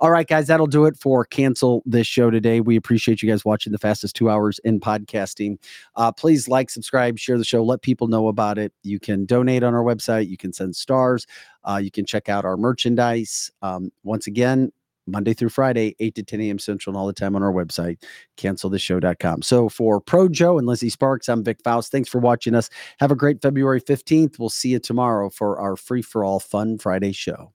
All 0.00 0.10
right 0.10 0.26
guys 0.26 0.46
that'll 0.46 0.66
do 0.66 0.84
it 0.86 0.96
for 0.96 1.24
cancel 1.24 1.82
this 1.86 2.06
show 2.06 2.30
today. 2.30 2.60
We 2.60 2.76
appreciate 2.76 3.22
you 3.22 3.28
guys 3.30 3.44
watching 3.44 3.72
the 3.72 3.78
fastest 3.78 4.16
two 4.16 4.28
hours 4.30 4.58
in 4.64 4.80
podcasting. 4.80 5.58
Uh 5.96 6.12
please 6.12 6.48
like 6.48 6.70
subscribe 6.70 7.18
share 7.18 7.38
the 7.38 7.44
show 7.44 7.62
let 7.62 7.82
people 7.82 8.08
know 8.08 8.28
about 8.28 8.58
it. 8.58 8.72
You 8.82 8.98
can 9.00 9.24
donate 9.26 9.62
on 9.62 9.74
our 9.74 9.82
website. 9.84 10.28
You 10.28 10.36
can 10.36 10.52
send 10.52 10.76
stars. 10.76 11.26
Uh, 11.64 11.76
you 11.76 11.90
can 11.90 12.06
check 12.06 12.28
out 12.30 12.46
our 12.46 12.56
merchandise. 12.56 13.50
Um, 13.60 13.90
once 14.02 14.26
again 14.26 14.72
Monday 15.10 15.34
through 15.34 15.48
Friday, 15.50 15.96
8 16.00 16.14
to 16.16 16.22
10 16.22 16.40
a.m. 16.42 16.58
Central, 16.58 16.92
and 16.92 17.00
all 17.00 17.06
the 17.06 17.12
time 17.12 17.34
on 17.34 17.42
our 17.42 17.52
website, 17.52 18.02
canceltheshow.com. 18.36 19.42
So 19.42 19.68
for 19.68 20.00
Pro 20.00 20.28
Joe 20.28 20.58
and 20.58 20.66
Lizzie 20.66 20.90
Sparks, 20.90 21.28
I'm 21.28 21.42
Vic 21.44 21.58
Faust. 21.64 21.90
Thanks 21.90 22.08
for 22.08 22.18
watching 22.18 22.54
us. 22.54 22.70
Have 23.00 23.10
a 23.10 23.16
great 23.16 23.42
February 23.42 23.80
15th. 23.80 24.38
We'll 24.38 24.48
see 24.48 24.70
you 24.70 24.78
tomorrow 24.78 25.30
for 25.30 25.58
our 25.58 25.76
free 25.76 26.02
for 26.02 26.24
all 26.24 26.40
fun 26.40 26.78
Friday 26.78 27.12
show. 27.12 27.52